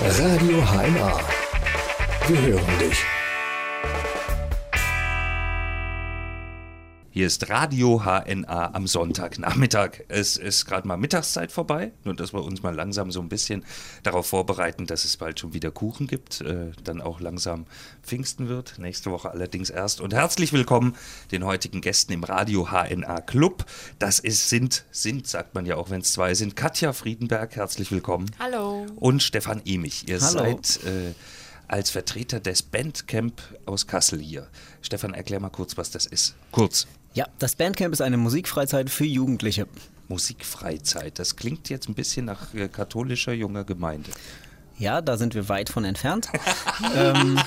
Radio 0.00 0.60
HNA. 0.60 1.20
Wir 2.26 2.40
hören 2.40 2.78
dich. 2.80 3.23
Hier 7.14 7.28
ist 7.28 7.48
Radio 7.48 8.02
HNA 8.02 8.74
am 8.74 8.88
Sonntagnachmittag. 8.88 10.00
Es 10.08 10.36
ist 10.36 10.66
gerade 10.66 10.88
mal 10.88 10.96
Mittagszeit 10.96 11.52
vorbei, 11.52 11.92
nur 12.02 12.14
dass 12.14 12.34
wir 12.34 12.42
uns 12.42 12.64
mal 12.64 12.74
langsam 12.74 13.12
so 13.12 13.20
ein 13.20 13.28
bisschen 13.28 13.64
darauf 14.02 14.26
vorbereiten, 14.26 14.86
dass 14.86 15.04
es 15.04 15.16
bald 15.16 15.38
schon 15.38 15.54
wieder 15.54 15.70
Kuchen 15.70 16.08
gibt, 16.08 16.40
äh, 16.40 16.72
dann 16.82 17.00
auch 17.00 17.20
langsam 17.20 17.66
Pfingsten 18.02 18.48
wird, 18.48 18.80
nächste 18.80 19.12
Woche 19.12 19.30
allerdings 19.30 19.70
erst. 19.70 20.00
Und 20.00 20.12
herzlich 20.12 20.52
willkommen 20.52 20.96
den 21.30 21.44
heutigen 21.44 21.82
Gästen 21.82 22.12
im 22.12 22.24
Radio 22.24 22.70
HNA 22.72 23.20
Club. 23.20 23.64
Das 24.00 24.18
ist, 24.18 24.48
sind, 24.48 24.84
sind, 24.90 25.28
sagt 25.28 25.54
man 25.54 25.66
ja 25.66 25.76
auch, 25.76 25.90
wenn 25.90 26.00
es 26.00 26.12
zwei 26.12 26.34
sind. 26.34 26.56
Katja 26.56 26.92
Friedenberg, 26.92 27.54
herzlich 27.54 27.92
willkommen. 27.92 28.28
Hallo. 28.40 28.86
Und 28.96 29.22
Stefan 29.22 29.62
Emich. 29.64 30.08
Ihr 30.08 30.20
Hallo. 30.20 30.32
seid 30.32 30.80
äh, 30.84 31.14
als 31.68 31.90
Vertreter 31.90 32.40
des 32.40 32.62
Bandcamp 32.62 33.40
aus 33.66 33.86
Kassel 33.86 34.18
hier. 34.18 34.48
Stefan, 34.82 35.14
erklär 35.14 35.38
mal 35.38 35.50
kurz, 35.50 35.76
was 35.76 35.92
das 35.92 36.06
ist. 36.06 36.34
Kurz. 36.50 36.88
Ja, 37.14 37.26
das 37.38 37.54
Bandcamp 37.54 37.92
ist 37.92 38.00
eine 38.00 38.16
Musikfreizeit 38.16 38.90
für 38.90 39.04
Jugendliche. 39.04 39.68
Musikfreizeit. 40.08 41.18
Das 41.18 41.36
klingt 41.36 41.70
jetzt 41.70 41.88
ein 41.88 41.94
bisschen 41.94 42.26
nach 42.26 42.52
äh, 42.54 42.68
katholischer 42.68 43.32
junger 43.32 43.62
Gemeinde. 43.62 44.10
Ja, 44.76 45.00
da 45.00 45.16
sind 45.16 45.36
wir 45.36 45.48
weit 45.48 45.68
von 45.68 45.84
entfernt. 45.84 46.28
ähm, 46.96 47.38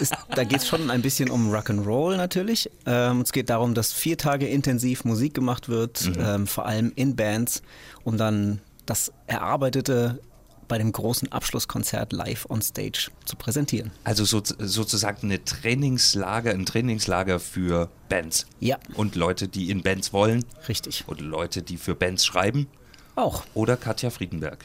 ist, 0.00 0.12
da 0.34 0.42
geht 0.42 0.58
es 0.58 0.66
schon 0.66 0.90
ein 0.90 1.02
bisschen 1.02 1.30
um 1.30 1.54
Rock'n'Roll 1.54 2.16
natürlich. 2.16 2.68
Ähm, 2.84 3.20
es 3.20 3.30
geht 3.30 3.48
darum, 3.48 3.74
dass 3.74 3.92
vier 3.92 4.18
Tage 4.18 4.48
intensiv 4.48 5.04
Musik 5.04 5.34
gemacht 5.34 5.68
wird, 5.68 6.10
ähm, 6.18 6.48
vor 6.48 6.66
allem 6.66 6.92
in 6.96 7.14
Bands, 7.14 7.62
um 8.02 8.18
dann 8.18 8.60
das 8.86 9.12
Erarbeitete 9.28 10.20
bei 10.68 10.78
dem 10.78 10.92
großen 10.92 11.30
Abschlusskonzert 11.32 12.12
live 12.12 12.46
on 12.48 12.62
stage 12.62 13.10
zu 13.24 13.36
präsentieren. 13.36 13.90
Also 14.04 14.24
so, 14.24 14.42
sozusagen 14.44 15.26
eine 15.26 15.44
Trainingslager, 15.44 16.52
ein 16.52 16.66
Trainingslager 16.66 17.40
für 17.40 17.88
Bands. 18.08 18.46
Ja. 18.60 18.78
Und 18.94 19.14
Leute, 19.14 19.48
die 19.48 19.70
in 19.70 19.82
Bands 19.82 20.12
wollen. 20.12 20.44
Richtig. 20.68 21.04
Oder 21.08 21.22
Leute, 21.22 21.62
die 21.62 21.76
für 21.76 21.94
Bands 21.94 22.24
schreiben. 22.24 22.66
Auch. 23.14 23.44
Oder 23.54 23.76
Katja 23.76 24.10
Friedenberg. 24.10 24.64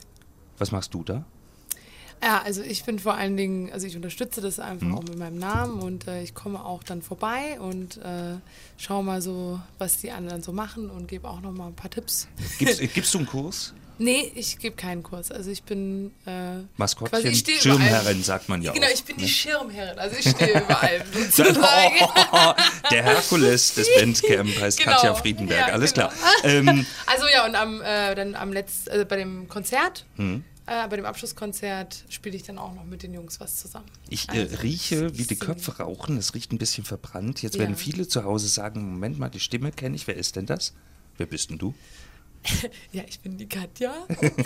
Was 0.58 0.72
machst 0.72 0.94
du 0.94 1.04
da? 1.04 1.26
Ja, 2.24 2.44
also 2.44 2.62
ich 2.62 2.84
bin 2.84 3.00
vor 3.00 3.16
allen 3.16 3.36
Dingen, 3.36 3.72
also 3.72 3.88
ich 3.88 3.96
unterstütze 3.96 4.42
das 4.42 4.60
einfach 4.60 4.92
auch 4.92 5.02
mit 5.02 5.18
meinem 5.18 5.40
Namen 5.40 5.82
und 5.82 6.08
äh, 6.08 6.22
ich 6.22 6.36
komme 6.36 6.64
auch 6.64 6.84
dann 6.84 7.02
vorbei 7.02 7.60
und 7.60 7.98
äh, 7.98 8.36
schaue 8.78 9.04
mal 9.04 9.24
so, 9.24 9.60
was 9.80 9.98
die 9.98 10.12
anderen 10.12 10.44
so 10.44 10.52
machen 10.52 10.92
und 10.92 11.08
gebe 11.08 11.28
auch 11.28 11.42
noch 11.42 11.52
mal 11.52 11.68
ein 11.68 11.76
paar 11.76 11.90
Tipps. 11.90 12.28
Gibst, 12.60 12.80
gibst 12.94 13.14
du 13.16 13.20
einen 13.20 13.28
Kurs? 13.28 13.74
Nee, 14.04 14.32
ich 14.34 14.58
gebe 14.58 14.76
keinen 14.76 15.04
Kurs. 15.04 15.32
Also 15.32 15.52
ich 15.52 15.62
bin 15.64 16.12
äh, 16.26 16.62
Maskottchen, 16.78 17.22
quasi, 17.22 17.28
ich 17.52 17.62
Schirmherrin, 17.62 18.24
sagt 18.24 18.50
man 18.50 18.62
ja 18.64 18.72
Genau, 18.72 18.88
auch, 18.88 18.92
ich 18.92 19.04
bin 19.04 19.16
ne? 19.18 19.22
die 19.24 19.30
Schirmherrin. 19.30 20.00
Also 20.00 20.16
ich 20.18 20.28
stehe 20.30 20.60
überall. 20.60 21.04
Dann, 21.14 21.24
sozusagen. 21.32 21.96
oh, 22.32 22.54
der 22.92 23.04
Herkules 23.04 23.76
des 23.76 23.88
Bandcamp 23.96 24.60
heißt 24.60 24.80
Genau. 24.80 24.92
Katja 24.94 25.14
Friedenberg. 25.14 25.68
Ja, 25.68 25.74
Alles 25.74 25.94
genau. 25.94 26.08
klar. 26.08 26.32
Ähm, 26.44 26.86
Also 27.06 27.26
ja, 27.32 27.46
und 27.46 27.54
am, 27.56 27.80
äh, 27.82 28.16
dann 28.16 28.34
am 28.36 28.52
letzten, 28.52 28.90
äh, 29.02 29.06
bei 29.08 29.18
dem 29.18 29.48
Konzert, 29.48 30.06
Hm. 30.18 30.44
bei 30.66 30.96
dem 30.96 31.06
Abschlusskonzert 31.06 32.06
spiele 32.10 32.36
ich 32.36 32.44
dann 32.44 32.58
auch 32.58 32.74
noch 32.74 32.86
mit 32.86 33.04
den 33.04 33.14
Jungs 33.14 33.40
was 33.40 33.58
zusammen. 33.60 33.86
Ich 34.10 34.30
äh, 34.30 34.40
Also, 34.44 34.56
rieche, 34.58 35.18
wie 35.18 35.24
die. 35.26 35.36
Köpfe 35.36 35.78
rauchen. 35.78 36.18
Es 36.18 36.34
riecht 36.34 36.52
ein 36.54 36.58
bisschen 36.58 36.86
verbrannt. 36.86 37.42
Jetzt 37.44 37.56
Ja. 37.56 37.62
werden 37.62 37.76
viele 37.76 38.08
zu 38.08 38.24
Hause 38.24 38.48
sagen: 38.48 38.94
Moment 38.94 39.20
mal, 39.20 39.30
die 39.30 39.40
Stimme 39.40 39.72
kenne 39.72 39.96
ich. 39.96 40.08
Wer 40.08 40.16
ist 40.16 40.36
denn 40.38 40.46
das? 40.48 40.74
Wer 41.18 41.26
bist 41.28 41.50
denn 41.52 41.58
du? 41.60 41.76
Ja, 42.92 43.04
ich 43.08 43.20
bin 43.20 43.38
die 43.38 43.48
Katja 43.48 43.94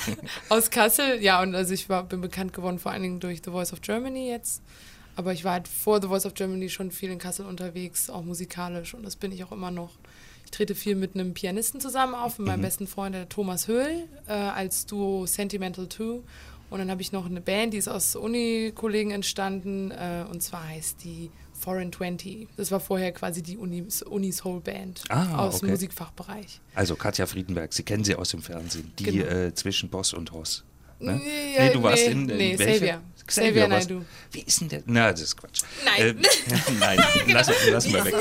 aus 0.49 0.69
Kassel. 0.69 1.21
Ja, 1.21 1.41
und 1.41 1.55
also 1.55 1.73
ich 1.73 1.89
war, 1.89 2.03
bin 2.03 2.21
bekannt 2.21 2.53
geworden 2.53 2.79
vor 2.79 2.91
allen 2.91 3.01
Dingen 3.01 3.19
durch 3.19 3.41
The 3.43 3.51
Voice 3.51 3.73
of 3.73 3.81
Germany 3.81 4.29
jetzt. 4.29 4.61
Aber 5.15 5.31
ich 5.33 5.43
war 5.43 5.53
halt 5.53 5.67
vor 5.67 6.01
The 6.01 6.07
Voice 6.07 6.25
of 6.25 6.33
Germany 6.33 6.69
schon 6.69 6.91
viel 6.91 7.09
in 7.09 7.19
Kassel 7.19 7.45
unterwegs, 7.45 8.09
auch 8.09 8.23
musikalisch. 8.23 8.93
Und 8.93 9.03
das 9.03 9.15
bin 9.15 9.31
ich 9.31 9.43
auch 9.43 9.51
immer 9.51 9.71
noch. 9.71 9.91
Ich 10.43 10.51
trete 10.51 10.75
viel 10.75 10.95
mit 10.95 11.15
einem 11.15 11.33
Pianisten 11.33 11.79
zusammen 11.79 12.13
auf, 12.13 12.37
mit 12.37 12.47
meinem 12.47 12.61
besten 12.61 12.85
Freund, 12.85 13.15
der 13.15 13.29
Thomas 13.29 13.67
Höhl, 13.67 14.07
äh, 14.27 14.33
als 14.33 14.85
Duo 14.85 15.25
Sentimental 15.25 15.87
2. 15.89 16.21
Und 16.69 16.79
dann 16.79 16.91
habe 16.91 17.01
ich 17.01 17.11
noch 17.11 17.25
eine 17.25 17.41
Band, 17.41 17.73
die 17.73 17.77
ist 17.77 17.87
aus 17.87 18.15
Uni-Kollegen 18.15 19.11
entstanden. 19.11 19.91
Äh, 19.91 20.25
und 20.29 20.41
zwar 20.43 20.67
heißt 20.67 21.03
die 21.03 21.31
Foreign 21.59 21.91
20. 21.91 22.47
Das 22.57 22.71
war 22.71 22.79
vorher 22.79 23.11
quasi 23.11 23.41
die 23.41 23.57
Uni, 23.57 23.85
Uni-Soul-Band 24.09 25.03
Ah, 25.09 25.37
aus 25.37 25.55
okay. 25.55 25.65
dem 25.67 25.71
Musikfachbereich. 25.71 26.59
Also 26.75 26.95
Katja 26.95 27.25
Friedenberg, 27.25 27.73
Sie 27.73 27.83
kennen 27.83 28.03
sie 28.03 28.15
aus 28.15 28.29
dem 28.29 28.41
Fernsehen. 28.41 28.91
Die 28.99 29.03
Genau. 29.05 29.25
äh, 29.25 29.53
zwischen 29.53 29.89
Boss 29.89 30.13
und 30.13 30.31
Hoss. 30.31 30.63
Ne? 30.99 31.13
Nee, 31.23 31.59
nee, 31.59 31.73
du 31.73 31.83
warst 31.83 32.05
nee, 32.05 32.11
in, 32.11 32.29
in 32.29 32.37
nee, 32.37 32.59
welcher? 32.59 32.73
Xavier. 32.75 33.01
Xavier 33.27 33.69
warst- 33.69 33.89
Naidoo. 33.89 34.05
Wie 34.31 34.39
ist 34.41 34.61
denn 34.61 34.69
der? 34.69 34.83
Na, 34.85 35.11
das 35.11 35.21
ist 35.21 35.35
Quatsch. 35.37 35.61
Nein. 35.83 36.17
Äh, 36.19 36.71
nein, 36.79 36.99
lass, 37.27 37.49
lassen 37.69 37.93
wir 37.93 38.05
weg. 38.05 38.13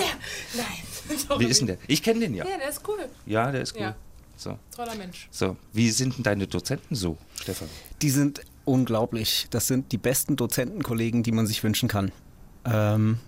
Nein. 0.56 0.66
Wie 1.39 1.45
ist 1.45 1.61
denn 1.61 1.66
der? 1.66 1.78
Ich 1.87 2.03
kenne 2.03 2.21
den 2.21 2.34
ja. 2.34 2.47
Ja, 2.49 2.56
der 2.56 2.69
ist 2.71 2.81
cool. 2.89 2.99
Ja, 3.27 3.53
der 3.53 3.61
ist 3.62 3.75
gut. 3.75 3.83
Ja. 3.83 3.95
So. 4.37 4.59
Toller 4.75 4.95
Mensch. 4.97 5.28
so, 5.31 5.56
wie 5.72 5.91
sind 5.91 6.16
denn 6.16 6.22
deine 6.25 6.47
Dozenten 6.49 6.97
so, 6.97 7.16
Stefan? 7.41 7.69
Die 8.03 8.11
sind 8.11 8.41
unglaublich. 8.65 9.47
Das 9.51 9.66
sind 9.69 9.93
die 9.93 9.99
besten 9.99 10.34
Dozentenkollegen, 10.37 11.22
die 11.22 11.31
man 11.31 11.47
sich 11.47 11.62
wünschen 11.62 11.89
kann. 11.89 12.11
Ähm, 12.65 13.19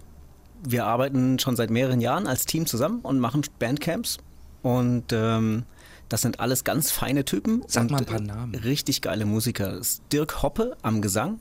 wir 0.65 0.87
arbeiten 0.87 1.39
schon 1.39 1.57
seit 1.57 1.71
mehreren 1.71 2.01
Jahren 2.01 2.27
als 2.27 2.47
Team 2.47 2.67
zusammen 2.67 3.01
und 3.01 3.21
machen 3.21 3.43
Bandcamps. 3.59 4.19
Und 4.63 5.13
ähm, 5.13 5.65
das 6.09 6.23
sind 6.23 6.41
alles 6.41 6.65
ganz 6.65 6.91
feine 6.91 7.25
Typen. 7.25 7.63
Sag 7.67 7.83
und 7.83 7.91
mal 7.93 7.99
ein 7.99 8.07
paar 8.07 8.21
Namen. 8.21 8.55
Richtig 8.55 9.03
geile 9.03 9.25
Musiker. 9.25 9.81
Dirk 10.13 10.43
Hoppe 10.43 10.77
am 10.83 11.03
Gesang, 11.03 11.39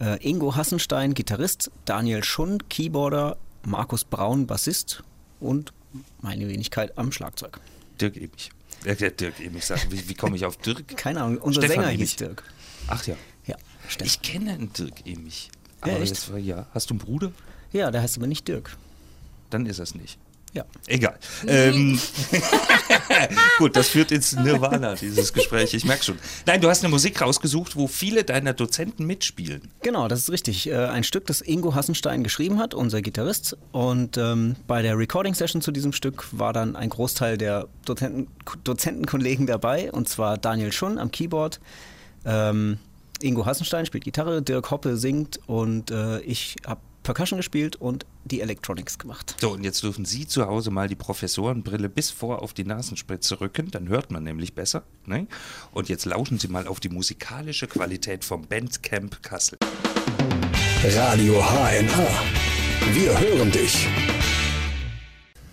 äh, 0.00 0.16
Ingo 0.26 0.56
Hassenstein, 0.56 1.14
Gitarrist, 1.14 1.70
Daniel 1.84 2.22
Schund, 2.22 2.70
Keyboarder, 2.70 3.36
Markus 3.64 4.04
Braun, 4.04 4.46
Bassist 4.46 5.02
und 5.40 5.72
meine 6.20 6.48
Wenigkeit 6.48 6.96
am 6.98 7.12
Schlagzeug. 7.12 7.60
Dirk. 8.00 8.16
Äh, 8.84 8.94
der 8.94 9.10
Dirk 9.10 9.34
sagt, 9.60 9.90
wie, 9.90 10.08
wie 10.08 10.14
komme 10.14 10.36
ich 10.36 10.44
auf 10.44 10.56
Dirk? 10.58 10.96
Keine 10.96 11.22
Ahnung, 11.22 11.38
unser 11.38 11.62
Stefan 11.62 11.76
Sänger 11.76 11.88
Emich. 11.88 12.10
hieß 12.10 12.16
Dirk. 12.16 12.44
Ach 12.86 13.06
ja. 13.06 13.16
Ja, 13.46 13.56
Stefan. 13.88 14.06
Ich 14.06 14.22
kenne 14.22 14.52
einen 14.52 14.72
Dirk 14.72 15.06
Emich. 15.06 15.50
Ja, 15.84 15.92
Aber 15.92 16.02
echt? 16.02 16.10
jetzt 16.10 16.30
ja. 16.38 16.66
Hast 16.74 16.90
du 16.90 16.94
einen 16.94 16.98
Bruder? 17.00 17.32
Ja, 17.72 17.90
der 17.90 18.02
heißt 18.02 18.16
aber 18.16 18.26
nicht 18.26 18.48
Dirk. 18.48 18.76
Dann 19.50 19.66
ist 19.66 19.78
es 19.78 19.94
nicht. 19.94 20.18
Ja. 20.54 20.64
Egal. 20.86 21.18
Ähm, 21.46 22.00
gut, 23.58 23.76
das 23.76 23.88
führt 23.88 24.10
ins 24.10 24.34
Nirvana, 24.34 24.94
dieses 24.94 25.32
Gespräch. 25.32 25.74
Ich 25.74 25.84
merke 25.84 26.04
schon. 26.04 26.18
Nein, 26.46 26.60
du 26.60 26.68
hast 26.70 26.82
eine 26.82 26.90
Musik 26.90 27.20
rausgesucht, 27.20 27.76
wo 27.76 27.86
viele 27.86 28.24
deiner 28.24 28.54
Dozenten 28.54 29.04
mitspielen. 29.06 29.70
Genau, 29.82 30.08
das 30.08 30.20
ist 30.20 30.30
richtig. 30.30 30.66
Äh, 30.68 30.74
Ein 30.86 31.04
Stück, 31.04 31.26
das 31.26 31.42
Ingo 31.42 31.74
Hassenstein 31.74 32.24
geschrieben 32.24 32.58
hat, 32.58 32.72
unser 32.74 33.02
Gitarrist. 33.02 33.56
Und 33.72 34.16
ähm, 34.16 34.56
bei 34.66 34.80
der 34.82 34.96
Recording-Session 34.96 35.60
zu 35.60 35.70
diesem 35.70 35.92
Stück 35.92 36.26
war 36.32 36.52
dann 36.52 36.76
ein 36.76 36.88
Großteil 36.88 37.36
der 37.36 37.68
Dozenten, 37.84 38.28
Dozentenkollegen 38.64 39.46
dabei, 39.46 39.92
und 39.92 40.08
zwar 40.08 40.38
Daniel 40.38 40.72
Schun 40.72 40.98
am 40.98 41.10
Keyboard. 41.10 41.60
Ähm, 42.24 42.78
Ingo 43.22 43.46
Hassenstein 43.46 43.86
spielt 43.86 44.04
Gitarre, 44.04 44.42
Dirk 44.42 44.70
Hoppe 44.70 44.96
singt 44.96 45.40
und 45.46 45.90
äh, 45.90 46.20
ich 46.20 46.56
habe 46.66 46.80
Percussion 47.02 47.38
gespielt 47.38 47.76
und 47.76 48.04
die 48.24 48.42
Electronics 48.42 48.98
gemacht. 48.98 49.36
So, 49.40 49.52
und 49.52 49.64
jetzt 49.64 49.82
dürfen 49.82 50.04
Sie 50.04 50.26
zu 50.26 50.46
Hause 50.46 50.70
mal 50.70 50.88
die 50.88 50.94
Professorenbrille 50.94 51.88
bis 51.88 52.10
vor 52.10 52.42
auf 52.42 52.52
die 52.52 52.64
Nasenspitze 52.64 53.40
rücken, 53.40 53.70
dann 53.70 53.88
hört 53.88 54.10
man 54.10 54.24
nämlich 54.24 54.54
besser. 54.54 54.82
Ne? 55.06 55.26
Und 55.72 55.88
jetzt 55.88 56.04
lauschen 56.04 56.38
Sie 56.38 56.48
mal 56.48 56.66
auf 56.66 56.80
die 56.80 56.90
musikalische 56.90 57.66
Qualität 57.66 58.24
vom 58.24 58.42
Bandcamp 58.42 59.22
Kassel. 59.22 59.58
Radio 60.84 61.42
HNA. 61.42 62.08
Wir 62.92 63.18
hören 63.18 63.50
dich. 63.50 63.88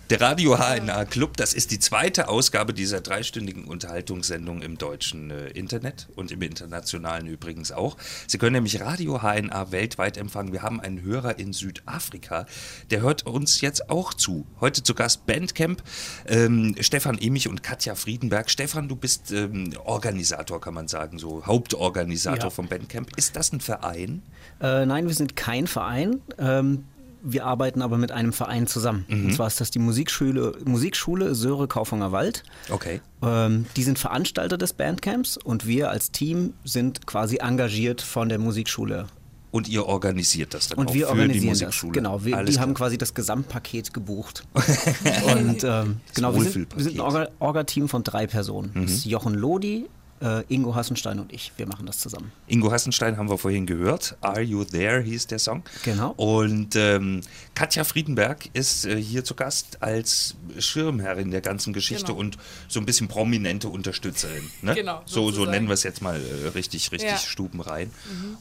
Der 0.08 0.20
Radio 0.20 0.56
HNA 0.56 1.04
Club, 1.06 1.36
das 1.36 1.52
ist 1.52 1.72
die 1.72 1.80
zweite 1.80 2.28
Ausgabe 2.28 2.72
dieser 2.72 3.00
dreistündigen 3.00 3.64
Unterhaltungssendung 3.64 4.62
im 4.62 4.78
deutschen 4.78 5.32
äh, 5.32 5.48
Internet 5.48 6.06
und 6.14 6.30
im 6.30 6.42
internationalen 6.42 7.26
übrigens 7.26 7.72
auch. 7.72 7.96
Sie 8.28 8.38
können 8.38 8.52
nämlich 8.52 8.80
Radio 8.80 9.18
HNA 9.22 9.72
weltweit 9.72 10.16
empfangen. 10.16 10.52
Wir 10.52 10.62
haben 10.62 10.80
einen 10.80 11.02
Hörer 11.02 11.40
in 11.40 11.52
Südafrika, 11.52 12.46
der 12.92 13.00
hört 13.00 13.26
uns 13.26 13.60
jetzt 13.60 13.90
auch 13.90 14.14
zu. 14.14 14.46
Heute 14.60 14.84
zu 14.84 14.94
Gast 14.94 15.26
Bandcamp, 15.26 15.82
ähm, 16.26 16.76
Stefan 16.78 17.18
Emich 17.18 17.48
und 17.48 17.64
Katja 17.64 17.96
Friedenberg. 17.96 18.48
Stefan, 18.48 18.86
du 18.86 18.94
bist 18.94 19.32
ähm, 19.32 19.72
Organisator, 19.84 20.60
kann 20.60 20.74
man 20.74 20.86
sagen, 20.86 21.18
so 21.18 21.44
Hauptorganisator 21.46 22.44
Ja. 22.44 22.50
vom 22.50 22.68
Bandcamp. 22.68 23.10
Ist 23.16 23.34
das 23.34 23.52
ein 23.52 23.60
Verein? 23.60 24.22
Äh, 24.60 24.86
nein, 24.86 25.08
wir 25.08 25.14
sind 25.14 25.34
kein 25.34 25.66
Verein. 25.66 26.20
Ähm, 26.38 26.84
wir 27.28 27.44
arbeiten 27.44 27.82
aber 27.82 27.98
mit 27.98 28.12
einem 28.12 28.32
Verein 28.32 28.66
zusammen. 28.66 29.04
Und 29.10 29.34
zwar 29.34 29.46
ist 29.48 29.60
das 29.60 29.70
die 29.70 29.78
Musikschule, 29.78 30.52
Musikschule 30.64 31.34
Söre 31.34 31.66
Kaufunger 31.68 32.12
Wald. 32.12 32.42
Okay. 32.70 33.00
Ähm, 33.22 33.66
die 33.76 33.82
sind 33.82 33.98
Veranstalter 33.98 34.56
des 34.58 34.72
Bandcamps 34.72 35.36
und 35.36 35.66
wir 35.66 35.90
als 35.90 36.12
Team 36.12 36.54
sind 36.64 37.06
quasi 37.06 37.38
engagiert 37.38 38.00
von 38.02 38.28
der 38.28 38.38
Musikschule. 38.38 39.06
Und 39.52 39.68
ihr 39.68 39.86
organisiert 39.86 40.52
das 40.52 40.68
dann 40.68 40.78
Und 40.78 40.88
auch 40.90 40.94
wir 40.94 41.06
für 41.06 41.14
die 41.14 41.20
organisieren 41.20 41.52
das. 41.54 41.60
Musikschule? 41.62 41.92
Genau, 41.92 42.24
wir, 42.24 42.42
die 42.44 42.58
haben 42.60 42.74
quasi 42.74 42.98
das 42.98 43.14
Gesamtpaket 43.14 43.94
gebucht. 43.94 44.44
und 44.54 45.64
ähm, 45.64 45.96
genau, 46.14 46.34
wir 46.34 46.42
sind, 46.44 46.76
wir 46.76 46.82
sind 46.84 46.94
ein. 47.00 47.06
Orga- 47.06 47.28
Orga-Team 47.38 47.88
von 47.88 48.02
drei 48.04 48.26
Personen. 48.26 48.70
Das 48.74 48.90
ist 48.90 49.04
Jochen 49.06 49.34
Lodi 49.34 49.86
äh, 50.20 50.42
Ingo 50.48 50.74
Hassenstein 50.74 51.18
und 51.18 51.32
ich. 51.32 51.52
Wir 51.56 51.66
machen 51.66 51.86
das 51.86 51.98
zusammen. 51.98 52.32
Ingo 52.46 52.70
Hassenstein 52.72 53.16
haben 53.16 53.28
wir 53.28 53.38
vorhin 53.38 53.66
gehört. 53.66 54.16
Are 54.20 54.40
You 54.40 54.64
There 54.64 55.00
hieß 55.02 55.26
der 55.26 55.38
Song. 55.38 55.62
Genau. 55.84 56.12
Und 56.16 56.74
ähm, 56.76 57.20
Katja 57.54 57.84
Friedenberg 57.84 58.48
ist 58.54 58.86
äh, 58.86 59.00
hier 59.00 59.24
zu 59.24 59.34
Gast 59.34 59.82
als 59.82 60.34
Schirmherrin 60.58 61.30
der 61.30 61.40
ganzen 61.40 61.72
Geschichte 61.72 62.06
Genau. 62.06 62.18
und 62.18 62.38
so 62.68 62.80
ein 62.80 62.86
bisschen 62.86 63.08
prominente 63.08 63.68
Unterstützerin. 63.68 64.42
Ne? 64.62 64.74
Genau, 64.74 65.02
So, 65.06 65.30
so 65.30 65.44
nennen 65.44 65.66
wir 65.68 65.74
es 65.74 65.82
jetzt 65.82 66.02
mal 66.02 66.20
äh, 66.20 66.48
richtig, 66.48 66.90
richtig 66.92 67.10
Ja. 67.10 67.16
stubenrein. 67.18 67.90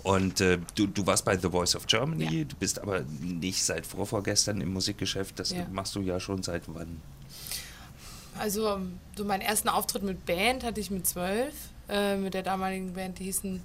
Und 0.03 0.41
äh, 0.41 0.57
du, 0.75 0.87
du 0.87 1.05
warst 1.05 1.25
bei 1.25 1.37
The 1.37 1.49
Voice 1.49 1.75
of 1.75 1.87
Germany, 1.87 2.23
Ja. 2.39 2.43
du 2.45 2.55
bist 2.57 2.79
aber 2.79 3.01
nicht 3.21 3.63
seit 3.63 3.85
vorvorgestern 3.85 4.61
im 4.61 4.71
Musikgeschäft. 4.73 5.39
Das 5.39 5.51
Ja. 5.51 5.65
machst 5.71 5.95
du 5.95 6.01
ja 6.01 6.19
schon 6.19 6.43
seit 6.43 6.63
wann? 6.67 7.01
Also, 8.39 8.79
so 9.15 9.23
meinen 9.25 9.41
ersten 9.41 9.69
Auftritt 9.69 10.03
mit 10.03 10.25
Band 10.25 10.63
hatte 10.63 10.79
ich 10.79 10.91
mit 10.91 11.07
zwölf. 11.07 11.53
Äh, 11.87 12.17
mit 12.17 12.33
der 12.33 12.41
damaligen 12.43 12.93
Band, 12.93 13.19
die 13.19 13.25
hießen 13.25 13.61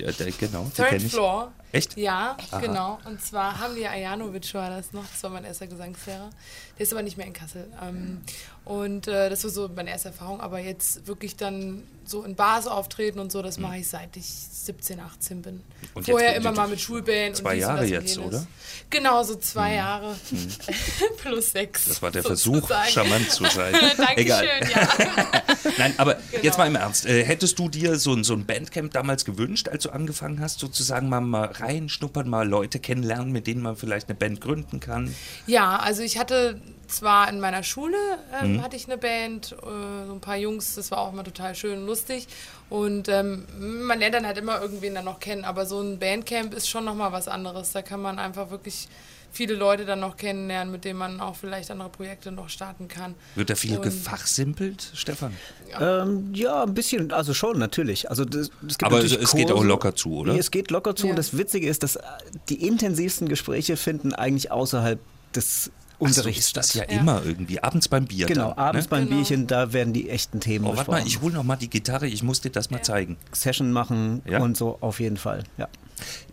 Ja, 0.00 0.10
der, 0.10 0.30
genau, 0.32 0.70
Third. 0.74 1.00
Floor. 1.02 1.52
Echt? 1.74 1.96
Ja, 1.96 2.36
Aha. 2.50 2.60
genau. 2.60 2.98
Und 3.04 3.20
zwar 3.22 3.58
Hamlia 3.58 3.90
Ajanovic 3.90 4.54
war 4.54 4.70
das 4.70 4.92
noch. 4.92 5.04
Das 5.10 5.22
war 5.22 5.30
mein 5.30 5.44
erster 5.44 5.66
Gesangslehrer. 5.66 6.30
Der 6.78 6.82
ist 6.82 6.92
aber 6.92 7.02
nicht 7.02 7.16
mehr 7.16 7.26
in 7.26 7.32
Kassel. 7.32 7.66
Ähm, 7.82 8.20
und 8.64 9.06
äh, 9.08 9.28
das 9.30 9.44
war 9.44 9.50
so 9.50 9.68
meine 9.74 9.90
erste 9.90 10.08
Erfahrung. 10.08 10.40
Aber 10.40 10.58
jetzt 10.58 11.06
wirklich 11.06 11.36
dann 11.36 11.82
so 12.06 12.22
in 12.22 12.34
Bars 12.34 12.66
auftreten 12.66 13.18
und 13.18 13.30
so, 13.32 13.40
das 13.42 13.58
mache 13.58 13.78
ich 13.78 13.88
seit 13.88 14.16
ich 14.16 14.26
17, 14.26 15.00
18 15.00 15.42
bin. 15.42 15.54
Mhm. 15.56 15.60
Und 15.94 16.04
Vorher 16.06 16.34
immer 16.36 16.52
mal 16.52 16.68
mit 16.68 16.80
Schulband. 16.80 17.36
Zwei 17.36 17.54
und 17.54 17.60
Jahre 17.60 17.82
und 17.82 17.88
jetzt, 17.88 18.18
oder? 18.18 18.40
Mhm. 18.40 18.46
Genau, 18.90 19.22
so 19.22 19.36
zwei 19.36 19.74
Jahre. 19.74 20.14
Plus 21.22 21.52
sechs. 21.52 21.84
Das 21.86 22.02
war 22.02 22.10
der 22.10 22.22
Versuch, 22.22 22.68
charmant 22.88 23.30
zu 23.30 23.44
sein. 23.46 23.72
Dankeschön, 23.96 24.16
Egal. 24.16 24.46
ja. 24.74 24.88
Nein, 25.78 25.94
aber 25.96 26.14
Genau. 26.30 26.42
jetzt 26.44 26.58
mal 26.58 26.66
im 26.66 26.76
Ernst. 26.76 27.06
Äh, 27.06 27.24
hättest 27.24 27.58
du 27.58 27.68
dir 27.68 27.98
so, 27.98 28.12
ein- 28.12 28.24
so 28.24 28.34
ein 28.34 28.44
Bandcamp 28.46 28.92
damals 28.92 29.24
gewünscht, 29.24 29.68
als 29.68 29.84
du 29.84 29.90
angefangen 29.90 30.40
hast, 30.40 30.58
sozusagen 30.60 31.08
mal, 31.08 31.20
mal 31.20 31.46
reinschnuppern, 31.64 32.28
mal 32.28 32.48
Leute 32.48 32.78
kennenlernen, 32.78 33.32
mit 33.32 33.46
denen 33.46 33.62
man 33.62 33.76
vielleicht 33.76 34.08
eine 34.08 34.16
Band 34.16 34.40
gründen 34.40 34.80
kann? 34.80 35.14
Ja, 35.46 35.76
also 35.76 36.02
ich 36.02 36.18
hatte 36.18 36.60
zwar 36.86 37.28
in 37.28 37.40
meiner 37.40 37.62
Schule 37.62 37.96
ähm, 38.42 38.56
Mhm. 38.56 38.62
hatte 38.62 38.76
ich 38.76 38.86
eine 38.86 38.98
Band, 38.98 39.52
äh, 39.52 40.06
so 40.06 40.12
ein 40.12 40.20
paar 40.20 40.36
Jungs, 40.36 40.74
das 40.74 40.90
war 40.90 40.98
auch 40.98 41.12
immer 41.12 41.24
total 41.24 41.54
schön 41.54 41.78
und 41.80 41.86
lustig. 41.86 42.26
Und 42.70 43.08
ähm, 43.08 43.44
man 43.86 43.98
lernt 43.98 44.14
dann 44.14 44.26
halt 44.26 44.38
immer 44.38 44.60
irgendwen 44.60 44.94
dann 44.94 45.04
noch 45.04 45.20
kennen, 45.20 45.44
aber 45.44 45.66
so 45.66 45.80
ein 45.80 45.98
Bandcamp 45.98 46.54
ist 46.54 46.68
schon 46.68 46.84
nochmal 46.84 47.12
was 47.12 47.28
anderes. 47.28 47.72
Da 47.72 47.82
kann 47.82 48.00
man 48.02 48.18
einfach 48.18 48.50
wirklich 48.50 48.88
viele 49.34 49.54
Leute 49.54 49.84
dann 49.84 50.00
noch 50.00 50.16
kennenlernen, 50.16 50.72
mit 50.72 50.84
denen 50.84 50.98
man 50.98 51.20
auch 51.20 51.34
vielleicht 51.36 51.70
andere 51.70 51.88
Projekte 51.90 52.30
noch 52.32 52.48
starten 52.48 52.88
kann. 52.88 53.14
Wird 53.34 53.50
da 53.50 53.54
viel 53.56 53.76
Und- 53.76 53.82
gefachsimpelt, 53.82 54.92
Stefan? 54.94 55.34
Ähm, 55.80 56.30
ja, 56.34 56.62
ein 56.62 56.72
bisschen, 56.72 57.12
also 57.12 57.34
schon, 57.34 57.58
natürlich. 57.58 58.08
Also 58.08 58.24
das, 58.24 58.42
es 58.66 58.78
gibt 58.78 58.84
Aber 58.84 58.96
natürlich 59.02 59.20
es 59.20 59.32
geht 59.32 59.50
auch 59.50 59.56
Kurse. 59.56 59.68
locker 59.68 59.94
zu, 59.96 60.14
oder? 60.18 60.32
Nee, 60.34 60.38
es 60.38 60.50
geht 60.52 60.70
locker 60.70 60.94
zu. 60.94 61.06
Ja. 61.06 61.10
Und 61.12 61.16
das 61.18 61.36
Witzige 61.36 61.68
ist, 61.68 61.82
dass 61.82 61.96
äh, 61.96 62.02
die 62.48 62.66
intensivsten 62.66 63.28
Gespräche 63.28 63.76
finden 63.76 64.14
eigentlich 64.14 64.52
außerhalb 64.52 65.00
des 65.34 65.70
Ach 66.02 66.08
so 66.08 66.28
ist 66.28 66.56
das 66.56 66.74
ja, 66.74 66.84
Ja. 66.84 66.98
immer 67.00 67.22
irgendwie. 67.24 67.62
Abends 67.62 67.88
beim 67.88 68.04
Bier. 68.06 68.26
Genau, 68.26 68.48
dann, 68.50 68.58
abends 68.58 68.86
ne? 68.86 68.90
beim 68.90 69.04
Genau. 69.08 69.16
Bierchen, 69.16 69.46
da 69.46 69.72
werden 69.72 69.92
die 69.92 70.10
echten 70.10 70.40
Themen 70.40 70.64
Oh, 70.66 70.76
warte 70.76 70.90
mal, 70.90 71.06
ich 71.06 71.20
hole 71.20 71.34
noch 71.34 71.44
mal 71.44 71.56
die 71.56 71.70
Gitarre, 71.70 72.06
ich 72.06 72.22
muss 72.22 72.40
dir 72.40 72.50
das 72.50 72.70
mal 72.70 72.82
zeigen. 72.82 73.16
Session 73.32 73.72
machen 73.72 74.22
Ja? 74.28 74.40
und 74.40 74.56
so 74.56 74.78
auf 74.80 75.00
jeden 75.00 75.16
Fall. 75.16 75.44
Ja. 75.56 75.68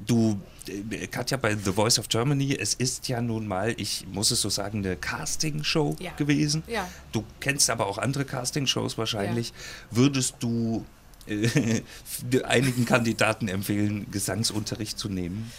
Du, 0.05 0.39
äh, 0.67 1.07
Katja, 1.07 1.37
bei 1.37 1.55
The 1.55 1.71
Voice 1.71 1.99
of 1.99 2.09
Germany, 2.09 2.57
es 2.59 2.73
ist 2.73 3.07
ja 3.07 3.21
nun 3.21 3.45
mal, 3.47 3.73
ich 3.77 4.05
muss 4.11 4.31
es 4.31 4.41
so 4.41 4.49
sagen, 4.49 4.79
eine 4.79 4.95
Castingshow 4.95 5.95
Ja. 5.99 6.11
gewesen. 6.17 6.63
Ja. 6.67 6.87
Du 7.11 7.23
kennst 7.39 7.69
aber 7.69 7.85
auch 7.85 7.97
andere 7.99 8.25
Castingshows 8.25 8.97
wahrscheinlich. 8.97 9.53
Würdest 9.91 10.35
du 10.39 10.83
äh, 11.27 11.81
einigen 12.45 12.85
Kandidaten 12.85 13.47
empfehlen, 13.47 14.07
Gesangsunterricht 14.11 14.97
zu 14.97 15.07
nehmen? 15.07 15.51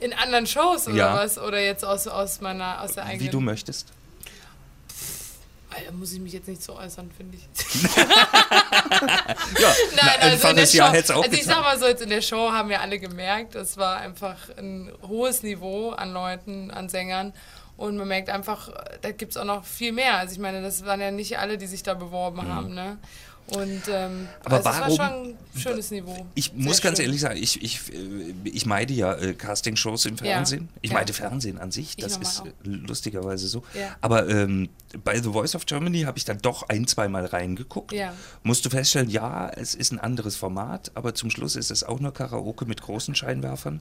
In 0.00 0.12
anderen 0.12 0.46
Shows 0.46 0.86
oder 0.86 0.96
Ja. 0.96 1.14
was? 1.16 1.38
Oder 1.38 1.60
jetzt 1.60 1.84
aus, 1.84 2.06
aus 2.06 2.40
meiner 2.40 2.82
aus 2.82 2.92
der 2.92 3.04
eigenen. 3.04 3.20
Wie 3.26 3.30
du 3.30 3.40
möchtest. 3.40 3.88
Da 5.86 5.92
muss 5.92 6.12
ich 6.12 6.18
mich 6.20 6.32
jetzt 6.32 6.48
nicht 6.48 6.62
so 6.62 6.76
äußern, 6.76 7.10
finde 7.16 7.36
ich. 7.36 7.48
Ja, 9.60 9.74
Nein, 9.96 10.20
also 10.20 10.48
in 10.48 10.56
der 10.56 10.66
Show, 10.66 10.82
also 10.82 11.32
ich 11.32 11.44
sag 11.44 11.60
mal 11.62 11.78
so, 11.78 11.86
jetzt 11.86 12.02
in 12.02 12.08
der 12.10 12.22
Show 12.22 12.50
haben 12.52 12.68
wir 12.68 12.80
alle 12.80 12.98
gemerkt, 12.98 13.54
es 13.54 13.76
war 13.76 13.98
einfach 13.98 14.36
ein 14.56 14.90
hohes 15.06 15.42
Niveau 15.42 15.90
an 15.90 16.12
Leuten, 16.12 16.70
an 16.70 16.88
Sängern. 16.88 17.32
Und 17.76 17.96
man 17.96 18.08
merkt 18.08 18.28
einfach, 18.28 18.70
da 19.02 19.12
gibt 19.12 19.32
es 19.32 19.36
auch 19.36 19.44
noch 19.44 19.64
viel 19.64 19.92
mehr. 19.92 20.16
Also 20.16 20.32
ich 20.32 20.40
meine, 20.40 20.62
das 20.62 20.84
waren 20.84 21.00
ja 21.00 21.12
nicht 21.12 21.38
alle, 21.38 21.58
die 21.58 21.68
sich 21.68 21.84
da 21.84 21.94
beworben 21.94 22.52
haben. 22.52 22.74
Ne? 22.74 22.98
Und 23.50 23.82
ähm. 23.88 24.28
Aber 24.44 24.56
also 24.56 24.68
es 24.68 24.76
warum- 24.76 24.98
war 24.98 25.08
schon 25.10 25.26
ein 25.30 25.36
schönes 25.60 25.90
Niveau. 25.90 26.26
Ich 26.34 26.46
Sehr 26.46 26.54
muss 26.56 26.80
ganz 26.82 26.98
schön. 26.98 27.06
ehrlich 27.06 27.20
sagen, 27.20 27.38
ich, 27.42 27.62
ich, 27.62 27.80
äh, 27.92 28.34
ich 28.44 28.66
meide 28.66 28.92
ja 28.92 29.14
äh, 29.14 29.34
Castingshows 29.34 30.04
im 30.06 30.18
Fernsehen. 30.18 30.68
Ich 30.82 30.90
ja. 30.90 30.96
meide 30.98 31.12
Fernsehen 31.12 31.58
an 31.58 31.70
sich, 31.70 31.94
Ich 31.96 32.04
das 32.04 32.16
ist 32.18 32.40
auch. 32.42 32.46
äh, 32.46 32.50
lustigerweise 32.64 33.48
so. 33.48 33.62
Ja. 33.74 33.96
Aber 34.00 34.28
ähm, 34.28 34.68
bei 35.04 35.16
The 35.20 35.30
Voice 35.32 35.54
of 35.54 35.64
Germany 35.66 36.02
habe 36.02 36.18
ich 36.18 36.24
dann 36.24 36.38
doch 36.38 36.68
ein, 36.68 36.86
zweimal 36.86 37.24
reingeguckt. 37.26 37.92
Ja. 37.92 38.12
Musste 38.42 38.68
feststellen, 38.70 39.08
ja, 39.08 39.48
es 39.48 39.74
ist 39.74 39.92
ein 39.92 39.98
anderes 39.98 40.36
Format, 40.36 40.90
aber 40.94 41.14
zum 41.14 41.30
Schluss 41.30 41.56
ist 41.56 41.70
es 41.70 41.84
auch 41.84 42.00
nur 42.00 42.12
Karaoke 42.12 42.66
mit 42.66 42.82
großen 42.82 43.14
Scheinwerfern. 43.14 43.80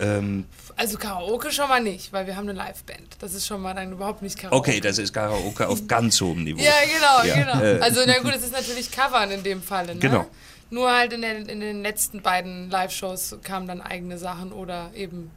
Ähm, 0.00 0.44
Also 0.76 0.98
Karaoke 0.98 1.50
schon 1.52 1.68
mal 1.68 1.80
nicht, 1.82 2.12
weil 2.12 2.26
wir 2.26 2.36
haben 2.36 2.48
eine 2.48 2.58
Liveband. 2.58 3.16
Das 3.20 3.34
ist 3.34 3.46
schon 3.46 3.60
mal 3.62 3.74
dann 3.74 3.92
überhaupt 3.92 4.22
nicht 4.22 4.38
Karaoke. 4.38 4.70
okay, 4.70 4.80
das 4.80 4.98
ist 4.98 5.12
Karaoke 5.12 5.68
auf 5.68 5.86
ganz 5.86 6.20
hohem 6.20 6.44
Niveau. 6.44 6.60
Ja, 6.62 6.72
genau, 6.84 7.34
Ja, 7.36 7.52
genau. 7.52 7.64
äh, 7.64 7.80
also 7.80 8.00
na 8.06 8.18
gut, 8.18 8.34
es 8.34 8.44
ist 8.44 8.52
natürlich 8.52 8.90
Covern 8.90 9.30
in 9.30 9.42
dem 9.42 9.62
Falle, 9.62 9.94
ne? 9.94 10.00
Genau. 10.00 10.26
Nur 10.70 10.90
halt 10.90 11.12
in, 11.12 11.22
den- 11.22 11.46
in 11.48 11.60
den 11.60 11.82
letzten 11.82 12.22
beiden 12.22 12.70
Live-Shows 12.70 13.36
kamen 13.42 13.68
dann 13.68 13.80
eigene 13.80 14.18
Sachen 14.18 14.50
oder 14.52 14.90
eben 14.94 15.30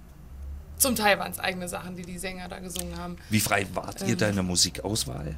zum 0.78 0.96
Teil 0.96 1.20
waren 1.20 1.32
es 1.32 1.40
eigene 1.40 1.68
Sachen, 1.68 1.96
die 1.96 2.04
die 2.04 2.18
Sänger 2.18 2.48
da 2.48 2.60
gesungen 2.60 2.98
haben. 3.00 3.18
Wie 3.30 3.40
frei 3.40 3.66
wart 3.74 4.02
ihr 4.02 4.08
Ähm. 4.22 4.30
in 4.30 4.36
der 4.36 4.44
Musikauswahl? 4.44 5.36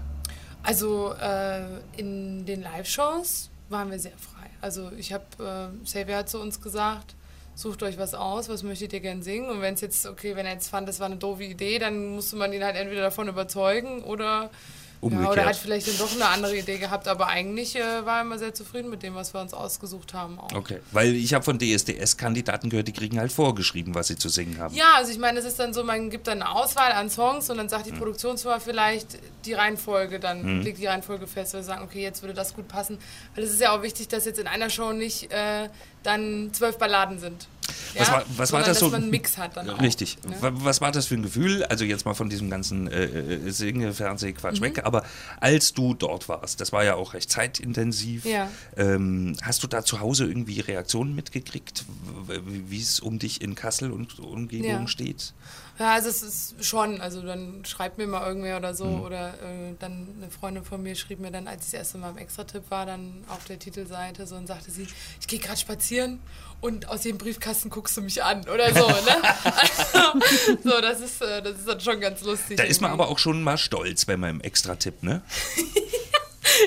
Also 0.63 1.13
äh, 1.13 1.61
in 1.97 2.45
den 2.45 2.61
Live-Shows 2.61 3.49
waren 3.69 3.89
wir 3.91 3.99
sehr 3.99 4.11
frei. 4.17 4.49
Also 4.61 4.91
ich 4.97 5.13
habe, 5.13 5.71
äh, 5.81 5.83
Xavier 5.85 6.17
hat 6.17 6.29
zu 6.29 6.39
uns 6.39 6.61
gesagt, 6.61 7.15
sucht 7.59 7.83
euch 7.83 7.97
was 7.97 8.13
aus, 8.13 8.47
was 8.47 8.63
möchtet 8.63 8.93
ihr 8.93 9.01
gern 9.01 9.21
singen? 9.21 9.49
Und 9.49 9.61
wenn 9.61 9.73
es 9.73 9.81
jetzt, 9.81 10.05
okay, 10.05 10.35
wenn 10.35 10.45
er 10.45 10.53
jetzt 10.53 10.69
fand, 10.69 10.87
das 10.87 10.99
war 10.99 11.07
eine 11.07 11.17
doofe 11.17 11.43
Idee, 11.43 11.77
dann 11.77 12.15
musste 12.15 12.37
man 12.37 12.53
ihn 12.53 12.63
halt 12.63 12.77
entweder 12.77 13.01
davon 13.01 13.27
überzeugen 13.27 14.01
oder, 14.03 14.49
ja, 15.01 15.29
oder 15.29 15.45
hat 15.45 15.55
vielleicht 15.55 15.87
dann 15.87 15.97
doch 15.97 16.13
eine 16.13 16.27
andere 16.27 16.57
Idee 16.57 16.77
gehabt. 16.77 17.07
Aber 17.07 17.27
eigentlich 17.27 17.75
äh, 17.75 18.05
war 18.05 18.17
er 18.17 18.21
immer 18.21 18.37
sehr 18.39 18.53
zufrieden 18.53 18.89
mit 18.89 19.01
dem, 19.03 19.15
was 19.15 19.33
wir 19.33 19.39
uns 19.41 19.53
ausgesucht 19.53 20.13
haben. 20.13 20.39
Auch. 20.39 20.51
Okay, 20.53 20.79
weil 20.91 21.13
ich 21.15 21.33
habe 21.33 21.43
von 21.43 21.57
DSDS-Kandidaten 21.59 22.69
gehört, 22.69 22.87
die 22.87 22.93
kriegen 22.93 23.17
halt 23.19 23.31
vorgeschrieben, 23.31 23.95
was 23.95 24.07
sie 24.07 24.15
zu 24.17 24.29
singen 24.29 24.57
haben. 24.59 24.73
Ja, 24.75 24.95
also 24.97 25.11
ich 25.11 25.17
meine, 25.17 25.39
es 25.39 25.45
ist 25.45 25.57
dann 25.59 25.73
so, 25.73 25.83
man 25.83 26.09
gibt 26.09 26.27
dann 26.27 26.41
eine 26.41 26.51
Auswahl 26.53 26.91
an 26.91 27.09
Songs 27.09 27.49
und 27.49 27.57
dann 27.57 27.69
sagt 27.69 27.85
die 27.87 27.91
Mhm. 27.91 27.97
Produktionsfirma 27.99 28.59
vielleicht 28.59 29.17
die 29.45 29.53
Reihenfolge, 29.53 30.19
dann 30.19 30.61
legt 30.63 30.79
die 30.79 30.85
Reihenfolge 30.87 31.27
fest, 31.27 31.53
weil 31.53 31.61
sie 31.61 31.67
sagen, 31.67 31.83
okay, 31.83 32.01
jetzt 32.01 32.21
würde 32.21 32.33
das 32.33 32.53
gut 32.53 32.67
passen. 32.67 32.97
Weil 33.35 33.43
es 33.45 33.51
ist 33.51 33.61
ja 33.61 33.71
auch 33.77 33.81
wichtig, 33.83 34.09
dass 34.09 34.25
jetzt 34.25 34.39
in 34.39 34.47
einer 34.47 34.69
Show 34.69 34.91
nicht 34.91 35.31
äh, 35.31 35.69
dann 36.03 36.49
zwölf 36.53 36.77
Balladen 36.77 37.19
sind. 37.19 37.47
Was 37.97 38.07
ja? 38.07 38.13
war- 38.13 38.23
was 38.37 38.51
war 38.51 38.63
das 38.63 38.79
so- 38.79 38.89
dass 38.89 38.99
man 38.99 39.09
Mix 39.09 39.37
hat 39.37 39.57
dann 39.57 39.69
auch. 39.69 39.81
Richtig. 39.81 40.17
Ne? 40.27 40.35
Wa- 40.41 40.51
Was 40.55 40.81
war 40.81 40.91
das 40.91 41.07
für 41.07 41.15
ein 41.15 41.23
Gefühl? 41.23 41.63
Also 41.65 41.85
jetzt 41.85 42.05
mal 42.05 42.13
von 42.13 42.29
diesem 42.29 42.49
ganzen 42.49 42.87
äh, 42.87 43.05
äh, 43.05 43.51
Singe, 43.51 43.93
Fernseh, 43.93 44.33
Quatsch 44.33 44.59
Mhm. 44.59 44.65
weg. 44.65 44.81
Aber 44.85 45.03
als 45.39 45.73
du 45.73 45.93
dort 45.93 46.29
warst, 46.29 46.61
das 46.61 46.71
war 46.71 46.83
ja 46.83 46.95
auch 46.95 47.13
recht 47.13 47.29
zeitintensiv. 47.31 48.25
Ja. 48.25 48.49
Ähm, 48.77 49.35
hast 49.41 49.63
du 49.63 49.67
da 49.67 49.83
zu 49.83 49.99
Hause 49.99 50.25
irgendwie 50.25 50.59
Reaktionen 50.59 51.15
mitgekriegt, 51.15 51.85
wie 52.45 52.81
es 52.81 52.99
um 52.99 53.19
dich 53.19 53.41
in 53.41 53.55
Kassel 53.55 53.91
und 53.91 54.19
Umgebung 54.19 54.69
Ja. 54.69 54.87
steht? 54.87 55.33
Ja, 55.77 55.93
also 55.93 56.09
es 56.09 56.21
ist 56.23 56.65
schon, 56.65 56.99
also 56.99 57.21
dann 57.21 57.63
schreibt 57.63 57.97
mir 57.97 58.05
mal 58.05 58.27
irgendwer 58.27 58.57
oder 58.57 58.73
so 58.75 58.83
Mhm. 58.85 59.01
oder 59.01 59.29
äh, 59.35 59.73
dann 59.79 60.07
eine 60.17 60.29
Freundin 60.29 60.65
von 60.65 60.83
mir 60.83 60.93
schrieb 60.95 61.19
mir 61.21 61.31
dann, 61.31 61.47
als 61.47 61.63
ich 61.65 61.71
das 61.71 61.79
erste 61.79 61.97
Mal 61.99 62.09
im 62.09 62.17
Extra-Tipp 62.17 62.63
war, 62.69 62.85
dann 62.85 63.23
auf 63.29 63.45
der 63.45 63.59
Titelseite 63.59 64.27
so 64.27 64.35
und 64.35 64.45
sagte 64.47 64.71
sie, 64.71 64.87
ich 65.21 65.27
gehe 65.27 65.39
gerade 65.39 65.57
spazieren 65.57 66.19
und 66.61 66.87
aus 66.89 67.03
jedem 67.03 67.17
Briefkasten 67.17 67.69
guckst 67.69 67.95
du 67.97 68.01
mich 68.01 68.23
an 68.23 68.47
oder 68.49 68.73
so, 68.73 68.87
ne? 68.87 69.17
Also, 69.43 70.57
so, 70.63 70.81
das 70.81 70.99
ist, 70.99 71.21
äh, 71.21 71.41
das 71.41 71.53
ist 71.59 71.67
dann 71.67 71.79
schon 71.79 71.99
ganz 72.01 72.21
lustig. 72.21 72.57
Da 72.57 72.63
ist 72.63 72.81
man 72.81 72.91
irgendwie. 72.91 73.03
aber 73.03 73.11
auch 73.11 73.19
schon 73.19 73.41
mal 73.43 73.57
stolz, 73.57 74.07
wenn 74.07 74.19
man 74.19 74.29
im 74.31 74.41
Extra-Tipp, 74.41 75.03
ne? 75.03 75.21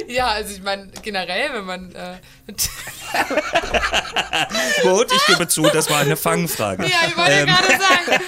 Ja, 0.07 0.29
also 0.29 0.55
ich 0.55 0.63
meine, 0.63 0.87
generell, 1.03 1.53
wenn 1.53 1.65
man 1.65 1.93
äh, 1.95 2.17
Gut, 4.83 5.11
ich 5.13 5.27
gebe 5.27 5.49
zu, 5.49 5.63
das 5.63 5.91
war 5.91 6.01
eine 6.01 6.17
Fangfrage. 6.17 6.85
Ja, 6.85 6.99
ich 7.09 7.17
wollte 7.17 7.33
Ähm. 7.33 7.47
gerade 7.47 7.69
sagen, 7.69 8.23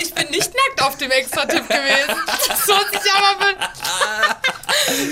ich 0.00 0.14
bin 0.14 0.30
nicht 0.30 0.52
nackt 0.54 0.82
auf 0.82 0.96
dem 0.98 1.10
Extra-Tipp 1.10 1.66
gewesen. 1.68 2.14
Das 2.48 2.66
hört 2.66 3.02
sich 3.02 3.12
aber... 3.12 3.38
be- 3.38 3.56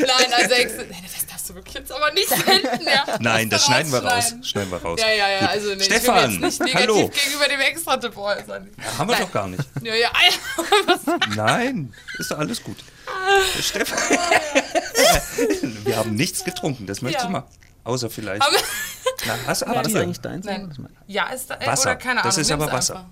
Nein, 0.07 0.33
also. 0.33 0.55
Nein, 0.55 1.03
das 1.03 1.15
darfst 1.45 1.51
du 1.51 1.55
wirklich 1.55 1.75
jetzt 1.75 1.93
aber 1.93 2.13
nicht 2.13 2.29
senden, 2.29 2.87
ja. 2.87 3.05
Nein, 3.21 3.51
das 3.51 3.67
schneiden 3.67 3.93
wir 3.93 4.03
raus. 4.05 4.35
Schneiden 4.43 4.71
wir 4.71 4.79
raus. 4.79 4.99
Ja, 5.01 5.11
ja, 5.13 5.29
ja, 5.31 5.41
Gut. 5.41 5.49
also 5.49 5.69
nee, 5.69 5.75
ich 5.77 5.85
Stefan, 5.85 6.15
will 6.17 6.29
mich 6.29 6.41
jetzt 6.41 6.61
nicht 6.63 6.75
negativ 6.75 6.97
hallo. 6.97 7.09
gegenüber 7.09 7.49
dem 7.49 7.61
Extra-Tipp 7.61 8.17
äußern. 8.17 8.71
Haben 8.99 9.09
wir 9.09 9.15
Nein. 9.17 9.23
doch 9.25 9.33
gar 9.33 9.49
nicht. 9.49 9.63
Ja, 9.83 9.95
ja, 9.95 10.11
ja. 10.11 11.17
Nein, 11.37 11.95
ist 12.19 12.31
doch 12.31 12.39
alles 12.39 12.63
gut. 12.63 12.77
Stefan, 13.61 13.99
wir 15.85 15.97
haben 15.97 16.15
nichts 16.15 16.45
getrunken, 16.45 16.87
das 16.87 17.03
möchte 17.03 17.19
Ja. 17.21 17.25
ich 17.25 17.31
mal. 17.31 17.45
Außer 17.85 18.09
vielleicht. 18.09 18.43
Aber- 18.43 18.57
Na, 19.27 19.35
hast, 19.47 19.67
War 19.67 19.83
das 19.83 19.95
eigentlich 19.95 20.21
deins? 20.21 20.45
Nein. 20.47 20.73
Ja, 21.07 21.29
ist 21.29 21.51
da, 21.51 21.59
Wasser. 21.65 21.83
oder 21.91 21.97
keine 21.97 22.21
Ahnung. 22.21 22.25
Das 22.25 22.39
ist 22.39 22.51
aber 22.53 22.71
Wasser. 22.71 23.07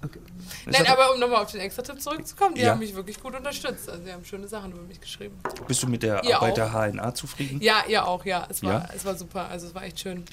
Das 0.64 0.78
Nein, 0.78 0.86
aber- 0.86 1.04
aber 1.04 1.14
um 1.14 1.20
nochmal 1.20 1.42
auf 1.42 1.50
den 1.50 1.60
Extra-Tipp 1.60 2.00
zurückzukommen, 2.00 2.54
die 2.54 2.62
Ja. 2.62 2.70
haben 2.70 2.78
mich 2.78 2.94
wirklich 2.94 3.20
gut 3.20 3.34
unterstützt. 3.34 3.88
Also, 3.88 4.02
die 4.04 4.12
haben 4.12 4.24
schöne 4.24 4.46
Sachen 4.48 4.72
über 4.72 4.82
mich 4.82 5.00
geschrieben. 5.00 5.38
Bist 5.66 5.82
du 5.82 5.88
mit 5.88 6.02
der 6.02 6.22
Ihr 6.24 6.36
Arbeit 6.36 6.52
auch? 6.52 6.54
der 6.54 6.72
HNA 6.72 7.14
zufrieden? 7.14 7.60
Ja, 7.60 7.82
ihr 7.88 8.06
auch, 8.06 8.24
ja. 8.24 8.46
Es 8.48 8.62
war, 8.62 8.72
Ja? 8.72 8.88
Es 8.94 9.04
war 9.04 9.14
super. 9.16 9.48
Also, 9.48 9.66
es 9.68 9.74
war 9.74 9.82
echt 9.84 10.00
schön. 10.00 10.24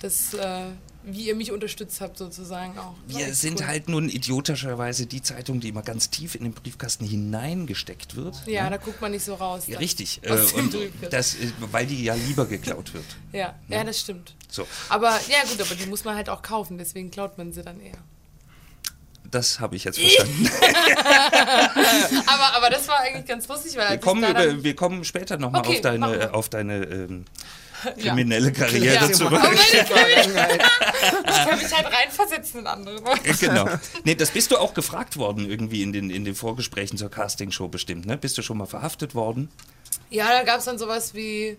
Das, 0.00 0.34
äh, 0.34 0.64
wie 1.06 1.28
ihr 1.28 1.34
mich 1.34 1.52
unterstützt 1.52 2.00
habt, 2.00 2.16
sozusagen 2.18 2.78
auch. 2.78 2.94
War 2.94 2.94
Wir 3.06 3.26
echt 3.26 3.36
sind 3.36 3.60
cool. 3.60 3.66
halt 3.66 3.88
nun 3.88 4.08
idiotischerweise 4.08 5.06
die 5.06 5.22
Zeitung, 5.22 5.60
die 5.60 5.68
immer 5.68 5.82
ganz 5.82 6.10
tief 6.10 6.34
in 6.34 6.44
den 6.44 6.52
Briefkasten 6.52 7.04
hineingesteckt 7.04 8.16
wird. 8.16 8.36
Ja, 8.46 8.64
ne? 8.64 8.70
da 8.70 8.76
guckt 8.78 9.00
man 9.00 9.12
nicht 9.12 9.24
so 9.24 9.34
raus. 9.34 9.64
Ja, 9.66 9.78
richtig. 9.78 10.20
Äh, 10.24 10.32
und 10.54 10.74
das, 11.10 11.34
äh, 11.34 11.50
weil 11.70 11.86
die 11.86 12.02
ja 12.02 12.14
lieber 12.14 12.46
geklaut 12.46 12.94
wird. 12.94 13.04
Ja, 13.32 13.54
ja, 13.68 13.84
das 13.84 14.00
stimmt. 14.00 14.34
So, 14.48 14.66
Aber 14.88 15.10
ja 15.28 15.42
gut, 15.48 15.60
aber 15.60 15.74
die 15.74 15.86
muss 15.86 16.04
man 16.04 16.16
halt 16.16 16.28
auch 16.28 16.40
kaufen, 16.42 16.78
deswegen 16.78 17.10
klaut 17.10 17.36
man 17.36 17.52
sie 17.52 17.62
dann 17.62 17.80
eher. 17.80 17.98
das 19.30 19.60
habe 19.60 19.76
ich 19.76 19.84
jetzt 19.84 19.98
verstanden. 20.00 20.48
Aber, 22.26 22.56
aber 22.56 22.70
das 22.70 22.86
war 22.88 23.00
eigentlich 23.00 23.26
ganz 23.26 23.46
lustig, 23.48 23.76
weil 23.76 23.90
Wir 23.90 23.98
kommen, 23.98 24.24
über, 24.28 24.62
wir 24.62 24.76
kommen 24.76 25.04
später 25.04 25.36
nochmal 25.36 25.60
Okay, 25.62 25.74
auf 25.76 25.80
deine, 25.80 26.34
auf 26.34 26.48
deine 26.48 26.84
ähm. 26.84 27.24
Kriminelle 28.00 28.52
Karriere 28.52 28.94
Ja. 29.06 29.12
zurück. 29.12 29.40
Wenn 29.42 29.52
ich, 29.54 29.88
kann 29.88 30.06
mich, 30.06 30.64
ich 31.26 31.44
kann 31.48 31.58
mich 31.58 31.74
halt 31.76 31.86
reinversetzen 31.92 32.60
in 32.60 32.66
andere. 32.66 33.02
genau. 33.40 33.68
Nee, 34.04 34.14
das 34.14 34.30
bist 34.30 34.50
du 34.50 34.56
auch 34.58 34.74
gefragt 34.74 35.16
worden 35.16 35.48
irgendwie 35.48 35.82
in 35.82 35.92
den, 35.92 36.10
in 36.10 36.24
den 36.24 36.34
Vorgesprächen 36.34 36.98
zur 36.98 37.10
Castingshow 37.10 37.68
bestimmt, 37.68 38.06
ne? 38.06 38.16
Bist 38.16 38.36
du 38.38 38.42
schon 38.42 38.58
mal 38.58 38.66
verhaftet 38.66 39.14
worden? 39.14 39.48
Ja, 40.10 40.28
da 40.28 40.42
gab 40.44 40.58
es 40.58 40.64
dann 40.64 40.78
sowas 40.78 41.14
wie. 41.14 41.56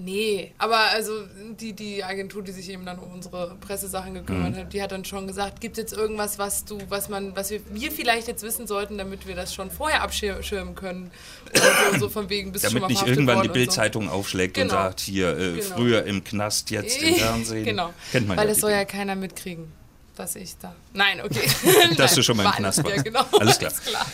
Nee, 0.00 0.52
aber 0.58 0.76
also 0.92 1.10
die, 1.58 1.72
die 1.72 2.04
Agentur, 2.04 2.42
die 2.44 2.52
sich 2.52 2.70
eben 2.70 2.86
dann 2.86 3.00
um 3.00 3.12
unsere 3.12 3.56
Pressesachen 3.60 4.14
gekümmert 4.14 4.52
Mhm. 4.54 4.58
hat, 4.58 4.72
die 4.72 4.80
hat 4.80 4.92
dann 4.92 5.04
schon 5.04 5.26
gesagt, 5.26 5.60
gibt 5.60 5.76
es 5.76 5.82
jetzt 5.82 5.92
irgendwas, 5.92 6.38
was 6.38 6.64
du, 6.64 6.78
was 6.88 7.08
man, 7.08 7.34
was 7.34 7.50
wir, 7.50 7.60
wir 7.70 7.90
vielleicht 7.90 8.28
jetzt 8.28 8.44
wissen 8.44 8.68
sollten, 8.68 8.96
damit 8.96 9.26
wir 9.26 9.34
das 9.34 9.52
schon 9.52 9.72
vorher 9.72 10.02
abschirmen 10.02 10.76
können. 10.76 11.10
Oder 11.50 11.94
so, 11.94 11.98
so 11.98 12.08
von 12.10 12.30
wegen 12.30 12.56
schon 12.56 12.74
Damit 12.74 12.90
nicht 12.90 13.06
irgendwann 13.08 13.42
die 13.42 13.48
und 13.48 13.54
so. 13.54 13.60
Bildzeitung 13.60 14.08
aufschlägt 14.08 14.56
und 14.56 14.68
Genau. 14.68 14.74
sagt, 14.74 15.00
hier, 15.00 15.36
äh, 15.36 15.52
Genau. 15.54 15.74
früher 15.74 16.04
im 16.04 16.22
Knast, 16.22 16.70
jetzt 16.70 17.02
im 17.02 17.14
Fernsehen. 17.16 17.64
Genau. 17.64 17.92
Kennt 18.12 18.28
man 18.28 18.36
Weil 18.36 18.44
ja. 18.46 18.50
das 18.52 18.60
soll 18.60 18.70
ja 18.70 18.84
keiner 18.84 19.16
mitkriegen, 19.16 19.72
dass 20.18 20.36
ich 20.36 20.56
da. 20.58 20.74
Nein, 20.92 21.20
okay. 21.20 21.48
Dass 21.96 22.14
du 22.14 22.22
schon 22.22 22.36
mal 22.36 22.44
im 22.46 22.52
Knast 22.52 22.78
alles- 22.80 22.84
warst. 22.92 22.96
Ja, 22.96 23.02
genau. 23.02 23.24
Alles 23.38 23.58
klar. 23.58 23.72
Alles 23.72 23.84
klar. 23.84 24.06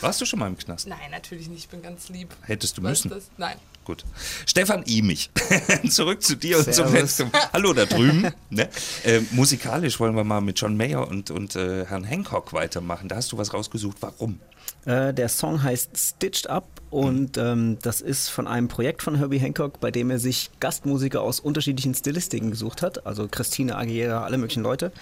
Warst 0.00 0.20
du 0.20 0.24
schon 0.26 0.38
mal 0.38 0.46
im 0.48 0.56
Knast? 0.56 0.86
Nein, 0.86 0.98
natürlich 1.10 1.48
nicht. 1.48 1.60
Ich 1.64 1.68
bin 1.68 1.82
ganz 1.82 2.08
lieb. 2.08 2.34
Hättest 2.42 2.78
du 2.78 2.82
Was 2.82 3.04
müssen. 3.04 3.22
Nein. 3.36 3.56
Gut. 3.84 4.04
Stefan 4.46 4.84
Imich, 4.84 5.30
zurück 5.90 6.22
zu 6.22 6.36
dir 6.36 6.58
und 6.58 6.64
zum 6.64 6.72
Servus. 6.72 6.92
letzten. 6.92 7.30
Hallo 7.52 7.72
da 7.72 7.84
drüben. 7.84 8.32
ne? 8.50 8.68
äh, 9.04 9.20
musikalisch 9.32 9.98
wollen 9.98 10.14
wir 10.14 10.22
mal 10.22 10.40
mit 10.40 10.60
John 10.60 10.76
Mayer 10.76 11.08
und, 11.08 11.32
und 11.32 11.56
äh, 11.56 11.84
Herrn 11.86 12.04
Hancock 12.04 12.52
weitermachen. 12.52 13.08
Da 13.08 13.16
hast 13.16 13.32
du 13.32 13.38
was 13.38 13.52
rausgesucht. 13.52 13.96
Warum? 14.00 14.38
Äh, 14.84 15.12
der 15.12 15.28
Song 15.28 15.62
heißt 15.64 15.90
Stitched 15.96 16.46
Up 16.48 16.68
und 16.90 17.36
ähm, 17.38 17.78
das 17.82 18.00
ist 18.00 18.28
von 18.28 18.46
einem 18.46 18.68
Projekt 18.68 19.02
von 19.02 19.16
Herbie 19.16 19.38
Hancock, 19.38 19.80
bei 19.80 19.90
dem 19.90 20.10
er 20.10 20.20
sich 20.20 20.50
Gastmusiker 20.60 21.20
aus 21.20 21.40
unterschiedlichen 21.40 21.94
Stilistiken 21.94 22.50
gesucht 22.52 22.82
hat, 22.82 23.04
also 23.04 23.26
Christina 23.28 23.76
Aguilera, 23.78 24.22
alle 24.22 24.38
möglichen 24.38 24.62
Leute. 24.62 24.92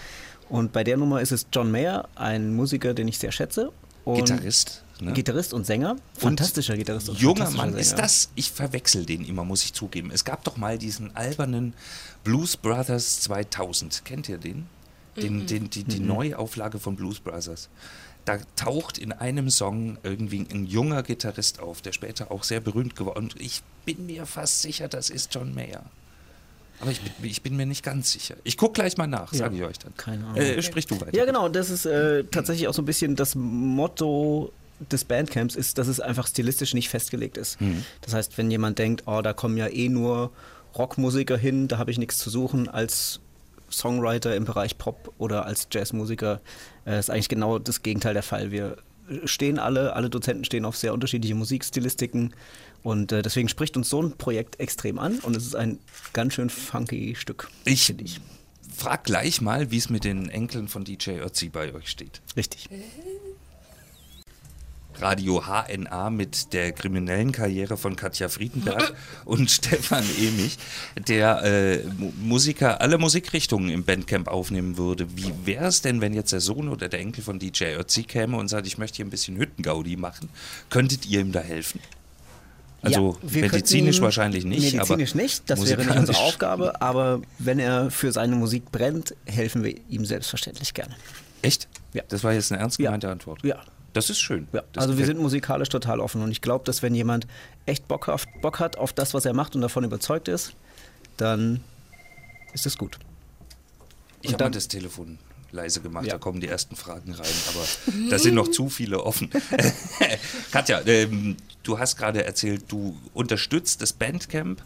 Und 0.51 0.73
bei 0.73 0.85
der 0.85 0.97
Nummer 0.97 1.21
ist 1.21 1.33
es 1.33 1.47
John 1.53 1.71
Mayer, 1.71 2.09
ein 2.17 2.55
Musiker, 2.55 2.93
den 2.93 3.09
ich 3.09 3.19
sehr 3.19 3.33
schätze. 3.33 3.73
Und 4.05 4.17
Gitarrist. 4.17 4.85
Ne? 5.01 5.13
Gitarrist 5.13 5.55
und 5.55 5.65
Sänger. 5.65 5.97
Fantastischer 6.19 6.77
Gitarrist 6.77 7.09
und 7.09 7.19
Junger 7.19 7.47
fantastischer 7.47 7.67
Mann, 7.67 7.79
ist 7.79 7.91
Sänger. 7.91 8.03
das, 8.03 8.31
ich 8.35 8.51
verwechsel 8.51 9.07
den 9.07 9.25
immer, 9.25 9.45
muss 9.45 9.65
ich 9.65 9.73
zugeben. 9.73 10.11
Es 10.13 10.25
gab 10.25 10.45
doch 10.45 10.57
mal 10.57 10.77
diesen 10.77 11.17
albernen 11.17 11.75
Blues 12.25 12.57
Brothers 12.57 13.21
2000. 13.21 14.05
Kennt 14.05 14.29
ihr 14.29 14.39
den? 14.39 14.67
den, 15.17 15.47
den 15.47 15.71
die, 15.71 15.85
die 15.85 16.01
Neuauflage 16.01 16.79
von 16.79 16.97
Blues 16.97 17.21
Brothers. 17.21 17.69
Da 18.25 18.39
taucht 18.57 18.99
in 18.99 19.13
einem 19.13 19.51
Song 19.51 19.99
irgendwie 20.03 20.47
ein 20.51 20.67
junger 20.67 21.03
Gitarrist 21.03 21.61
auf, 21.61 21.81
der 21.81 21.93
später 21.93 22.31
auch 22.31 22.45
sehr 22.45 22.61
berühmt 22.61 22.95
geworden 22.95 23.29
ist. 23.29 23.35
Und 23.35 23.41
ich 23.41 23.63
bin 23.85 24.07
mir 24.07 24.27
fast 24.27 24.63
sicher, 24.63 24.89
das 24.89 25.11
ist 25.11 25.35
John 25.35 25.55
Mayer. 25.55 25.85
Aber 26.81 26.91
ich 26.91 27.01
bin, 27.01 27.13
ich 27.31 27.43
bin 27.43 27.57
mir 27.57 27.67
nicht 27.67 27.85
ganz 27.85 28.13
sicher. 28.13 28.37
Ich 28.45 28.57
gucke 28.57 28.73
gleich 28.75 28.97
mal 28.97 29.07
nach, 29.07 29.33
sage 29.33 29.57
ich 29.57 29.63
euch 29.63 29.79
dann. 29.79 29.95
keine 29.97 30.25
Ahnung. 30.25 30.37
Äh, 30.37 30.63
sprich 30.63 30.87
du 30.87 31.01
weiter. 31.01 31.15
Ja, 31.15 31.25
genau, 31.25 31.49
das 31.49 31.71
ist 31.71 31.85
äh, 31.85 32.25
tatsächlich 32.25 32.69
auch 32.69 32.75
so 32.75 32.83
ein 32.83 32.87
bisschen 32.87 33.17
das 33.17 33.35
Motto 33.35 34.53
des 34.91 35.05
Bandcamps 35.05 35.57
ist, 35.57 35.77
dass 35.77 35.89
es 35.89 36.01
einfach 36.01 36.27
stilistisch 36.27 36.73
nicht 36.73 36.89
festgelegt 36.89 37.37
ist. 37.37 37.61
Mhm. 37.61 37.85
Das 38.01 38.15
heißt, 38.15 38.39
wenn 38.39 38.51
jemand 38.51 38.79
denkt, 38.79 39.03
oh, 39.07 39.21
da 39.21 39.33
kommen 39.33 39.59
ja 39.59 39.69
eh 39.69 39.89
nur 39.89 40.33
Rockmusiker 40.77 41.37
hin, 41.37 41.69
da 41.69 41.79
habe 41.79 41.91
ich 41.91 41.99
nichts 41.99 42.19
zu 42.19 42.31
suchen 42.31 42.69
als 42.69 43.21
Songwriter 43.71 44.35
im 44.35 44.45
Bereich 44.45 44.79
Pop 44.79 45.13
oder 45.19 45.45
als 45.47 45.69
Jazzmusiker, 45.71 46.41
äh, 46.87 46.99
ist 46.99 47.11
eigentlich 47.11 47.29
genau 47.29 47.59
das 47.59 47.83
Gegenteil 47.83 48.15
der 48.15 48.23
Fall. 48.23 48.51
Wir 48.51 48.77
stehen 49.25 49.59
alle, 49.59 49.95
alle 49.95 50.09
Dozenten 50.11 50.45
stehen 50.45 50.65
auf 50.65 50.77
sehr 50.77 50.95
unterschiedliche 50.95 51.35
Musikstilistiken 51.35 52.33
und 52.83 53.13
äh, 53.13 53.23
deswegen 53.23 53.49
spricht 53.49 53.77
uns 53.77 53.89
so 53.91 54.03
ein 54.03 54.17
Projekt 54.17 54.59
extrem 54.61 54.99
an 54.99 55.19
und 55.21 55.37
es 55.37 55.45
ist 55.47 55.55
ein 55.57 55.79
ganz 56.13 56.35
schön 56.35 56.51
funky 56.51 57.15
Stück, 57.17 57.49
Ich- 57.65 57.85
finde 57.87 58.05
ich. 58.05 58.21
Frag 58.77 59.05
gleich 59.05 59.43
mal, 59.43 59.71
wie 59.71 59.77
es 59.77 59.91
mit 59.91 60.05
den 60.05 60.31
Enkeln 60.31 60.67
von 60.69 60.85
DJ 60.85 61.19
Ötzi 61.21 61.51
bei 61.51 61.75
euch 61.75 61.89
steht. 61.91 62.23
Richtig. 62.35 62.67
Radio 64.99 65.43
HNA 65.47 66.11
mit 66.11 66.53
der 66.53 66.73
kriminellen 66.73 67.33
Karriere 67.33 67.77
von 67.79 67.97
Katja 67.97 68.29
Friedenberg 68.29 68.95
und 69.25 69.51
Stefan 69.51 70.05
Emich, 70.19 70.59
der 71.09 71.43
äh, 71.43 71.85
Mu- 71.97 72.13
Musiker 72.21 72.81
alle 72.83 72.99
Musikrichtungen 72.99 73.71
im 73.71 73.85
Bandcamp 73.85 74.29
aufnehmen 74.29 74.77
würde. 74.77 75.07
Wie 75.17 75.33
wäre 75.45 75.67
es 75.67 75.81
denn, 75.81 76.01
wenn 76.01 76.13
jetzt 76.13 76.33
der 76.33 76.41
Sohn 76.41 76.69
oder 76.69 76.89
der 76.89 77.01
Enkel 77.01 77.23
von 77.25 77.39
DJ 77.39 77.77
Ötzi 77.79 78.03
käme 78.03 78.37
und 78.37 78.49
sagt, 78.49 78.67
ich 78.67 78.79
möchte 78.79 78.97
hier 78.97 79.07
ein 79.07 79.11
bisschen 79.11 79.37
Hüttengaudi 79.39 79.97
machen? 79.97 80.29
Könntet 80.71 81.07
ihr 81.07 81.21
ihm 81.21 81.33
da 81.33 81.41
helfen? 81.41 81.81
Also 82.83 83.19
Ja, 83.23 83.41
medizinisch 83.43 84.01
wahrscheinlich 84.01 84.45
nicht, 84.45 84.73
Medizinisch 84.73 85.11
aber 85.13 85.23
nicht, 85.23 85.51
das 85.51 85.69
wäre 85.69 85.85
nicht 85.85 85.97
unsere. 85.97 86.19
Aufgabe, 86.19 86.81
aber 86.81 87.21
wenn 87.39 87.59
er 87.59 87.91
für 87.91 88.11
seine 88.13 88.37
Musik 88.37 88.73
brennt, 88.73 89.15
helfen 89.27 89.63
wir 89.65 89.75
ihm 89.89 90.05
selbstverständlich 90.05 90.73
gerne. 90.73 90.97
Echt? 91.43 91.69
Ja. 91.93 92.03
Das 92.09 92.25
war 92.25 92.33
jetzt 92.33 92.53
eine 92.53 92.61
ernst 92.61 92.79
Ja. 92.79 92.87
gemeinte 92.87 93.11
Antwort. 93.11 93.43
Ja. 93.45 93.61
Das 93.93 94.09
ist 94.09 94.21
schön. 94.21 94.47
Ja, 94.53 94.63
also 94.77 94.99
wir 94.99 95.05
sind 95.05 95.19
musikalisch 95.19 95.69
total 95.69 95.99
offen 95.99 96.23
und 96.23 96.31
ich 96.31 96.41
glaube, 96.41 96.65
dass 96.65 96.81
wenn 96.81 96.95
jemand 96.95 97.27
echt 97.67 97.89
Bock, 97.89 98.09
auf, 98.09 98.25
Bock 98.41 98.61
hat 98.61 98.79
auf 98.79 98.93
das, 98.93 99.15
was 99.15 99.25
er 99.25 99.33
macht 99.35 99.57
und 99.57 99.63
davon 99.63 99.83
überzeugt 99.83 100.29
ist, 100.29 100.55
dann 101.17 101.61
ist 102.53 102.67
es 102.67 102.79
gut. 102.79 102.99
Ich 104.23 104.33
habe 104.33 104.45
mal 104.45 104.51
das 104.51 104.69
Telefon 104.69 105.19
leise 105.53 105.81
gemacht, 105.81 106.07
Ja. 106.07 106.13
da 106.15 106.19
kommen 106.19 106.41
die 106.41 106.49
ersten 106.49 106.77
Fragen 106.77 107.13
rein, 107.13 107.27
aber 107.49 107.65
da 108.11 108.19
sind 108.19 108.35
noch 108.35 108.49
zu 108.49 108.69
viele 108.69 109.03
offen. 109.05 109.31
Katja, 110.53 110.81
ähm, 110.87 111.37
du 111.63 111.79
hast 111.79 111.97
gerade 111.97 112.25
erzählt, 112.25 112.65
du 112.69 112.97
unterstützt 113.15 113.83
das 113.83 113.93
Bandcamp, 113.93 114.63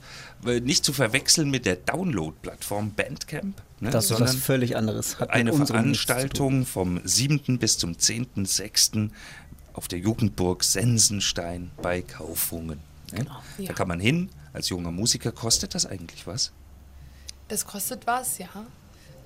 äh, 0.47 0.61
nicht 0.61 0.85
zu 0.85 0.93
verwechseln 0.93 1.51
mit 1.51 1.67
der 1.67 1.77
Download-Plattform 1.77 2.93
Bandcamp, 2.93 3.61
ne, 3.81 3.91
Das 3.91 4.11
ist 4.11 4.21
was 4.21 4.35
völlig 4.37 4.77
anderes. 4.77 5.19
Hat 5.19 5.31
eine. 5.31 5.53
Veranstaltung 5.53 6.67
vom 6.67 7.01
7. 7.05 7.59
bis 7.59 7.79
zum 7.79 7.95
10.6. 7.95 9.11
auf 9.73 9.89
der 9.89 9.99
Jugendburg 9.99 10.65
Sensenstein 10.65 11.71
bei 11.83 12.03
Kaufungen. 12.03 12.79
Ne? 13.13 13.19
Genau. 13.21 13.43
Da 13.59 13.63
Ja. 13.63 13.73
kann 13.73 13.89
man 13.89 14.01
hin, 14.01 14.31
als 14.53 14.69
junger 14.69 14.91
Musiker. 14.93 15.33
Kostet 15.33 15.75
das 15.75 15.87
eigentlich 15.87 16.27
was? 16.27 16.53
Das 17.49 17.67
kostet 17.67 18.07
was, 18.07 18.39
ja. 18.39 18.49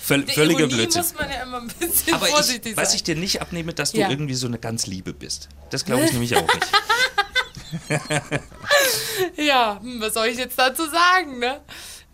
Völ 0.00 0.22
Der 0.24 0.34
völliger 0.34 0.60
Ironie 0.60 0.74
Blödsinn. 0.74 1.02
muss 1.02 1.14
man 1.14 1.28
ja 1.30 1.42
immer 1.42 1.60
ein 1.62 1.66
bisschen 1.80 2.14
Aber 2.14 2.26
vorsichtig 2.26 2.72
ich, 2.72 2.76
was 2.76 2.90
sein. 2.90 2.96
ich 2.96 3.02
dir 3.02 3.16
nicht 3.16 3.40
abnehme, 3.42 3.74
dass 3.74 3.90
du 3.92 3.98
Ja. 3.98 4.08
irgendwie 4.10 4.34
so 4.34 4.46
eine 4.46 4.58
ganz 4.58 4.86
Liebe 4.86 5.12
bist. 5.12 5.48
Das 5.70 5.84
glaube 5.84 6.04
ich 6.04 6.12
nämlich 6.12 6.36
auch 6.36 6.46
nicht. 6.54 6.66
ja, 9.36 9.80
hm, 9.80 10.00
was 10.00 10.14
soll 10.14 10.26
ich 10.28 10.38
jetzt 10.38 10.58
dazu 10.58 10.84
sagen, 10.88 11.38
ne? 11.40 11.60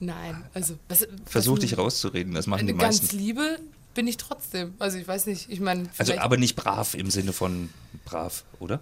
Nein, 0.00 0.44
also 0.54 0.78
was, 0.88 1.06
Versuch 1.26 1.54
was, 1.54 1.60
dich 1.60 1.78
rauszureden, 1.78 2.34
das 2.34 2.46
machen 2.46 2.66
die 2.66 2.72
Eine 2.72 2.80
ganz 2.82 3.02
meisten. 3.02 3.18
Liebe 3.18 3.58
bin 3.94 4.06
ich 4.06 4.16
trotzdem. 4.16 4.74
Also 4.78 4.98
ich 4.98 5.06
weiß 5.06 5.26
nicht, 5.26 5.50
ich 5.50 5.60
meine, 5.60 5.88
Also, 5.98 6.16
aber 6.18 6.36
nicht 6.36 6.56
brav 6.56 6.94
im 6.94 7.10
Sinne 7.10 7.32
von 7.32 7.70
brav, 8.04 8.44
oder? 8.60 8.80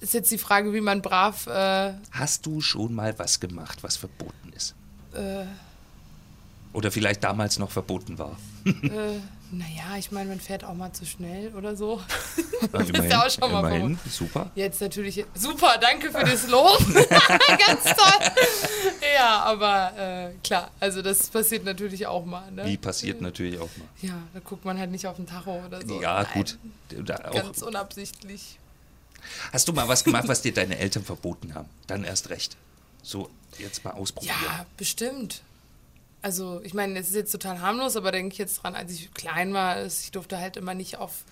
ist 0.00 0.14
jetzt 0.14 0.30
die 0.30 0.38
Frage, 0.38 0.72
wie 0.74 0.80
man 0.80 1.00
brav 1.02 1.46
äh, 1.46 1.94
Hast 2.10 2.44
du 2.46 2.60
schon 2.60 2.94
mal 2.94 3.18
was 3.18 3.40
gemacht, 3.40 3.82
was 3.82 3.96
verboten 3.96 4.52
ist? 4.54 4.74
Äh. 5.14 5.46
Oder 6.72 6.90
vielleicht 6.90 7.24
damals 7.24 7.58
noch 7.58 7.70
verboten 7.70 8.18
war? 8.18 8.36
äh, 8.66 9.18
naja, 9.52 9.96
ich 9.98 10.10
meine, 10.10 10.30
man 10.30 10.40
fährt 10.40 10.64
auch 10.64 10.74
mal 10.74 10.92
zu 10.92 11.06
schnell 11.06 11.54
oder 11.54 11.76
so. 11.76 12.00
Ja, 12.72 12.80
ist 12.80 13.10
ja 13.10 13.26
auch 13.26 13.30
schon 13.30 13.52
mal 13.52 13.58
immerhin, 13.58 13.98
super. 14.10 14.50
Jetzt 14.54 14.80
natürlich, 14.80 15.24
super, 15.34 15.76
danke 15.78 16.10
für 16.10 16.24
das 16.24 16.48
Lob. 16.48 16.78
Ganz 16.88 17.84
toll. 17.84 18.30
Ja, 19.14 19.40
aber 19.40 19.92
äh, 19.96 20.30
klar, 20.42 20.70
also 20.80 21.02
das 21.02 21.28
passiert 21.28 21.64
natürlich 21.64 22.06
auch 22.06 22.24
mal. 22.24 22.50
Ne? 22.50 22.64
Wie 22.64 22.78
passiert 22.78 23.20
natürlich 23.20 23.58
auch 23.58 23.68
mal. 23.76 23.86
Ja, 24.00 24.14
da 24.32 24.40
guckt 24.40 24.64
man 24.64 24.78
halt 24.78 24.90
nicht 24.90 25.06
auf 25.06 25.16
den 25.16 25.26
Tacho 25.26 25.62
oder 25.66 25.86
so. 25.86 26.00
ja, 26.00 26.22
Nein, 26.22 26.32
gut. 26.32 26.58
Da 27.06 27.16
auch. 27.28 27.34
Ganz 27.34 27.60
unabsichtlich. 27.60 28.58
Hast 29.52 29.68
du 29.68 29.72
mal 29.74 29.86
was 29.86 30.02
gemacht, 30.02 30.26
was 30.26 30.40
dir 30.40 30.54
deine 30.54 30.78
Eltern 30.78 31.04
verboten 31.04 31.54
haben? 31.54 31.68
Dann 31.86 32.04
erst 32.04 32.30
recht. 32.30 32.56
So, 33.02 33.28
jetzt 33.58 33.84
mal 33.84 33.92
ausprobieren. 33.92 34.34
Ja, 34.44 34.66
bestimmt. 34.76 35.42
Also, 36.22 36.60
ich 36.64 36.74
meine, 36.74 36.98
es 36.98 37.08
ist 37.08 37.14
jetzt 37.14 37.30
total 37.32 37.60
harmlos, 37.60 37.94
aber 37.96 38.10
denke 38.10 38.32
ich 38.32 38.38
jetzt 38.38 38.62
dran, 38.62 38.74
als 38.74 38.90
ich 38.92 39.12
klein 39.14 39.52
war, 39.54 39.84
ich 39.84 40.10
durfte 40.10 40.38
halt 40.38 40.56
immer 40.56 40.74
nicht 40.74 40.96
auf 40.98 41.24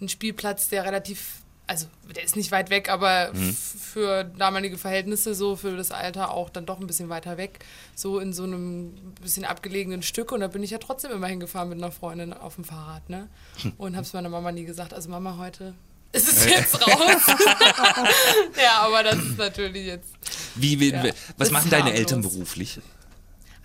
einen 0.00 0.08
Spielplatz, 0.08 0.68
der 0.68 0.84
relativ, 0.84 1.42
also 1.66 1.86
der 2.14 2.22
ist 2.24 2.34
nicht 2.36 2.50
weit 2.50 2.70
weg, 2.70 2.88
aber 2.88 3.30
Mhm. 3.34 3.52
für 3.54 4.24
damalige 4.24 4.78
Verhältnisse, 4.78 5.34
so 5.34 5.56
für 5.56 5.76
das 5.76 5.90
Alter 5.90 6.30
auch 6.30 6.48
dann 6.48 6.64
doch 6.64 6.80
ein 6.80 6.86
bisschen 6.86 7.10
weiter 7.10 7.36
weg, 7.36 7.58
so 7.94 8.20
in 8.20 8.32
so 8.32 8.44
einem 8.44 8.92
bisschen 9.20 9.44
abgelegenen 9.44 10.02
Stück. 10.02 10.32
Und 10.32 10.40
da 10.40 10.46
bin 10.48 10.62
ich 10.62 10.70
ja 10.70 10.78
trotzdem 10.78 11.10
immer 11.10 11.26
hingefahren 11.26 11.68
mit 11.68 11.76
einer 11.78 11.92
Freundin 11.92 12.32
auf 12.32 12.54
dem 12.54 12.64
Fahrrad, 12.64 13.10
ne? 13.10 13.28
Und 13.76 13.96
habe 13.96 14.06
es 14.06 14.12
meiner 14.14 14.30
Mama 14.30 14.50
nie 14.52 14.64
gesagt. 14.64 14.94
Also, 14.94 15.10
Mama, 15.10 15.36
heute 15.36 15.74
ist 16.12 16.26
es 16.32 16.46
jetzt 16.46 16.80
raus. 16.80 17.22
ja, 18.56 18.78
aber 18.80 19.02
das 19.02 19.16
ist 19.18 19.36
natürlich 19.36 19.84
jetzt. 19.86 20.08
Wie, 20.54 20.80
wie, 20.80 20.90
Ja, 20.90 21.04
was 21.36 21.50
machen 21.50 21.68
deine 21.70 21.84
harmlos. 21.84 21.98
Eltern 21.98 22.22
beruflich? 22.22 22.80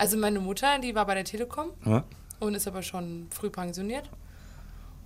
Also 0.03 0.17
meine 0.17 0.39
Mutter, 0.41 0.79
die 0.79 0.93
war 0.95 1.05
bei 1.05 1.13
der 1.15 1.24
Telekom 1.24 1.69
Ja? 1.86 2.03
und 2.41 2.55
ist 2.55 2.67
aber 2.67 2.83
schon 2.83 3.27
früh 3.29 3.50
pensioniert. 3.50 4.10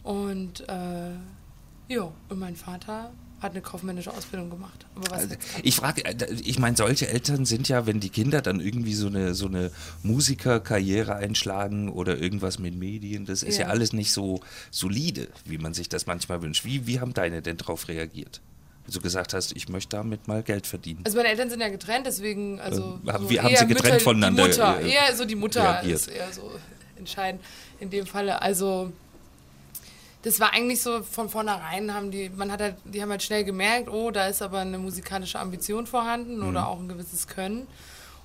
Und 0.03 0.67
äh, 0.67 1.11
ja, 1.87 2.11
und 2.29 2.39
mein 2.39 2.55
Vater 2.55 3.11
hat 3.39 3.51
eine 3.51 3.61
kaufmännische 3.61 4.11
Ausbildung 4.11 4.49
gemacht. 4.49 4.87
Aber 4.95 5.11
was 5.11 5.29
jetzt 5.29 5.45
Ich 5.61 5.75
frage, 5.75 6.03
äh, 6.03 6.33
ich 6.33 6.57
meine, 6.57 6.75
solche 6.75 7.07
Eltern 7.09 7.45
sind 7.45 7.69
ja, 7.69 7.85
wenn 7.85 7.99
die 7.99 8.09
Kinder 8.09 8.41
dann 8.41 8.59
irgendwie 8.59 8.95
so 8.95 9.05
eine, 9.05 9.35
so 9.35 9.45
eine 9.45 9.69
Musikerkarriere 10.01 11.15
einschlagen 11.15 11.89
oder 11.89 12.17
irgendwas 12.17 12.57
mit 12.57 12.73
Medien, 12.75 13.25
das 13.25 13.43
ist 13.43 13.57
ja, 13.59 13.65
Ja. 13.65 13.69
alles 13.71 13.93
nicht 13.93 14.11
so 14.11 14.39
solide, 14.71 15.27
wie 15.45 15.59
man 15.59 15.75
sich 15.75 15.89
das 15.89 16.07
manchmal 16.07 16.41
wünscht. 16.41 16.65
Wie, 16.65 16.87
wie 16.87 16.99
haben 16.99 17.13
deine 17.13 17.43
denn 17.43 17.57
darauf 17.57 17.87
reagiert? 17.87 18.41
Du 18.91 19.01
gesagt 19.01 19.33
hast, 19.33 19.51
ich 19.55 19.67
möchte 19.67 19.97
damit 19.97 20.27
mal 20.29 20.41
Geld 20.43 20.65
verdienen. 20.65 21.01
Also 21.05 21.17
meine 21.17 21.29
Eltern 21.29 21.49
sind 21.49 21.59
ja 21.59 21.67
getrennt, 21.69 22.05
deswegen 22.07 22.59
also 22.61 22.99
Ähm, 23.03 23.11
haben- 23.13 23.23
so 23.25 23.29
wie 23.29 23.39
haben 23.41 23.55
sie 23.55 23.67
getrennt 23.67 23.83
Mütter, 23.95 23.99
voneinander, 23.99 24.43
Die 24.43 24.49
Mutter, 24.49 24.79
äh, 24.81 24.91
eher 24.91 25.15
so 25.15 25.25
die 25.25 25.35
Mutter 25.35 25.63
reagiert? 25.63 25.95
ist 25.99 26.07
eher 26.07 26.31
so 26.31 26.51
entscheidend 26.97 27.43
in 27.81 27.89
dem 27.89 28.05
Falle. 28.05 28.41
Also 28.41 28.91
das 30.23 30.39
war 30.39 30.53
eigentlich 30.53 30.81
so 30.81 31.03
von 31.03 31.29
vornherein 31.29 31.93
haben 31.93 32.11
die, 32.11 32.29
man 32.29 32.51
hat 32.51 32.61
halt, 32.61 32.75
die 32.85 33.01
haben 33.01 33.09
halt 33.11 33.23
schnell 33.23 33.43
gemerkt, 33.43 33.89
oh, 33.89 34.09
da 34.11 34.27
ist 34.27 34.41
aber 34.41 34.59
eine 34.59 34.77
musikalische 34.77 35.39
Ambition 35.39 35.85
vorhanden 35.85 36.39
Mhm. 36.39 36.47
oder 36.49 36.67
auch 36.67 36.79
ein 36.79 36.87
gewisses 36.87 37.27
Können. 37.27 37.67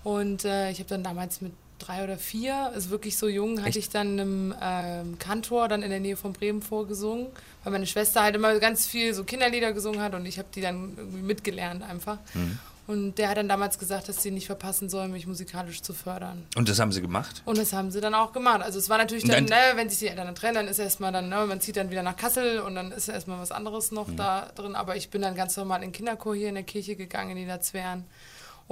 Und 0.04 0.44
äh, 0.44 0.70
ich 0.70 0.78
habe 0.78 0.88
dann 0.88 1.04
damals 1.04 1.40
mit 1.40 1.52
drei 1.86 2.04
oder 2.04 2.16
vier, 2.16 2.54
also 2.72 2.90
wirklich 2.90 3.16
so 3.16 3.28
jung, 3.28 3.62
hatte 3.64 3.78
ich 3.78 3.88
dann 3.90 4.18
einem 4.18 4.54
ähm, 4.62 5.18
Kantor 5.18 5.68
dann 5.68 5.82
in 5.82 5.90
der 5.90 6.00
Nähe 6.00 6.16
von 6.16 6.32
Bremen 6.32 6.62
vorgesungen, 6.62 7.26
weil 7.64 7.72
meine 7.72 7.86
Schwester 7.86 8.22
halt 8.22 8.34
immer 8.36 8.58
ganz 8.58 8.86
viel 8.86 9.12
so 9.14 9.24
Kinderlieder 9.24 9.72
gesungen 9.72 10.00
hat 10.00 10.14
und 10.14 10.24
ich 10.26 10.38
habe 10.38 10.48
die 10.54 10.60
dann 10.60 10.94
irgendwie 10.96 11.22
mitgelernt 11.22 11.82
einfach. 11.82 12.18
Mhm. 12.34 12.58
Und 12.88 13.14
der 13.18 13.28
hat 13.28 13.36
dann 13.36 13.48
damals 13.48 13.78
gesagt, 13.78 14.08
dass 14.08 14.22
sie 14.24 14.32
nicht 14.32 14.46
verpassen 14.46 14.88
sollen, 14.88 15.12
mich 15.12 15.26
musikalisch 15.28 15.82
zu 15.82 15.94
fördern. 15.94 16.44
Und 16.56 16.68
das 16.68 16.80
haben 16.80 16.90
sie 16.90 17.00
gemacht? 17.00 17.40
Und 17.44 17.56
das 17.56 17.72
haben 17.72 17.92
sie 17.92 18.00
dann 18.00 18.12
auch 18.12 18.32
gemacht. 18.32 18.60
Also 18.60 18.80
es 18.80 18.88
war 18.90 18.98
natürlich 18.98 19.22
dann, 19.24 19.44
ne, 19.44 19.54
wenn 19.76 19.88
sich 19.88 20.00
die 20.00 20.08
Eltern 20.08 20.26
dann 20.26 20.34
trennen, 20.34 20.56
dann 20.56 20.66
ist 20.68 20.80
erstmal 20.80 21.12
dann, 21.12 21.28
ne, 21.28 21.46
man 21.46 21.60
zieht 21.60 21.76
dann 21.76 21.90
wieder 21.90 22.02
nach 22.02 22.16
Kassel 22.16 22.58
und 22.58 22.74
dann 22.74 22.90
ist 22.90 23.06
erstmal 23.08 23.38
was 23.38 23.52
anderes 23.52 23.92
noch 23.92 24.08
Mhm. 24.08 24.16
da 24.16 24.48
drin. 24.56 24.74
Aber 24.74 24.96
ich 24.96 25.10
bin 25.10 25.22
dann 25.22 25.36
ganz 25.36 25.56
normal 25.56 25.78
in 25.82 25.90
den 25.90 25.92
Kinderchor 25.92 26.34
hier 26.34 26.48
in 26.48 26.56
der 26.56 26.64
Kirche 26.64 26.96
gegangen, 26.96 27.30
in 27.30 27.38
Niederzwern. 27.38 28.04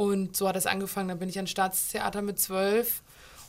Und 0.00 0.34
so 0.34 0.48
hat 0.48 0.56
es 0.56 0.64
angefangen. 0.66 1.08
Dann 1.08 1.18
bin 1.18 1.28
ich 1.28 1.36
ans 1.36 1.50
Staatstheater 1.50 2.22
mit 2.22 2.38
zwölf 2.40 3.02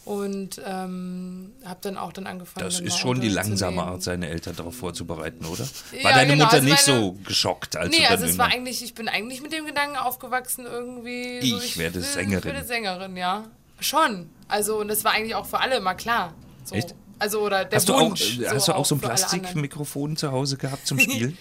und 0.04 0.60
ähm, 0.66 1.54
habe 1.64 1.80
dann 1.82 1.98
auch 1.98 2.12
dann 2.12 2.28
angefangen. 2.28 2.66
Das 2.66 2.78
dann 2.78 2.88
ist 2.88 2.98
schon 2.98 3.22
die 3.22 3.30
langsame. 3.30 3.84
Art, 3.84 4.04
seine 4.04 4.28
Eltern 4.28 4.56
darauf 4.58 4.76
vorzubereiten, 4.76 5.46
oder? 5.46 5.66
Ja, 5.98 6.04
War 6.04 6.12
deine 6.14 6.34
genau, 6.34 6.44
Mutter 6.46 6.58
also 6.58 6.68
nicht 6.68 6.88
meine- 6.88 7.00
so 7.00 7.12
geschockt, 7.24 7.78
als 7.78 7.90
Nee, 7.92 7.98
du 7.98 8.02
dann 8.04 8.12
also 8.12 8.26
es 8.26 8.38
war 8.38 8.48
eigentlich, 8.48 8.84
ich 8.84 8.94
bin 8.96 9.08
eigentlich 9.08 9.42
mit 9.42 9.54
dem 9.54 9.66
Gedanken 9.66 9.96
aufgewachsen, 9.96 10.66
irgendwie. 10.66 11.38
Ich 11.40 11.78
werde 11.78 11.96
will- 11.96 12.02
Sängerin. 12.04 12.40
Ich 12.50 12.54
werde 12.56 12.68
Sängerin, 12.68 13.16
ja. 13.16 13.46
Schon. 13.80 14.30
Also, 14.50 14.78
und 14.80 14.90
das 14.90 15.06
war 15.06 15.14
eigentlich 15.14 15.36
auch 15.36 15.46
für 15.46 15.60
alle 15.62 15.80
mal 15.80 15.94
klar. 15.96 16.34
So. 16.66 16.76
Echt? 16.76 16.94
Also, 17.18 17.40
oder 17.42 17.64
der 17.64 17.78
Hast 17.78 17.88
du, 17.88 17.94
auch, 17.94 18.02
Wunsch. 18.10 18.40
äh, 18.40 18.50
hast 18.50 18.68
du 18.68 18.74
auch 18.74 18.86
so 18.86 18.96
ein. 18.96 19.00
Plastikmikrofon 19.02 20.18
zu 20.18 20.32
Hause 20.32 20.58
gehabt 20.58 20.86
zum 20.86 21.00
Spielen? 21.00 21.38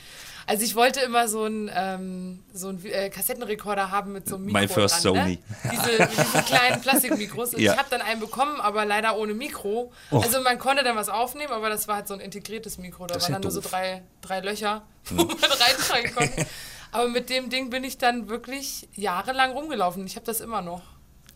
Also, 0.50 0.64
ich 0.64 0.74
wollte 0.74 0.98
immer 1.00 1.28
so 1.28 1.44
einen 1.44 1.70
ähm, 1.72 2.42
so 2.52 2.68
einen, 2.68 2.84
äh, 2.84 3.08
Kassettenrekorder 3.08 3.92
haben 3.92 4.12
mit 4.12 4.28
so 4.28 4.34
einem 4.34 4.46
Mikro. 4.46 4.60
My 4.60 4.66
first 4.66 5.04
dran, 5.04 5.14
Sony. 5.14 5.38
Ne? 5.62 5.70
Diese, 5.70 6.08
diese 6.08 6.42
kleinen 6.42 6.80
Plastikmikros. 6.80 7.52
Ja. 7.52 7.72
Ich 7.72 7.78
habe 7.78 7.88
dann 7.88 8.02
einen 8.02 8.18
bekommen, 8.18 8.60
aber 8.60 8.84
leider 8.84 9.16
ohne 9.16 9.32
Mikro. 9.32 9.92
Also, 10.10 10.40
man 10.40 10.58
konnte 10.58 10.82
dann 10.82 10.96
was 10.96 11.08
aufnehmen, 11.08 11.52
aber 11.52 11.70
das 11.70 11.86
war 11.86 11.96
halt 11.96 12.08
so 12.08 12.14
ein 12.14 12.20
integriertes 12.20 12.78
Mikro. 12.78 13.06
Da 13.06 13.14
Das 13.14 13.22
waren 13.22 13.30
ja 13.30 13.34
dann 13.36 13.42
nur 13.42 13.52
so 13.52 13.60
doof. 13.60 13.70
drei, 13.70 14.02
drei 14.22 14.40
Löcher, 14.40 14.82
wo 15.10 15.22
man 15.22 15.36
reinschreiben 15.38 16.14
konnte. 16.16 16.46
Aber 16.90 17.06
mit 17.06 17.30
dem 17.30 17.48
Ding 17.50 17.70
bin 17.70 17.84
ich 17.84 17.98
dann 17.98 18.28
wirklich 18.28 18.88
jahrelang 18.94 19.52
rumgelaufen. 19.52 20.04
Ich 20.04 20.16
habe 20.16 20.26
das 20.26 20.40
immer 20.40 20.62
noch. 20.62 20.82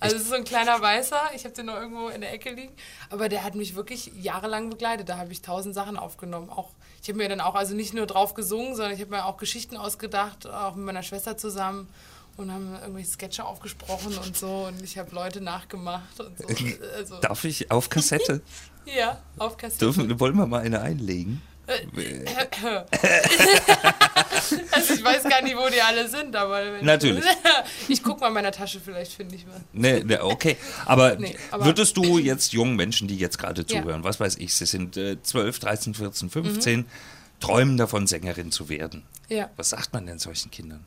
Also 0.00 0.16
es 0.16 0.22
ist 0.22 0.29
so 0.29 0.35
ein 0.35 0.44
kleiner 0.44 0.81
Weißer, 0.81 1.31
ich 1.35 1.44
habe 1.44 1.55
den 1.55 1.66
noch 1.66 1.77
irgendwo 1.77 2.09
in 2.09 2.20
der 2.20 2.33
Ecke 2.33 2.50
liegen, 2.50 2.74
aber 3.09 3.29
der 3.29 3.42
hat 3.44 3.55
mich 3.55 3.74
wirklich 3.74 4.11
jahrelang 4.16 4.68
begleitet. 4.68 5.09
Da 5.09 5.16
habe 5.16 5.33
ich 5.33 5.40
tausend 5.40 5.74
Sachen 5.74 5.96
aufgenommen. 5.96 6.50
Auch, 6.50 6.70
ich 7.04 7.10
habe 7.10 7.18
mir 7.18 7.28
dann 7.28 7.42
auch, 7.42 7.54
also 7.54 7.74
nicht 7.74 7.92
nur 7.92 8.06
drauf 8.06 8.32
gesungen, 8.32 8.74
sondern 8.74 8.94
ich 8.94 9.00
habe 9.02 9.10
mir 9.10 9.26
auch 9.26 9.36
Geschichten 9.36 9.76
ausgedacht, 9.76 10.46
auch 10.46 10.74
mit 10.74 10.86
meiner 10.86 11.02
Schwester 11.02 11.36
zusammen 11.36 11.86
und 12.38 12.50
haben 12.50 12.74
irgendwelche 12.80 13.10
Sketche 13.10 13.44
aufgesprochen 13.44 14.16
und 14.16 14.34
so 14.34 14.64
und 14.68 14.82
ich 14.82 14.96
habe 14.96 15.14
Leute 15.14 15.42
nachgemacht 15.42 16.18
und 16.18 16.38
so. 16.38 16.46
Also, 16.96 17.20
Darf 17.20 17.44
ich 17.44 17.70
auf 17.70 17.90
Kassette? 17.90 18.40
ja, 18.86 19.20
auf 19.36 19.58
Kassette. 19.58 19.84
Dürfen, 19.84 20.18
wollen 20.18 20.34
wir 20.34 20.46
mal 20.46 20.62
eine 20.62 20.80
einlegen? 20.80 21.42
Also 24.70 24.94
ich 24.94 25.03
weiß 25.05 25.22
gar 25.24 25.40
nicht, 25.42 25.57
wo 25.57 25.68
die 25.68 25.81
alle 25.81 26.07
sind, 26.09 26.37
aber 26.37 26.83
Natürlich. 26.83 27.24
ich 27.88 28.03
guck 28.03 28.20
mal 28.20 28.29
in 28.29 28.35
meiner 28.35 28.53
Tasche, 28.53 28.81
vielleicht 28.81 29.12
finde 29.12 29.37
ich 29.37 29.46
was. 29.46 29.61
Ne, 29.72 30.05
ne, 30.05 30.22
okay. 30.22 30.57
Aber, 30.85 31.16
Nee, 31.16 31.37
aber- 31.50 31.64
würdest 31.64 31.96
du 31.96 32.18
jetzt 32.18 32.53
jungen 32.53 32.77
Menschen, 32.77 33.09
die 33.09 33.16
jetzt 33.16 33.38
gerade 33.38 33.62
Ja. 33.62 33.81
zuhören, 33.83 34.05
was 34.05 34.20
weiß 34.20 34.37
ich, 34.37 34.55
sie 34.55 34.66
sind 34.66 34.96
äh, 34.96 35.20
12, 35.22 35.59
13, 35.61 35.94
14, 35.94 36.27
Mhm. 36.27 36.31
15, 36.31 36.85
träumen 37.40 37.77
davon, 37.79 38.07
Sängerin 38.07 38.53
zu 38.53 38.68
werden. 38.68 39.03
Ja. 39.29 39.48
Was 39.57 39.70
sagt 39.70 39.92
man 39.92 40.05
denn 40.07 40.18
solchen 40.18 40.50
Kindern? 40.50 40.85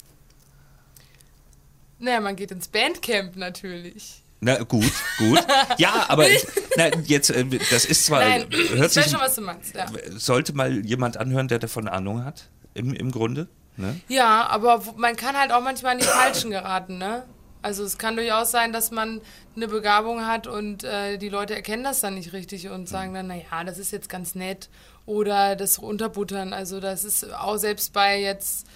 Naja, 2.00 2.20
man 2.20 2.36
geht 2.36 2.52
ins 2.52 2.68
Bandcamp 2.68 3.36
natürlich. 3.36 4.22
Na 4.40 4.62
gut, 4.64 4.92
gut. 5.18 5.46
Ja, 5.78 6.06
aber 6.10 6.30
ich, 6.32 6.46
na, 6.76 6.90
jetzt, 7.06 7.30
äh, 7.32 7.46
das 7.72 7.86
ist 7.86 8.06
zwar, 8.06 8.20
Nein, 8.20 8.48
hört 8.52 8.88
ich 8.88 8.94
sich, 8.94 9.06
weiß 9.06 9.12
schon, 9.12 9.22
was 9.22 9.36
du 9.36 9.42
meinst. 9.42 9.76
Ja, 9.76 9.88
sollte 10.16 10.54
mal 10.54 10.86
jemand 10.86 11.18
anhören, 11.18 11.48
der 11.48 11.60
davon 11.60 11.88
Ahnung 11.88 12.24
hat, 12.24 12.50
im, 12.74 12.94
im 12.94 13.12
Grunde. 13.12 13.48
Ne? 13.80 14.00
ja 14.08 14.48
aber 14.48 14.82
man 14.96 15.16
kann 15.16 15.38
halt 15.38 15.52
auch 15.52 15.62
manchmal 15.62 15.94
in 15.94 16.00
die 16.00 16.06
Falschen 16.06 16.50
geraten, 16.50 16.98
ne? 16.98 17.26
Also 17.62 17.84
es 17.84 17.98
kann 17.98 18.16
durchaus 18.16 18.50
sein, 18.52 18.72
dass 18.72 18.92
man 18.92 19.22
eine 19.56 19.68
Begabung 19.68 20.26
hat 20.26 20.48
und 20.48 20.84
äh, 20.84 21.18
die 21.18 21.30
Leute 21.30 21.56
erkennen 21.56 21.84
das 21.84 22.00
dann 22.00 22.14
nicht 22.14 22.32
richtig 22.34 22.70
und 22.70 22.88
sagen 22.88 23.14
dann, 23.14 23.28
naja, 23.28 23.64
das 23.66 23.78
ist 23.78 23.92
jetzt 23.92 24.10
ganz 24.10 24.36
nett. 24.36 24.70
Oder 25.06 25.56
das 25.56 25.78
Unterbuttern. 25.78 26.54
Also 26.54 26.80
das 26.80 27.04
ist 27.04 27.34
auch 27.34 27.58
selbst 27.58 27.94
bei 27.94 28.22
jetzt 28.22 28.68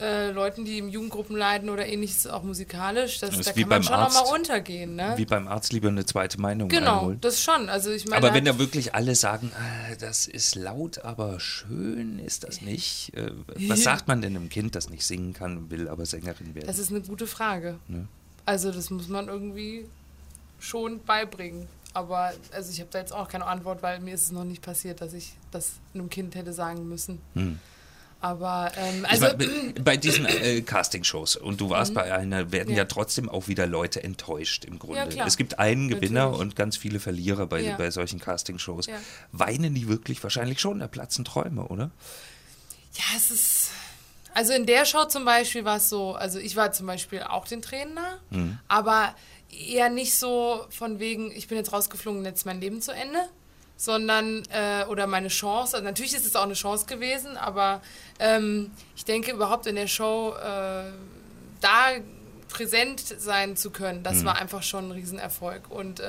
äh, 0.00 0.30
Leuten, 0.32 0.64
die 0.64 0.78
im 0.78 0.88
Jugendgruppen 0.88 1.36
leiden 1.36 1.70
oder 1.70 1.86
ähnliches, 1.86 2.26
auch 2.26 2.42
musikalisch, 2.42 3.20
das, 3.20 3.30
Das 3.36 3.46
da 3.46 3.52
kann 3.52 3.68
man 3.68 3.82
schon 3.82 3.94
Arzt. 3.94 4.16
auch 4.18 4.30
mal 4.30 4.36
untergehen. 4.36 4.96
Ne? 4.96 5.14
Wie 5.16 5.24
beim 5.24 5.46
Arzt 5.46 5.72
lieber 5.72 5.88
eine 5.88 6.04
zweite 6.04 6.40
Meinung 6.40 6.68
genau, 6.68 6.98
einholen. 7.00 7.20
das 7.20 7.40
schon. 7.40 7.68
Also 7.68 7.90
ich 7.90 8.06
meine, 8.06 8.16
Aber 8.26 8.34
wenn 8.34 8.44
da 8.44 8.58
wirklich 8.58 8.94
alle 8.94 9.14
sagen, 9.14 9.52
ah, 9.56 9.94
das 10.00 10.26
ist 10.26 10.56
laut, 10.56 10.98
aber 11.04 11.38
schön 11.38 12.18
ist 12.18 12.44
das 12.44 12.60
nicht. 12.60 13.12
Äh, 13.14 13.30
was 13.68 13.82
sagt 13.84 14.08
man 14.08 14.20
denn 14.20 14.36
einem 14.36 14.48
Kind, 14.48 14.74
das 14.74 14.90
nicht 14.90 15.06
singen 15.06 15.32
kann, 15.32 15.70
will 15.70 15.88
aber 15.88 16.06
Sängerin 16.06 16.54
werden? 16.54 16.66
das 16.66 16.78
ist 16.78 16.90
eine 16.90 17.00
gute 17.00 17.26
Frage. 17.26 17.78
Also 18.46 18.72
das 18.72 18.90
muss 18.90 19.08
man 19.08 19.28
irgendwie 19.28 19.86
schon 20.58 21.00
beibringen. 21.04 21.68
Aber 21.92 22.32
also 22.52 22.72
ich 22.72 22.80
habe 22.80 22.90
da 22.90 22.98
jetzt 22.98 23.12
auch 23.12 23.28
keine 23.28 23.46
Antwort, 23.46 23.80
weil 23.82 24.00
mir 24.00 24.14
ist 24.14 24.24
es 24.24 24.32
noch 24.32 24.42
nicht 24.42 24.60
passiert, 24.62 25.00
dass 25.00 25.12
ich 25.12 25.34
das 25.52 25.74
einem 25.94 26.10
Kind 26.10 26.34
hätte 26.34 26.52
sagen 26.52 26.88
müssen. 26.88 27.20
Aber 28.24 28.72
ähm, 28.78 29.04
also 29.06 29.26
ich 29.38 29.74
bei 29.84 29.98
diesen 29.98 30.24
äh, 30.24 30.62
Castingshows 30.62 31.36
und 31.36 31.60
du 31.60 31.68
warst 31.68 31.92
bei 31.92 32.10
einer, 32.10 32.52
werden 32.52 32.70
ja. 32.70 32.78
Ja. 32.78 32.84
trotzdem 32.86 33.28
auch 33.28 33.48
wieder 33.48 33.66
Leute 33.66 34.02
enttäuscht 34.02 34.64
im 34.64 34.78
Grunde. 34.78 35.14
Ja, 35.14 35.26
es 35.26 35.36
gibt 35.36 35.58
einen 35.58 35.88
Gewinner 35.88 36.24
Natürlich. 36.26 36.40
und 36.40 36.56
ganz 36.56 36.78
viele 36.78 37.00
Verlierer 37.00 37.46
bei, 37.46 37.60
Ja. 37.60 37.76
bei 37.76 37.90
solchen 37.90 38.20
Castingshows. 38.20 38.86
Weinen 39.32 39.74
die 39.74 39.88
wirklich 39.88 40.22
wahrscheinlich 40.22 40.58
schon, 40.58 40.78
da 40.78 40.86
platzen 40.88 41.26
Träume, 41.26 41.66
oder? 41.68 41.90
Ja, 42.94 43.04
es 43.14 43.30
ist. 43.30 43.70
Also 44.32 44.54
in 44.54 44.64
der 44.64 44.86
Show 44.86 45.04
zum 45.04 45.26
Beispiel 45.26 45.66
war 45.66 45.76
es 45.76 45.90
so, 45.90 46.14
also 46.14 46.38
ich 46.38 46.56
war 46.56 46.72
zum 46.72 46.86
Beispiel 46.86 47.22
auch 47.24 47.46
den 47.46 47.60
Tränen 47.60 47.92
nah, 47.94 48.18
Mhm. 48.30 48.58
aber 48.68 49.14
eher 49.50 49.90
nicht 49.90 50.14
so 50.16 50.64
von 50.70 50.98
wegen, 50.98 51.30
ich 51.30 51.46
bin 51.46 51.58
jetzt 51.58 51.72
rausgeflogen, 51.74 52.24
jetzt 52.24 52.38
ist 52.38 52.44
mein 52.46 52.60
Leben 52.60 52.80
zu 52.80 52.90
Ende, 52.92 53.18
sondern, 53.76 54.42
äh, 54.50 54.84
oder 54.88 55.06
meine 55.06 55.28
Chance, 55.28 55.76
also 55.76 55.84
natürlich 55.84 56.14
ist 56.14 56.26
es 56.26 56.36
auch 56.36 56.44
eine 56.44 56.54
Chance 56.54 56.86
gewesen, 56.86 57.36
aber 57.36 57.80
ähm, 58.18 58.70
ich 58.96 59.04
denke 59.04 59.32
überhaupt 59.32 59.66
in 59.66 59.74
der 59.74 59.88
Show, 59.88 60.34
äh, 60.34 60.92
da 61.60 61.90
präsent 62.54 63.00
sein 63.18 63.56
zu 63.56 63.70
können, 63.70 64.04
das 64.04 64.24
war 64.24 64.40
einfach 64.40 64.62
schon 64.62 64.88
ein 64.88 64.92
Riesenerfolg 64.92 65.68
und 65.70 65.98
äh, 65.98 66.04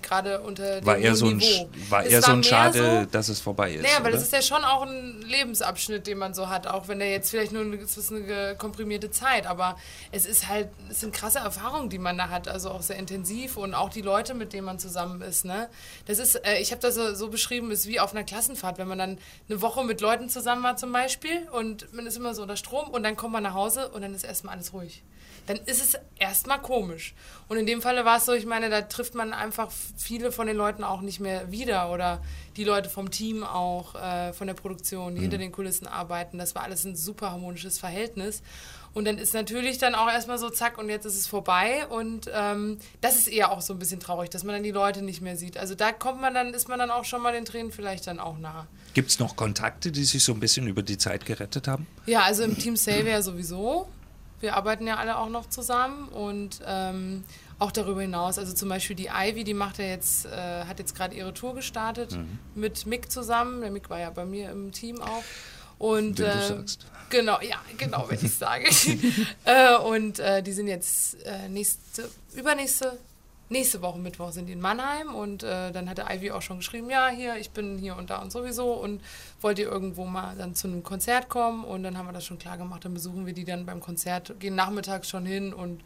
gerade 0.00 0.40
unter 0.40 0.80
dem 0.80 0.86
War 0.86 0.96
eher 0.96 1.14
so 1.14 1.26
ein, 1.26 1.36
Niveau. 1.36 1.68
war 1.90 2.04
eher 2.04 2.22
so 2.22 2.32
ein 2.32 2.42
Schade, 2.42 3.02
so- 3.02 3.10
dass 3.10 3.28
es 3.28 3.38
vorbei 3.38 3.74
ist. 3.74 3.82
naja, 3.82 3.96
weil 3.96 4.04
oder? 4.06 4.12
das 4.12 4.22
ist 4.22 4.32
ja 4.32 4.40
schon 4.40 4.64
auch 4.64 4.80
ein 4.86 5.20
Lebensabschnitt, 5.20 6.06
den 6.06 6.16
man 6.16 6.32
so 6.32 6.48
hat, 6.48 6.66
auch 6.66 6.88
wenn 6.88 7.00
der 7.00 7.10
jetzt 7.10 7.28
vielleicht 7.28 7.52
nur 7.52 7.62
eine, 7.62 7.76
eine 7.78 8.56
komprimierte 8.56 9.10
Zeit, 9.10 9.46
aber 9.46 9.76
es 10.10 10.24
ist 10.24 10.48
halt, 10.48 10.68
es 10.90 11.00
sind 11.00 11.12
krasse 11.12 11.40
Erfahrungen, 11.40 11.90
die 11.90 11.98
man 11.98 12.16
da 12.16 12.30
hat, 12.30 12.48
also 12.48 12.70
auch 12.70 12.80
sehr 12.82 12.96
intensiv 12.96 13.58
und 13.58 13.74
auch 13.74 13.90
die 13.90 14.00
Leute, 14.02 14.32
mit 14.32 14.54
denen 14.54 14.64
man 14.64 14.78
zusammen 14.78 15.20
ist, 15.20 15.44
ne? 15.44 15.68
Das 16.06 16.18
ist, 16.18 16.34
äh, 16.46 16.58
ich 16.60 16.70
habe 16.72 16.80
das 16.80 16.94
so, 16.94 17.14
so 17.14 17.28
beschrieben, 17.28 17.70
ist 17.70 17.86
wie 17.86 18.00
auf 18.00 18.12
einer 18.12 18.24
Klassenfahrt, 18.24 18.78
wenn 18.78 18.88
man 18.88 18.98
dann 18.98 19.18
eine 19.50 19.60
Woche 19.60 19.84
mit 19.84 20.00
Leuten 20.00 20.30
zusammen 20.30 20.62
war 20.62 20.76
zum 20.78 20.92
Beispiel 20.92 21.46
und 21.52 21.92
man 21.92 22.06
ist 22.06 22.16
immer 22.16 22.34
so 22.34 22.40
unter 22.40 22.56
Strom 22.56 22.88
und 22.88 23.02
dann 23.02 23.16
kommt 23.16 23.34
man 23.34 23.42
nach 23.42 23.54
Hause 23.54 23.90
und 23.90 24.00
dann 24.00 24.14
ist 24.14 24.24
erstmal 24.24 24.54
alles 24.54 24.72
ruhig. 24.72 25.02
Dann 25.46 25.56
ist 25.56 25.82
es 25.82 25.98
erstmal 26.18 26.60
komisch. 26.60 27.14
Und 27.48 27.56
in 27.56 27.66
dem 27.66 27.82
Falle 27.82 28.04
war 28.04 28.18
es 28.18 28.26
so, 28.26 28.32
ich 28.32 28.46
meine, 28.46 28.70
da 28.70 28.82
trifft 28.82 29.14
man 29.14 29.32
einfach 29.32 29.70
viele 29.96 30.32
von 30.32 30.46
den 30.46 30.56
Leuten 30.56 30.84
auch 30.84 31.00
nicht 31.00 31.20
mehr 31.20 31.50
wieder 31.50 31.90
oder 31.92 32.22
die 32.56 32.64
Leute 32.64 32.88
vom 32.88 33.10
Team 33.10 33.42
auch, 33.42 33.94
äh, 33.94 34.32
von 34.32 34.46
der 34.46 34.54
Produktion, 34.54 35.14
die 35.14 35.22
hinter 35.22 35.38
den 35.38 35.50
Kulissen 35.50 35.86
arbeiten. 35.86 36.38
Das 36.38 36.54
war 36.54 36.62
alles 36.62 36.84
ein 36.84 36.94
super 36.94 37.32
harmonisches 37.32 37.78
Verhältnis. 37.78 38.42
Und 38.92 39.04
dann 39.04 39.18
ist 39.18 39.34
natürlich 39.34 39.78
dann 39.78 39.94
auch 39.94 40.08
erstmal 40.08 40.38
so, 40.38 40.50
zack, 40.50 40.76
und 40.76 40.88
jetzt 40.88 41.06
ist 41.06 41.16
es 41.16 41.26
vorbei. 41.26 41.86
Und 41.88 42.28
ähm, 42.34 42.78
das 43.00 43.16
ist 43.16 43.28
eher 43.28 43.52
auch 43.52 43.60
so 43.60 43.72
ein 43.72 43.78
bisschen 43.78 44.00
traurig, 44.00 44.30
dass 44.30 44.42
man 44.42 44.54
dann 44.54 44.64
die 44.64 44.72
Leute 44.72 45.02
nicht 45.02 45.20
mehr 45.20 45.36
sieht. 45.36 45.56
Also 45.56 45.74
da 45.74 45.92
kommt 45.92 46.20
man 46.20 46.34
dann, 46.34 46.52
ist 46.54 46.68
man 46.68 46.78
dann 46.78 46.90
auch 46.90 47.04
schon 47.04 47.22
mal 47.22 47.32
den 47.32 47.44
Tränen 47.44 47.70
vielleicht 47.70 48.06
dann 48.06 48.18
auch 48.18 48.38
nah. 48.38 48.66
Gibt 48.94 49.10
es 49.10 49.20
noch 49.20 49.36
Kontakte, 49.36 49.92
die 49.92 50.04
sich 50.04 50.24
so 50.24 50.32
ein 50.32 50.40
bisschen 50.40 50.66
über 50.66 50.82
die 50.82 50.98
Zeit 50.98 51.24
gerettet 51.24 51.68
haben? 51.68 51.86
Ja, 52.06 52.22
also 52.22 52.42
im 52.42 52.58
Team 52.58 52.76
Savior 52.76 53.22
sowieso. 53.22 53.88
Wir 54.40 54.56
arbeiten 54.56 54.86
ja 54.86 54.96
alle 54.96 55.18
auch 55.18 55.28
noch 55.28 55.48
zusammen 55.48 56.08
und 56.08 56.60
ähm, 56.66 57.24
auch 57.58 57.70
darüber 57.70 58.00
hinaus. 58.00 58.38
Also 58.38 58.54
zum 58.54 58.68
Beispiel 58.68 58.96
die 58.96 59.10
Ivy, 59.14 59.44
die 59.44 59.54
macht 59.54 59.78
ja 59.78 59.84
jetzt, 59.84 60.26
äh, 60.26 60.64
hat 60.64 60.78
jetzt 60.78 60.96
gerade 60.96 61.14
ihre 61.14 61.34
Tour 61.34 61.54
gestartet 61.54 62.18
mit 62.54 62.86
Mick 62.86 63.12
zusammen. 63.12 63.60
Der 63.60 63.70
Mick 63.70 63.90
war 63.90 63.98
ja 63.98 64.10
bei 64.10 64.24
mir 64.24 64.50
im 64.50 64.72
Team 64.72 65.00
auch. 65.00 65.24
Und, 65.78 66.18
Wenn 66.18 66.26
du 66.26 66.32
äh, 66.32 66.48
sagst. 66.48 66.86
Genau, 67.08 67.40
ja, 67.40 67.56
genau, 67.76 68.04
wenn 68.08 68.18
ich 68.22 68.34
sage. 68.38 68.68
äh, 69.44 69.76
und 69.76 70.18
äh, 70.18 70.42
die 70.42 70.52
sind 70.52 70.68
jetzt 70.68 71.22
äh, 71.24 71.48
nächste, 71.48 72.08
übernächste, 72.34 72.98
nächste 73.50 73.82
Woche 73.82 73.98
Mittwoch 73.98 74.32
sind 74.32 74.46
die 74.46 74.52
in 74.52 74.60
Mannheim 74.60 75.14
und 75.14 75.42
äh, 75.42 75.72
dann 75.72 75.90
hat 75.90 75.98
der 75.98 76.08
Ivy 76.10 76.30
auch 76.30 76.42
schon 76.42 76.58
geschrieben, 76.58 76.88
ja, 76.88 77.08
hier, 77.08 77.36
ich 77.36 77.50
bin 77.50 77.78
hier 77.78 77.96
und 77.96 78.10
da 78.10 78.22
und 78.22 78.30
sowieso 78.32 78.72
und 78.72 79.02
wollt 79.40 79.58
ihr 79.58 79.68
irgendwo 79.68 80.04
mal 80.04 80.36
dann 80.36 80.54
zu 80.54 80.68
einem 80.68 80.82
Konzert 80.82 81.28
kommen 81.28 81.64
und 81.64 81.82
dann 81.82 81.98
haben 81.98 82.06
wir 82.06 82.12
das 82.12 82.24
schon 82.24 82.38
klar 82.38 82.56
gemacht, 82.56 82.84
dann 82.84 82.94
besuchen 82.94 83.26
wir 83.26 83.32
die 83.32 83.44
dann 83.44 83.66
beim 83.66 83.80
Konzert, 83.80 84.38
gehen 84.38 84.54
nachmittags 84.54 85.08
schon 85.08 85.26
hin 85.26 85.52
und 85.52 85.82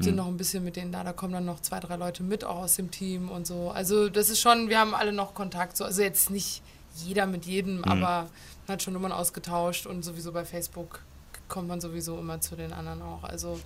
sind 0.00 0.16
noch 0.16 0.28
ein 0.28 0.36
bisschen 0.36 0.62
mit 0.62 0.76
denen 0.76 0.92
da, 0.92 1.02
da 1.02 1.12
kommen 1.12 1.32
dann 1.32 1.44
noch 1.44 1.60
zwei, 1.60 1.80
drei 1.80 1.96
Leute 1.96 2.22
mit 2.22 2.44
auch 2.44 2.58
aus 2.62 2.76
dem 2.76 2.90
Team 2.90 3.30
und 3.30 3.46
so. 3.46 3.70
Also 3.70 4.08
das 4.08 4.30
ist 4.30 4.40
schon, 4.40 4.68
wir 4.68 4.78
haben 4.78 4.94
alle 4.94 5.12
noch 5.12 5.34
Kontakt, 5.34 5.76
so, 5.76 5.84
also 5.84 6.02
jetzt 6.02 6.30
nicht 6.30 6.62
jeder 6.94 7.26
mit 7.26 7.46
jedem, 7.46 7.84
aber 7.84 8.28
man 8.66 8.74
hat 8.74 8.82
schon 8.82 8.94
Nummern 8.94 9.12
ausgetauscht 9.12 9.86
und 9.86 10.04
sowieso 10.04 10.32
bei 10.32 10.44
Facebook 10.44 11.00
kommt 11.48 11.68
man 11.68 11.80
sowieso 11.80 12.18
immer 12.18 12.40
zu 12.40 12.56
den 12.56 12.72
anderen 12.72 13.02
auch. 13.02 13.24
Also 13.24 13.58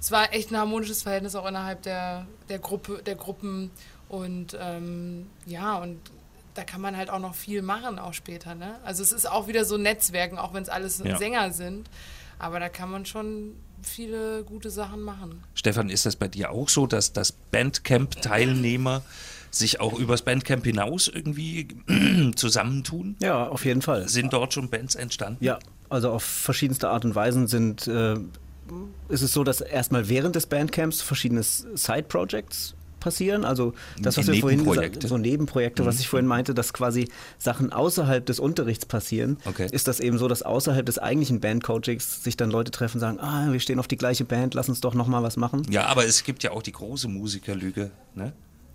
es 0.00 0.10
war 0.10 0.32
echt 0.32 0.50
ein 0.50 0.56
harmonisches 0.56 1.02
Verhältnis 1.02 1.34
auch 1.34 1.46
innerhalb 1.46 1.82
der, 1.82 2.26
der 2.48 2.58
Gruppe, 2.58 3.02
der 3.04 3.14
Gruppen 3.16 3.70
und 4.08 4.56
ähm, 4.60 5.26
ja, 5.46 5.76
und 5.76 5.98
da 6.54 6.64
kann 6.64 6.80
man 6.80 6.96
halt 6.96 7.10
auch 7.10 7.20
noch 7.20 7.34
viel 7.34 7.62
machen, 7.62 7.98
auch 7.98 8.12
später. 8.14 8.54
Ne? 8.56 8.74
Also 8.84 9.02
es 9.02 9.12
ist 9.12 9.30
auch 9.30 9.46
wieder 9.46 9.64
so 9.64 9.76
Netzwerken, 9.76 10.36
auch 10.38 10.52
wenn 10.52 10.62
es 10.62 10.68
alles 10.68 11.00
Ja. 11.04 11.16
Sänger 11.16 11.52
sind. 11.52 11.88
Aber 12.40 12.58
da 12.58 12.68
kann 12.68 12.90
man 12.90 13.06
schon 13.06 13.54
viele 13.82 14.42
gute 14.44 14.70
Sachen 14.70 15.02
machen. 15.02 15.44
Stefan, 15.54 15.90
ist 15.90 16.06
das 16.06 16.16
bei 16.16 16.26
dir 16.26 16.50
auch 16.50 16.68
so, 16.68 16.86
dass 16.86 17.12
das 17.12 17.32
Bandcamp-Teilnehmer 17.52 19.02
sich 19.50 19.80
auch 19.80 19.98
übers 19.98 20.22
Bandcamp 20.22 20.64
hinaus 20.64 21.08
irgendwie 21.08 21.68
zusammentun? 22.36 23.16
Ja, 23.20 23.48
auf 23.48 23.64
jeden 23.64 23.82
Fall. 23.82 24.08
Sind 24.08 24.32
dort 24.32 24.54
schon 24.54 24.68
Bands 24.70 24.94
entstanden? 24.94 25.44
Ja, 25.44 25.58
also 25.88 26.10
auf 26.10 26.22
verschiedenste 26.22 26.88
Art 26.88 27.04
und 27.04 27.14
Weisen 27.14 27.46
sind, 27.46 27.86
äh, 27.88 28.16
ist 29.08 29.22
es 29.22 29.32
so, 29.32 29.44
dass 29.44 29.60
erstmal 29.60 30.08
während 30.08 30.36
des 30.36 30.46
Bandcamps 30.46 31.02
verschiedene 31.02 31.42
Side-Projects 31.42 32.74
passieren. 33.00 33.44
Also 33.44 33.72
das, 33.98 34.18
was 34.18 34.26
wir 34.28 34.38
vorhin 34.40 34.64
gesagt 34.64 35.02
so 35.08 35.16
Nebenprojekte, 35.18 35.86
was 35.86 36.00
ich 36.00 36.08
vorhin 36.08 36.26
meinte, 36.26 36.52
dass 36.54 36.72
quasi 36.72 37.08
Sachen 37.38 37.72
außerhalb 37.72 38.24
des 38.24 38.38
Unterrichts 38.38 38.84
passieren, 38.86 39.38
Okay. 39.46 39.68
ist 39.72 39.88
das 39.88 40.00
eben 40.00 40.18
so, 40.18 40.28
dass 40.28 40.42
außerhalb 40.42 40.84
des 40.84 40.98
eigentlichen 40.98 41.40
Bandcoachings 41.40 42.22
sich 42.22 42.36
dann 42.36 42.50
Leute 42.50 42.70
treffen 42.70 42.98
und 42.98 43.00
sagen, 43.00 43.18
ah, 43.18 43.50
wir 43.50 43.58
stehen 43.60 43.78
auf 43.78 43.88
die 43.88 43.96
gleiche 43.96 44.24
Band, 44.26 44.52
lass 44.54 44.68
uns 44.68 44.80
doch 44.80 44.94
nochmal 44.94 45.22
was 45.22 45.36
machen. 45.38 45.62
Ja, 45.70 45.86
aber 45.86 46.04
es 46.04 46.24
gibt 46.24 46.42
ja 46.42 46.50
auch 46.52 46.62
die 46.62 46.72
große 46.72 47.08
Musikerlüge. 47.08 47.90
Ne? 48.14 48.32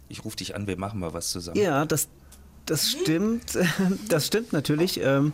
Ich 0.10 0.25
rufe 0.25 0.38
dich 0.38 0.55
an, 0.55 0.65
wir 0.67 0.77
machen 0.77 0.99
mal 0.99 1.13
was 1.13 1.29
zusammen. 1.29 1.60
Ja, 1.60 1.86
das, 1.86 2.08
das 2.65 2.89
stimmt. 2.89 3.58
Das 4.10 4.25
stimmt 4.27 4.53
natürlich. 4.53 4.99
Ähm, 5.01 5.34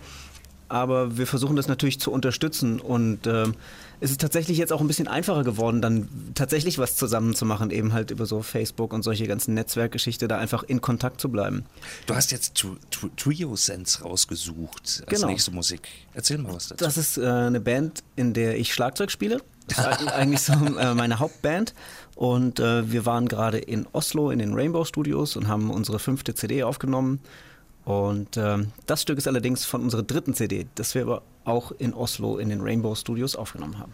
aber 0.67 1.17
wir 1.17 1.28
versuchen 1.28 1.56
das 1.58 1.67
natürlich 1.67 2.00
zu 2.00 2.12
unterstützen. 2.12 2.80
Und 2.80 3.28
ähm, 3.28 3.56
es 4.02 4.12
ist 4.12 4.20
tatsächlich 4.20 4.58
jetzt 4.58 4.74
auch 4.74 4.82
ein 4.82 4.88
bisschen 4.88 5.08
einfacher 5.08 5.44
geworden, 5.44 5.82
dann 5.82 6.10
tatsächlich 6.36 6.78
was 6.80 6.96
zusammen 6.98 7.34
zu 7.36 7.46
machen, 7.46 7.72
eben 7.72 7.94
halt 7.94 8.12
über 8.12 8.26
so 8.26 8.42
Facebook 8.42 8.92
und 8.94 9.04
solche 9.04 9.26
ganzen 9.28 9.54
Netzwerkgeschichte, 9.54 10.28
da 10.28 10.38
einfach 10.38 10.64
in 10.64 10.82
Kontakt 10.82 11.22
zu 11.22 11.30
bleiben. 11.30 11.64
Du 12.08 12.16
hast 12.16 12.32
jetzt 12.32 12.58
Tr- 12.58 12.76
Tr- 12.92 13.12
Trio 13.16 13.56
Sense 13.56 14.02
rausgesucht 14.04 14.82
als 14.82 15.04
Genau. 15.08 15.28
nächste 15.28 15.52
Musik. 15.52 15.88
Erzähl 16.14 16.38
mal 16.40 16.54
was 16.54 16.68
dazu. 16.68 16.84
Das 16.84 16.98
ist 16.98 17.18
äh, 17.18 17.26
eine 17.26 17.62
Band, 17.62 18.04
in 18.16 18.34
der 18.34 18.58
ich 18.58 18.74
Schlagzeug 18.74 19.12
spiele. 19.12 19.42
Das 19.68 19.78
ist 19.78 19.86
eig- 19.86 20.08
eigentlich 20.12 20.42
so 20.42 20.54
äh, 20.54 20.94
meine 20.96 21.20
Hauptband. 21.20 21.74
Und 22.16 22.60
äh, 22.60 22.92
wir 22.92 23.06
waren 23.06 23.28
gerade 23.28 23.58
in 23.60 23.88
Oslo 23.94 24.32
in 24.32 24.40
den 24.40 24.54
Rainbow 24.54 24.84
Studios 24.84 25.36
und 25.36 25.48
haben 25.48 25.70
unsere 25.70 26.00
fünfte 26.00 26.36
CD 26.36 26.64
aufgenommen. 26.64 27.20
Und 27.86 28.38
ähm, 28.38 28.72
das 28.86 29.02
Stück 29.02 29.17
ist 29.17 29.28
allerdings 29.28 29.65
von 29.65 29.82
unserer 29.82 30.04
dritten 30.04 30.34
CD, 30.34 30.67
das 30.76 30.94
wir 30.94 31.02
aber 31.04 31.22
auch 31.46 31.72
in 31.72 31.94
Oslo 31.94 32.38
in 32.38 32.50
den 32.50 32.62
Rainbow 32.62 32.94
Studios 32.96 33.36
aufgenommen 33.36 33.80
haben. 33.80 33.94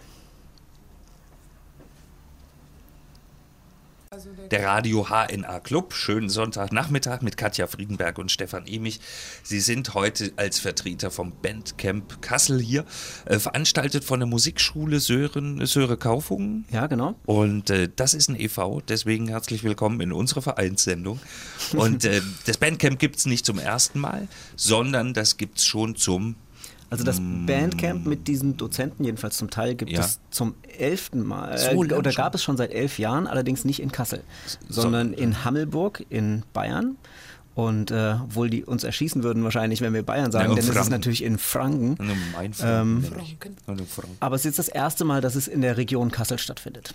Der 4.18 4.48
Der 4.50 4.66
Radio 4.66 5.10
HNA 5.10 5.60
Club. 5.60 5.94
Schönen 5.94 6.30
Sonntagnachmittag 6.30 7.22
mit 7.22 7.38
Katja 7.38 7.68
Friedenberg 7.68 8.18
und 8.18 8.32
Stefan 8.32 8.66
Emich. 8.66 9.00
Sie 9.44 9.60
sind 9.60 9.94
heute 9.94 10.32
als 10.38 10.58
Vertreter 10.60 11.12
vom 11.12 11.34
Bandcamp 11.40 12.20
Kassel 12.22 12.60
hier, 12.60 12.86
äh, 13.26 13.38
veranstaltet 13.38 14.04
von 14.04 14.20
der 14.20 14.28
Musikschule 14.28 15.00
Sören, 15.00 15.64
Söre 15.68 15.98
Kaufungen. 15.98 16.66
Ja, 16.72 16.88
genau. 16.88 17.16
Und 17.26 17.70
äh, 17.70 17.90
das 17.96 18.16
ist 18.16 18.30
ein 18.30 18.40
e.V., 18.40 18.82
deswegen 18.88 19.28
herzlich 19.28 19.64
willkommen 19.64 20.02
in 20.02 20.12
unserer 20.12 20.42
Vereinssendung. 20.42 21.20
Und 21.74 22.04
äh, 22.06 22.22
das 22.46 22.58
Bandcamp 22.58 22.98
gibt 22.98 23.18
es 23.18 23.28
nicht 23.28 23.46
zum 23.46 23.60
ersten 23.60 24.00
Mal, 24.00 24.28
sondern 24.56 25.14
das 25.14 25.38
gibt 25.38 25.60
es 25.60 25.66
schon 25.66 25.96
zum 25.96 26.36
Also 26.90 27.04
das 27.04 27.20
Bandcamp 27.20 28.06
mit 28.06 28.28
diesen 28.28 28.56
Dozenten, 28.58 29.04
jedenfalls 29.04 29.38
zum 29.38 29.50
Teil, 29.50 29.76
gibt 29.76 29.92
Mm. 29.92 29.96
Ja. 29.96 30.02
es 30.02 30.20
zum 30.32 30.56
elften 30.78 31.22
Mal. 31.26 31.58
So 31.58 31.72
oder 31.72 32.12
schon? 32.12 32.24
gab 32.24 32.34
es 32.36 32.44
schon 32.44 32.56
seit 32.58 32.72
elf 32.72 32.98
Jahren, 33.00 33.28
allerdings 33.28 33.66
nicht 33.66 33.82
in 33.82 33.92
Kassel, 33.92 34.22
sondern 34.70 35.12
in 35.14 35.44
Hammelburg 35.44 36.06
in 36.10 36.44
Bayern. 36.54 36.96
Und 37.56 37.90
äh, 37.90 38.16
obwohl 38.24 38.52
die 38.52 38.64
uns 38.64 38.84
erschießen 38.84 39.24
würden 39.24 39.44
wahrscheinlich, 39.44 39.82
wenn 39.82 39.92
wir 39.94 40.04
Bayern 40.04 40.32
sagen, 40.32 40.50
Ja, 40.50 40.56
denn 40.56 40.60
es 40.64 40.70
ist 40.70 40.76
Franken. 40.76 40.92
natürlich 40.92 41.24
in 41.24 41.40
Franken. 41.40 41.98
In 41.98 42.08
Mein 42.34 42.54
Ähm, 42.62 43.04
Franken. 43.04 43.56
Franken. 43.88 44.18
Aber 44.20 44.36
es 44.36 44.42
ist 44.42 44.46
jetzt 44.46 44.60
das 44.60 44.68
erste 44.70 45.06
Mal, 45.06 45.22
dass 45.22 45.34
es 45.36 45.48
in 45.48 45.62
der 45.62 45.76
Region 45.76 46.12
Kassel 46.12 46.38
stattfindet. 46.38 46.94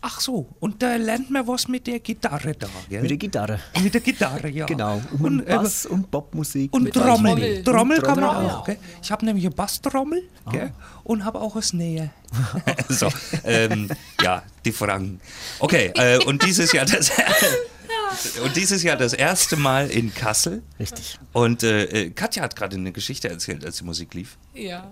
Ach 0.00 0.20
so, 0.20 0.48
und 0.60 0.80
da 0.80 0.94
lernt 0.94 1.28
man 1.30 1.46
was 1.48 1.66
mit 1.66 1.86
der 1.88 1.98
Gitarre 1.98 2.54
da, 2.54 2.68
gell? 2.88 3.02
Mit 3.02 3.10
der 3.10 3.16
Gitarre. 3.16 3.60
Mit 3.82 3.94
der 3.94 4.00
Gitarre, 4.00 4.48
ja. 4.48 4.66
Genau. 4.68 5.02
Und, 5.12 5.24
Und, 5.24 5.40
äh, 5.40 5.56
Bass 5.56 5.86
und 5.86 6.08
Popmusik. 6.10 6.72
und 6.72 6.92
Trommel. 6.92 7.34
Trommel. 7.34 7.64
Trommel 7.64 8.02
kann 8.02 8.20
man 8.20 8.36
auch. 8.36 8.60
auch. 8.60 8.64
Gell? 8.64 8.78
Ich 9.02 9.10
habe 9.10 9.24
nämlich 9.24 9.44
eine 9.44 9.54
Basstrommel 9.54 10.22
gell? 10.52 10.72
und 11.02 11.24
habe 11.24 11.40
auch 11.40 11.54
eine 11.54 11.62
Snare. 11.62 12.10
so, 12.88 13.08
ähm, 13.44 13.88
ja, 14.22 14.42
die 14.64 14.72
Franken. 14.72 15.20
Okay, 15.58 15.90
äh, 15.96 16.22
und 16.24 16.44
dieses 16.44 16.72
Jahr 16.72 16.84
das 16.86 17.10
und 18.44 18.54
dieses 18.54 18.82
Jahr 18.84 18.96
das 18.96 19.14
erste 19.14 19.56
Mal 19.56 19.90
in 19.90 20.14
Kassel. 20.14 20.62
Richtig. 20.78 21.18
Und 21.32 21.64
äh, 21.64 21.84
äh, 21.84 22.10
Katja 22.10 22.44
hat 22.44 22.54
gerade 22.54 22.76
eine 22.76 22.92
Geschichte 22.92 23.28
erzählt, 23.28 23.64
als 23.64 23.78
die 23.78 23.84
Musik 23.84 24.14
lief. 24.14 24.38
Ja. 24.54 24.90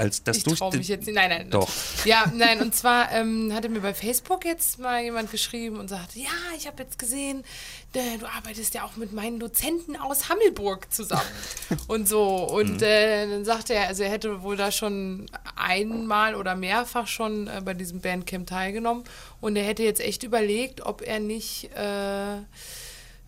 Als 0.00 0.24
das 0.24 0.38
Ich 0.38 0.44
traue 0.44 0.70
den- 0.70 0.78
mich 0.78 0.88
jetzt 0.88 1.04
nicht. 1.06 1.14
Nein, 1.14 1.28
nein. 1.28 1.50
Doch. 1.50 1.68
Ja, 2.06 2.24
nein, 2.34 2.62
und 2.62 2.74
zwar 2.74 3.12
ähm, 3.12 3.52
hatte 3.54 3.68
mir 3.68 3.80
bei 3.80 3.92
Facebook 3.92 4.46
jetzt 4.46 4.78
mal 4.78 5.02
jemand 5.02 5.30
geschrieben 5.30 5.78
und 5.78 5.88
sagte, 5.88 6.18
ja, 6.18 6.30
ich 6.56 6.66
habe 6.66 6.82
jetzt 6.82 6.98
gesehen, 6.98 7.44
äh, 7.92 8.16
du 8.18 8.24
arbeitest 8.24 8.72
ja 8.72 8.84
auch 8.84 8.96
mit 8.96 9.12
meinen 9.12 9.38
Dozenten 9.38 9.96
aus 9.96 10.30
Hammelburg 10.30 10.90
zusammen 10.90 11.20
und 11.86 12.08
so. 12.08 12.26
Und 12.48 12.80
äh, 12.80 13.28
dann 13.28 13.44
sagte 13.44 13.74
er, 13.74 13.88
also 13.88 14.02
er 14.02 14.10
hätte 14.10 14.42
wohl 14.42 14.56
da 14.56 14.72
schon 14.72 15.26
einmal 15.54 16.34
oder 16.34 16.54
mehrfach 16.56 17.06
schon 17.06 17.46
äh, 17.48 17.60
bei 17.62 17.74
diesem 17.74 18.00
Bandcamp 18.00 18.46
teilgenommen 18.48 19.04
und 19.42 19.54
er 19.56 19.64
hätte 19.64 19.82
jetzt 19.82 20.00
echt 20.00 20.22
überlegt, 20.22 20.80
ob 20.80 21.02
er 21.02 21.20
nicht... 21.20 21.70
Äh, 21.76 22.38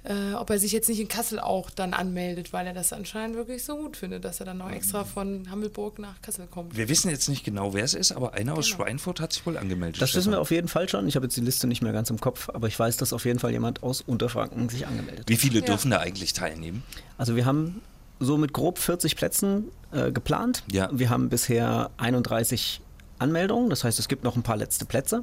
äh, 0.04 0.34
ob 0.34 0.50
er 0.50 0.58
sich 0.58 0.72
jetzt 0.72 0.88
nicht 0.88 0.98
in 1.00 1.06
Kassel 1.08 1.38
auch 1.38 1.70
dann 1.70 1.94
anmeldet, 1.94 2.52
weil 2.52 2.66
er 2.66 2.72
das 2.74 2.92
anscheinend 2.92 3.36
wirklich 3.36 3.64
so 3.64 3.76
gut 3.76 3.96
findet, 3.96 4.24
dass 4.24 4.40
er 4.40 4.46
dann 4.46 4.58
noch 4.58 4.70
extra 4.70 5.04
von 5.04 5.48
Hammelburg 5.50 5.98
nach 6.00 6.20
Kassel 6.22 6.46
kommt. 6.48 6.76
Wir 6.76 6.88
wissen 6.88 7.08
jetzt 7.10 7.28
nicht 7.28 7.44
genau, 7.44 7.72
wer 7.74 7.84
es 7.84 7.94
ist, 7.94 8.10
aber 8.12 8.34
einer 8.34 8.54
aus 8.54 8.66
Genau. 8.66 8.78
Schweinfurt 8.84 9.20
hat 9.20 9.32
sich 9.32 9.46
wohl 9.46 9.56
angemeldet. 9.56 10.02
Das 10.02 10.14
wissen 10.14 10.32
wir 10.32 10.40
auf 10.40 10.50
jeden 10.50 10.66
Fall 10.68 10.88
schon. 10.88 11.06
Ich 11.06 11.14
habe 11.14 11.26
jetzt 11.26 11.36
die 11.36 11.40
Liste 11.42 11.66
nicht 11.68 11.82
mehr 11.82 11.92
ganz 11.92 12.10
im 12.10 12.18
Kopf, 12.20 12.48
aber 12.48 12.66
ich 12.66 12.76
weiß, 12.78 12.96
dass 12.96 13.12
auf 13.12 13.24
jeden 13.24 13.38
Fall 13.38 13.52
jemand 13.52 13.82
aus 13.84 14.00
Unterfranken 14.00 14.68
sich 14.68 14.86
angemeldet 14.88 15.28
Wie 15.28 15.34
hat. 15.34 15.40
viele 15.40 15.60
Ja. 15.60 15.66
dürfen 15.66 15.90
da 15.92 15.98
eigentlich 16.00 16.32
teilnehmen? 16.32 16.82
Also 17.18 17.36
wir 17.36 17.46
haben 17.46 17.80
so 18.18 18.36
mit 18.38 18.52
grob 18.52 18.78
40 18.78 19.14
Plätzen 19.16 19.68
äh, 19.92 20.10
geplant. 20.10 20.64
Ja. 20.72 20.88
Wir 20.92 21.10
haben 21.10 21.28
bisher 21.28 21.90
31 21.98 22.80
Anmeldungen, 23.18 23.70
das 23.70 23.84
heißt, 23.84 23.98
es 24.00 24.08
gibt 24.08 24.24
noch 24.24 24.34
ein 24.34 24.42
paar 24.42 24.56
letzte 24.56 24.84
Plätze. 24.84 25.22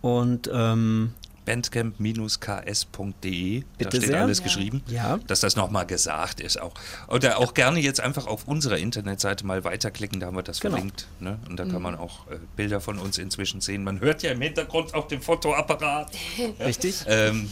Und 0.00 0.48
ähm, 0.52 1.12
bandcamp-ks.de, 1.46 3.64
da 3.78 3.88
steht 3.90 4.02
sehr. 4.02 4.20
alles 4.22 4.38
Ja. 4.38 4.44
geschrieben, 4.44 4.82
Ja. 4.88 5.18
dass 5.26 5.40
das 5.40 5.56
nochmal 5.56 5.86
gesagt 5.86 6.40
ist 6.40 6.60
auch. 6.60 6.74
Oder 7.08 7.38
auch 7.38 7.54
gerne 7.54 7.80
jetzt 7.80 8.00
einfach 8.00 8.26
auf 8.26 8.46
unserer 8.48 8.78
Internetseite 8.78 9.46
mal 9.46 9.64
weiterklicken, 9.64 10.20
da 10.20 10.26
haben 10.26 10.36
wir 10.36 10.42
das 10.42 10.60
Genau. 10.60 10.76
verlinkt. 10.76 11.06
Ne? 11.20 11.38
Und 11.48 11.56
da 11.58 11.64
kann 11.66 11.82
man 11.82 11.96
auch 11.96 12.26
äh, 12.30 12.38
Bilder 12.56 12.80
von 12.80 12.98
uns 12.98 13.18
inzwischen 13.18 13.60
sehen. 13.60 13.84
Man 13.84 14.00
hört 14.00 14.22
ja 14.22 14.30
im 14.32 14.40
Hintergrund 14.40 14.94
auch 14.94 15.06
den 15.08 15.20
Fotoapparat. 15.22 16.10
richtig. 16.60 17.04
ähm, 17.06 17.48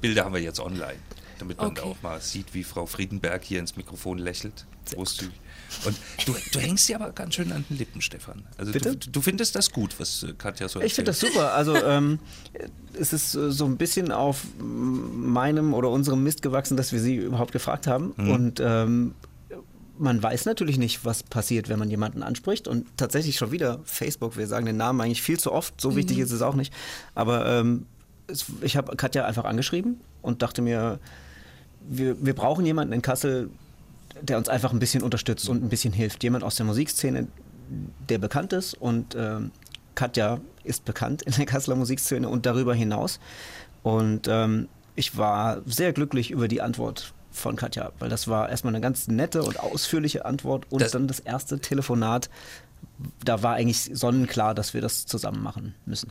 Bilder 0.00 0.24
haben 0.24 0.34
wir 0.34 0.40
jetzt 0.42 0.60
online, 0.60 0.96
damit 1.38 1.58
man 1.58 1.68
Okay. 1.68 1.82
auch 1.82 1.96
mal 2.02 2.20
sieht, 2.20 2.54
wie 2.54 2.64
Frau 2.64 2.86
Friedenberg 2.86 3.42
hier 3.44 3.58
ins 3.60 3.76
Mikrofon 3.76 4.18
lächelt. 4.18 4.66
Großzügig. 4.92 5.32
Und 5.84 5.96
du, 6.26 6.34
du 6.52 6.58
hängst 6.60 6.88
dir 6.88 6.96
aber 7.00 7.12
ganz 7.12 7.34
schön 7.34 7.52
an 7.52 7.64
den 7.68 7.78
Lippen, 7.78 8.00
Stefan. 8.00 8.44
Also 8.56 8.72
Bitte? 8.72 8.96
Du, 8.96 9.10
du 9.10 9.20
findest 9.20 9.54
das 9.54 9.70
gut, 9.70 9.98
was 9.98 10.22
äh, 10.22 10.32
Katja 10.36 10.68
so 10.68 10.80
Ich 10.80 10.94
finde 10.94 11.10
erzählt. 11.10 11.34
das 11.34 11.42
super. 11.42 11.54
Also 11.54 11.76
ähm, 11.76 12.18
es 12.98 13.12
ist 13.12 13.34
äh, 13.34 13.50
so 13.50 13.64
ein 13.64 13.76
bisschen 13.76 14.12
auf 14.12 14.44
meinem 14.58 15.74
oder 15.74 15.90
unserem 15.90 16.22
Mist 16.22 16.42
gewachsen, 16.42 16.76
dass 16.76 16.92
wir 16.92 17.00
sie 17.00 17.16
überhaupt 17.16 17.52
gefragt 17.52 17.86
haben. 17.86 18.14
Mhm. 18.16 18.30
Und 18.30 18.60
ähm, 18.64 19.14
man 19.98 20.22
weiß 20.22 20.46
natürlich 20.46 20.78
nicht, 20.78 21.04
was 21.04 21.22
passiert, 21.22 21.68
wenn 21.68 21.78
man 21.78 21.90
jemanden 21.90 22.22
anspricht. 22.22 22.66
Und 22.66 22.86
tatsächlich 22.96 23.36
schon 23.36 23.52
wieder 23.52 23.80
Facebook, 23.84 24.36
wir 24.36 24.46
sagen 24.46 24.66
den 24.66 24.76
Namen 24.76 25.00
eigentlich 25.00 25.22
viel 25.22 25.38
zu 25.38 25.52
oft, 25.52 25.80
so 25.80 25.96
wichtig 25.96 26.18
ist 26.18 26.32
es 26.32 26.42
auch 26.42 26.54
nicht. 26.54 26.72
Aber 27.14 27.46
ähm, 27.46 27.86
es, 28.26 28.46
ich 28.62 28.76
habe 28.76 28.96
Katja 28.96 29.24
einfach 29.24 29.44
angeschrieben 29.44 30.00
und 30.22 30.42
dachte 30.42 30.62
mir, 30.62 30.98
wir, 31.88 32.24
wir 32.24 32.34
brauchen 32.34 32.64
jemanden 32.64 32.92
in 32.92 33.02
Kassel, 33.02 33.50
der 34.22 34.38
uns 34.38 34.48
einfach 34.48 34.72
ein 34.72 34.78
bisschen 34.78 35.02
unterstützt 35.02 35.48
und 35.48 35.62
ein 35.62 35.68
bisschen 35.68 35.92
hilft. 35.92 36.22
Jemand 36.22 36.44
aus 36.44 36.56
der 36.56 36.66
Musikszene, 36.66 37.26
der 38.08 38.18
bekannt 38.18 38.52
ist 38.52 38.74
und 38.74 39.14
ähm, 39.16 39.50
Katja 39.94 40.40
ist 40.64 40.84
bekannt 40.84 41.22
in 41.22 41.32
der 41.32 41.44
Kasseler 41.46 41.76
Musikszene 41.76 42.28
und 42.28 42.46
darüber 42.46 42.74
hinaus. 42.74 43.20
Und 43.82 44.28
ähm, 44.28 44.68
ich 44.94 45.16
war 45.18 45.60
sehr 45.66 45.92
glücklich 45.92 46.30
über 46.30 46.48
die 46.48 46.62
Antwort 46.62 47.12
von 47.30 47.56
Katja, 47.56 47.92
weil 47.98 48.08
das 48.10 48.28
war 48.28 48.48
erstmal 48.48 48.74
eine 48.74 48.80
ganz 48.82 49.08
nette 49.08 49.42
und 49.42 49.58
ausführliche 49.58 50.24
Antwort 50.24 50.66
und 50.70 50.82
Das- 50.82 50.92
dann 50.92 51.08
das 51.08 51.18
erste 51.18 51.58
Telefonat. 51.60 52.30
Da 53.24 53.42
war 53.42 53.54
eigentlich 53.54 53.90
sonnenklar, 53.92 54.54
dass 54.54 54.74
wir 54.74 54.80
das 54.80 55.06
zusammen 55.06 55.42
machen 55.42 55.74
müssen. 55.86 56.10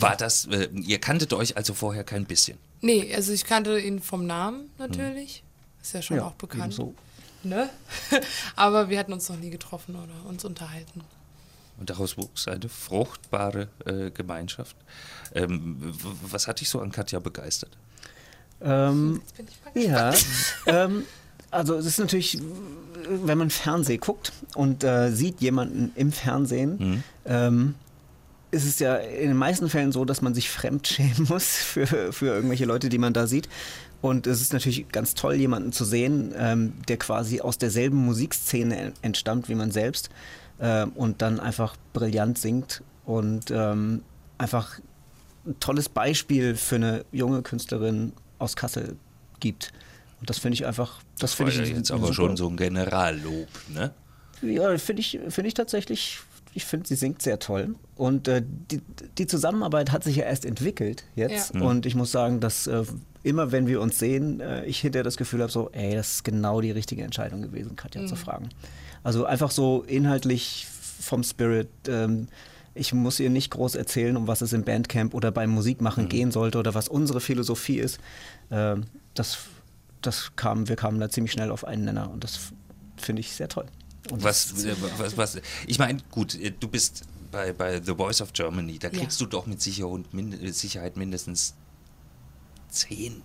War 0.00 0.14
das, 0.16 0.46
äh, 0.46 0.68
ihr 0.74 0.98
kanntet 1.00 1.32
euch 1.32 1.56
also 1.56 1.74
vorher 1.74 2.04
kein 2.04 2.24
bisschen. 2.26 2.58
Nee, 2.82 3.12
also 3.14 3.32
ich 3.32 3.44
kannte 3.44 3.78
ihn 3.80 4.00
vom 4.00 4.26
Namen 4.26 4.70
natürlich. 4.78 5.42
Ist 5.80 5.94
ja 5.94 6.02
schon 6.02 6.20
auch 6.20 6.34
bekannt. 6.34 6.64
ebenso. 6.74 6.94
Ne? 7.44 7.68
Aber 8.56 8.88
wir 8.88 8.98
hatten 8.98 9.12
uns 9.12 9.28
noch 9.28 9.36
nie 9.36 9.50
getroffen 9.50 9.96
oder 9.96 10.28
uns 10.28 10.44
unterhalten. 10.44 11.02
Und 11.78 11.90
daraus 11.90 12.16
wuchs 12.16 12.46
eine 12.48 12.68
fruchtbare 12.68 13.68
äh, 13.86 14.10
Gemeinschaft. 14.10 14.76
Ähm, 15.34 15.94
was 16.22 16.46
hat 16.46 16.60
dich 16.60 16.68
so 16.68 16.80
an 16.80 16.92
Katja 16.92 17.18
begeistert? 17.18 17.70
Ähm, 18.60 19.20
Jetzt 19.22 19.36
bin 19.36 19.46
ich 19.48 19.74
mal 19.74 19.82
Ja, 19.82 20.10
gespannt. 20.10 20.44
ähm, 20.66 21.04
also 21.50 21.74
es 21.76 21.86
ist 21.86 21.98
natürlich, 21.98 22.38
wenn 23.08 23.36
man 23.38 23.50
Fernsehen 23.50 24.00
guckt 24.00 24.32
und 24.54 24.84
äh, 24.84 25.10
sieht 25.10 25.40
jemanden 25.40 25.92
im 25.96 26.12
Fernsehen, 26.12 27.02
ähm, 27.26 27.74
ist 28.52 28.64
es 28.66 28.78
ja 28.78 28.96
in 28.96 29.28
den 29.28 29.36
meisten 29.36 29.68
Fällen 29.68 29.92
so, 29.92 30.04
dass 30.04 30.22
man 30.22 30.34
sich 30.34 30.48
fremdschämen 30.50 31.24
muss 31.28 31.46
für, 31.56 32.12
für 32.12 32.26
irgendwelche 32.26 32.64
Leute, 32.66 32.88
die 32.88 32.98
man 32.98 33.12
da 33.12 33.26
sieht. 33.26 33.48
Und 34.02 34.26
es 34.26 34.40
ist 34.42 34.52
natürlich 34.52 34.88
ganz 34.88 35.14
toll, 35.14 35.34
jemanden 35.36 35.72
zu 35.72 35.84
sehen, 35.84 36.34
ähm, 36.36 36.74
der 36.88 36.96
quasi 36.98 37.40
aus 37.40 37.56
derselben 37.56 37.96
Musikszene 38.04 38.76
en- 38.76 38.92
entstammt 39.00 39.48
wie 39.48 39.54
man 39.54 39.70
selbst 39.70 40.10
ähm, 40.60 40.90
und 40.96 41.22
dann 41.22 41.40
einfach 41.40 41.76
brillant 41.94 42.36
singt 42.36 42.82
und 43.06 43.50
ähm, 43.50 44.02
einfach 44.38 44.78
ein 45.46 45.58
tolles 45.60 45.88
Beispiel 45.88 46.56
für 46.56 46.74
eine 46.76 47.04
junge 47.12 47.42
Künstlerin 47.42 48.12
aus 48.38 48.56
Kassel 48.56 48.96
gibt. 49.40 49.72
Und 50.20 50.28
das 50.30 50.38
finde 50.38 50.54
ich 50.54 50.66
einfach, 50.66 51.00
das 51.18 51.34
finde 51.34 51.52
ich 51.52 51.70
jetzt 51.70 51.90
aber 51.92 52.02
super- 52.02 52.14
schon 52.14 52.36
so 52.36 52.48
ein 52.48 52.56
Generallob, 52.56 53.48
ne? 53.72 53.92
Ja, 54.42 54.76
finde 54.78 55.00
ich, 55.00 55.18
finde 55.28 55.46
ich 55.48 55.54
tatsächlich, 55.54 56.18
ich 56.54 56.64
finde, 56.64 56.86
sie 56.86 56.94
singt 56.94 57.22
sehr 57.22 57.38
toll. 57.38 57.74
Und 57.96 58.28
äh, 58.28 58.42
die, 58.70 58.80
die 59.18 59.26
Zusammenarbeit 59.26 59.92
hat 59.92 60.04
sich 60.04 60.16
ja 60.16 60.24
erst 60.24 60.44
entwickelt 60.44 61.04
jetzt. 61.14 61.54
Ja. 61.54 61.62
Und 61.62 61.86
ich 61.86 61.94
muss 61.94 62.12
sagen, 62.12 62.40
dass 62.40 62.66
äh, 62.66 62.84
immer 63.22 63.52
wenn 63.52 63.66
wir 63.66 63.80
uns 63.80 63.98
sehen, 63.98 64.40
äh, 64.40 64.64
ich 64.64 64.80
hinterher 64.80 65.04
das 65.04 65.16
Gefühl 65.16 65.40
habe, 65.40 65.52
so, 65.52 65.70
ey, 65.72 65.94
das 65.94 66.14
ist 66.14 66.24
genau 66.24 66.60
die 66.60 66.70
richtige 66.70 67.02
Entscheidung 67.02 67.42
gewesen, 67.42 67.76
Katja 67.76 68.06
zu 68.06 68.16
fragen. 68.16 68.48
Also 69.02 69.24
einfach 69.24 69.50
so 69.50 69.84
inhaltlich 69.86 70.66
vom 71.00 71.22
Spirit. 71.22 71.68
Ähm, 71.88 72.28
ich 72.74 72.92
muss 72.94 73.20
ihr 73.20 73.30
nicht 73.30 73.50
groß 73.50 73.74
erzählen, 73.74 74.16
um 74.16 74.26
was 74.26 74.40
es 74.40 74.52
im 74.52 74.64
Bandcamp 74.64 75.14
oder 75.14 75.30
beim 75.30 75.50
Musikmachen 75.50 76.08
gehen 76.08 76.30
sollte 76.30 76.58
oder 76.58 76.74
was 76.74 76.88
unsere 76.88 77.20
Philosophie 77.20 77.78
ist. 77.78 78.00
Ähm, 78.50 78.84
das, 79.14 79.38
das 80.00 80.32
kam, 80.36 80.68
wir 80.68 80.76
kamen 80.76 80.98
da 80.98 81.10
ziemlich 81.10 81.32
schnell 81.32 81.50
auf 81.50 81.66
einen 81.66 81.84
Nenner 81.84 82.10
und 82.10 82.24
das 82.24 82.52
finde 82.96 83.20
ich 83.20 83.32
sehr 83.32 83.48
toll. 83.48 83.66
Was, 84.10 84.64
äh, 84.64 84.74
was, 84.98 85.16
was, 85.16 85.38
ich 85.66 85.78
meine, 85.78 85.98
gut, 86.10 86.34
äh, 86.34 86.50
du 86.50 86.68
bist 86.68 87.02
bei, 87.30 87.52
bei 87.52 87.80
The 87.80 87.94
Voice 87.94 88.20
of 88.20 88.32
Germany, 88.32 88.78
da 88.78 88.88
Ja. 88.88 88.98
kriegst 88.98 89.20
du 89.20 89.26
doch 89.26 89.46
mit 89.46 89.58
äh, 89.66 90.50
Sicherheit 90.52 90.96
mindestens 90.96 91.54
zehn 92.68 93.22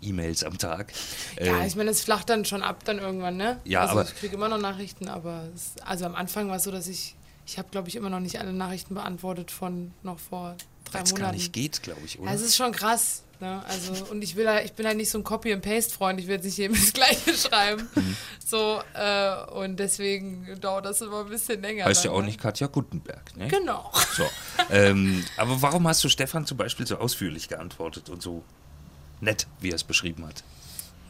E-Mails 0.00 0.44
am 0.44 0.58
Tag. 0.58 0.92
Ja, 1.40 1.62
Äh, 1.62 1.66
ich 1.66 1.76
meine, 1.76 1.90
es 1.90 2.02
flacht 2.02 2.28
dann 2.30 2.44
schon 2.44 2.62
ab 2.62 2.84
dann 2.84 2.98
irgendwann, 2.98 3.36
ne? 3.36 3.60
Ja, 3.64 3.80
also 3.82 3.92
aber- 3.92 4.02
ich 4.08 4.14
kriege 4.16 4.34
immer 4.34 4.48
noch 4.48 4.58
Nachrichten, 4.60 5.08
aber 5.08 5.48
es, 5.54 5.72
also 5.84 6.04
am 6.04 6.14
Anfang 6.14 6.48
war 6.48 6.56
es 6.56 6.64
so, 6.64 6.70
dass 6.70 6.86
ich, 6.86 7.16
ich 7.46 7.58
habe 7.58 7.68
glaube 7.70 7.88
ich 7.88 7.96
immer 7.96 8.10
noch 8.10 8.20
nicht 8.20 8.38
alle 8.38 8.52
Nachrichten 8.52 8.94
beantwortet 8.94 9.50
von 9.50 9.92
noch 10.02 10.18
vor 10.18 10.56
drei 10.84 11.00
weil's 11.00 11.10
Monaten. 11.10 11.22
gar 11.30 11.32
nicht 11.32 11.52
geht, 11.52 11.82
glaube 11.82 12.02
ich, 12.04 12.18
oder? 12.20 12.28
Ja, 12.30 12.36
es 12.36 12.42
ist 12.42 12.54
schon 12.56 12.72
krass. 12.72 13.23
Ne? 13.40 13.62
Also, 13.66 14.04
und 14.10 14.22
ich 14.22 14.36
will 14.36 14.48
halt, 14.48 14.64
ich 14.64 14.72
bin 14.72 14.86
halt 14.86 14.96
nicht 14.96 15.10
so 15.10 15.18
ein 15.18 15.24
Copy-and-Paste-Freund, 15.24 16.20
ich 16.20 16.26
will 16.26 16.36
jetzt 16.36 16.44
nicht 16.44 16.56
jedem 16.56 16.74
das 16.80 16.92
Gleiche 16.92 17.34
schreiben. 17.34 17.88
Mhm. 17.94 18.16
So, 18.44 18.80
äh, 18.94 19.50
und 19.52 19.76
deswegen 19.76 20.58
dauert 20.60 20.84
das 20.86 21.00
immer 21.00 21.20
ein 21.20 21.28
bisschen 21.28 21.60
länger. 21.60 21.84
heißt 21.84 22.04
ja 22.04 22.10
auch 22.10 22.20
ne? 22.20 22.26
nicht 22.26 22.40
Katja 22.40 22.66
Gutenberg, 22.66 23.36
ne? 23.36 23.48
Genau. 23.48 23.90
So. 24.16 24.24
ähm, 24.70 25.24
aber 25.36 25.60
warum 25.62 25.88
hast 25.88 26.04
du 26.04 26.08
Stefan 26.08 26.46
zum 26.46 26.56
Beispiel 26.56 26.86
so 26.86 26.96
ausführlich 26.98 27.48
geantwortet 27.48 28.08
und 28.08 28.22
so 28.22 28.44
nett, 29.20 29.46
wie 29.60 29.70
er 29.70 29.76
es 29.76 29.84
beschrieben 29.84 30.26
hat? 30.26 30.44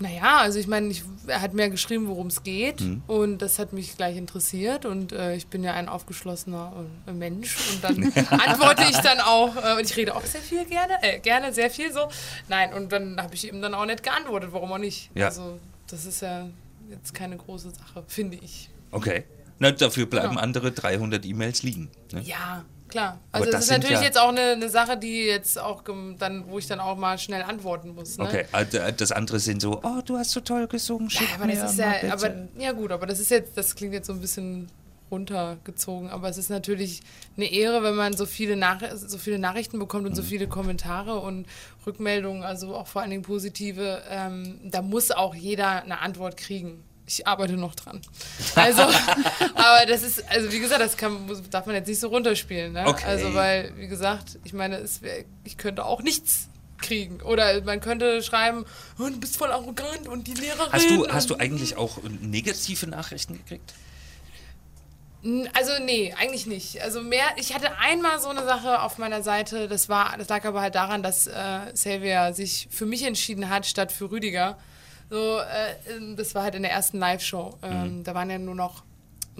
Naja, 0.00 0.38
also 0.38 0.58
ich 0.58 0.66
meine, 0.66 0.88
ich, 0.88 1.04
er 1.28 1.40
hat 1.40 1.54
mir 1.54 1.70
geschrieben, 1.70 2.08
worum 2.08 2.26
es 2.26 2.42
geht 2.42 2.80
Mhm. 2.80 3.02
und 3.06 3.38
das 3.38 3.58
hat 3.58 3.72
mich 3.72 3.96
gleich 3.96 4.16
interessiert 4.16 4.84
und 4.86 5.12
äh, 5.12 5.36
ich 5.36 5.46
bin 5.46 5.62
ja 5.62 5.72
ein 5.74 5.88
aufgeschlossener 5.88 6.72
äh, 7.06 7.12
Mensch 7.12 7.56
und 7.72 7.84
dann 7.84 8.12
antworte 8.40 8.82
ich 8.90 8.96
dann 8.98 9.20
auch 9.20 9.54
äh, 9.56 9.74
und 9.78 9.88
ich 9.88 9.96
rede 9.96 10.14
auch 10.16 10.24
sehr 10.24 10.40
viel 10.42 10.64
gerne, 10.64 10.94
äh, 11.02 11.20
gerne 11.20 11.52
sehr 11.54 11.70
viel 11.70 11.92
so. 11.92 12.08
Nein, 12.48 12.74
und 12.74 12.90
dann 12.92 13.20
habe 13.22 13.34
ich 13.34 13.46
ihm 13.48 13.62
dann 13.62 13.72
auch 13.74 13.86
nicht 13.86 14.02
geantwortet, 14.02 14.50
warum 14.52 14.72
auch 14.72 14.78
nicht. 14.78 15.10
Ja. 15.14 15.26
Also 15.26 15.58
das 15.86 16.04
ist 16.04 16.22
ja 16.22 16.48
jetzt 16.90 17.14
keine 17.14 17.36
große 17.36 17.70
Sache, 17.70 18.02
finde 18.08 18.36
ich. 18.42 18.70
Okay. 18.90 19.24
Na, 19.60 19.70
dafür 19.70 20.06
bleiben 20.06 20.30
Genau. 20.30 20.40
andere 20.40 20.72
300 20.72 21.24
E-Mails 21.24 21.62
liegen. 21.62 21.88
Ne? 22.12 22.20
Ja, 22.22 22.64
klar. 22.88 23.18
Also 23.32 23.46
das 23.46 23.54
das 23.56 23.64
ist 23.64 23.70
natürlich 23.70 23.98
ja- 23.98 24.04
jetzt 24.04 24.18
auch 24.18 24.28
eine, 24.28 24.52
eine 24.52 24.68
Sache, 24.68 24.96
die 24.96 25.24
jetzt 25.24 25.58
auch 25.58 25.82
dann, 26.18 26.44
wo 26.48 26.58
ich 26.58 26.66
dann 26.66 26.80
auch 26.80 26.96
mal 26.96 27.18
schnell 27.18 27.42
antworten 27.42 27.94
muss. 27.94 28.18
Ne? 28.18 28.24
Okay, 28.24 28.44
also, 28.52 28.78
äh, 28.78 28.92
das 28.92 29.12
andere 29.12 29.38
sind 29.40 29.60
so, 29.60 29.80
oh, 29.82 30.00
du 30.04 30.16
hast 30.16 30.30
so 30.30 30.40
toll 30.40 30.66
gesungen, 30.68 31.10
schick 31.10 31.28
Ja, 31.28 31.34
aber 31.36 31.52
das 31.52 31.72
ist 31.72 31.78
ja, 31.78 32.12
aber 32.12 32.34
ja 32.58 32.72
gut, 32.72 32.92
aber 32.92 33.06
das 33.06 33.20
ist 33.20 33.30
jetzt, 33.30 33.56
das 33.56 33.74
klingt 33.74 33.92
jetzt 33.94 34.06
so 34.06 34.12
ein 34.12 34.20
bisschen 34.20 34.68
runtergezogen, 35.10 36.10
aber 36.10 36.28
es 36.28 36.38
ist 36.38 36.50
natürlich 36.50 37.00
eine 37.36 37.50
Ehre, 37.50 37.82
wenn 37.82 37.94
man 37.94 38.16
so 38.16 38.26
viele, 38.26 38.56
Nach 38.56 38.80
so 38.96 39.18
viele 39.18 39.38
Nachrichten 39.38 39.78
bekommt 39.78 40.06
und 40.06 40.14
so 40.16 40.22
viele 40.22 40.48
Kommentare 40.48 41.20
und 41.20 41.46
Rückmeldungen, 41.86 42.42
also 42.42 42.74
auch 42.74 42.86
vor 42.86 43.02
allen 43.02 43.10
Dingen 43.10 43.22
positive. 43.22 44.02
Ähm, 44.08 44.60
da 44.64 44.82
muss 44.82 45.10
auch 45.10 45.34
jeder 45.34 45.82
eine 45.82 46.00
Antwort 46.00 46.36
kriegen. 46.36 46.82
Ich 47.06 47.26
arbeite 47.26 47.54
noch 47.54 47.74
dran. 47.74 48.00
Also, 48.54 48.82
aber 49.54 49.86
das 49.86 50.02
ist, 50.02 50.26
also 50.30 50.50
wie 50.52 50.60
gesagt, 50.60 50.80
das 50.80 50.96
kann, 50.96 51.28
darf 51.50 51.66
man 51.66 51.74
jetzt 51.74 51.86
nicht 51.86 52.00
so 52.00 52.08
runterspielen. 52.08 52.72
Ne? 52.72 52.86
Okay. 52.86 53.04
Also, 53.06 53.34
weil, 53.34 53.72
wie 53.76 53.88
gesagt, 53.88 54.38
ich 54.44 54.54
meine, 54.54 54.76
es 54.76 55.02
wär, 55.02 55.24
ich 55.44 55.58
könnte 55.58 55.84
auch 55.84 56.02
nichts 56.02 56.48
kriegen. 56.78 57.20
Oder 57.22 57.62
man 57.62 57.80
könnte 57.80 58.22
schreiben, 58.22 58.64
oh, 58.98 59.08
du 59.08 59.18
bist 59.18 59.36
voll 59.36 59.50
arrogant 59.50 60.08
und 60.08 60.26
die 60.26 60.34
Lehrerin. 60.34 60.72
Hast 60.72 60.90
du, 60.90 61.08
hast 61.08 61.30
du 61.30 61.36
eigentlich 61.36 61.76
auch 61.76 61.98
negative 62.20 62.86
Nachrichten 62.86 63.38
gekriegt? 63.38 63.74
Also 65.54 65.72
nee, 65.82 66.14
eigentlich 66.18 66.46
nicht. 66.46 66.82
Also 66.82 67.00
mehr, 67.00 67.24
ich 67.36 67.54
hatte 67.54 67.78
einmal 67.78 68.20
so 68.20 68.28
eine 68.28 68.44
Sache 68.44 68.82
auf 68.82 68.98
meiner 68.98 69.22
Seite, 69.22 69.68
das 69.68 69.88
war, 69.88 70.16
das 70.18 70.28
lag 70.28 70.44
aber 70.44 70.60
halt 70.60 70.74
daran, 70.74 71.02
dass 71.02 71.26
äh, 71.26 71.72
Xavier 71.72 72.34
sich 72.34 72.68
für 72.70 72.84
mich 72.84 73.04
entschieden 73.04 73.48
hat, 73.48 73.64
statt 73.64 73.90
für 73.90 74.10
Rüdiger. 74.10 74.58
So, 75.10 75.38
äh, 75.38 75.94
ähm, 75.94 76.16
das 76.16 76.34
war 76.34 76.42
halt 76.44 76.54
in 76.54 76.62
der 76.62 76.72
ersten 76.72 76.98
Live-Show. 76.98 77.58
Ähm, 77.62 78.04
Da 78.04 78.14
waren 78.14 78.30
ja 78.30 78.38
nur 78.38 78.54
noch, 78.54 78.82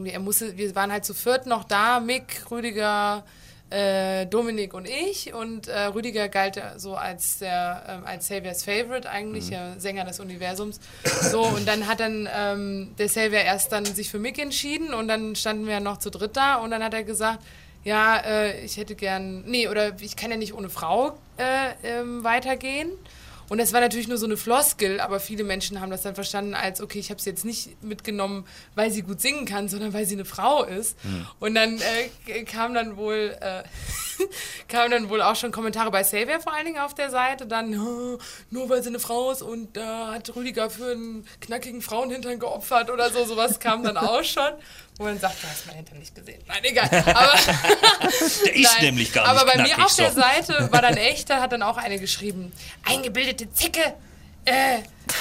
er 0.02 0.20
musste, 0.20 0.56
wir 0.56 0.74
waren 0.74 0.92
halt 0.92 1.04
zu 1.04 1.14
viert 1.14 1.46
noch 1.46 1.64
da, 1.64 2.00
Mick, 2.00 2.50
Rüdiger, 2.50 3.24
äh, 3.70 4.26
Dominik 4.26 4.74
und 4.74 4.86
ich 4.86 5.32
und 5.32 5.68
äh, 5.68 5.86
Rüdiger 5.86 6.28
galt 6.28 6.60
so 6.76 6.94
als 6.96 7.38
der 7.38 7.82
ähm, 7.88 8.04
als 8.04 8.26
Xaviers 8.26 8.62
Favorite 8.62 9.08
eigentlich, 9.08 9.48
ja, 9.50 9.74
Sänger 9.78 10.04
des 10.04 10.20
Universums. 10.20 10.78
So 11.22 11.42
und 11.42 11.66
dann 11.66 11.88
hat 11.88 11.98
dann 11.98 12.28
ähm, 12.32 12.94
der 12.98 13.06
Xavier 13.06 13.40
erst 13.40 13.72
dann 13.72 13.84
sich 13.84 14.10
für 14.10 14.18
Mick 14.18 14.38
entschieden 14.38 14.92
und 14.94 15.08
dann 15.08 15.34
standen 15.34 15.66
wir 15.66 15.80
noch 15.80 15.98
zu 15.98 16.10
dritt 16.10 16.36
da 16.36 16.56
und 16.56 16.70
dann 16.70 16.84
hat 16.84 16.94
er 16.94 17.04
gesagt, 17.04 17.40
ja, 17.84 18.18
äh, 18.18 18.64
ich 18.64 18.76
hätte 18.76 18.94
gern, 18.94 19.42
nee, 19.46 19.66
oder 19.68 19.98
ich 20.00 20.14
kann 20.14 20.30
ja 20.30 20.36
nicht 20.36 20.54
ohne 20.54 20.68
Frau 20.68 21.18
äh, 21.36 21.70
ähm, 21.82 22.22
weitergehen. 22.22 22.90
Und 23.48 23.58
das 23.58 23.72
war 23.72 23.80
natürlich 23.80 24.08
nur 24.08 24.18
so 24.18 24.26
eine 24.26 24.36
Floskel, 24.36 25.00
aber 25.00 25.20
viele 25.20 25.44
Menschen 25.44 25.80
haben 25.80 25.90
das 25.90 26.02
dann 26.02 26.14
verstanden 26.14 26.54
als, 26.54 26.80
okay, 26.80 26.98
ich 26.98 27.10
habe 27.10 27.20
sie 27.20 27.30
jetzt 27.30 27.44
nicht 27.44 27.82
mitgenommen, 27.82 28.46
weil 28.74 28.90
sie 28.90 29.02
gut 29.02 29.20
singen 29.20 29.44
kann, 29.46 29.68
sondern 29.68 29.92
weil 29.92 30.06
sie 30.06 30.14
eine 30.14 30.24
Frau 30.24 30.64
ist. 30.64 30.96
Und 31.40 31.54
dann 31.54 31.78
äh, 32.26 32.42
kam 32.44 32.74
dann 32.74 32.96
wohl 32.96 33.36
äh, 33.40 33.62
kamen 34.68 34.90
dann 34.90 35.08
wohl 35.08 35.22
auch 35.22 35.36
schon 35.36 35.52
Kommentare 35.52 35.90
bei 35.90 36.02
Xavier 36.02 36.40
vor 36.40 36.52
allen 36.54 36.66
Dingen 36.66 36.78
auf 36.78 36.94
der 36.94 37.10
Seite, 37.10 37.46
dann 37.46 37.78
"Oh, 37.78 38.18
nur 38.50 38.68
weil 38.68 38.82
sie 38.82 38.88
eine 38.88 39.00
Frau 39.00 39.30
ist 39.30 39.42
und 39.42 39.76
da 39.76 40.12
hat 40.12 40.34
Rüdiger 40.34 40.70
für 40.70 40.92
einen 40.92 41.26
knackigen 41.40 41.82
Frauenhintern 41.82 42.38
geopfert 42.38 42.90
oder 42.90 43.10
so, 43.10 43.24
sowas 43.24 43.60
kam 43.60 43.82
dann 43.82 43.96
auch 43.96 44.22
schon. 44.24 44.52
Wo 44.96 45.04
man 45.04 45.18
sagt, 45.18 45.42
du 45.42 45.48
hast 45.48 45.66
meinen 45.66 45.76
Hintern 45.76 45.98
nicht 45.98 46.14
gesehen. 46.14 46.40
Nein, 46.46 46.62
egal. 46.62 46.88
Aber 47.14 47.32
Der 48.44 48.54
ist 48.54 48.74
Nein. 48.74 48.84
nämlich 48.84 49.12
gar 49.12 49.26
Aber 49.26 49.44
nicht 49.44 49.54
bei 49.56 49.62
mir 49.62 49.68
knackig 49.74 49.84
auf 49.84 49.96
der 49.96 50.12
so. 50.12 50.20
Seite 50.20 50.68
war 50.72 50.82
dann 50.82 50.96
echt, 50.96 51.28
da 51.30 51.40
hat 51.40 51.50
dann 51.52 51.62
auch 51.62 51.76
eine 51.76 51.98
geschrieben, 51.98 52.52
eingebildete 52.84 53.52
Zicke, 53.52 53.94
äh, 54.44 54.78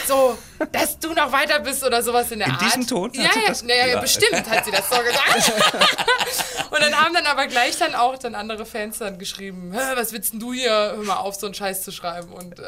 so, 0.07 0.37
dass 0.71 0.97
du 0.99 1.13
noch 1.13 1.31
weiter 1.31 1.59
bist 1.59 1.83
oder 1.83 2.01
sowas 2.01 2.31
in 2.31 2.39
der 2.39 2.47
In 2.47 2.53
Art. 2.53 2.61
diesem 2.61 2.87
Ton 2.87 3.11
Ja, 3.13 3.23
ja, 3.23 3.75
ja, 3.75 3.87
ja, 3.87 3.99
bestimmt 3.99 4.49
hat 4.49 4.65
sie 4.65 4.71
das 4.71 4.89
so 4.89 4.95
gesagt. 4.97 5.51
Und 6.71 6.81
dann 6.81 6.95
haben 6.95 7.13
dann 7.13 7.25
aber 7.27 7.45
gleich 7.47 7.77
dann 7.77 7.93
auch 7.93 8.17
dann 8.17 8.33
andere 8.33 8.65
Fans 8.65 8.97
dann 8.97 9.19
geschrieben, 9.19 9.71
"Hä, 9.73 9.79
was 9.95 10.11
willst 10.11 10.33
denn 10.33 10.39
du 10.39 10.53
hier, 10.53 10.71
hör 10.71 11.03
mal 11.03 11.17
auf, 11.17 11.35
so 11.35 11.45
einen 11.45 11.53
Scheiß 11.53 11.83
zu 11.83 11.91
schreiben. 11.91 12.31
Und 12.33 12.59
äh, 12.59 12.63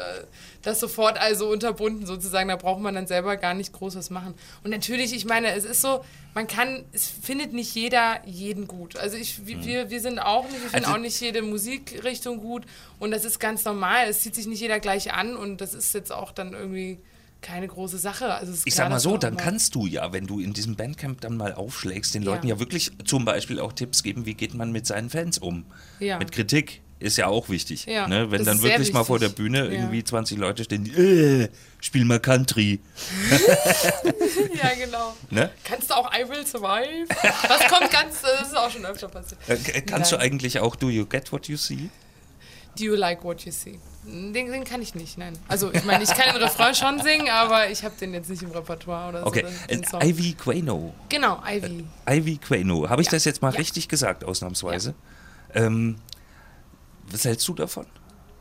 das 0.62 0.78
sofort 0.78 1.18
also 1.18 1.48
unterbunden 1.48 2.06
sozusagen, 2.06 2.48
da 2.48 2.56
braucht 2.56 2.80
man 2.80 2.94
dann 2.94 3.06
selber 3.08 3.36
gar 3.36 3.54
nicht 3.54 3.72
groß 3.72 3.96
was 3.96 4.10
machen. 4.10 4.34
Und 4.62 4.70
natürlich, 4.70 5.12
ich 5.14 5.24
meine, 5.24 5.52
es 5.54 5.64
ist 5.64 5.80
so, 5.80 6.04
man 6.34 6.46
kann, 6.46 6.84
es 6.92 7.08
findet 7.08 7.52
nicht 7.52 7.74
jeder 7.74 8.20
jeden 8.24 8.68
gut. 8.68 8.96
Also 8.96 9.16
ich, 9.16 9.44
wir- 9.46 9.64
wir, 9.64 9.90
wir 9.90 10.00
sind 10.00 10.18
auch 10.20 10.44
nicht, 10.44 10.62
wir 10.62 10.70
finden 10.70 10.84
Also- 10.84 10.96
auch 10.96 11.00
nicht 11.00 11.20
jede 11.20 11.42
Musikrichtung 11.42 12.38
gut. 12.40 12.64
Und 13.00 13.10
das 13.10 13.24
ist 13.24 13.40
ganz 13.40 13.64
normal, 13.64 14.06
es 14.08 14.20
zieht 14.20 14.34
sich 14.36 14.46
nicht 14.46 14.60
jeder 14.60 14.78
gleich 14.78 15.12
an 15.12 15.36
und 15.36 15.60
das 15.60 15.74
ist 15.74 15.92
jetzt 15.94 16.12
auch 16.12 16.30
dann 16.30 16.52
irgendwie 16.52 17.00
keine 17.42 17.68
große 17.68 17.98
Sache. 17.98 18.34
Also 18.34 18.52
Ich 18.52 18.74
klar, 18.74 18.86
sag 18.86 18.90
mal 18.90 19.00
so, 19.00 19.16
dann 19.16 19.36
kannst 19.36 19.74
du 19.74 19.86
ja, 19.86 20.12
wenn 20.12 20.26
du 20.26 20.40
in 20.40 20.52
diesem 20.52 20.74
Bandcamp 20.76 21.20
dann 21.20 21.36
mal 21.36 21.54
aufschlägst, 21.54 22.14
den 22.14 22.22
Ja. 22.22 22.32
Leuten 22.32 22.48
ja 22.48 22.58
wirklich 22.58 22.90
zum 23.04 23.24
Beispiel 23.24 23.60
auch 23.60 23.72
Tipps 23.72 24.02
geben, 24.02 24.26
wie 24.26 24.34
geht 24.34 24.54
man 24.54 24.72
mit 24.72 24.86
seinen 24.86 25.10
Fans 25.10 25.38
um. 25.38 25.64
Ja. 26.00 26.18
Mit 26.18 26.32
Kritik 26.32 26.82
ist 26.98 27.18
ja 27.18 27.26
auch 27.26 27.48
wichtig. 27.50 27.84
Ja, 27.86 28.08
ne? 28.08 28.30
Wenn 28.30 28.44
dann 28.44 28.62
wirklich 28.62 28.92
mal 28.92 29.04
vor 29.04 29.18
der. 29.18 29.28
Bühne 29.28 29.66
irgendwie 29.66 30.02
20 30.02 30.38
Leute 30.38 30.64
stehen, 30.64 30.84
die, 30.84 30.92
äh, 30.92 31.48
spiel 31.80 32.04
mal 32.06 32.20
Country. 32.20 32.80
Ja, 34.62 34.72
genau. 34.74 35.14
Ne? 35.30 35.50
Kannst 35.64 35.90
du 35.90 35.94
auch 35.94 36.10
I 36.12 36.26
Will 36.28 36.46
Survive? 36.46 37.06
Das 37.48 37.68
kommt 37.70 37.90
ganz, 37.90 38.22
das 38.22 38.48
ist 38.48 38.56
auch 38.56 38.70
schon 38.70 38.86
öfter 38.86 39.08
passiert. 39.08 39.38
Äh, 39.48 39.82
kannst 39.82 40.12
du 40.12 40.16
Nein. 40.16 40.26
eigentlich 40.32 40.60
auch 40.60 40.76
Do 40.76 40.88
You 40.88 41.04
Get 41.04 41.30
What 41.32 41.48
You 41.48 41.56
See? 41.58 41.90
Do 42.78 42.84
you 42.84 42.94
like 42.94 43.24
what 43.24 43.40
you 43.44 43.52
see? 43.52 43.78
Den, 44.04 44.32
den 44.32 44.64
kann 44.64 44.82
ich 44.82 44.94
nicht, 44.94 45.18
nein. 45.18 45.36
Also 45.48 45.72
ich 45.72 45.84
meine, 45.84 46.04
ich 46.04 46.10
kann 46.10 46.32
den 46.32 46.42
Refrain 46.42 46.74
schon 46.74 47.00
singen, 47.00 47.28
aber 47.28 47.70
ich 47.70 47.82
habe 47.82 47.94
den 48.00 48.14
jetzt 48.14 48.30
nicht 48.30 48.42
im 48.42 48.50
Repertoire 48.52 49.08
oder 49.08 49.26
Okay, 49.26 49.44
so. 49.44 49.98
den 49.98 50.00
äh. 50.00 50.08
Ivy 50.10 50.34
Quano. 50.34 50.94
Genau, 51.08 51.42
Ivy. 51.44 51.84
Ivy 52.08 52.36
Quano. 52.38 52.88
Habe 52.88 53.02
ich 53.02 53.06
Ja. 53.08 53.12
das 53.12 53.24
jetzt 53.24 53.42
mal 53.42 53.52
Ja. 53.52 53.58
richtig 53.58 53.88
gesagt, 53.88 54.24
ausnahmsweise? 54.24 54.94
Ähm, 55.54 55.96
was 57.10 57.24
hältst 57.24 57.48
du 57.48 57.54
davon? 57.54 57.86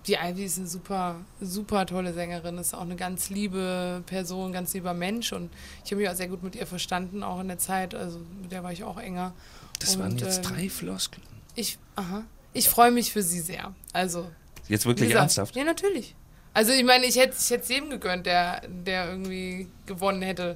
Die 0.08 0.14
Ivy 0.14 0.44
ist 0.46 0.60
eine 0.60 0.68
super, 0.68 1.16
super 1.42 1.88
tolle 1.88 2.14
Sängerin, 2.14 2.60
ist 2.60 2.76
auch 2.76 2.82
eine 2.82 2.96
ganz 2.96 3.32
liebe 3.32 4.04
Person, 4.06 4.52
ganz 4.52 4.74
lieber 4.76 4.94
Mensch 4.94 5.34
und 5.34 5.50
ich 5.84 5.92
habe 5.92 6.02
mich 6.02 6.10
auch 6.10 6.16
sehr 6.16 6.28
gut 6.28 6.44
mit 6.44 6.56
ihr 6.56 6.68
verstanden, 6.68 7.24
auch 7.24 7.40
in 7.40 7.48
der 7.48 7.58
Zeit, 7.58 7.96
also 7.96 8.20
mit 8.40 8.52
der 8.52 8.64
war 8.64 8.72
ich 8.72 8.84
auch 8.84 9.00
enger. 9.00 9.34
Das 9.80 9.96
und, 9.96 10.04
waren 10.04 10.18
jetzt 10.20 10.38
ähm, 10.38 10.44
drei 10.44 10.70
Floskeln. 10.70 11.26
Ich, 11.56 11.80
aha, 11.96 12.24
ich 12.56 12.70
freue 12.70 12.92
mich 12.92 13.12
für 13.12 13.22
sie 13.22 13.42
sehr. 13.42 13.74
Also, 13.94 14.30
Jetzt 14.68 14.86
wirklich 14.86 15.10
gesagt, 15.10 15.24
ernsthaft? 15.24 15.56
Ja, 15.56 15.64
natürlich. 15.64 16.16
Also 16.54 16.72
ich 16.72 16.86
meine, 16.86 17.06
ich 17.06 17.18
hätte 17.18 17.36
ich 17.38 17.52
es 17.52 17.68
jedem 17.68 17.90
gegönnt, 17.90 18.26
der, 18.26 18.62
der 18.68 19.10
irgendwie 19.10 19.68
gewonnen 19.86 20.22
hätte. 20.22 20.56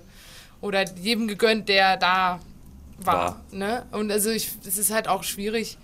Oder 0.62 0.86
jedem 0.96 1.28
gegönnt, 1.28 1.68
der 1.68 1.98
da 1.98 2.40
war. 3.00 3.16
War. 3.16 3.42
Ne? 3.52 3.86
Und 3.92 4.12
also 4.12 4.30
ich, 4.30 4.50
es 4.66 4.78
ist 4.78 4.92
halt 4.92 5.08
auch 5.10 5.24
schwierig. 5.24 5.78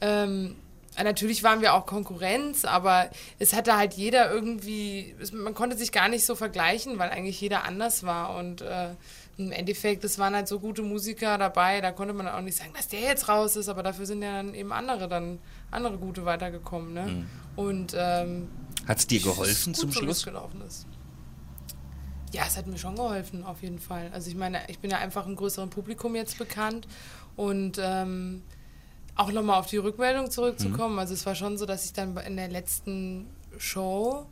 Ähm, 0.00 0.56
natürlich 1.02 1.42
waren 1.42 1.62
wir 1.62 1.72
auch 1.74 1.86
Konkurrenz, 1.86 2.64
aber 2.66 3.08
es 3.38 3.54
hatte 3.54 3.76
halt 3.76 3.94
jeder 3.94 4.30
irgendwie, 4.30 5.14
es, 5.20 5.32
man 5.32 5.54
konnte 5.54 5.76
sich 5.76 5.90
gar 5.90 6.08
nicht 6.08 6.26
so 6.26 6.34
vergleichen, 6.34 6.98
weil 6.98 7.08
eigentlich 7.08 7.40
jeder 7.40 7.64
anders 7.64 8.04
war. 8.04 8.36
Und 8.36 8.60
äh, 8.60 8.90
im 9.38 9.52
Endeffekt, 9.52 10.04
es 10.04 10.18
waren 10.18 10.34
halt 10.34 10.48
so 10.48 10.60
gute 10.60 10.82
Musiker 10.82 11.38
dabei, 11.38 11.80
da 11.80 11.92
konnte 11.92 12.12
man 12.12 12.28
auch 12.28 12.40
nicht 12.42 12.58
sagen, 12.58 12.72
dass 12.76 12.88
der 12.88 13.00
jetzt 13.00 13.28
raus 13.28 13.56
ist, 13.56 13.68
aber 13.68 13.82
dafür 13.82 14.04
sind 14.04 14.22
ja 14.22 14.36
dann 14.36 14.54
eben 14.54 14.72
andere 14.72 15.08
dann, 15.08 15.38
andere 15.72 15.98
gute 15.98 16.24
weitergekommen. 16.24 16.92
Ne? 16.94 17.26
Und 17.56 17.94
ähm, 17.98 18.48
Hat 18.86 18.98
es 18.98 19.06
dir 19.06 19.20
geholfen 19.20 19.74
zum 19.74 19.92
Schluss? 19.92 20.26
Ja, 22.32 22.44
es 22.46 22.56
hat 22.56 22.66
mir 22.66 22.78
schon 22.78 22.96
geholfen, 22.96 23.44
auf 23.44 23.62
jeden 23.62 23.78
Fall. 23.78 24.10
Also 24.12 24.30
ich 24.30 24.36
meine, 24.36 24.60
ich 24.68 24.78
bin 24.78 24.90
ja 24.90 24.98
einfach 24.98 25.26
im 25.26 25.36
größeren 25.36 25.68
Publikum 25.68 26.14
jetzt 26.14 26.38
bekannt 26.38 26.88
und 27.36 27.78
ähm, 27.80 28.42
auch 29.14 29.30
nochmal 29.32 29.58
auf 29.58 29.66
die 29.66 29.76
Rückmeldung 29.76 30.30
zurückzukommen. 30.30 30.98
Also 30.98 31.12
es 31.12 31.26
war 31.26 31.34
schon 31.34 31.58
so, 31.58 31.66
dass 31.66 31.84
ich 31.84 31.92
dann 31.92 32.16
in 32.16 32.36
der 32.36 32.48
letzten 32.48 33.26
Show, 33.58 34.26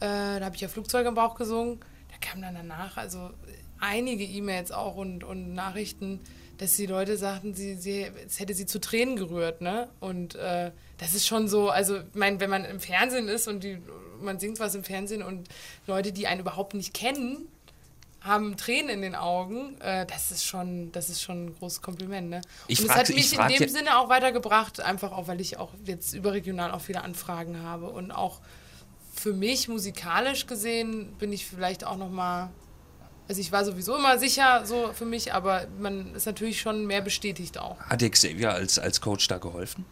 äh, 0.00 0.38
da 0.38 0.44
habe 0.46 0.54
ich 0.54 0.62
ja 0.62 0.68
Flugzeug 0.68 1.06
im 1.06 1.14
Bauch 1.14 1.34
gesungen, 1.34 1.80
da 2.08 2.16
kam 2.26 2.40
dann 2.40 2.54
danach 2.54 2.96
also 2.96 3.30
einige 3.78 4.24
E-Mails 4.24 4.72
auch 4.72 4.96
und, 4.96 5.22
und 5.22 5.54
Nachrichten, 5.54 6.20
dass 6.58 6.76
die 6.76 6.86
Leute 6.86 7.16
sagten, 7.16 7.54
sie, 7.54 7.74
sie, 7.74 8.10
es 8.26 8.40
hätte 8.40 8.54
sie 8.54 8.66
zu 8.66 8.80
Tränen 8.80 9.16
gerührt, 9.16 9.60
ne? 9.60 9.88
Und 10.00 10.34
äh, 10.36 10.70
das 10.98 11.14
ist 11.14 11.26
schon 11.26 11.48
so, 11.48 11.68
also 11.70 11.98
ich 11.98 12.14
meine, 12.14 12.40
wenn 12.40 12.50
man 12.50 12.64
im 12.64 12.80
Fernsehen 12.80 13.28
ist 13.28 13.48
und 13.48 13.62
die, 13.62 13.78
man 14.20 14.38
singt 14.38 14.58
was 14.58 14.74
im 14.74 14.84
Fernsehen 14.84 15.22
und 15.22 15.48
Leute, 15.86 16.12
die 16.12 16.26
einen 16.26 16.40
überhaupt 16.40 16.74
nicht 16.74 16.94
kennen, 16.94 17.48
haben 18.20 18.56
Tränen 18.56 18.88
in 18.88 19.02
den 19.02 19.14
Augen, 19.14 19.80
äh, 19.80 20.06
das 20.06 20.30
ist 20.30 20.44
schon, 20.44 20.90
das 20.92 21.10
ist 21.10 21.22
schon 21.22 21.46
ein 21.46 21.54
großes 21.54 21.82
Kompliment, 21.82 22.30
ne? 22.30 22.40
Ich 22.66 22.80
und 22.80 22.90
es 22.90 22.96
hat 22.96 23.08
ich 23.10 23.16
mich 23.16 23.38
in 23.38 23.48
dem 23.48 23.68
Sinne 23.68 23.98
auch 23.98 24.08
weitergebracht, 24.08 24.80
einfach 24.80 25.12
auch, 25.12 25.28
weil 25.28 25.40
ich 25.40 25.58
auch 25.58 25.70
jetzt 25.84 26.14
überregional 26.14 26.72
auch 26.72 26.80
viele 26.80 27.02
Anfragen 27.02 27.62
habe 27.62 27.88
und 27.88 28.10
auch 28.10 28.40
für 29.14 29.32
mich 29.32 29.68
musikalisch 29.68 30.46
gesehen 30.46 31.14
bin 31.18 31.32
ich 31.32 31.46
vielleicht 31.46 31.84
auch 31.84 31.96
noch 31.96 32.10
mal 32.10 32.50
also 33.28 33.40
ich 33.40 33.50
war 33.52 33.64
sowieso 33.64 33.96
immer 33.96 34.18
sicher 34.18 34.64
so 34.64 34.90
für 34.92 35.04
mich, 35.04 35.32
aber 35.34 35.66
man 35.80 36.14
ist 36.14 36.26
natürlich 36.26 36.60
schon 36.60 36.86
mehr 36.86 37.00
bestätigt 37.02 37.58
auch. 37.58 37.78
Hat 37.80 38.00
dir 38.00 38.10
Xavier 38.10 38.52
als, 38.52 38.78
als 38.78 39.00
Coach 39.00 39.26
da 39.28 39.38
geholfen? 39.38 39.84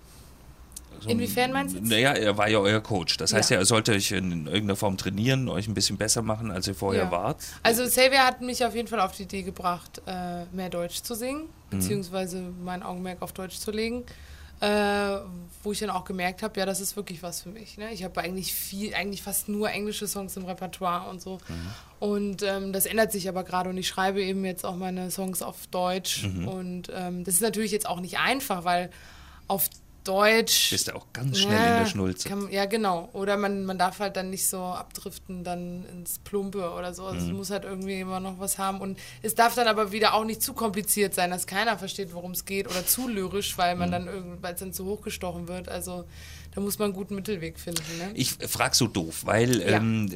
So, 1.00 1.10
Inwiefern 1.10 1.52
meinst 1.52 1.74
du? 1.74 1.80
Naja, 1.80 2.12
er 2.12 2.38
war 2.38 2.48
ja 2.48 2.58
euer 2.58 2.80
Coach. 2.80 3.16
Das 3.16 3.32
heißt 3.34 3.50
Ja. 3.50 3.58
er 3.58 3.66
sollte 3.66 3.92
euch 3.92 4.12
in 4.12 4.46
irgendeiner 4.46 4.76
Form 4.76 4.96
trainieren, 4.96 5.48
euch 5.48 5.66
ein 5.68 5.74
bisschen 5.74 5.96
besser 5.98 6.22
machen, 6.22 6.50
als 6.52 6.66
ihr 6.68 6.74
vorher 6.74 7.04
Ja. 7.04 7.10
wart. 7.10 7.42
Also 7.64 7.84
Xavier 7.84 8.24
hat 8.24 8.40
mich 8.40 8.64
auf 8.64 8.74
jeden 8.74 8.88
Fall 8.88 9.00
auf 9.00 9.12
die 9.12 9.24
Idee 9.24 9.42
gebracht, 9.42 10.00
äh, 10.06 10.44
mehr 10.52 10.70
Deutsch 10.70 11.02
zu 11.02 11.14
singen, 11.14 11.42
Mhm. 11.42 11.48
beziehungsweise 11.70 12.40
mein 12.64 12.82
Augenmerk 12.82 13.20
auf 13.22 13.32
Deutsch 13.32 13.58
zu 13.58 13.70
legen. 13.72 14.04
Wo 15.64 15.72
ich 15.72 15.80
dann 15.80 15.90
auch 15.90 16.04
gemerkt 16.04 16.42
habe, 16.42 16.60
ja, 16.60 16.66
das 16.66 16.80
ist 16.80 16.94
wirklich 16.94 17.22
was 17.22 17.42
für 17.42 17.48
mich. 17.48 17.78
Ne? 17.78 17.92
Ich 17.92 18.04
habe 18.04 18.20
eigentlich 18.20 18.54
viel, 18.54 18.94
eigentlich 18.94 19.22
fast 19.22 19.48
nur 19.48 19.70
englische 19.70 20.06
Songs 20.06 20.36
im 20.36 20.44
Repertoire 20.44 21.08
und 21.10 21.20
so. 21.20 21.38
Mhm. 21.48 21.70
Und 21.98 22.42
ähm, 22.42 22.72
das 22.72 22.86
ändert 22.86 23.10
sich 23.10 23.28
aber 23.28 23.44
gerade 23.44 23.70
und 23.70 23.78
ich 23.78 23.88
schreibe 23.88 24.22
eben 24.22 24.44
jetzt 24.44 24.64
auch 24.64 24.76
meine 24.76 25.10
Songs 25.10 25.42
auf 25.42 25.66
Deutsch. 25.68 26.24
Mhm. 26.24 26.48
Und 26.48 26.92
ähm, 26.94 27.24
das 27.24 27.34
ist 27.34 27.42
natürlich 27.42 27.72
jetzt 27.72 27.88
auch 27.88 28.00
nicht 28.00 28.18
einfach, 28.18 28.64
weil 28.64 28.90
auf 29.48 29.68
Deutsch. 30.04 30.70
Bist 30.70 30.88
du 30.88 30.94
auch 30.94 31.06
ganz 31.12 31.38
schnell 31.38 31.56
in 31.72 31.78
der 31.78 31.86
Schnulze. 31.86 32.28
Kann, 32.28 32.48
ja, 32.50 32.66
genau. 32.66 33.08
Oder 33.14 33.36
man, 33.36 33.64
man 33.64 33.78
darf 33.78 33.98
halt 34.00 34.16
dann 34.16 34.30
nicht 34.30 34.46
so 34.46 34.58
abdriften, 34.62 35.44
dann 35.44 35.84
ins 35.86 36.18
Plumpe 36.18 36.70
oder 36.72 36.92
so. 36.94 37.04
Also 37.06 37.24
Mhm. 37.24 37.30
es 37.32 37.36
muss 37.36 37.50
halt 37.50 37.64
irgendwie 37.64 38.00
immer 38.00 38.20
noch 38.20 38.38
was 38.38 38.58
haben. 38.58 38.80
Und 38.80 38.98
es 39.22 39.34
darf 39.34 39.54
dann 39.54 39.66
aber 39.66 39.92
wieder 39.92 40.14
auch 40.14 40.24
nicht 40.24 40.42
zu 40.42 40.52
kompliziert 40.52 41.14
sein, 41.14 41.30
dass 41.30 41.46
keiner 41.46 41.78
versteht, 41.78 42.12
worum 42.14 42.32
es 42.32 42.44
geht. 42.44 42.66
Oder 42.68 42.86
zu 42.86 43.08
lyrisch, 43.08 43.56
weil 43.58 43.74
Mhm. 43.74 43.78
man 43.80 43.90
dann 43.92 44.06
irgend- 44.06 44.42
weil 44.42 44.54
es 44.54 44.60
dann 44.60 44.72
zu 44.72 44.84
hochgestochen 44.84 45.48
wird. 45.48 45.68
Also 45.68 46.04
da 46.54 46.60
muss 46.60 46.78
man 46.78 46.86
einen 46.86 46.94
guten 46.94 47.14
Mittelweg 47.16 47.58
finden. 47.58 47.82
Ne? 47.98 48.10
Ich 48.14 48.30
frage 48.32 48.74
so 48.74 48.86
doof, 48.86 49.22
weil 49.24 49.60
Ja. 49.60 49.76
ähm, 49.78 50.08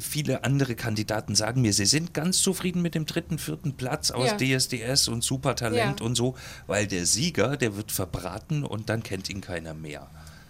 viele 0.00 0.44
andere 0.44 0.74
Kandidaten 0.74 1.34
sagen 1.34 1.60
mir, 1.62 1.72
sie 1.72 1.86
sind 1.86 2.12
ganz 2.14 2.42
zufrieden 2.42 2.82
mit 2.82 2.94
dem 2.94 3.06
dritten, 3.06 3.38
vierten 3.38 3.76
Platz 3.76 4.10
aus 4.10 4.30
Ja. 4.30 4.36
DSDS 4.58 5.08
und 5.08 5.22
Supertalent 5.22 6.00
Ja. 6.00 6.06
und 6.06 6.16
so, 6.16 6.36
weil 6.66 6.86
der 6.86 7.06
Sieger, 7.06 7.56
der 7.56 7.76
wird 7.76 7.92
verbraten 7.92 8.64
und 8.64 8.88
dann 8.88 9.02
kennt 9.02 9.30
ihn 9.30 9.40
keiner 9.40 9.74
mehr. 9.74 10.08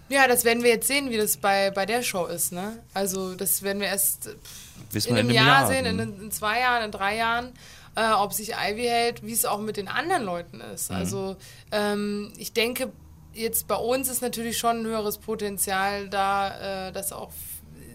Ja, 0.08 0.26
das 0.26 0.44
werden 0.44 0.62
wir 0.64 0.70
jetzt 0.70 0.88
sehen, 0.88 1.10
wie 1.10 1.16
das 1.16 1.36
bei, 1.36 1.70
bei 1.70 1.86
der 1.86 2.02
Show 2.02 2.26
ist. 2.26 2.52
Ne? 2.52 2.78
Also 2.94 3.34
das 3.36 3.62
werden 3.62 3.80
wir 3.80 3.86
erst 3.88 4.24
pff, 4.24 5.06
in 5.06 5.14
wir 5.14 5.20
einem 5.20 5.28
in 5.30 5.34
Jahr, 5.36 5.44
einem 5.44 5.72
Jahr. 5.74 5.84
sehen, 5.84 5.86
in, 5.86 6.16
hm. 6.16 6.22
in 6.24 6.30
zwei 6.32 6.58
Jahren, 6.60 6.84
in 6.86 6.90
drei 6.90 7.16
Jahren, 7.16 7.52
äh, 7.94 8.10
ob 8.14 8.32
sich 8.32 8.54
Ivy 8.54 8.82
hält, 8.82 9.24
wie 9.24 9.32
es 9.32 9.44
auch 9.44 9.60
mit 9.60 9.76
den 9.76 9.86
anderen 9.86 10.24
Leuten 10.24 10.56
Mhm. 10.58 10.74
ist. 10.74 10.90
Also 10.90 11.36
ähm, 11.70 12.32
ich 12.38 12.52
denke, 12.52 12.90
jetzt 13.34 13.68
bei 13.68 13.76
uns 13.76 14.08
ist 14.08 14.22
natürlich 14.22 14.58
schon 14.58 14.78
ein 14.80 14.86
höheres 14.86 15.18
Potenzial 15.18 16.08
da, 16.08 16.88
äh, 16.88 16.92
dass 16.92 17.12
auch 17.12 17.30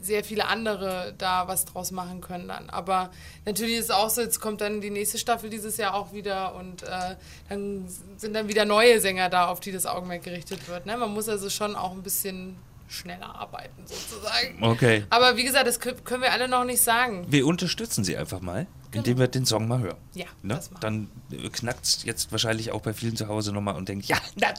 sehr 0.01 0.23
viele 0.23 0.45
andere 0.47 1.15
da 1.17 1.47
was 1.47 1.65
draus 1.65 1.89
machen 1.91 2.21
können 2.21 2.47
dann. 2.47 2.69
Aber 2.69 3.09
natürlich 3.45 3.75
ist 3.77 3.85
es 3.85 3.91
auch 3.91 4.09
so, 4.11 4.21
jetzt 4.21 4.39
kommt 4.39 4.61
dann 4.61 4.79
die 4.79 4.91
nächste 4.91 5.17
Staffel 5.17 5.49
dieses 5.49 5.77
Jahr 5.77 5.95
auch 5.95 6.13
wieder 6.13 6.53
und 6.55 6.83
äh, 6.83 7.15
dann 7.49 7.85
sind 8.17 8.33
dann 8.35 8.47
wieder 8.47 8.65
neue 8.65 9.01
Sänger 9.01 9.29
da, 9.29 9.47
auf 9.47 9.61
die 9.61 9.71
das 9.71 9.87
Augenmerk 9.87 10.21
gerichtet 10.23 10.67
wird. 10.67 10.85
Ne? 10.85 10.95
Man 10.95 11.11
muss 11.11 11.27
also 11.27 11.49
schon 11.49 11.75
auch 11.75 11.91
ein 11.91 12.03
bisschen 12.03 12.55
schneller 12.87 13.33
arbeiten 13.35 13.83
sozusagen. 13.87 14.61
Okay. 14.63 15.05
Aber 15.09 15.37
wie 15.37 15.43
gesagt, 15.43 15.65
das 15.65 15.81
kö- 15.81 15.99
können 16.03 16.21
wir 16.21 16.31
alle 16.31 16.47
noch 16.47 16.65
nicht 16.65 16.81
sagen. 16.83 17.25
Wir 17.27 17.47
unterstützen 17.47 18.03
sie 18.03 18.15
einfach 18.15 18.41
mal, 18.41 18.67
indem 18.91 19.17
wir 19.17 19.27
den 19.27 19.47
Song 19.47 19.67
mal 19.67 19.79
hören. 19.79 19.97
Ja, 20.13 20.27
Ne? 20.43 20.53
das 20.53 20.69
machen 20.69 21.09
Dann 21.31 21.51
knackt 21.51 21.83
es 21.83 22.03
jetzt 22.03 22.31
wahrscheinlich 22.31 22.71
auch 22.71 22.81
bei 22.81 22.93
vielen 22.93 23.15
zu 23.15 23.27
Hause 23.27 23.51
nochmal 23.53 23.75
und 23.75 23.89
denkt, 23.89 24.05
ja, 24.05 24.17
natürlich, 24.35 24.53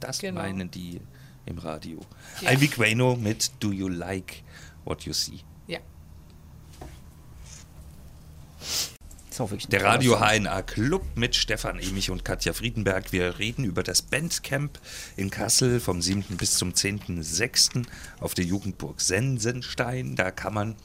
das 0.00 0.18
Genau. 0.18 0.40
meinen 0.40 0.70
die 0.70 1.00
im 1.46 1.58
Radio. 1.58 2.00
Ja. 2.42 2.52
Ivy 2.52 2.68
Quano 2.68 3.16
mit 3.16 3.50
Do 3.60 3.72
You 3.72 3.88
Like 3.88 4.42
What 4.84 5.02
You 5.02 5.12
See? 5.12 5.40
Ja. 5.66 5.78
Der 9.70 9.84
Radio. 9.84 10.18
HNA 10.20 10.62
Club 10.62 11.02
mit 11.14 11.34
Stefan 11.34 11.78
Emich 11.78 12.10
und 12.10 12.24
Katja 12.26 12.52
Friedenberg. 12.52 13.10
Wir 13.12 13.38
reden 13.38 13.64
über 13.64 13.82
das 13.82 14.02
Bandcamp 14.02 14.78
in 15.16 15.30
Kassel 15.30 15.80
vom 15.80 16.02
7. 16.02 16.36
bis 16.36 16.56
zum 16.56 16.72
10.6. 16.74 17.86
auf 18.20 18.34
der 18.34 18.44
Jugendburg 18.44 19.00
Sensenstein. 19.00 20.14
Da 20.14 20.30
kann 20.30 20.52
man 20.52 20.76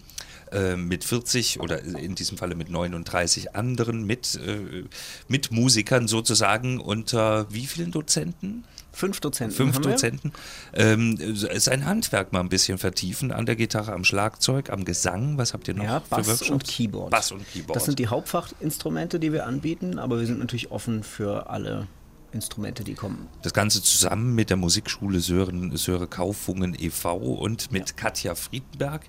äh, 0.51 0.75
mit 0.75 1.03
40 1.03 1.59
oder 1.59 1.83
in 1.83 2.15
diesem 2.15 2.37
Falle 2.37 2.55
mit 2.55 2.69
39 2.69 3.55
anderen 3.55 4.05
mit, 4.05 4.35
äh, 4.35 4.83
mit 5.27 5.51
Musikern 5.51 6.07
sozusagen 6.07 6.79
unter 6.79 7.51
wie 7.51 7.65
vielen 7.65 7.91
Dozenten? 7.91 8.63
Fünf 8.91 9.19
Dozenten. 9.19 9.55
Fünf. 9.55 9.81
Dozenten. 9.81 10.31
Ähm, 10.73 11.17
sein 11.35 11.85
Handwerk 11.85 12.31
mal 12.31 12.39
ein 12.39 12.47
bisschen 12.47 12.77
vertiefen 12.77 13.33
an 13.33 13.45
der 13.45 13.57
Gitarre, 13.57 13.91
am 13.91 14.05
Schlagzeug, 14.05 14.69
am 14.69 14.85
Gesang. 14.85 15.37
Was 15.37 15.53
habt 15.53 15.67
ihr 15.67 15.73
noch 15.73 15.83
Ja, 15.83 15.99
Bass 16.09 16.41
und 16.43 16.63
Keyboard. 16.63 17.11
Bass 17.11 17.33
und 17.33 17.45
Keyboard. 17.45 17.75
Das 17.75 17.83
sind 17.83 17.99
die 17.99 18.07
Hauptfachinstrumente, 18.07 19.19
die 19.19 19.33
wir 19.33 19.45
anbieten, 19.45 19.99
aber 19.99 20.19
wir 20.19 20.25
sind 20.25 20.39
natürlich 20.39 20.71
offen 20.71 21.03
für 21.03 21.49
alle 21.49 21.87
Instrumente, 22.31 22.83
die 22.83 22.93
kommen. 22.93 23.27
Das 23.41 23.53
Ganze 23.53 23.81
zusammen 23.81 24.35
mit 24.35 24.49
der 24.49 24.57
Musikschule 24.57 25.19
Sören, 25.19 25.75
Söre 25.75 26.07
Kaufungen 26.07 26.75
e.V. 26.77 27.15
und 27.17 27.71
mit 27.71 27.97
Katja 27.97 28.35
Friedenberg, 28.35 29.01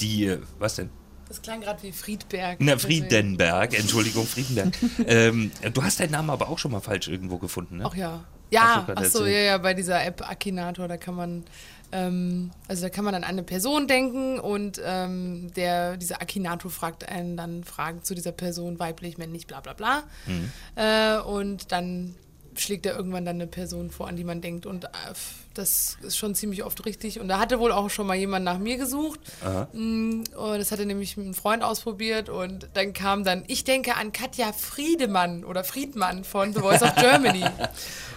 die, 0.00 0.36
was 0.58 0.76
denn? 0.76 0.90
Das 1.28 1.42
klang 1.42 1.60
gerade 1.60 1.82
wie 1.82 1.92
Friedberg. 1.92 2.56
Na, 2.60 2.78
Friedenberg, 2.78 3.78
Entschuldigung, 3.78 4.26
Friedenberg. 4.26 4.74
ähm, 5.06 5.50
du 5.74 5.82
hast 5.82 6.00
deinen 6.00 6.12
Namen 6.12 6.30
aber 6.30 6.48
auch 6.48 6.58
schon 6.58 6.72
mal 6.72 6.80
falsch 6.80 7.08
irgendwo 7.08 7.38
gefunden, 7.38 7.78
ne? 7.78 7.84
Ach 7.86 7.94
ja. 7.94 8.24
Ja, 8.50 8.86
ach 8.94 9.04
so, 9.04 9.26
ja, 9.26 9.40
ja, 9.40 9.58
bei 9.58 9.74
dieser 9.74 10.02
App 10.02 10.26
Akinator, 10.26 10.88
da 10.88 10.96
kann 10.96 11.14
man, 11.14 11.44
ähm, 11.92 12.50
also 12.66 12.80
da 12.82 12.88
kann 12.88 13.04
man 13.04 13.14
an 13.14 13.22
eine 13.22 13.42
Person 13.42 13.86
denken 13.86 14.40
und 14.40 14.80
ähm, 14.82 15.52
der, 15.54 15.98
dieser 15.98 16.22
Akinator 16.22 16.70
fragt 16.70 17.06
einen 17.06 17.36
dann 17.36 17.62
Fragen 17.62 18.02
zu 18.04 18.14
dieser 18.14 18.32
Person, 18.32 18.78
weiblich, 18.78 19.18
männlich, 19.18 19.46
bla 19.46 19.60
bla 19.60 19.74
bla. 19.74 20.04
Mhm. 20.26 20.50
Äh, 20.76 21.18
und 21.18 21.72
dann 21.72 22.14
schlägt 22.56 22.86
er 22.86 22.96
irgendwann 22.96 23.24
dann 23.24 23.36
eine 23.36 23.46
Person 23.46 23.90
vor, 23.90 24.08
an 24.08 24.16
die 24.16 24.24
man 24.24 24.40
denkt. 24.40 24.66
Und 24.66 24.84
äh, 24.84 24.88
das 25.58 25.96
ist 26.02 26.16
schon 26.16 26.34
ziemlich 26.34 26.64
oft 26.64 26.84
richtig. 26.86 27.20
Und 27.20 27.28
da 27.28 27.38
hatte 27.38 27.58
wohl 27.58 27.72
auch 27.72 27.90
schon 27.90 28.06
mal 28.06 28.14
jemand 28.16 28.44
nach 28.44 28.58
mir 28.58 28.76
gesucht. 28.78 29.20
Mm, 29.72 30.22
Und 30.36 30.58
das 30.58 30.70
hatte 30.72 30.86
nämlich 30.86 31.16
ein 31.16 31.34
Freund 31.34 31.62
ausprobiert. 31.62 32.28
Und 32.28 32.68
dann 32.74 32.92
kam 32.92 33.24
dann, 33.24 33.44
ich 33.48 33.64
denke 33.64 33.96
an 33.96 34.12
Katja 34.12 34.52
Friedemann 34.52 35.44
oder 35.44 35.64
Friedmann 35.64 36.24
von 36.24 36.54
The 36.54 36.60
Voice 36.60 36.82
of 36.82 36.94
Germany. 36.96 37.44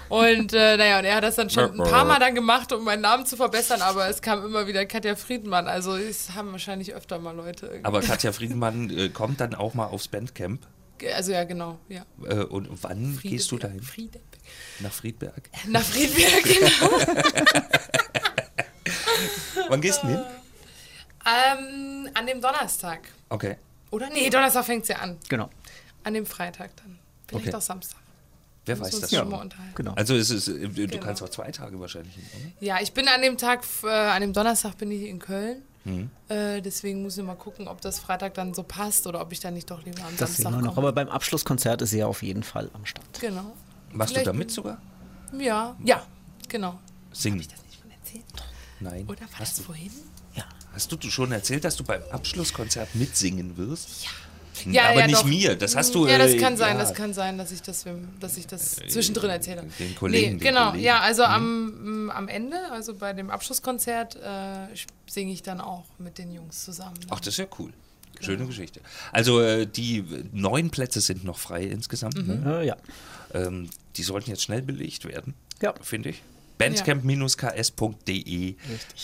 Und 0.09 0.53
äh, 0.53 0.75
naja, 0.77 0.99
und 0.99 1.05
er 1.05 1.15
hat 1.15 1.23
das 1.23 1.35
dann 1.35 1.49
schon 1.49 1.71
ein 1.71 1.77
paar 1.77 2.03
Mal 2.05 2.19
dann 2.19 2.35
gemacht, 2.35 2.71
um 2.73 2.83
meinen 2.83 3.01
Namen 3.01 3.25
zu 3.25 3.37
verbessern, 3.37 3.81
aber 3.81 4.07
es 4.09 4.21
kam 4.21 4.45
immer 4.45 4.67
wieder 4.67 4.85
Katja 4.85 5.15
Friedmann. 5.15 5.67
Also 5.67 5.95
es 5.95 6.35
haben 6.35 6.51
wahrscheinlich 6.51 6.93
öfter 6.93 7.17
mal 7.19 7.35
Leute. 7.35 7.67
irgendwie- 7.67 7.85
Aber 7.85 8.01
Katja 8.01 8.31
Friedenmann 8.33 8.89
äh, 8.89 9.09
kommt 9.09 9.39
dann 9.39 9.55
auch 9.55 9.73
mal 9.73 9.85
aufs 9.85 10.07
Bandcamp. 10.09 10.67
Also 11.15 11.31
ja, 11.31 11.45
genau, 11.45 11.79
ja. 11.89 12.05
Äh, 12.25 12.43
und 12.43 12.67
wann 12.83 13.17
gehst 13.23 13.51
du 13.51 13.57
dahin? 13.57 13.81
Friedeberg. 13.81 14.23
Nach 14.79 14.91
Friedberg? 14.91 15.49
Nach 15.67 15.81
Friedberg, 15.83 16.43
genau. 16.43 16.99
Wann 19.69 19.81
gehst 19.81 20.03
du 20.03 20.07
hin? 20.07 20.21
ähm, 21.25 22.09
an 22.13 22.25
dem 22.27 22.41
Donnerstag. 22.41 22.99
Okay. 23.29 23.57
Oder? 23.91 24.09
Nee, 24.09 24.29
Donnerstag 24.29 24.65
fängt 24.65 24.83
es 24.83 24.89
ja 24.89 24.97
an. 24.97 25.17
Genau. 25.29 25.49
An 26.03 26.13
dem 26.13 26.25
Freitag 26.25 26.75
dann. 26.77 26.97
Vielleicht 27.27 27.47
Okay. 27.47 27.55
auch 27.57 27.61
Samstag. 27.61 27.99
Wer 28.65 28.79
weiß 28.79 28.99
das 28.99 29.09
schon 29.11 29.31
unterhalten. 29.33 29.73
Genau. 29.75 29.93
Also 29.95 30.15
es 30.15 30.29
ist, 30.29 30.47
äh, 30.47 30.67
du 30.67 30.87
Genau. 30.87 31.03
kannst 31.03 31.21
auch 31.23 31.29
zwei 31.29 31.51
Tage 31.51 31.79
wahrscheinlich 31.79 32.13
hin, 32.15 32.23
oder? 32.35 32.51
Ja, 32.65 32.79
ich 32.81 32.93
bin 32.93 33.07
an 33.07 33.21
dem 33.21 33.37
Tag, 33.37 33.63
äh, 33.83 33.87
an 33.89 34.21
dem 34.21 34.33
Donnerstag 34.33 34.77
bin 34.77 34.91
ich 34.91 35.03
in 35.03 35.19
Köln. 35.19 35.63
Mhm. 35.83 36.11
Äh, 36.29 36.61
deswegen 36.61 37.01
muss 37.01 37.17
ich 37.17 37.23
mal 37.23 37.35
gucken, 37.35 37.67
ob 37.67 37.81
das 37.81 37.97
Freitag 37.99 38.35
dann 38.35 38.53
so 38.53 38.61
passt 38.61 39.07
oder 39.07 39.19
ob 39.19 39.31
ich 39.31 39.39
dann 39.39 39.55
nicht 39.55 39.71
doch 39.71 39.83
lieber 39.83 40.03
am 40.03 40.15
Das 40.17 40.35
sehen 40.35 40.43
Samstag 40.43 40.61
wir 40.61 40.65
noch. 40.67 40.75
komme. 40.75 40.87
Aber 40.89 40.93
beim 40.93 41.09
Abschlusskonzert 41.09 41.81
ist 41.81 41.89
sie 41.89 41.99
ja 41.99 42.05
auf 42.05 42.21
jeden 42.21 42.43
Fall 42.43 42.69
am 42.73 42.85
Start. 42.85 43.19
Genau. 43.19 43.51
Machst 43.93 44.13
Vielleicht 44.13 44.27
du 44.27 44.31
da 44.31 44.37
mit 44.37 44.51
sogar? 44.51 44.81
Ja, 45.37 45.75
ja, 45.83 46.05
genau. 46.47 46.79
Singen? 47.11 47.39
Hab 47.39 47.41
ich 47.41 47.47
das 47.47 47.63
nicht 47.63 47.79
schon 47.81 47.91
erzählt? 47.91 48.25
Nein. 48.79 49.05
Oder 49.07 49.21
war 49.21 49.27
hast 49.33 49.39
das 49.39 49.55
du, 49.57 49.63
vorhin? 49.63 49.91
Ja. 50.35 50.43
hast 50.73 50.91
du 50.91 51.09
schon 51.09 51.31
erzählt, 51.31 51.63
dass 51.63 51.75
du 51.75 51.83
beim 51.83 52.01
Abschlusskonzert 52.11 52.95
mitsingen 52.95 53.57
wirst? 53.57 54.03
Ja. 54.03 54.09
Ja, 54.69 54.89
aber 54.89 54.99
ja, 54.99 55.07
nicht 55.07 55.21
doch. 55.21 55.25
mir, 55.25 55.55
das 55.55 55.75
hast 55.75 55.95
du. 55.95 56.07
Ja, 56.07 56.17
das 56.17 56.31
äh, 56.31 56.37
kann 56.37 56.57
sein, 56.57 56.75
ja. 56.75 56.81
das 56.81 56.93
kann 56.93 57.13
sein, 57.13 57.37
dass 57.37 57.51
ich 57.51 57.61
das, 57.61 57.85
dass 58.19 58.37
ich 58.37 58.45
das 58.47 58.75
zwischendrin 58.75 59.29
erzähle. 59.29 59.65
den 59.79 59.95
Kollegen, 59.95 60.23
Nee, 60.23 60.29
den 60.31 60.39
genau, 60.39 60.67
Kollegen. 60.67 60.85
ja, 60.85 60.99
also 60.99 61.23
am, 61.23 62.11
am 62.13 62.27
Ende, 62.27 62.57
also 62.71 62.93
bei 62.93 63.13
dem 63.13 63.31
Abschlusskonzert, 63.31 64.17
äh, 64.17 64.67
singe 65.07 65.31
ich 65.31 65.41
dann 65.41 65.61
auch 65.61 65.85
mit 65.97 66.17
den 66.17 66.31
Jungs 66.31 66.63
zusammen. 66.63 66.95
Ach, 67.09 67.19
das 67.19 67.29
ist 67.29 67.37
ja 67.37 67.45
cool. 67.59 67.71
Schöne 68.19 68.45
Geschichte. 68.45 68.81
Also 69.11 69.41
äh, 69.41 69.65
die 69.65 70.03
neun 70.31 70.69
Plätze 70.69 71.01
sind 71.01 71.23
noch 71.23 71.39
frei 71.39 71.63
insgesamt. 71.63 72.15
Mhm. 72.15 72.43
Ne? 72.43 72.59
Äh, 72.61 72.67
ja. 72.67 72.77
Ähm, 73.33 73.67
die 73.97 74.03
sollten 74.03 74.29
jetzt 74.29 74.43
schnell 74.43 74.61
belegt 74.61 75.05
werden, 75.05 75.33
Ja. 75.61 75.73
finde 75.81 76.09
ich. 76.09 76.21
Bandcamp-ks.de. 76.57 78.55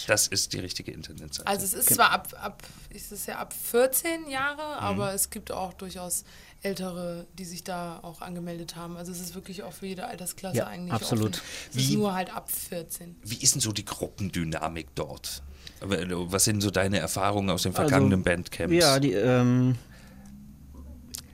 Das 0.07 0.27
ist 0.27 0.53
die 0.53 0.59
richtige 0.59 0.91
Internetseite. 0.91 1.47
Also 1.47 1.65
es 1.65 1.73
ist 1.73 1.93
zwar 1.95 2.11
ab, 2.11 2.27
ab, 2.39 2.61
ist 2.89 3.11
es 3.11 3.25
ja 3.25 3.38
ab 3.39 3.53
14 3.53 4.29
Jahre, 4.29 4.61
aber 4.79 5.13
es 5.13 5.29
gibt 5.29 5.51
auch 5.51 5.73
durchaus 5.73 6.23
Ältere, 6.61 7.25
die 7.38 7.45
sich 7.45 7.63
da 7.63 7.99
auch 8.01 8.21
angemeldet 8.21 8.75
haben. 8.75 8.97
Also 8.97 9.11
es 9.11 9.19
ist 9.19 9.35
wirklich 9.35 9.63
auch 9.63 9.73
für 9.73 9.85
jede 9.88 10.05
Altersklasse 10.07 10.57
Ja, 10.57 10.67
eigentlich 10.67 10.93
absolut. 10.93 11.35
offen. 11.35 11.43
Es 11.71 11.75
ist 11.77 11.89
Wie- 11.89 11.95
nur 11.97 12.13
halt 12.13 12.35
ab 12.35 12.49
14. 12.51 13.15
Wie 13.23 13.38
ist 13.38 13.55
denn 13.55 13.61
so 13.61 13.71
die 13.71 13.85
Gruppendynamik 13.85 14.88
dort? 14.95 15.41
Was 15.81 16.43
sind 16.45 16.61
so 16.61 16.71
deine 16.71 16.97
Erfahrungen 16.97 17.49
aus 17.51 17.61
den 17.63 17.73
vergangenen 17.73 18.23
Bandcamps? 18.23 18.73
Also, 18.73 18.88
Ja, 18.88 18.99
die, 18.99 19.13
ähm, 19.13 19.75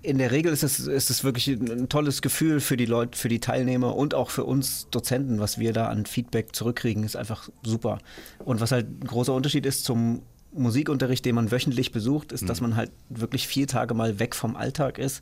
in 0.03 0.17
der 0.17 0.31
Regel 0.31 0.51
ist 0.51 0.63
es, 0.63 0.79
ist 0.79 1.09
es 1.09 1.23
wirklich 1.23 1.47
ein, 1.47 1.87
tolles 1.87 2.21
Gefühl 2.21 2.59
für 2.59 2.75
die 2.75 2.85
Leute, 2.85 3.17
für 3.17 3.29
die 3.29 3.39
Teilnehmer 3.39 3.95
und 3.95 4.13
auch 4.13 4.29
für 4.29 4.43
uns 4.43 4.89
Dozenten, 4.91 5.39
was 5.39 5.57
wir 5.57 5.71
da 5.71 5.87
an 5.87 6.05
Feedback 6.05 6.53
zurückkriegen, 6.53 7.03
ist 7.03 7.15
einfach 7.15 7.49
super. 7.63 7.99
Und 8.43 8.59
was 8.59 8.73
halt 8.73 8.87
ein 8.87 9.07
großer 9.07 9.33
Unterschied 9.33 9.65
ist 9.65 9.85
zum 9.85 10.21
Musikunterricht, 10.53 11.25
den 11.25 11.35
man 11.35 11.51
wöchentlich 11.51 11.91
besucht, 11.91 12.31
ist, 12.31 12.47
dass 12.47 12.61
Mhm. 12.61 12.69
man 12.69 12.75
halt 12.77 12.91
wirklich 13.09 13.47
vier 13.47 13.67
Tage 13.67 13.93
mal 13.93 14.19
weg 14.19 14.35
vom 14.35 14.55
Alltag 14.55 14.97
ist 14.99 15.21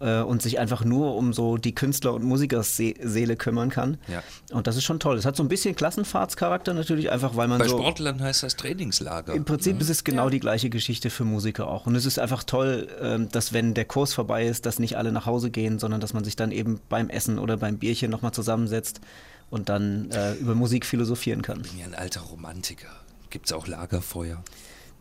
äh, 0.00 0.20
und 0.20 0.42
sich 0.42 0.58
einfach 0.58 0.84
nur 0.84 1.14
um 1.16 1.32
so 1.32 1.56
die 1.56 1.74
Künstler- 1.74 2.12
und 2.14 2.22
Musikerseele 2.24 3.36
kümmern 3.36 3.70
kann. 3.70 3.98
Ja. 4.08 4.22
Und 4.52 4.66
das 4.66 4.76
ist 4.76 4.84
schon 4.84 5.00
toll. 5.00 5.16
Es 5.16 5.24
hat 5.24 5.36
so 5.36 5.42
ein 5.42 5.48
bisschen 5.48 5.74
Klassenfahrtscharakter 5.74 6.74
natürlich, 6.74 7.10
einfach 7.10 7.36
weil 7.36 7.48
man 7.48 7.58
Bei 7.58 7.68
so... 7.68 7.78
Sportlern 7.78 8.20
heißt 8.20 8.42
das 8.42 8.56
Trainingslager. 8.56 9.34
Im 9.34 9.44
Prinzip 9.44 9.80
ist 9.80 9.88
es 9.88 10.04
genau 10.04 10.28
die 10.28 10.40
gleiche 10.40 10.70
Geschichte 10.70 11.10
für 11.10 11.24
Musiker 11.24 11.68
auch. 11.68 11.86
Und 11.86 11.94
es 11.94 12.04
ist 12.06 12.18
einfach 12.18 12.44
toll, 12.44 12.88
ähm, 13.00 13.28
dass 13.30 13.52
wenn 13.52 13.74
der 13.74 13.86
Kurs 13.86 14.12
vorbei 14.12 14.46
ist, 14.46 14.66
dass 14.66 14.78
nicht 14.78 14.96
alle 14.98 15.12
nach 15.12 15.26
Hause 15.26 15.50
gehen, 15.50 15.78
sondern 15.78 16.00
dass 16.00 16.12
man 16.12 16.24
sich 16.24 16.36
dann 16.36 16.52
eben 16.52 16.80
beim 16.88 17.08
Essen 17.08 17.38
oder 17.38 17.56
beim 17.56 17.78
Bierchen 17.78 18.10
nochmal 18.10 18.32
zusammensetzt 18.32 19.00
und 19.48 19.68
dann 19.68 20.10
äh, 20.10 20.34
über 20.34 20.54
Musik 20.54 20.84
philosophieren 20.84 21.40
kann. 21.42 21.62
Ich 21.64 21.70
bin 21.70 21.80
ja 21.80 21.86
ein 21.86 21.94
alter 21.94 22.20
Romantiker. 22.20 22.88
Gibt 23.36 23.46
es 23.48 23.52
auch 23.52 23.66
Lagerfeuer? 23.66 24.42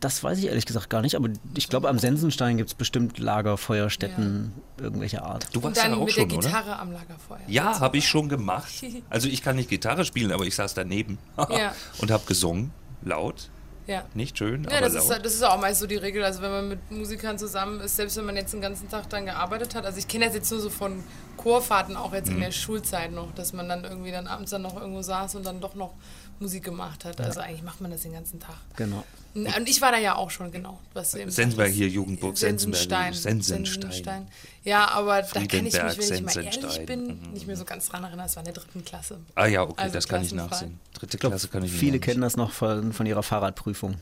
Das 0.02 0.22
weiß 0.22 0.40
ich 0.40 0.48
ehrlich 0.48 0.66
gesagt 0.66 0.90
gar 0.90 1.02
nicht, 1.02 1.16
aber 1.16 1.30
ich 1.56 1.70
glaube, 1.70 1.88
am 1.88 1.98
Sensenstein 2.00 2.58
gibt 2.58 2.68
es 2.68 2.74
bestimmt 2.76 3.18
Lagerfeuerstätten 3.18 4.52
irgendwelcher 4.78 5.24
Art. 5.24 5.48
Du 5.54 5.64
warst 5.64 5.78
ja 5.78 5.84
dann 5.84 5.94
auch 5.94 6.04
mit 6.04 6.12
schon, 6.14 6.28
der 6.28 6.38
oder? 6.38 6.48
Gitarre 6.50 6.78
am 6.80 6.92
Lagerfeuer. 6.92 7.40
Ja, 7.48 7.80
habe 7.80 7.96
ich 7.96 8.06
schon 8.10 8.28
gemacht. 8.28 8.68
Also 9.10 9.30
ich 9.30 9.42
kann 9.42 9.56
nicht 9.56 9.70
Gitarre 9.70 10.04
spielen, 10.04 10.34
aber 10.34 10.44
ich 10.44 10.54
saß 10.54 10.74
daneben 10.74 11.18
Ja. 11.50 11.74
und 12.00 12.12
habe 12.12 12.26
gesungen, 12.26 12.72
laut. 13.04 13.50
Ja. 13.88 14.04
Nicht 14.16 14.38
schön, 14.38 14.64
Ja, 14.66 14.72
aber 14.72 14.82
das 14.82 14.96
ist, 14.96 15.08
laut. 15.10 15.24
das 15.26 15.34
ist 15.34 15.44
auch 15.44 15.62
meist 15.62 15.80
so 15.80 15.88
die 15.88 15.96
Regel. 15.96 16.26
Also 16.26 16.42
wenn 16.42 16.52
man 16.52 16.68
mit 16.68 16.92
Musikern 16.92 17.38
zusammen 17.38 17.80
ist, 17.80 17.96
selbst 17.96 18.18
wenn 18.18 18.26
man 18.26 18.36
jetzt 18.36 18.52
den 18.52 18.60
ganzen 18.60 18.90
Tag 18.90 19.10
dann 19.10 19.26
gearbeitet 19.26 19.76
hat. 19.76 19.86
Also 19.86 19.98
ich 20.00 20.10
kenne 20.10 20.26
das 20.26 20.34
jetzt 20.36 20.52
nur 20.52 20.60
so 20.60 20.70
von 20.70 21.04
Chorfahrten, 21.38 21.96
auch 21.96 22.12
jetzt 22.12 22.30
in 22.30 22.40
der 22.42 22.52
Schulzeit 22.52 23.12
noch, 23.14 23.32
dass 23.34 23.54
man 23.54 23.70
dann 23.70 23.86
irgendwie 23.86 24.12
dann 24.12 24.28
abends 24.28 24.52
dann 24.52 24.64
noch 24.64 24.76
irgendwo 24.76 25.02
saß 25.04 25.36
und 25.36 25.46
dann 25.46 25.62
doch 25.62 25.76
noch 25.76 25.94
Musik 26.40 26.64
gemacht 26.64 27.06
hat. 27.06 27.20
Also 27.22 27.40
eigentlich 27.40 27.64
macht 27.64 27.82
man 27.82 27.92
das 27.92 28.02
den 28.02 28.14
ganzen 28.14 28.40
Tag. 28.40 28.56
Genau. 28.76 29.04
Und 29.34 29.68
ich 29.68 29.82
war 29.82 29.92
da 29.92 29.98
ja 29.98 30.16
auch 30.16 30.30
schon, 30.32 30.52
genau. 30.52 30.80
Was 30.94 31.12
Sensenberg 31.12 31.70
hier, 31.72 31.88
Jugendburg, 31.90 32.38
Sensenstein. 32.38 33.14
Sensenberg, 33.14 33.68
Sensenstein. 33.68 34.28
Ja, 34.64 34.88
aber 34.90 35.22
da 35.24 35.46
kann 35.46 35.66
ich 35.66 35.74
mich, 35.74 35.74
wenn 35.74 36.14
ich 36.16 36.22
mal 36.24 36.44
ehrlich 36.44 36.86
bin, 36.86 37.08
Mhm. 37.22 37.32
nicht 37.34 37.46
mehr 37.48 37.58
so 37.58 37.66
ganz 37.66 37.88
dran 37.90 38.04
erinnern. 38.04 38.26
Das 38.26 38.36
war 38.38 38.42
in 38.46 38.54
der 38.54 38.54
dritten 38.54 38.86
Klasse. 38.86 39.20
Ah 39.36 39.46
ja, 39.46 39.64
okay, 39.64 39.74
Also 39.84 39.94
das 39.94 40.08
kann 40.08 40.22
ich 40.24 40.34
nachsehen. 40.34 40.80
Dritte 40.94 41.18
Klasse 41.18 41.48
kann 41.50 41.64
ich 41.64 41.72
viele 41.72 41.98
noch 41.98 42.02
kennen 42.06 42.22
das 42.22 42.38
noch 42.38 42.52
von, 42.52 42.94
von 42.94 43.06
ihrer 43.06 43.24
Fahrradprüfung, 43.24 43.96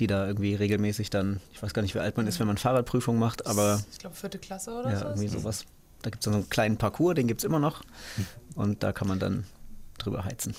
die 0.00 0.06
da 0.08 0.26
irgendwie 0.26 0.54
regelmäßig 0.56 1.10
dann, 1.10 1.40
ich 1.52 1.62
weiß 1.62 1.72
gar 1.72 1.82
nicht, 1.82 1.94
wie 1.94 2.00
alt 2.00 2.16
man 2.16 2.26
ist, 2.26 2.40
wenn 2.40 2.48
man 2.48 2.58
Fahrradprüfung 2.58 3.16
macht, 3.18 3.46
aber 3.46 3.80
Ich 3.92 3.98
glaube, 4.00 4.16
vierte 4.16 4.38
Klasse 4.38 4.72
oder 4.72 4.90
ja, 4.90 4.98
so. 4.98 5.04
irgendwie 5.06 5.28
sowas. 5.28 5.64
Da 6.02 6.10
gibt 6.10 6.22
es 6.22 6.30
so 6.30 6.36
einen 6.36 6.50
kleinen 6.50 6.76
Parcours, 6.78 7.14
den 7.14 7.28
gibt 7.28 7.40
es 7.40 7.44
immer 7.44 7.60
noch 7.60 7.82
und 8.56 8.82
da 8.82 8.92
kann 8.92 9.06
man 9.08 9.18
dann 9.20 9.44
drüber 9.98 10.24
heizen. 10.24 10.54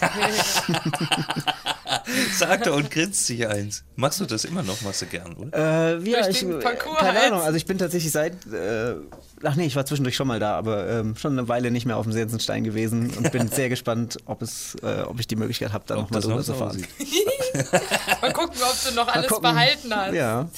Sagt 2.32 2.66
er 2.66 2.74
und 2.74 2.90
grinst 2.90 3.26
sich 3.26 3.46
eins. 3.48 3.84
Machst 3.96 4.20
du 4.20 4.26
das 4.26 4.44
immer 4.44 4.62
noch? 4.62 4.80
Machst 4.82 5.02
du 5.02 5.06
gern, 5.06 5.34
oder? 5.34 5.96
Äh, 5.96 6.08
ja, 6.08 6.28
ich, 6.28 6.42
äh, 6.42 6.58
Parcours 6.58 6.98
keine 6.98 7.18
halt. 7.18 7.32
Ahnung, 7.32 7.44
also 7.44 7.56
ich 7.56 7.66
bin 7.66 7.78
tatsächlich 7.78 8.12
seit, 8.12 8.34
äh, 8.52 8.94
ach 9.42 9.54
nee, 9.56 9.66
ich 9.66 9.76
war 9.76 9.86
zwischendurch 9.86 10.16
schon 10.16 10.28
mal 10.28 10.40
da, 10.40 10.56
aber 10.56 10.88
ähm, 10.88 11.16
schon 11.16 11.32
eine 11.32 11.48
Weile 11.48 11.70
nicht 11.70 11.86
mehr 11.86 11.96
auf 11.96 12.04
dem 12.04 12.12
Sensenstein 12.12 12.64
gewesen 12.64 13.12
und 13.16 13.32
bin 13.32 13.48
sehr 13.48 13.68
gespannt, 13.68 14.18
ob 14.26 14.42
es, 14.42 14.76
äh, 14.82 15.02
ob 15.02 15.18
ich 15.20 15.26
die 15.26 15.36
Möglichkeit 15.36 15.72
habe, 15.72 15.84
da 15.86 15.96
nochmal 15.96 16.20
drüber 16.20 16.36
noch 16.36 16.44
zu 16.44 16.54
fahren. 16.54 16.84
Mal 18.20 18.32
gucken, 18.32 18.60
ob 18.62 18.76
du 18.88 18.94
noch 18.94 19.06
Mal 19.06 19.12
alles 19.12 19.28
gucken. 19.28 19.42
behalten 19.42 19.94
hast. 19.94 20.14
Ja, 20.14 20.48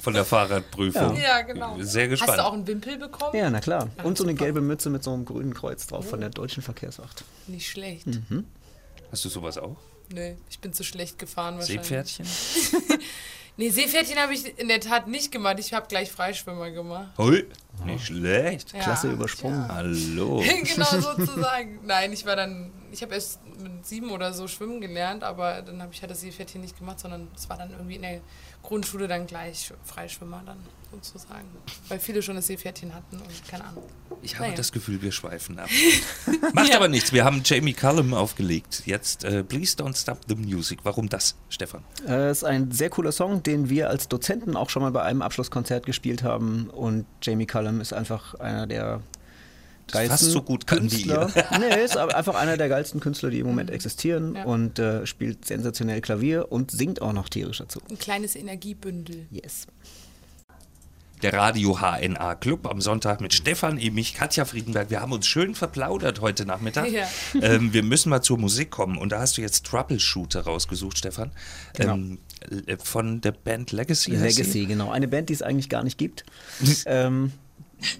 Von 0.00 0.14
der 0.14 0.24
Fahrradprüfung. 0.24 1.16
Ja, 1.16 1.42
genau. 1.42 1.76
Sehr 1.80 2.08
gespannt. 2.08 2.32
Hast 2.32 2.38
du 2.38 2.44
auch 2.46 2.52
einen 2.52 2.66
Wimpel 2.66 2.98
bekommen? 2.98 3.34
ja, 3.34 3.50
na 3.50 3.60
klar. 3.60 3.88
Und 4.02 4.18
so 4.18 4.24
eine 4.24 4.34
gelbe 4.34 4.60
Mütze 4.60 4.90
mit 4.90 5.02
so 5.02 5.12
einem 5.12 5.24
grünen 5.24 5.54
Kreuz 5.54 5.86
drauf 5.86 6.08
von 6.08 6.20
der 6.20 6.30
Deutschen 6.30 6.62
Verkehrswacht. 6.62 7.24
Nicht 7.46 7.68
schlecht. 7.68 8.06
Mhm. 8.06 8.44
Hast 9.10 9.24
du 9.24 9.28
sowas 9.28 9.58
auch? 9.58 9.76
Nee, 10.12 10.36
ich 10.48 10.58
bin 10.58 10.72
zu 10.72 10.84
schlecht 10.84 11.18
gefahren 11.18 11.58
wahrscheinlich. 11.58 11.86
Seepferdchen? 11.86 12.26
Nee, 13.58 13.70
Seepferdchen 13.70 14.18
habe 14.20 14.32
ich 14.34 14.56
in 14.56 14.68
der 14.68 14.80
Tat 14.80 15.08
nicht 15.08 15.32
gemacht. 15.32 15.58
Ich 15.58 15.72
habe 15.74 15.88
gleich 15.88 16.12
Freischwimmer 16.12 16.70
gemacht. 16.70 17.08
Hui, 17.18 17.44
nicht 17.84 18.06
schlecht. 18.06 18.72
Ja. 18.72 18.80
Klasse 18.80 19.10
übersprungen. 19.12 19.68
Hallo. 19.68 20.42
genau 20.64 20.84
sozusagen. 21.00 21.80
Nein, 21.84 22.12
ich 22.12 22.26
war 22.26 22.36
dann, 22.36 22.72
ich 22.90 23.02
habe 23.02 23.14
erst 23.14 23.40
mit 23.62 23.86
sieben 23.86 24.10
oder 24.10 24.32
so 24.32 24.48
schwimmen 24.48 24.80
gelernt, 24.80 25.22
aber 25.24 25.62
dann 25.62 25.82
habe 25.82 25.92
ich 25.92 26.00
halt 26.00 26.10
das 26.10 26.20
Seepferdchen 26.20 26.60
nicht 26.60 26.78
gemacht, 26.78 27.00
sondern 27.00 27.28
es 27.36 27.48
war 27.48 27.56
dann 27.56 27.70
irgendwie 27.70 27.96
in 27.96 28.02
der 28.02 28.20
Grundschule 28.62 29.06
dann 29.08 29.26
gleich 29.26 29.72
Freischwimmer 29.84 30.42
dann 30.44 30.58
sozusagen. 30.90 31.46
Weil 31.88 31.98
viele 32.00 32.22
schon 32.22 32.36
das 32.36 32.46
Seepferdchen 32.46 32.94
hatten 32.94 33.16
und 33.18 33.48
keine 33.48 33.64
Ahnung. 33.64 33.82
Ich 34.22 34.34
habe 34.34 34.44
Naja. 34.46 34.56
das 34.56 34.72
Gefühl, 34.72 35.00
wir 35.02 35.12
schweifen 35.12 35.58
ab. 35.58 35.68
Macht 36.54 36.74
aber 36.74 36.88
nichts. 36.88 37.12
Wir 37.12 37.24
haben 37.24 37.42
Jamie 37.44 37.74
Cullum 37.74 38.14
aufgelegt. 38.14 38.82
Jetzt 38.86 39.22
äh, 39.24 39.44
Please 39.44 39.76
Don't 39.76 39.96
Stop 40.00 40.20
the 40.28 40.34
Music. 40.34 40.80
Warum 40.82 41.08
das, 41.08 41.36
Stefan? 41.50 41.84
Äh, 42.06 42.30
ist 42.30 42.42
ein 42.44 42.72
sehr 42.72 42.90
cooler 42.90 43.12
Song, 43.12 43.42
den 43.42 43.68
wir 43.68 43.90
als 43.90 44.08
Dozenten 44.08 44.56
auch 44.56 44.70
schon 44.70 44.82
mal 44.82 44.90
bei 44.90 45.02
einem 45.02 45.22
Abschlusskonzert 45.22 45.84
gespielt 45.86 46.22
haben. 46.22 46.68
Und 46.70 47.06
Jamie 47.22 47.46
Cullum 47.46 47.67
ist 47.80 47.92
einfach 47.92 48.34
einer 48.34 48.66
der 48.66 49.00
geilsten 49.90 50.18
fast 50.18 50.32
so 50.32 50.42
gut 50.42 50.66
kann 50.66 50.90
wie 50.90 51.06
Künstler. 51.06 51.30
nee, 51.58 51.84
ist 51.84 51.96
aber 51.96 52.14
einfach 52.14 52.34
einer 52.34 52.56
der 52.56 52.68
geilsten 52.68 53.00
Künstler, 53.00 53.30
die 53.30 53.40
im 53.40 53.46
Moment 53.46 53.70
existieren 53.70 54.34
Ja. 54.34 54.44
und 54.44 54.78
äh, 54.78 55.06
spielt 55.06 55.46
sensationell 55.46 56.00
Klavier 56.00 56.50
und 56.52 56.70
singt 56.70 57.02
auch 57.02 57.12
noch 57.12 57.28
tierisch 57.28 57.58
dazu. 57.58 57.80
Ein 57.90 57.98
kleines 57.98 58.36
Energiebündel. 58.36 59.26
Yes. 59.30 59.66
Der 61.22 61.32
Radio 61.32 61.80
HNA 61.80 62.36
Club 62.36 62.68
am 62.68 62.80
Sonntag 62.80 63.20
mit 63.20 63.34
Stefan 63.34 63.76
Emich, 63.76 64.14
Katja 64.14 64.44
Friedenberg. 64.44 64.88
Wir 64.90 65.00
haben 65.00 65.10
uns 65.10 65.26
schön 65.26 65.56
verplaudert 65.56 66.20
heute 66.20 66.46
Nachmittag. 66.46 66.90
Ja. 66.90 67.08
Ähm, 67.42 67.72
wir 67.72 67.82
müssen 67.82 68.10
mal 68.10 68.22
zur 68.22 68.38
Musik 68.38 68.70
kommen. 68.70 68.96
Und 68.98 69.10
da 69.10 69.20
hast 69.20 69.36
du 69.36 69.40
jetzt 69.40 69.66
Troubleshooter 69.66 70.42
rausgesucht, 70.42 70.98
Stefan. 70.98 71.32
Genau. 71.74 71.94
Ähm, 71.94 72.18
äh, 72.66 72.76
von 72.76 73.20
der 73.20 73.32
Band 73.32 73.72
Legacy. 73.72 74.12
Legacy, 74.12 74.66
genau. 74.66 74.90
Eine 74.90 75.08
Band, 75.08 75.28
die 75.28 75.34
es 75.34 75.42
eigentlich 75.42 75.68
gar 75.68 75.82
nicht 75.82 75.98
gibt. 75.98 76.24
ähm, 76.86 77.32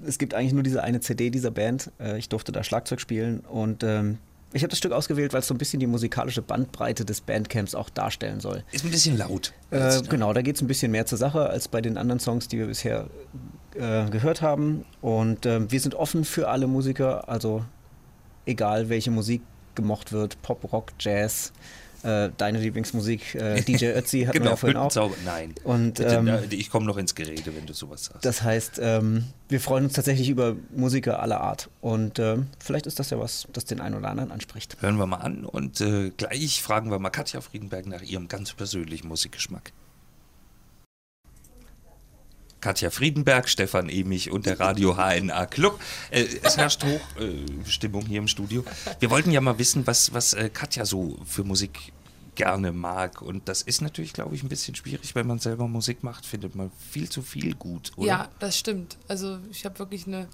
es 0.07 0.19
gibt 0.19 0.35
eigentlich 0.35 0.53
nur 0.53 0.63
diese 0.63 0.83
eine 0.83 1.01
CD 1.01 1.31
dieser 1.31 1.51
Band. 1.51 1.91
Äh, 2.01 2.19
ich 2.19 2.29
durfte 2.29 2.53
da 2.53 2.65
Schlagzeug 2.65 3.01
spielen 3.01 3.41
und 3.41 3.83
ähm, 3.83 4.19
ich 4.53 4.63
habe 4.63 4.71
das 4.71 4.79
Stück 4.79 4.93
ausgewählt, 4.93 5.35
weil 5.35 5.41
es 5.41 5.47
so 5.47 5.55
ein 5.55 5.59
bisschen 5.59 5.79
die 5.79 5.87
musikalische 5.87 6.41
Bandbreite 6.41 7.05
des 7.05 7.21
Bandcamps 7.21 7.75
auch 7.75 7.91
darstellen 7.91 8.41
soll. 8.41 8.65
Ist 8.73 8.85
ein 8.85 8.91
bisschen 8.91 9.19
laut. 9.19 9.53
Äh, 9.71 10.01
genau, 10.09 10.33
da 10.33 10.41
geht 10.41 10.57
es 10.57 10.63
ein 10.63 10.67
bisschen 10.69 10.91
mehr 10.91 11.05
zur 11.05 11.19
Sache 11.19 11.51
als 11.51 11.69
bei 11.69 11.83
den 11.83 11.99
anderen 11.99 12.19
Songs, 12.19 12.49
die 12.49 12.59
wir 12.59 12.67
bisher 12.67 13.09
äh, 13.75 14.09
gehört 14.09 14.41
haben. 14.41 14.87
Und 15.03 15.45
ähm, 15.45 15.71
wir 15.71 15.81
sind 15.81 15.95
offen 15.95 16.25
für 16.25 16.49
alle 16.49 16.67
Musiker, 16.67 17.29
also 17.29 17.65
egal 18.47 18.89
welche 18.89 19.11
Musik 19.11 19.43
gemocht 19.75 20.13
wird, 20.13 20.41
Pop, 20.41 20.73
Rock, 20.73 20.93
Jazz, 20.99 21.53
äh, 22.09 22.31
deine 22.37 22.59
Lieblingsmusik, 22.61 23.35
äh, 23.35 23.61
DJ 23.63 23.87
Ötzi 23.97 24.23
hatten 24.23 24.35
wir 24.35 24.41
Genau, 24.41 24.57
vorhin 24.57 24.77
auch. 24.77 25.11
Nein. 25.25 25.55
Und, 25.65 25.95
Bitte, 25.95 26.15
ähm, 26.15 26.41
ich 26.51 26.71
komme 26.71 26.87
noch 26.87 26.97
ins 26.97 27.15
Gerede, 27.15 27.55
wenn 27.55 27.67
du 27.67 27.73
sowas 27.73 28.07
sagst. 28.07 28.25
Das 28.25 28.43
heißt, 28.43 28.81
ähm, 28.83 29.25
wir 29.49 29.61
freuen 29.61 29.85
uns 29.85 29.95
tatsächlich 29.95 30.29
über 30.29 30.57
Musiker 30.75 31.21
aller 31.21 31.41
Art. 31.41 31.69
Und 31.81 32.19
ähm, 32.19 32.49
vielleicht 32.59 32.87
ist 32.87 32.99
das 32.99 33.11
ja 33.11 33.19
was, 33.19 33.47
das 33.53 33.65
den 33.65 33.81
einen 33.81 33.97
oder 33.97 34.09
anderen 34.09 34.33
anspricht. 34.33 34.77
Hören 34.81 34.97
wir 34.97 35.07
mal 35.07 35.19
an 35.19 35.45
und 35.45 35.81
äh, 35.81 36.11
gleich 36.17 36.63
fragen 36.63 36.91
wir 36.91 36.99
mal 36.99 37.11
Katja 37.11 37.41
Friedenberg 37.41 37.87
nach 37.87 38.03
ihrem 38.03 38.29
ganz 38.29 38.53
persönlichen 38.53 39.09
Musikgeschmack. 39.09 39.73
Katja 42.61 42.91
Friedenberg, 42.91 43.49
Stefan 43.49 43.89
Emich 43.89 44.31
und 44.31 44.47
der 44.47 44.59
Radio 44.59 44.97
HNA 44.97 45.47
Club. 45.47 45.81
Äh, 46.11 46.25
es 46.43 46.57
herrscht 46.57 46.85
Hochstimmung 46.85 48.03
äh, 48.03 48.09
hier 48.09 48.19
im 48.19 48.29
Studio. 48.29 48.65
Wir 48.99 49.11
wollten 49.11 49.31
ja 49.31 49.41
mal 49.41 49.59
wissen, 49.59 49.87
was, 49.87 50.13
was 50.13 50.33
äh, 50.33 50.51
Katja 50.53 50.85
so 50.85 51.17
für 51.25 51.45
Musik 51.45 51.93
gerne 52.39 52.71
mag. 52.71 53.21
Und 53.21 53.49
das 53.49 53.63
ist 53.63 53.83
natürlich, 53.83 54.13
glaube 54.13 54.35
ich, 54.35 54.45
ein 54.45 54.49
bisschen 54.49 54.77
schwierig, 54.77 55.17
wenn 55.17 55.27
man 55.27 55.41
selber 55.41 55.67
Musik 55.67 56.05
macht, 56.05 56.25
findet 56.25 56.55
man 56.55 56.71
viel 56.91 57.11
zu 57.11 57.21
viel 57.21 57.55
gut, 57.57 57.91
oder? 57.97 58.07
Ja, 58.07 58.29
das 58.39 58.57
stimmt. 58.57 58.97
Also 59.09 59.39
ich 59.51 59.65
habe 59.65 59.79
wirklich 59.81 60.07
eine 60.07 60.29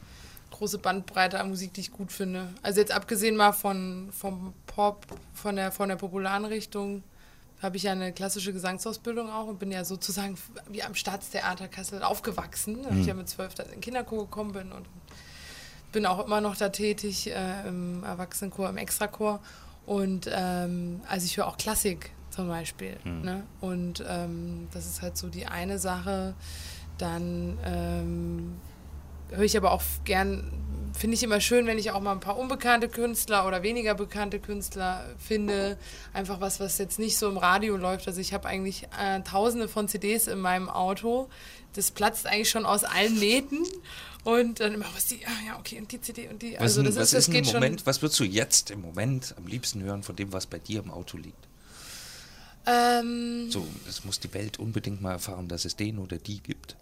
große 0.51 0.79
Bandbreite 0.79 1.41
an 1.41 1.49
Musik, 1.49 1.73
die 1.73 1.81
ich 1.81 1.93
gut 1.93 2.13
finde. 2.13 2.49
Also 2.63 2.81
jetzt 2.81 2.93
abgesehen 2.93 3.37
mal 3.37 3.53
von 3.53 4.11
vom 4.13 4.53
Pop, 4.67 5.07
von 5.33 5.57
der 5.57 5.73
von 5.73 5.89
der 5.89 5.97
popularen 5.97 6.45
Richtung, 6.45 7.03
habe 7.63 7.79
ich 7.79 7.85
ja 7.85 7.93
eine 7.93 8.13
klassische 8.13 8.53
Gesangsausbildung 8.53 9.31
auch 9.31 9.47
und 9.47 9.59
bin 9.59 9.73
ja 9.73 9.83
sozusagen 9.85 10.37
wie 10.69 10.83
am 10.83 10.95
Staatstheater 10.95 11.69
Kassel 11.69 12.03
aufgewachsen. 12.03 12.83
Da 12.83 12.91
ich 12.95 13.07
ja 13.07 13.15
mit 13.15 13.31
zwölf 13.31 13.59
in 13.59 13.71
den 13.71 13.81
Kinderchor 13.81 14.25
gekommen 14.25 14.53
bin 14.53 14.73
und 14.73 14.87
bin 15.91 16.05
auch 16.05 16.27
immer 16.27 16.43
noch 16.43 16.55
da 16.57 16.69
tätig 16.69 17.31
äh, 17.31 17.67
im 17.67 18.05
Erwachsenenchor, 18.05 18.69
im 18.69 18.77
Extrachor. 18.77 19.41
Und 19.87 20.31
ähm, 20.33 21.01
also 21.09 21.27
ich 21.27 21.37
höre 21.37 21.47
auch 21.47 21.59
Klassik 21.59 22.13
zum 22.31 22.49
Beispiel. 22.49 22.97
Ne? 23.23 23.43
Und 23.61 24.05
ähm, 24.09 24.69
das 24.73 24.87
ist 24.87 25.03
halt 25.03 25.17
so 25.17 25.29
die 25.29 25.47
eine 25.47 25.79
Sache. 25.79 26.35
Dann 26.99 27.59
ähm, 27.65 28.55
höre 29.31 29.45
ich 29.45 29.57
aber 29.57 29.73
auch 29.73 29.83
gern, 30.05 30.53
finde 30.97 31.15
ich 31.15 31.23
immer 31.23 31.41
schön, 31.41 31.67
wenn 31.67 31.79
ich 31.79 31.91
auch 31.91 32.01
mal 32.01 32.13
ein 32.13 32.21
paar 32.21 32.39
unbekannte 32.39 32.89
Künstler 32.89 33.47
oder 33.47 33.63
weniger 33.63 33.95
bekannte 33.95 34.39
Künstler 34.39 35.05
finde. 35.19 35.77
Einfach 36.13 36.41
was, 36.41 36.61
was 36.61 36.79
jetzt 36.79 36.99
nicht 36.99 37.19
so 37.19 37.29
im 37.29 37.37
Radio 37.39 37.77
läuft. 37.77 38.07
Also 38.09 38.21
ich 38.21 38.33
habe 38.33 38.49
eigentlich 38.49 38.85
äh, 39.01 39.21
tausende 39.23 39.69
von 39.69 39.89
CDs 39.89 40.27
in 40.27 40.39
meinem 40.39 40.69
Auto. 40.69 41.29
Das 41.75 41.91
platzt 41.91 42.27
eigentlich 42.27 42.51
schon 42.51 42.65
aus 42.67 42.85
allen 42.85 43.19
Nähten. 43.19 43.59
Und 44.23 44.61
dann 44.61 44.73
immer, 44.73 44.87
was 44.95 45.07
die, 45.07 45.21
ah 45.27 45.47
ja, 45.47 45.59
okay, 45.59 45.79
und 45.79 45.93
die 45.93 46.01
CD 46.01 46.29
und 46.29 46.41
die. 46.41 46.55
Was, 46.55 46.61
Also 46.63 46.81
ist, 46.83 46.89
das 46.89 46.97
was 46.97 47.03
ist, 47.09 47.13
das 47.15 47.29
ist 47.29 47.31
geht 47.33 47.39
im 47.41 47.45
schon. 47.45 47.55
Moment, 47.55 47.87
was 47.87 48.01
würdest 48.01 48.21
du 48.21 48.25
jetzt 48.25 48.71
im 48.71 48.81
Moment 48.81 49.35
am 49.37 49.47
liebsten 49.47 49.83
hören 49.83 50.03
von 50.03 50.17
dem, 50.17 50.33
was 50.33 50.47
bei 50.47 50.59
dir 50.59 50.81
im 50.83 50.91
Auto 50.91 51.19
liegt? 51.19 51.47
Ähm, 52.67 53.51
So, 53.51 53.67
es 53.89 54.05
muss 54.05 54.21
die 54.21 54.33
Welt 54.33 54.59
unbedingt 54.59 55.03
mal 55.03 55.13
erfahren, 55.13 55.49
dass 55.49 55.65
es 55.67 55.77
den 55.77 55.99
oder 55.99 56.17
die 56.17 56.41
gibt. 56.43 56.77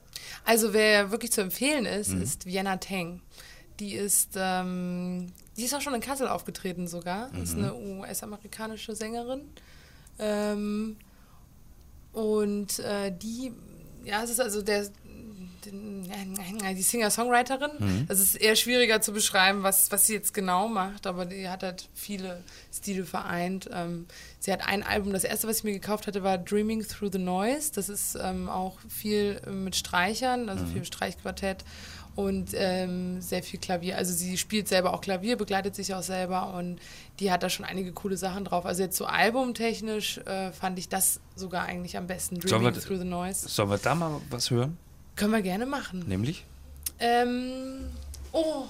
Also 0.45 0.73
wer 0.73 1.11
wirklich 1.11 1.33
zu 1.33 1.41
empfehlen 1.41 1.87
ist, 1.87 2.11
Mhm. 2.11 2.23
ist 2.23 2.47
Vienna 2.47 2.77
Teng. 2.79 3.21
Die 3.81 3.95
ist, 3.95 4.31
ähm, 4.37 5.33
die 5.57 5.65
ist 5.65 5.75
auch 5.75 5.81
schon 5.81 5.95
in 5.95 6.01
Kassel 6.01 6.29
aufgetreten 6.29 6.87
sogar. 6.89 7.31
Ist 7.43 7.57
Mhm. 7.57 7.65
eine 7.65 7.75
US-amerikanische 7.75 8.95
Sängerin. 8.95 9.43
Ähm, 10.19 10.97
und 12.13 12.79
äh, 12.81 13.11
die, 13.17 13.53
ja, 14.05 14.23
es 14.23 14.31
ist 14.31 14.41
also 14.41 14.63
der, 14.63 14.87
die 15.65 16.83
Singer-Songwriterin. 16.83 17.71
Mhm. 17.79 18.07
Es 18.09 18.21
ist 18.21 18.35
eher 18.37 18.57
schwieriger 18.57 19.01
zu 19.01 19.13
beschreiben, 19.13 19.63
was, 19.63 19.91
was 19.91 20.07
sie 20.07 20.15
jetzt 20.15 20.35
genau 20.35 20.69
macht, 20.69 21.07
aber 21.07 21.25
die 21.25 21.49
hat 21.49 21.63
halt 21.63 21.89
viele 21.95 22.43
Stile 22.73 23.05
vereint. 23.05 23.69
Ähm, 23.73 24.07
sie 24.43 24.53
hat 24.53 24.67
ein 24.67 24.83
Album, 24.83 25.13
das 25.13 25.23
erste, 25.23 25.47
was 25.47 25.59
ich 25.59 25.65
mir 25.65 25.73
gekauft 25.73 26.07
hatte, 26.09 26.23
war 26.25 26.37
Dreaming 26.37 26.85
Through 26.87 27.11
the 27.13 27.19
Noise. 27.19 27.71
Das 27.75 27.89
ist 27.89 28.17
ähm, 28.21 28.49
auch 28.49 28.77
viel 28.89 29.41
äh, 29.47 29.51
mit 29.51 29.77
Streichern, 29.77 30.49
also 30.49 30.67
viel 30.67 30.85
Streichquartett 30.85 31.65
und 32.17 32.51
ähm, 32.55 33.21
sehr 33.23 33.43
viel 33.43 33.61
Klavier. 33.61 33.97
Also 33.97 34.13
sie 34.13 34.37
spielt 34.37 34.67
selber 34.69 34.93
auch 34.95 35.01
Klavier, 35.01 35.37
begleitet 35.37 35.75
sich 35.77 35.95
auch 35.95 36.03
selber 36.03 36.55
und 36.55 36.79
die 37.21 37.31
hat 37.31 37.43
da 37.45 37.49
schon 37.49 37.65
einige 37.65 37.93
coole 37.93 38.17
Sachen 38.17 38.45
drauf. 38.45 38.67
Also 38.67 38.83
jetzt 38.83 38.97
so 38.97 39.07
albumtechnisch 39.07 40.19
äh, 40.19 40.51
fand 40.53 40.77
ich 40.79 40.89
das 40.89 41.21
sogar 41.37 41.65
eigentlich 41.67 41.97
am 41.97 42.09
besten. 42.09 42.41
Sollen 42.41 42.63
wir- 42.65 42.71
Dreaming 42.73 42.85
Through 42.87 42.99
the 42.99 43.05
Noise. 43.05 43.49
Sollen 43.49 43.71
wir 43.71 43.79
da 43.79 43.95
mal 43.95 44.21
was 44.29 44.51
hören? 44.51 44.77
Können 45.15 45.33
wir 45.33 45.43
gerne 45.43 45.67
machen. 45.67 46.05
Nämlich? 46.09 46.45
Ähm, 46.99 47.89
oh, 48.33 48.65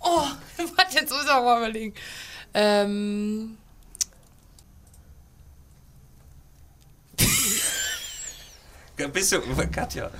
oh, 0.00 0.22
warte, 0.76 0.94
jetzt 0.98 1.10
muss 1.10 1.24
ich 1.24 1.30
auch 1.30 1.42
mal 1.44 1.58
überlegen. 1.58 1.94
Ähm, 2.54 3.58
Bist 9.12 9.32
du, 9.32 9.40
Katja? 9.70 10.10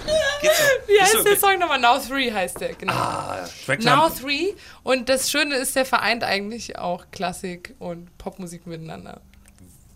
Geht's 0.41 0.59
noch? 0.61 0.89
wie 0.89 1.01
heißt 1.01 1.14
du- 1.14 1.22
der 1.24 1.37
Song 1.37 1.59
nochmal? 1.59 1.81
Now 1.81 1.99
3 1.99 2.31
heißt 2.33 2.61
der, 2.61 2.74
genau. 2.74 2.93
Ah, 2.93 3.49
Now 3.66 3.74
Number- 4.09 4.14
3 4.22 4.55
und 4.85 5.09
das 5.09 5.31
Schöne 5.31 5.57
ist, 5.57 5.74
der 5.76 5.85
vereint 5.85 6.22
eigentlich 6.22 6.79
auch 6.79 7.07
Klassik 7.11 7.74
und 7.79 8.16
Popmusik 8.18 8.66
miteinander. 8.66 9.20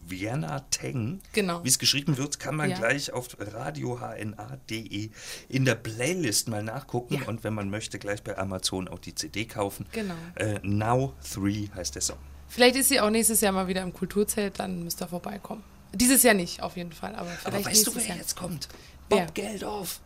Vienna 0.05 0.61
Teng. 0.71 1.21
Genau. 1.33 1.65
Wie 1.65 1.69
es 1.69 1.79
geschrieben 1.79 2.19
wird, 2.19 2.39
kann 2.39 2.55
man 2.57 2.69
Ja. 2.71 2.77
gleich 2.77 3.13
auf 3.13 3.29
radiohna.de 3.41 5.11
in 5.49 5.65
der 5.65 5.75
Playlist 5.77 6.49
mal 6.49 6.63
nachgucken 6.63 7.15
Ja. 7.23 7.29
und 7.29 7.45
wenn 7.45 7.55
man 7.55 7.71
möchte, 7.71 7.99
gleich 7.99 8.23
bei 8.23 8.37
Amazon 8.37 8.89
auch 8.89 8.99
die 8.99 9.15
CD 9.15 9.45
kaufen. 9.47 9.87
Genau. 9.93 10.15
Äh, 10.35 10.59
Now 10.63 11.15
3 11.35 11.71
heißt 11.75 11.95
der 11.95 12.03
Song. 12.03 12.19
Vielleicht 12.49 12.77
ist 12.77 12.89
sie 12.91 13.01
auch 13.01 13.09
nächstes 13.11 13.41
Jahr 13.41 13.53
mal 13.53 13.69
wieder 13.69 13.81
im 13.83 13.95
Kulturzelt, 13.95 14.59
dann 14.59 14.83
müsst 14.85 15.01
ihr 15.01 15.09
vorbeikommen. 15.09 15.63
Dieses 15.95 16.23
Jahr 16.23 16.35
nicht, 16.35 16.63
auf 16.63 16.77
jeden 16.77 16.93
Fall, 16.93 17.15
aber 17.15 17.29
vielleicht 17.31 17.47
Aber 17.47 17.65
weißt 17.65 17.87
du, 17.87 17.95
wer 17.95 18.07
Jahr. 18.07 18.17
jetzt 18.17 18.37
kommt? 18.37 18.69
Wer? 19.09 19.27
Bob 19.27 19.35
Geldof. 19.35 20.01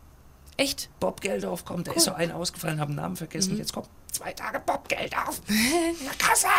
Echt? 0.57 0.89
Bob 0.99 1.21
Geldof 1.21 1.65
kommt. 1.65 1.87
Da 1.87 1.93
ist 1.93 2.05
so 2.05 2.13
ein 2.13 2.31
ausgefallen, 2.31 2.79
haben 2.79 2.95
Namen 2.95 3.15
vergessen. 3.15 3.53
Mhm. 3.53 3.59
Jetzt 3.59 3.73
kommt 3.73 3.87
zwei 4.11 4.33
Tage 4.33 4.59
Bob 4.59 4.89
Geldof. 4.89 5.41
Na, 5.47 6.11
Kassel. 6.17 6.49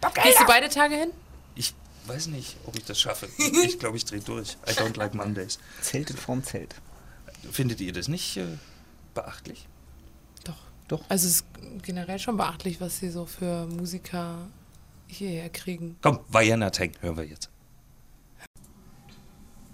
Bob 0.00 0.14
Gehst 0.14 0.40
du 0.40 0.46
beide 0.46 0.68
Tage 0.68 0.94
hin? 0.94 1.10
Ich 1.54 1.74
weiß 2.06 2.28
nicht, 2.28 2.56
ob 2.66 2.76
ich 2.76 2.84
das 2.84 3.00
schaffe. 3.00 3.28
Ich 3.38 3.78
glaube, 3.78 3.96
ich 3.96 4.04
drehe 4.04 4.20
durch. 4.20 4.56
I 4.66 4.72
don't 4.72 4.96
like 4.96 5.14
Mondays. 5.14 5.58
Zeltet 5.82 6.18
vorm 6.18 6.44
Zelt. 6.44 6.74
Findet 7.50 7.80
ihr 7.80 7.92
das 7.92 8.08
nicht 8.08 8.36
äh, 8.36 8.44
beachtlich? 9.14 9.66
Doch. 10.44 10.56
Doch. 10.88 11.02
Also 11.08 11.26
es 11.26 11.36
ist 11.36 11.44
generell 11.82 12.18
schon 12.18 12.36
beachtlich, 12.36 12.80
was 12.80 12.98
sie 12.98 13.10
so 13.10 13.26
für 13.26 13.66
Musiker 13.66 14.46
hierher 15.08 15.48
kriegen. 15.50 15.96
Komm, 16.00 16.20
Vienna 16.28 16.70
Tank 16.70 16.94
hören 17.00 17.16
wir 17.16 17.24
jetzt. 17.24 17.50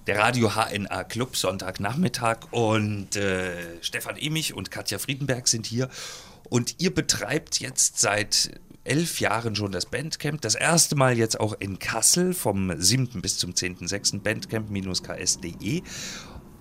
Der 0.09 0.19
Radio 0.19 0.51
HNA 0.51 1.05
Club 1.05 1.37
Sonntagnachmittag 1.37 2.39
und 2.51 3.15
äh, 3.15 3.53
Stefan 3.83 4.17
Emich 4.17 4.53
und 4.53 4.73
Katja 4.73 4.99
Friedenberg 4.99 5.47
sind 5.47 5.65
hier 5.65 5.89
und 6.51 6.81
ihr 6.81 6.93
betreibt 6.93 7.61
jetzt 7.61 8.01
seit 8.01 8.61
elf 8.83 9.21
Jahren 9.21 9.55
schon 9.55 9.71
das 9.71 9.87
Bandcamp. 9.87 10.41
Das 10.41 10.57
erste 10.57 10.97
Mal 10.97 11.17
jetzt 11.17 11.39
auch 11.39 11.55
in 11.61 11.79
Kassel 11.79 12.35
vom 12.35 12.73
7. 12.77 13.23
bis 13.23 13.39
zum 13.39 13.53
10.6. 13.53 14.23
Bandcamp-ks.de. 14.23 15.83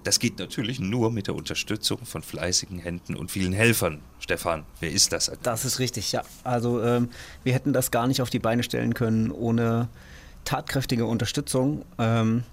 Das 0.04 0.20
geht 0.20 0.38
natürlich 0.38 0.80
nur 0.80 1.10
mit 1.10 1.26
der 1.26 1.34
Unterstützung 1.34 2.06
von 2.06 2.22
fleißigen 2.22 2.78
Händen 2.78 3.16
und 3.16 3.32
vielen 3.32 3.54
Helfern. 3.54 4.02
Stefan, 4.20 4.66
wer 4.82 4.92
ist 4.92 5.14
das? 5.14 5.32
Das 5.42 5.66
ist 5.66 5.80
richtig, 5.80 6.12
ja. 6.12 6.22
Also 6.44 6.80
ähm, 6.84 7.10
wir 7.44 7.56
hätten 7.56 7.74
das 7.74 7.90
gar 7.90 8.06
nicht 8.06 8.22
auf 8.22 8.30
die 8.30 8.38
Beine 8.38 8.62
stellen 8.62 8.94
können 8.94 9.32
ohne 9.32 9.90
tatkräftige 10.46 11.06
Unterstützung. 11.06 11.86
Ähm, 11.98 12.44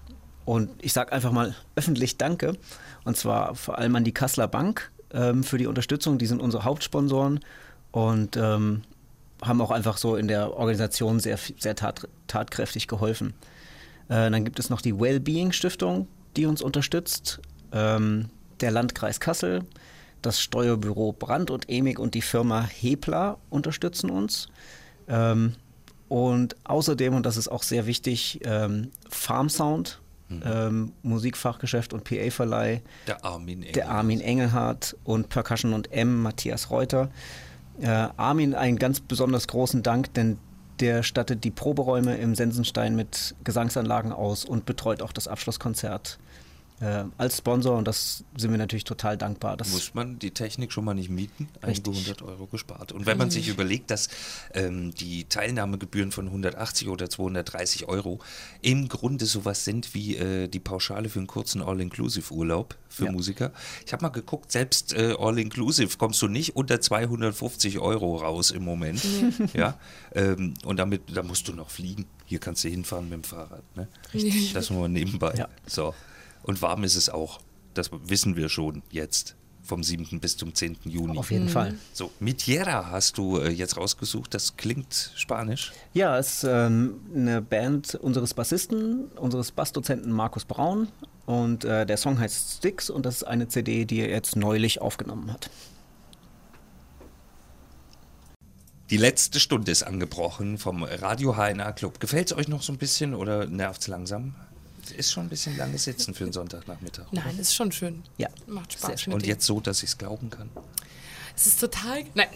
und 0.49 0.71
ich 0.81 0.95
sage 0.95 1.13
einfach 1.13 1.31
mal 1.31 1.55
öffentlich 1.77 2.17
Danke. 2.17 2.57
Und 3.05 3.19
zwar 3.19 3.55
vor 3.55 3.77
allem 3.77 3.95
an 3.97 4.05
die 4.05 4.15
Kasseler 4.15 4.49
Bank 4.49 4.91
ähm, 5.13 5.45
für 5.45 5.59
die 5.59 5.67
Unterstützung. 5.67 6.17
Die 6.17 6.25
sind 6.25 6.41
unsere 6.41 6.65
Hauptsponsoren 6.65 7.41
und 7.91 8.39
ähm, 8.39 8.81
haben 9.43 9.61
auch 9.61 9.71
einfach 9.71 9.99
so 9.99 10.17
in 10.17 10.27
der 10.27 10.57
Organisation 10.57 11.21
sehr, 11.21 11.39
sehr 11.59 11.77
tat, 11.77 12.09
tatkräftig 12.29 12.89
geholfen. 12.89 13.35
Äh, 14.09 14.31
dann 14.31 14.43
gibt 14.47 14.59
es 14.59 14.71
noch 14.71 14.81
die 14.81 14.99
Wellbeing 14.99 15.53
Stiftung, 15.53 16.09
die 16.35 16.47
uns 16.47 16.63
unterstützt, 16.63 17.43
ähm, 17.73 18.31
der 18.61 18.71
Landkreis 18.71 19.21
Kassel, 19.21 19.67
das 20.23 20.41
Steuerbüro 20.41 21.13
Brandt 21.13 21.51
und 21.51 21.69
Emig 21.69 21.99
und 21.99 22.15
die 22.15 22.23
Firma 22.23 22.63
Hepler 22.63 23.37
unterstützen 23.51 24.09
uns. 24.09 24.49
Ähm, 25.09 25.57
und 26.09 26.57
außerdem, 26.65 27.15
und 27.15 27.27
das 27.27 27.37
ist 27.37 27.49
auch 27.49 27.63
sehr 27.63 27.85
wichtig, 27.85 28.41
ähm, 28.45 28.93
Farm 29.11 29.51
Sound, 29.51 30.01
ähm, 30.31 30.93
Musikfachgeschäft 31.03 31.93
und 31.93 32.05
PA-Verleih, 32.05 32.83
Der 33.07 33.25
Armin 33.25 33.63
Engel. 33.63 33.73
der 33.73 33.91
Armin 33.91 34.21
Engelhardt 34.21 34.97
und 35.05 35.29
Percussion 35.29 35.73
und 35.73 35.93
M, 35.93 36.23
Matthias 36.23 36.71
Reuter. 36.71 37.11
Äh, 37.81 37.87
Armin 38.17 38.55
einen 38.55 38.79
ganz 38.79 39.01
besonders 39.01 39.47
großen 39.49 39.83
Dank, 39.83 40.13
denn 40.15 40.39
der 40.81 41.03
stattet 41.03 41.45
die 41.45 41.51
Proberäume 41.51 42.17
im 42.17 42.35
Sensenstein 42.35 42.95
mit 42.95 43.35
Gesangsanlagen 43.45 44.13
aus 44.13 44.45
und 44.45 44.65
betreut 44.67 45.03
auch 45.03 45.13
das 45.13 45.27
Abschlusskonzert 45.29 46.19
äh, 46.81 47.05
als 47.17 47.39
Sponsor 47.39 47.77
und 47.77 47.87
das 47.89 48.25
sind 48.37 48.51
wir 48.51 48.59
natürlich 48.59 48.85
total 48.85 49.17
dankbar. 49.17 49.57
Das 49.57 49.71
muss 49.73 49.95
man 49.95 50.19
die 50.19 50.31
Technik 50.31 50.73
schon 50.73 50.85
mal 50.85 50.95
nicht 50.95 51.11
mieten. 51.11 51.49
Einige 51.61 51.91
Richtig. 51.91 52.07
hundert 52.07 52.23
Euro 52.23 52.47
gespart. 52.47 52.93
Und 52.93 53.07
wenn 53.07 53.19
man 53.19 53.31
sich 53.31 53.49
überlegt, 53.49 53.91
dass 53.91 54.09
ähm, 54.55 54.95
die 54.95 55.25
Teilnahmegebühren 55.25 56.13
von 56.13 56.27
180 56.27 56.89
oder 56.89 57.11
230 57.11 57.89
Euro 57.89 58.21
im 58.63 58.89
Grunde 58.89 59.27
sowas 59.27 59.65
sind 59.65 59.95
wie 59.95 60.17
äh, 60.17 60.49
die 60.49 60.61
Pauschale 60.61 61.09
für 61.09 61.19
einen 61.19 61.27
kurzen 61.27 61.63
All-Inclusive-Urlaub 61.63 62.77
für 62.89 63.07
Ja. 63.07 63.13
Musiker. 63.13 63.53
Ich 63.87 63.93
habe 63.93 64.03
mal 64.03 64.09
geguckt, 64.11 64.53
selbst 64.53 64.93
äh, 64.95 65.15
All-Inclusive 65.19 65.97
kommst 65.99 66.23
du 66.23 66.29
nicht 66.29 66.55
unter 66.57 66.81
250 66.81 67.79
Euro 67.81 68.17
raus 68.17 68.51
im 68.51 68.65
Moment. 68.65 69.03
Ja? 69.55 69.79
Ähm, 70.15 70.55
und 70.65 70.77
damit, 70.79 71.03
da 71.15 71.23
musst 71.23 71.49
du 71.49 71.53
noch 71.53 71.71
fliegen. 71.71 72.07
Hier 72.25 72.39
kannst 72.39 72.63
du 72.65 72.69
hinfahren 72.69 73.09
mit 73.09 73.15
dem 73.15 73.25
Fahrrad. 73.25 73.63
Ne? 73.77 73.89
Richtig. 74.15 74.53
Das 74.53 74.71
nur 74.71 74.89
nebenbei. 74.89 75.35
Ja. 75.37 75.49
So. 75.67 75.95
Und 76.43 76.63
warm 76.63 76.85
ist 76.85 76.97
es 76.97 77.09
auch. 77.09 77.41
Das 77.75 77.91
wissen 77.93 78.37
wir 78.37 78.49
schon 78.49 78.83
jetzt. 78.91 79.37
Vom 79.63 79.83
7. 79.83 80.19
bis 80.21 80.39
zum 80.39 80.55
10. 80.55 80.79
Juni. 80.85 81.19
auf 81.19 81.31
jeden 81.31 81.51
Fall. 81.51 81.75
So, 81.93 82.11
Mitiera 82.21 82.91
hast 82.91 83.19
du 83.19 83.37
äh, 83.37 83.51
jetzt 83.51 83.77
rausgesucht. 83.77 84.33
Das 84.33 84.57
klingt 84.57 85.13
spanisch. 85.15 85.73
Ja, 85.93 86.17
es 86.17 86.37
ist 86.37 86.45
ähm, 86.45 87.01
eine 87.15 87.43
Band 87.43 87.95
unseres 87.95 88.33
Bassisten, 88.33 89.09
unseres 89.09 89.53
Bassdozenten 89.53 90.11
Markus 90.11 90.47
Braun. 90.47 90.89
Und 91.27 91.67
äh, 91.67 91.85
der 91.85 91.99
Song 91.99 92.19
heißt 92.19 92.57
Sticks 92.57 92.89
und 92.89 93.05
das 93.05 93.17
ist 93.17 93.25
eine 93.25 93.49
CD, 93.49 93.85
die 93.85 94.01
er 94.01 94.09
jetzt 94.09 94.37
neulich 94.37 94.81
aufgenommen 94.81 95.31
hat. 95.31 95.51
Die 98.89 98.97
letzte 98.97 99.39
Stunde 99.39 99.71
ist 99.71 99.83
angebrochen 99.83 100.57
vom 100.57 100.83
Radio 100.83 101.37
HNA 101.37 101.73
Club. 101.73 102.01
Gefällt 102.01 102.31
es 102.31 102.37
euch 102.39 102.49
noch 102.49 102.63
so 102.63 102.73
ein 102.73 102.79
bisschen 102.79 103.13
oder 103.13 103.45
nervt 103.45 103.83
es 103.83 103.87
langsam? 103.89 104.35
Ist 104.93 105.13
schon 105.13 105.27
ein 105.27 105.29
bisschen 105.29 105.57
lange 105.57 105.79
sitzen 105.79 106.15
für 106.15 106.25
einen 106.25 106.33
Sonntagnachmittag. 106.33 107.11
oder? 107.13 107.23
Nein, 107.25 107.39
ist 107.39 107.55
schon 107.55 107.71
schön. 107.73 108.03
Ja, 108.17 108.29
Macht 108.47 108.73
sehr 108.79 108.97
Spaß. 108.99 109.15
Und 109.15 109.27
jetzt 109.27 109.45
so, 109.47 109.61
dass 109.61 109.83
ich 109.83 109.91
es 109.91 109.99
glauben 109.99 110.31
kann. 110.31 110.49
Es 111.37 111.47
ist 111.47 111.61
total. 111.61 112.03
Nein. 112.15 112.27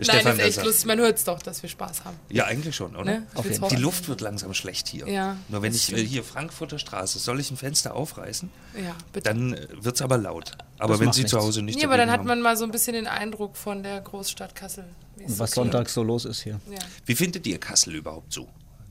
Stefan, 0.00 0.24
Nein, 0.36 0.38
ist 0.38 0.58
echt 0.58 0.64
lustig. 0.64 0.86
Man 0.86 0.98
hört 0.98 1.16
es 1.18 1.24
doch, 1.24 1.40
dass 1.42 1.60
wir 1.62 1.68
Spaß 1.68 2.04
haben. 2.04 2.16
Ja, 2.28 2.44
eigentlich 2.44 2.76
schon, 2.76 2.94
oder? 2.94 3.04
Ne? 3.04 3.26
Auf 3.34 3.50
jeden. 3.50 3.66
Die 3.68 3.76
Luft 3.76 4.08
wird 4.08 4.20
langsam 4.20 4.54
schlecht 4.54 4.86
hier. 4.88 5.08
Ja, 5.08 5.36
Nur 5.48 5.62
wenn 5.62 5.72
ich 5.74 5.88
äh, 5.92 5.96
stimmt. 5.96 6.08
hier 6.08 6.22
Frankfurter 6.24 6.78
Straße, 6.78 7.18
soll 7.18 7.40
ich 7.40 7.50
ein 7.50 7.56
Fenster 7.56 7.94
aufreißen? 7.94 8.50
Ja, 8.80 8.94
bitte. 9.12 9.24
Dann 9.30 9.58
wird 9.80 9.96
es 9.96 10.02
aber 10.02 10.18
laut. 10.18 10.52
Aber 10.78 10.94
Das 10.94 11.00
wenn 11.00 11.12
Sie 11.12 11.24
zu 11.26 11.36
nichts. 11.36 11.46
Hause 11.46 11.62
nicht 11.62 11.78
Nee, 11.78 11.84
aber 11.84 11.96
dann 11.96 12.10
hat 12.10 12.24
man 12.24 12.40
mal 12.40 12.56
so 12.56 12.64
ein 12.64 12.70
bisschen 12.70 12.92
den 12.92 13.06
Eindruck 13.08 13.56
von 13.56 13.82
der 13.82 14.00
Großstadt 14.00 14.54
Kassel. 14.54 14.84
was 15.16 15.26
klingt. 15.36 15.50
sonntags 15.50 15.94
so 15.94 16.02
los 16.04 16.24
ist 16.26 16.42
hier. 16.42 16.60
Ja. 16.70 16.78
Wie 17.06 17.16
findet 17.16 17.46
ihr 17.46 17.58
Kassel 17.58 17.94
überhaupt 17.96 18.32
so? 18.32 18.48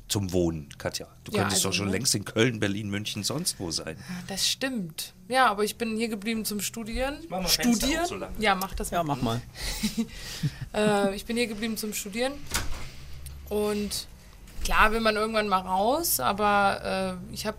Zum 0.08 0.32
Wohnen, 0.34 0.70
Katja. 0.78 1.08
Du 1.24 1.32
Ja, 1.32 1.40
könntest 1.40 1.66
also, 1.66 1.70
doch 1.70 1.76
schon 1.78 1.88
ne? 1.88 1.94
längst 1.94 2.14
in 2.14 2.26
Köln, 2.26 2.60
Berlin, 2.60 2.90
München, 2.90 3.24
sonst 3.24 3.60
wo 3.60 3.72
sein. 3.72 3.98
Das 4.28 4.48
stimmt. 4.48 5.14
Ja, 5.28 5.48
aber 5.48 5.64
ich 5.64 5.78
bin 5.78 5.98
hier 5.98 6.10
geblieben 6.10 6.46
zum 6.46 6.60
Studieren. 6.62 7.18
mach 7.30 7.42
mal 7.42 7.50
Studieren? 7.50 8.06
so 8.06 8.16
lange. 8.16 8.34
ja, 8.38 8.54
mach 8.54 8.76
das 8.76 8.92
Ja, 8.92 9.04
mach 9.04 9.22
mal. 9.22 9.42
Äh, 10.76 11.16
ich 11.16 11.26
bin 11.26 11.38
hier 11.38 11.48
geblieben 11.48 11.76
zum 11.78 11.94
Studieren. 11.94 12.34
Und 13.50 14.08
klar 14.64 14.92
will 14.92 15.00
man 15.00 15.16
irgendwann 15.16 15.48
mal 15.48 15.62
raus, 15.62 16.20
aber 16.20 17.18
äh, 17.32 17.34
ich 17.34 17.46
habe 17.46 17.58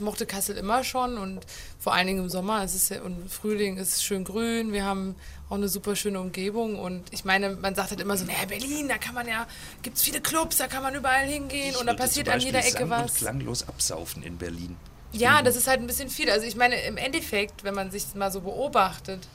mochte 0.00 0.26
Kassel 0.26 0.56
immer 0.56 0.84
schon 0.84 1.18
und 1.18 1.40
vor 1.78 1.94
allen 1.94 2.06
Dingen 2.06 2.20
im 2.20 2.28
Sommer 2.28 2.64
ist 2.64 2.74
es 2.74 2.88
ja, 2.88 3.02
und 3.02 3.30
Frühling 3.30 3.76
ist 3.76 3.96
es 3.96 4.02
schön 4.02 4.24
grün. 4.24 4.72
Wir 4.72 4.84
haben 4.84 5.16
auch 5.48 5.56
eine 5.56 5.68
super 5.68 5.96
schöne 5.96 6.20
Umgebung 6.20 6.78
und 6.78 7.02
ich 7.10 7.24
meine, 7.24 7.50
man 7.56 7.74
sagt 7.74 7.90
halt 7.90 8.00
immer 8.00 8.16
so, 8.16 8.24
naja, 8.24 8.44
Berlin, 8.46 8.88
da 8.88 8.98
kann 8.98 9.14
man 9.14 9.26
ja, 9.26 9.46
gibt 9.82 9.96
es 9.96 10.02
viele 10.02 10.20
Clubs, 10.20 10.58
da 10.58 10.66
kann 10.66 10.82
man 10.82 10.94
überall 10.94 11.26
hingehen 11.26 11.76
und 11.76 11.86
da 11.86 11.94
passiert 11.94 12.28
an 12.28 12.40
jeder 12.40 12.64
Ecke 12.64 12.88
was. 12.88 13.12
Und 13.12 13.18
klanglos 13.18 13.68
absaufen 13.68 14.22
in 14.22 14.38
Berlin. 14.38 14.76
Ja, 15.12 15.42
das 15.42 15.56
ist 15.56 15.66
halt 15.66 15.80
ein 15.80 15.86
bisschen 15.86 16.08
viel. 16.08 16.30
Also 16.30 16.46
ich 16.46 16.56
meine, 16.56 16.80
im 16.82 16.96
Endeffekt, 16.96 17.64
wenn 17.64 17.74
man 17.74 17.90
sich 17.90 18.14
mal 18.14 18.32
so 18.32 18.40
beobachtet, 18.40 19.28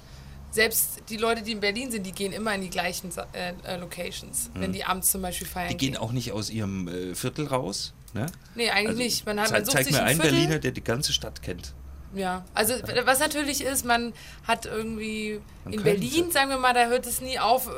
selbst 0.49 1.03
die 1.09 1.17
Leute, 1.17 1.43
die 1.43 1.51
in 1.51 1.59
Berlin 1.59 1.91
sind, 1.91 2.05
die 2.05 2.11
gehen 2.11 2.31
immer 2.31 2.55
in 2.55 2.61
die 2.61 2.69
gleichen 2.69 3.11
äh, 3.33 3.53
äh, 3.63 3.77
Locations. 3.77 4.49
Wenn 4.55 4.73
die 4.73 4.83
abends 4.83 5.11
zum 5.11 5.21
Beispiel 5.21 5.45
feiern 5.45 5.69
Die 5.69 5.77
gehen 5.77 5.97
auch 5.97 6.11
nicht 6.11 6.31
aus 6.31 6.49
ihrem 6.49 6.87
äh, 6.87 7.15
Viertel 7.15 7.47
raus. 7.47 7.93
Ne? 8.17 8.25
Nee, 8.55 8.69
eigentlich 8.69 8.87
Also, 8.87 8.97
nicht. 9.03 9.25
Man, 9.25 9.39
hat, 9.39 9.51
man 9.51 9.63
sucht 9.65 9.77
zeig 9.77 9.85
sich 9.85 9.93
mir 9.93 9.99
ein 10.01 10.07
einen 10.07 10.21
Viertel. 10.21 10.35
Berliner, 10.37 10.59
der 10.59 10.71
die 10.71 10.83
ganze 10.83 11.13
Stadt 11.13 11.41
kennt. 11.41 11.73
Ja, 12.15 12.45
also 12.53 12.73
was 13.03 13.19
natürlich 13.19 13.61
ist, 13.61 13.85
man 13.85 14.13
hat 14.47 14.65
irgendwie 14.65 15.41
Man 15.65 15.73
in. 15.73 15.83
Berlin, 15.83 16.31
sagen 16.31 16.49
wir 16.49 16.57
mal, 16.57 16.73
da 16.73 16.87
hört 16.87 17.05
es 17.05 17.19
nie 17.21 17.37
auf, 17.37 17.67
äh, 17.67 17.69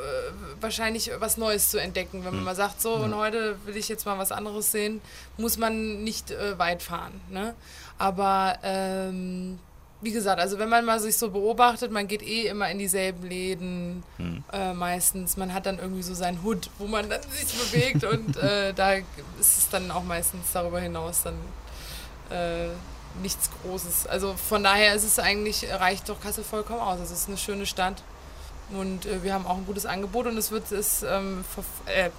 wahrscheinlich 0.60 1.10
was 1.18 1.36
Neues 1.36 1.70
zu 1.70 1.78
entdecken. 1.78 2.18
Hm. 2.18 2.24
Wenn 2.24 2.34
man 2.36 2.44
mal 2.44 2.54
sagt, 2.54 2.80
so 2.80 2.94
und 2.94 3.14
heute 3.14 3.56
will 3.66 3.76
ich 3.76 3.88
jetzt 3.88 4.06
mal 4.06 4.18
was 4.18 4.30
anderes 4.32 4.70
sehen, 4.70 5.00
muss 5.36 5.58
man 5.58 6.04
nicht 6.04 6.30
äh, 6.30 6.58
weit 6.58 6.82
fahren. 6.82 7.20
Ne? 7.28 7.54
Aber 7.98 8.58
ähm, 8.62 9.58
wie 10.02 10.12
gesagt, 10.12 10.40
also 10.40 10.58
wenn 10.58 10.68
man 10.68 10.84
mal 10.84 10.98
sich 11.00 11.18
so 11.18 11.30
beobachtet, 11.30 11.90
man 11.92 12.08
geht 12.08 12.22
eh 12.22 12.46
immer 12.46 12.70
in 12.70 12.78
dieselben 12.78 13.28
Läden 13.28 14.02
Hm. 14.16 14.42
äh, 14.52 14.72
meistens. 14.72 15.36
Man 15.36 15.52
hat 15.52 15.66
dann 15.66 15.78
irgendwie 15.78 16.02
so 16.02 16.14
seinen 16.14 16.42
Hut, 16.42 16.70
wo 16.78 16.86
man 16.86 17.08
dann 17.10 17.20
sich 17.30 17.52
bewegt 17.58 18.04
und 18.04 18.36
äh, 18.38 18.72
da 18.72 18.94
ist 18.94 19.04
es 19.38 19.68
dann 19.70 19.90
auch 19.90 20.02
meistens 20.04 20.46
darüber 20.52 20.80
hinaus 20.80 21.22
dann 21.24 21.34
äh, 22.30 22.68
nichts 23.22 23.50
Großes. 23.62 24.06
Also 24.06 24.34
von 24.34 24.62
daher 24.62 24.94
ist 24.94 25.04
es 25.04 25.18
eigentlich, 25.18 25.66
reicht 25.70 26.08
doch 26.08 26.20
Kassel 26.20 26.44
vollkommen 26.44 26.80
aus. 26.80 27.00
Es 27.00 27.10
ist 27.10 27.28
eine 27.28 27.36
schöne 27.36 27.66
Stadt 27.66 28.02
und 28.70 29.04
äh, 29.06 29.22
wir 29.22 29.34
haben 29.34 29.46
auch 29.46 29.56
ein 29.56 29.66
gutes 29.66 29.84
Angebot 29.84 30.26
und 30.26 30.36
es 30.38 30.50
wird, 30.50 30.70
es, 30.72 31.02
ähm, 31.02 31.44
verf- 31.56 31.90
äh, 31.92 32.10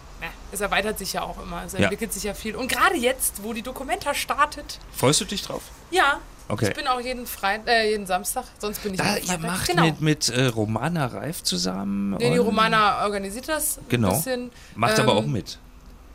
es 0.51 0.59
erweitert 0.61 0.99
sich 0.99 1.13
ja 1.13 1.23
auch 1.23 1.41
immer. 1.41 1.63
Es 1.65 1.73
Ja. 1.73 1.79
entwickelt 1.79 2.11
sich 2.13 2.23
ja 2.23 2.33
viel. 2.33 2.55
Und 2.55 2.67
gerade 2.67 2.95
jetzt, 2.97 3.41
wo 3.43 3.53
die 3.53 3.61
Dokumenta 3.63 4.13
startet, 4.13 4.77
Freust 4.95 5.21
du 5.21 5.25
dich 5.25 5.41
drauf? 5.43 5.61
ja, 5.91 6.19
Okay. 6.47 6.67
ich 6.69 6.73
bin 6.75 6.87
auch 6.87 6.99
jeden 6.99 7.25
Freit 7.25 7.61
äh, 7.67 7.89
jeden 7.91 8.05
Samstag, 8.05 8.43
sonst 8.59 8.83
bin 8.83 8.93
ich 8.93 8.99
Da, 8.99 9.15
ihr 9.17 9.37
macht 9.37 9.67
genau. 9.69 9.83
mit, 9.85 10.01
mit 10.01 10.29
äh, 10.29 10.45
Romana 10.47 11.05
Reif 11.07 11.43
zusammen. 11.43 12.11
Nee, 12.19 12.31
die 12.31 12.37
Romana 12.37 13.03
organisiert 13.05 13.47
das 13.47 13.79
Genau. 13.89 14.09
ein 14.09 14.15
bisschen. 14.15 14.51
Macht 14.75 14.99
aber 14.99 15.13
ähm, 15.13 15.17
auch 15.17 15.25
mit. 15.27 15.57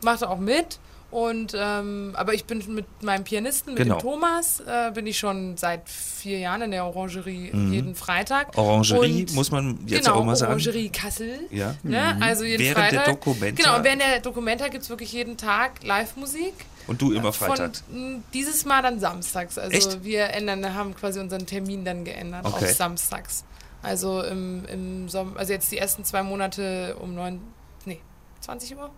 macht 0.03 0.23
auch 0.23 0.37
mit. 0.39 0.79
Und 1.09 1.55
ähm, 1.57 2.11
aber 2.17 2.33
ich 2.33 2.43
bin 2.43 2.61
mit 2.75 2.85
meinem 3.01 3.23
Pianisten, 3.23 3.73
mit 3.73 3.81
Genau. 3.83 3.95
dem 3.95 4.01
Thomas, 4.01 4.59
äh, 4.59 4.91
bin 4.93 5.07
ich 5.07 5.17
schon 5.17 5.55
seit 5.55 5.87
vier 5.87 6.37
Jahren 6.37 6.63
in 6.63 6.71
der 6.71 6.83
Orangerie 6.85 7.49
jeden 7.71 7.95
Freitag. 7.95 8.53
Mhm. 8.53 8.59
Orangerie, 8.61 9.21
Und- 9.23 9.33
muss 9.33 9.49
man 9.49 9.79
jetzt 9.87 10.03
genau, 10.05 10.17
auch 10.19 10.25
mal 10.25 10.35
sagen. 10.35 10.51
Orangerie 10.51 10.89
Kassel. 10.89 11.39
Ja. 11.49 11.75
Ne? 11.83 12.17
Also 12.19 12.43
jeden 12.43 12.61
Während 12.61 12.77
Freitag. 12.89 13.05
der 13.05 13.13
Documenta. 13.13 13.63
Genau, 13.63 13.77
und 13.77 13.83
während 13.85 14.01
der 14.01 14.19
Dokumenta 14.19 14.67
gibt 14.67 14.83
es 14.83 14.89
wirklich 14.89 15.13
jeden 15.13 15.37
Tag 15.37 15.81
Live-Musik. 15.83 16.53
Und 16.87 17.01
du 17.01 17.11
immer 17.11 17.33
Freitag. 17.33 17.77
Von, 17.77 18.23
dieses 18.33 18.65
Mal 18.65 18.81
dann 18.81 18.99
samstags. 18.99 19.57
Also 19.57 19.75
Echt? 19.75 20.03
wir 20.03 20.29
ändern, 20.29 20.73
haben 20.73 20.95
quasi 20.95 21.19
unseren 21.19 21.45
Termin 21.45 21.83
dann 21.85 22.03
geändert 22.05 22.45
Okay. 22.45 22.65
auf 22.65 22.71
samstags. 22.71 23.43
Also 23.83 24.23
im, 24.23 24.65
im 24.65 25.09
Sommer, 25.09 25.37
also 25.39 25.53
jetzt 25.53 25.71
die 25.71 25.77
ersten 25.77 26.03
zwei 26.03 26.23
Monate 26.23 26.95
um 26.99 27.13
neun, 27.13 27.41
nee, 27.85 27.99
20 28.41 28.75
Uhr, 28.75 28.89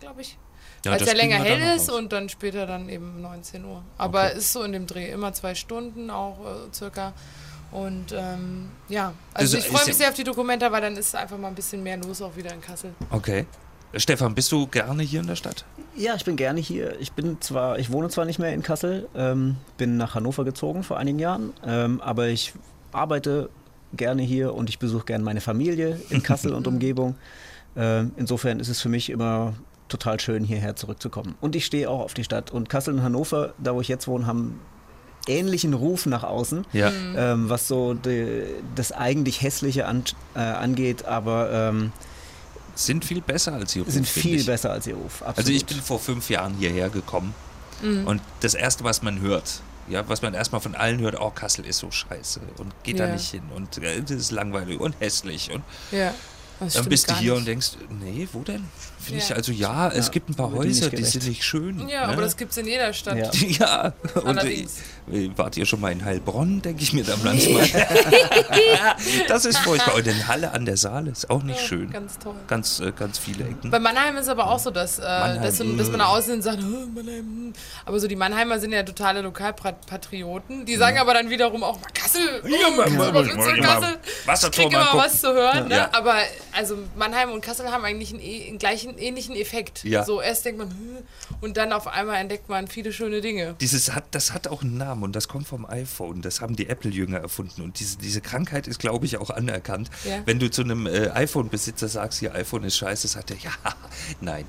glaube 0.00 0.22
ich. 0.22 0.38
Ja, 0.84 0.92
Weil 0.92 1.00
es 1.02 1.06
ja 1.06 1.14
länger 1.14 1.36
hell 1.36 1.76
ist 1.76 1.90
raus. 1.90 1.98
und 1.98 2.12
dann 2.12 2.28
später 2.28 2.66
dann 2.66 2.88
eben 2.88 3.20
19 3.20 3.64
Uhr. 3.64 3.82
Aber 3.98 4.26
Okay. 4.26 4.38
ist 4.38 4.52
so 4.52 4.62
in 4.62 4.72
dem 4.72 4.86
Dreh, 4.86 5.10
immer 5.10 5.32
zwei 5.32 5.54
Stunden 5.54 6.10
auch 6.10 6.38
äh, 6.40 6.72
circa. 6.74 7.12
Und 7.70 8.12
ähm, 8.12 8.68
ja, 8.88 9.12
also 9.32 9.56
Das 9.56 9.64
ich 9.66 9.70
freue 9.70 9.86
mich 9.86 9.96
sehr 9.96 10.08
auf 10.08 10.14
die 10.14 10.24
Dokumenta, 10.24 10.70
weil 10.72 10.80
dann 10.82 10.96
ist 10.96 11.14
einfach 11.14 11.38
mal 11.38 11.48
ein 11.48 11.54
bisschen 11.54 11.82
mehr 11.82 11.96
los 11.98 12.20
auch 12.20 12.36
wieder 12.36 12.52
in 12.52 12.60
Kassel. 12.60 12.94
Okay. 13.10 13.46
Stefan, 13.94 14.34
bist 14.34 14.50
du 14.52 14.66
gerne 14.66 15.02
hier 15.02 15.20
in 15.20 15.26
der 15.26 15.36
Stadt? 15.36 15.64
Ja, 15.94 16.14
ich 16.14 16.24
bin 16.24 16.36
gerne 16.36 16.60
hier. 16.60 16.98
Ich 17.00 17.12
bin 17.12 17.40
zwar, 17.40 17.78
ich 17.78 17.92
wohne 17.92 18.08
zwar 18.08 18.24
nicht 18.24 18.38
mehr 18.38 18.52
in 18.54 18.62
Kassel, 18.62 19.08
ähm, 19.14 19.56
bin 19.76 19.96
nach 19.96 20.14
Hannover 20.14 20.44
gezogen 20.44 20.82
vor 20.82 20.96
einigen 20.96 21.18
Jahren, 21.18 21.52
ähm, 21.66 22.00
aber 22.00 22.28
ich 22.28 22.54
arbeite 22.92 23.50
gerne 23.94 24.22
hier 24.22 24.54
und 24.54 24.70
ich 24.70 24.78
besuche 24.78 25.04
gerne 25.04 25.22
meine 25.24 25.40
Familie 25.42 26.00
in 26.08 26.22
Kassel 26.22 26.54
und 26.54 26.66
Umgebung. 26.66 27.16
Ähm, 27.76 28.12
insofern 28.16 28.58
ist 28.60 28.68
es 28.68 28.80
für 28.80 28.88
mich 28.88 29.10
immer 29.10 29.54
total 29.88 30.18
schön, 30.18 30.44
hierher 30.44 30.76
zurückzukommen. 30.76 31.34
Und 31.42 31.54
ich 31.56 31.66
stehe 31.66 31.90
auch 31.90 32.00
auf 32.00 32.14
die 32.14 32.24
Stadt. 32.24 32.50
Und 32.50 32.70
Kassel 32.70 32.94
und 32.94 33.02
Hannover, 33.02 33.52
da 33.58 33.74
wo 33.74 33.80
ich 33.82 33.88
jetzt 33.88 34.08
wohne, 34.08 34.26
haben 34.26 34.58
ähnlichen 35.28 35.74
Ruf 35.74 36.06
nach 36.06 36.24
außen, 36.24 36.64
Ja. 36.72 36.90
ähm, 37.16 37.50
was 37.50 37.68
so 37.68 37.92
die, 37.94 38.44
das 38.74 38.92
eigentlich 38.92 39.42
Hässliche 39.42 39.86
an, 39.86 40.04
äh, 40.34 40.38
angeht, 40.40 41.04
aber 41.04 41.50
ähm, 41.52 41.92
Sind 42.74 43.04
viel 43.04 43.20
besser 43.20 43.52
als 43.54 43.74
ihr 43.76 43.82
Ruf, 43.82 43.92
sind 43.92 44.08
viel 44.08 44.40
ich. 44.40 44.46
besser 44.46 44.70
als 44.72 44.86
ihr 44.86 44.94
Ruf. 44.94 45.22
Absolut. 45.22 45.38
Also 45.38 45.52
ich 45.52 45.66
bin 45.66 45.80
vor 45.80 45.98
fünf 45.98 46.30
Jahren 46.30 46.54
hierher 46.54 46.88
gekommen 46.88 47.34
und 47.82 48.20
das 48.40 48.54
Erste, 48.54 48.84
was 48.84 49.02
man 49.02 49.20
hört, 49.20 49.60
ja, 49.88 50.08
was 50.08 50.22
man 50.22 50.34
erstmal 50.34 50.60
von 50.60 50.74
allen 50.76 51.00
hört, 51.00 51.20
oh, 51.20 51.30
Kassel 51.30 51.66
ist 51.66 51.78
so 51.78 51.90
scheiße 51.90 52.40
und 52.58 52.72
geht 52.84 53.00
da 53.00 53.06
Ja. 53.08 53.12
nicht 53.14 53.28
hin 53.30 53.42
und 53.56 53.78
äh, 53.78 54.00
das 54.00 54.10
ist 54.12 54.30
langweilig 54.30 54.78
und 54.78 54.94
hässlich 55.00 55.50
und 55.52 55.62
Ja. 55.90 56.14
Das 56.64 56.74
dann 56.74 56.84
bist 56.86 57.10
du 57.10 57.14
hier 57.16 57.32
nicht. 57.32 57.38
und 57.40 57.46
denkst, 57.46 57.70
nee, 58.00 58.28
wo 58.32 58.40
denn? 58.40 58.64
Finde 59.00 59.18
Ja. 59.20 59.26
ich 59.26 59.34
also 59.34 59.50
ja, 59.52 59.88
es 59.88 60.10
gibt 60.12 60.28
ein 60.30 60.34
paar 60.36 60.52
Häuser, 60.52 60.88
die 60.90 61.02
sind 61.04 61.26
nicht 61.26 61.42
schön. 61.44 61.88
Ja, 61.88 62.06
ne? 62.06 62.12
aber 62.12 62.22
das 62.22 62.36
gibt 62.36 62.52
es 62.52 62.56
in 62.58 62.66
jeder 62.68 62.92
Stadt. 62.92 63.16
Ja. 63.18 63.30
Ja, 63.58 63.92
und 64.14 64.24
äh, 64.24 64.28
Allerdings. 64.28 64.76
wart 65.36 65.56
ihr 65.56 65.66
schon 65.66 65.80
mal 65.80 65.90
in 65.90 66.04
Heilbronn, 66.04 66.62
denke 66.62 66.82
ich 66.84 66.92
mir 66.92 67.02
dann 67.04 67.18
manchmal. 67.24 67.68
das 69.28 69.44
ist 69.44 69.58
furchtbar. 69.58 69.94
Und 69.96 70.06
in 70.06 70.28
Halle 70.28 70.52
an 70.52 70.64
der 70.64 70.76
Saale 70.76 71.10
ist 71.10 71.28
auch 71.30 71.42
nicht 71.42 71.60
Ja, 71.60 71.66
schön. 71.66 71.90
Ganz 71.90 72.18
toll. 72.18 72.34
Ganz, 72.46 72.80
äh, 72.80 72.92
ganz 72.92 73.18
viele 73.18 73.44
Ecken. 73.44 73.70
Bei 73.70 73.78
Mannheim 73.80 74.16
ist 74.16 74.28
aber 74.28 74.48
auch 74.50 74.58
so, 74.58 74.70
dass, 74.70 74.98
äh, 74.98 75.02
Mannheim, 75.02 75.42
dass, 75.42 75.58
dass 75.58 75.66
man 75.66 75.76
äh. 75.94 75.96
nach 75.96 76.08
außen 76.10 76.40
sagt, 76.42 76.58
"Oh, 76.62 76.86
Mannheim. 76.94 77.18
hm." 77.18 77.52
Aber 77.84 77.98
so 78.00 78.06
die 78.06 78.16
Mannheimer 78.16 78.58
sind 78.60 78.72
ja 78.72 78.82
totale 78.84 79.20
Lokalpatrioten. 79.22 80.64
Die 80.66 80.76
sagen 80.76 80.98
aber 80.98 81.14
dann 81.14 81.28
wiederum 81.30 81.62
auch 81.64 81.78
Kassel. 81.92 82.40
Oh, 82.44 82.46
Ja, 82.46 82.70
mal- 82.70 83.26
in 83.26 83.62
Kassel. 83.62 83.98
Wasserturm 84.26 84.66
Ich 84.66 84.70
krieg 84.72 84.80
immer 84.80 84.98
was 85.02 85.20
zu 85.20 85.32
hören. 85.32 85.68
Ne? 85.68 85.76
Ja. 85.76 85.88
Aber 85.92 86.14
also 86.52 86.78
Mannheim 86.96 87.30
und 87.32 87.40
Kassel 87.42 87.70
haben 87.70 87.84
eigentlich 87.84 88.10
einen, 88.10 88.20
eh- 88.20 88.48
einen 88.48 88.58
gleichen 88.58 88.98
ähnlichen 88.98 89.34
Effekt. 89.34 89.84
Ja. 89.84 90.04
So 90.04 90.20
erst 90.20 90.44
denkt 90.44 90.58
man 90.58 90.70
"Hm", 90.70 90.98
und 91.40 91.56
dann 91.56 91.72
auf 91.72 91.86
einmal 91.86 92.16
entdeckt 92.16 92.48
man 92.48 92.68
viele 92.68 92.92
schöne 92.92 93.20
Dinge. 93.20 93.54
Dieses 93.60 93.92
hat, 93.94 94.04
das 94.12 94.32
hat 94.32 94.48
auch 94.48 94.62
einen 94.62 94.76
Namen 94.76 95.02
und 95.02 95.16
das 95.16 95.28
kommt 95.28 95.46
vom 95.48 95.64
iPhone. 95.66 96.22
Das 96.22 96.40
haben 96.40 96.56
die 96.56 96.68
Apple-Jünger 96.68 97.18
erfunden. 97.18 97.62
Und 97.62 97.80
diese, 97.80 97.98
diese 97.98 98.20
Krankheit 98.20 98.66
ist, 98.68 98.78
glaube 98.78 99.06
ich, 99.06 99.16
auch 99.18 99.30
anerkannt. 99.30 99.90
Ja. 100.04 100.22
Wenn 100.24 100.38
du 100.38 100.50
zu 100.50 100.62
einem 100.62 100.86
äh, 100.86 101.08
iPhone-Besitzer 101.10 101.88
sagst, 101.88 102.20
hier 102.20 102.34
iPhone 102.34 102.64
ist 102.64 102.76
scheiße, 102.76 103.08
sagt 103.08 103.30
er, 103.30 103.36
ja, 103.42 103.52
nein. 104.20 104.44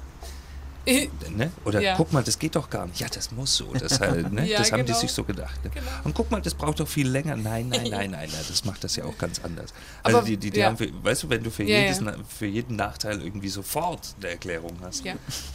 Ne? 0.85 1.51
Oder 1.63 1.79
Ja. 1.81 1.95
guck 1.95 2.11
mal, 2.11 2.23
das 2.23 2.37
geht 2.37 2.55
doch 2.55 2.69
gar 2.69 2.85
nicht. 2.87 2.99
Ja, 2.99 3.07
das 3.07 3.31
muss 3.31 3.55
so. 3.55 3.73
Das, 3.73 3.99
halt, 4.01 4.31
ne? 4.33 4.45
Ja, 4.47 4.59
das 4.59 4.71
haben 4.71 4.79
die 4.81 4.87
genau. 4.87 4.99
sich 4.99 5.11
so 5.11 5.23
gedacht. 5.23 5.63
Ne? 5.63 5.69
Genau. 5.73 5.85
Und 6.03 6.13
guck 6.13 6.29
mal, 6.29 6.41
das 6.41 6.53
braucht 6.53 6.79
doch 6.79 6.87
viel 6.87 7.07
länger. 7.07 7.35
Nein, 7.37 7.69
nein, 7.69 7.83
nein, 7.89 8.11
nein, 8.11 8.11
nein. 8.11 8.29
Das 8.47 8.65
macht 8.65 8.83
das 8.83 8.95
ja 8.97 9.05
auch 9.05 9.17
ganz 9.17 9.39
anders. 9.43 9.73
Aber- 10.03 10.15
Also 10.17 10.27
die, 10.27 10.37
die, 10.37 10.51
die 10.51 10.59
ja. 10.59 10.65
haben, 10.67 10.77
für, 10.77 10.89
weißt 11.03 11.23
du, 11.23 11.29
wenn 11.29 11.41
du 11.43 11.49
für, 11.51 11.63
jedes, 11.63 12.01
für 12.27 12.45
jeden 12.45 12.75
Nachteil 12.75 13.21
irgendwie 13.21 13.49
sofort 13.49 14.13
eine 14.19 14.29
Erklärung 14.31 14.77
hast, 14.81 15.03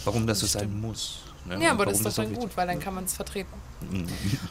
warum 0.04 0.26
das 0.26 0.40
so 0.40 0.46
sein 0.46 0.80
muss. 0.80 1.20
Ne? 1.44 1.62
Ja, 1.62 1.70
aber 1.70 1.86
das 1.86 1.98
ist 1.98 2.06
doch 2.06 2.24
dann 2.24 2.34
gut, 2.34 2.56
weil 2.56 2.66
dann 2.66 2.80
kann 2.80 2.94
man 2.94 3.04
es 3.04 3.14
vertreten. 3.14 3.52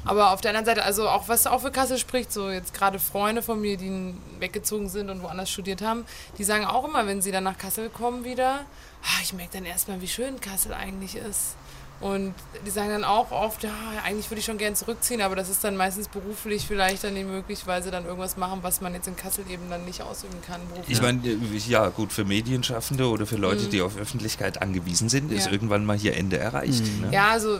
Aber 0.06 0.32
auf 0.32 0.42
der 0.42 0.50
anderen 0.52 0.66
Seite, 0.66 0.84
also 0.84 1.08
auch 1.10 1.28
was 1.28 1.48
auch 1.48 1.62
für 1.62 1.72
Kassel 1.72 1.98
spricht, 1.98 2.32
so 2.32 2.50
jetzt 2.50 2.74
gerade 2.74 2.98
Freunde 2.98 3.42
von 3.42 3.60
mir, 3.60 3.78
die 3.78 4.16
weggezogen 4.40 4.90
sind 4.90 5.10
und 5.10 5.22
woanders 5.22 5.50
studiert 5.50 5.82
haben, 5.82 6.06
die 6.38 6.44
sagen 6.44 6.66
auch 6.66 6.86
immer, 6.86 7.06
wenn 7.06 7.22
sie 7.22 7.32
dann 7.32 7.44
nach 7.44 7.58
Kassel 7.58 7.90
kommen 7.90 8.24
wieder, 8.24 8.66
ah, 9.04 9.22
ich 9.22 9.34
merke 9.34 9.54
dann 9.54 9.66
erstmal, 9.66 10.02
wie 10.02 10.08
schön 10.08 10.40
Kassel 10.40 10.74
eigentlich 10.74 11.16
ist. 11.16 11.56
Und 12.00 12.36
die 12.66 12.70
sagen 12.70 12.90
dann 12.90 13.04
auch 13.04 13.32
oft, 13.32 13.64
ja, 13.64 13.72
eigentlich 14.06 14.30
würde 14.30 14.40
ich 14.40 14.46
schon 14.46 14.60
gern 14.60 14.76
zurückziehen, 14.76 15.20
aber 15.22 15.36
das 15.36 15.50
ist 15.50 15.64
dann 15.64 15.76
meistens 15.76 16.08
beruflich 16.08 16.68
vielleicht 16.68 17.04
dann 17.04 17.16
nicht 17.16 17.28
möglich, 17.28 17.66
weil 17.66 17.82
sie 17.82 17.90
dann 17.90 18.06
irgendwas 18.06 18.38
machen, 18.38 18.60
was 18.62 18.82
man 18.82 18.94
jetzt 18.94 19.08
in 19.08 19.16
Kassel 19.16 19.46
eben 19.50 19.68
dann 19.72 19.84
nicht 19.86 20.02
ausüben 20.04 20.40
kann. 20.46 20.62
beruflich. 20.70 20.96
Ich 20.96 21.02
meine, 21.02 21.28
äh, 21.28 21.38
ja 21.68 21.90
gut, 21.90 22.14
für 22.14 22.24
Medienschaffende 22.24 23.08
oder 23.10 23.26
für 23.26 23.38
Leute, 23.38 23.66
die 23.68 23.82
auf 23.82 23.98
Öffentlichkeit 23.98 24.62
angewiesen 24.62 25.10
sind, 25.10 25.32
ist 25.32 25.46
Mhm. 25.46 25.46
Ja. 25.48 25.52
irgendwann 25.54 25.86
mal 25.86 25.98
hier 25.98 26.16
Ende 26.16 26.38
erreicht. 26.38 26.84
Ne? 27.02 27.10
Ja, 27.12 27.30
also 27.30 27.60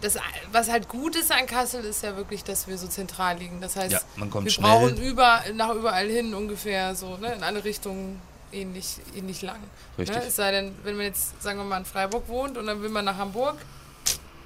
das, 0.00 0.16
was 0.52 0.70
halt 0.70 0.88
gut 0.88 1.16
ist 1.16 1.32
an 1.32 1.46
Kassel, 1.46 1.84
ist 1.84 2.02
ja 2.04 2.16
wirklich, 2.16 2.44
dass 2.44 2.68
wir 2.68 2.78
so 2.78 2.86
zentral 2.86 3.38
liegen. 3.38 3.60
Das 3.60 3.74
heißt, 3.74 3.92
Ja, 3.92 4.00
man 4.14 4.30
kommt 4.30 4.44
wir 4.44 4.52
schnell. 4.52 4.70
brauchen 4.70 4.96
über, 4.98 5.40
nach 5.54 5.74
überall 5.74 6.06
hin 6.08 6.34
ungefähr 6.34 6.94
so, 6.94 7.16
ne, 7.16 7.32
in 7.34 7.42
alle 7.42 7.64
Richtungen 7.64 8.20
ähnlich, 8.56 8.96
ähnlich 9.16 9.42
lang. 9.42 9.58
Richtig. 9.98 10.16
Ne? 10.16 10.24
Es 10.26 10.36
sei 10.36 10.50
denn, 10.50 10.72
wenn 10.84 10.96
man 10.96 11.04
jetzt, 11.06 11.40
sagen 11.42 11.58
wir 11.58 11.64
mal, 11.64 11.78
in 11.78 11.84
Freiburg 11.84 12.28
wohnt 12.28 12.56
und 12.58 12.66
dann 12.66 12.82
will 12.82 12.88
man 12.88 13.04
nach 13.04 13.16
Hamburg, 13.16 13.56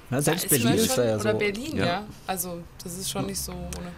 Na, 0.09 0.21
selbst 0.21 0.49
Berlin 0.49 0.73
ist 0.73 0.87
schon, 0.87 0.95
da 0.97 1.05
ja 1.09 1.15
oder 1.15 1.31
so. 1.33 1.37
Berlin, 1.37 1.77
Ja. 1.77 1.85
ja. 1.85 2.03
Also 2.27 2.61
das 2.83 2.97
ist 2.97 3.09
schon 3.09 3.25
nicht 3.25 3.39
so 3.39 3.51
ohne. 3.53 3.91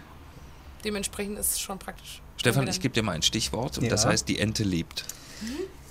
Dementsprechend 0.84 1.38
ist 1.38 1.52
es 1.52 1.60
schon 1.60 1.78
praktisch. 1.78 2.20
Stefan, 2.36 2.66
ich 2.68 2.80
gebe 2.80 2.92
dir 2.94 3.02
mal 3.02 3.12
ein 3.12 3.22
Stichwort 3.22 3.78
und 3.78 3.90
das 3.90 4.04
Ja. 4.04 4.10
heißt, 4.10 4.28
die 4.28 4.38
Ente 4.38 4.64
lebt. 4.64 5.04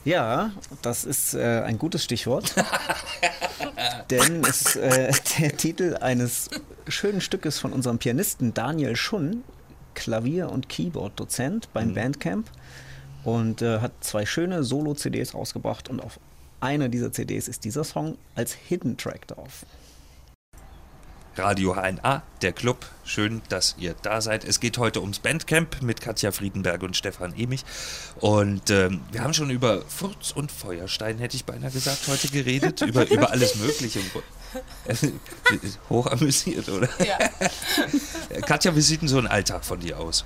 Ja, 0.06 0.52
das 0.82 1.04
ist 1.06 1.34
äh, 1.34 1.62
ein 1.66 1.78
gutes 1.80 2.04
Stichwort. 2.04 2.54
Denn 4.10 4.44
es 4.44 4.62
ist 4.62 4.76
äh, 4.76 5.12
der 5.40 5.58
Titel 5.58 5.98
eines 6.02 6.50
schönen 6.88 7.22
Stückes 7.22 7.60
von 7.60 7.72
unserem 7.74 7.98
Pianisten 8.00 8.54
Daniel 8.54 8.96
Schunn, 8.96 9.44
Klavier- 9.96 10.50
und 10.52 10.70
Keyboard-Dozent 10.70 11.70
beim 11.74 11.94
Bandcamp. 11.94 12.50
Und 13.24 13.62
äh, 13.62 13.80
hat 13.80 13.92
zwei 14.02 14.26
schöne 14.26 14.64
Solo-CDs 14.64 15.34
rausgebracht 15.34 15.90
und 15.90 16.02
auf 16.02 16.20
einer 16.60 16.90
dieser 16.90 17.12
CDs 17.12 17.48
ist 17.48 17.66
dieser 17.66 17.84
Song 17.84 18.18
als 18.36 18.54
Hidden 18.54 18.98
Track 18.98 19.28
drauf. 19.28 19.66
Radio 21.36 21.76
HNA, 21.76 22.22
der 22.44 22.52
Club. 22.52 22.86
Schön, 23.04 23.42
dass 23.50 23.76
ihr 23.80 23.96
da 24.04 24.22
seid. 24.22 24.46
Es 24.46 24.60
geht 24.60 24.78
heute 24.78 25.02
ums 25.02 25.18
Bandcamp 25.18 25.82
mit 25.82 26.00
Katja 26.00 26.32
Friedenberg 26.32 26.84
und 26.84 26.96
Stefan 26.96 27.34
Emich. 27.36 27.66
Und 28.20 28.70
ähm, 28.70 29.02
wir 29.12 29.24
haben 29.24 29.34
schon 29.34 29.50
über 29.50 29.82
Furz 29.88 30.32
und 30.32 30.52
Feuerstein, 30.52 31.18
hätte 31.18 31.36
ich 31.36 31.46
beinahe 31.46 31.72
gesagt, 31.72 32.08
heute 32.08 32.28
geredet. 32.28 32.82
über, 32.88 33.10
über 33.10 33.32
alles 33.32 33.56
Mögliche. 33.56 34.00
Hoch 35.90 36.06
amüsiert, 36.06 36.70
oder? 36.70 36.88
Ja. 37.04 37.18
Katja, 38.42 38.76
wie 38.76 38.82
sieht 38.82 39.02
denn 39.02 39.08
so 39.08 39.18
ein 39.18 39.28
Alltag 39.28 39.66
von 39.66 39.80
dir 39.80 40.00
aus? 40.00 40.26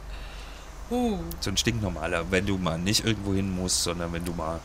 Uh, 0.89 1.19
So 1.39 1.49
ein 1.49 1.57
stinknormaler, 1.57 2.31
wenn 2.31 2.45
du 2.45 2.57
mal 2.57 2.77
nicht 2.77 3.05
irgendwo 3.05 3.33
hin 3.33 3.53
musst, 3.53 3.83
sondern 3.83 4.13
wenn 4.13 4.23
du 4.25 4.33
mal 4.33 4.59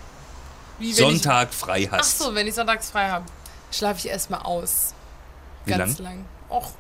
wie 0.79 0.97
wenn 0.97 1.05
Sonntag 1.05 1.53
frei 1.53 1.81
Ich, 1.83 1.93
ach 1.93 1.99
hast. 1.99 2.19
so, 2.19 2.35
wenn 2.35 2.47
ich 2.47 2.55
sonntags 2.55 2.91
frei 2.91 3.09
habe, 3.09 3.25
schlafe 3.71 3.99
ich 3.99 4.09
erstmal 4.09 4.41
aus. 4.41 4.95
Wie 5.65 5.71
Ganz 5.73 5.99
lang? 5.99 6.17
lang. 6.17 6.25
Och, 6.51 6.71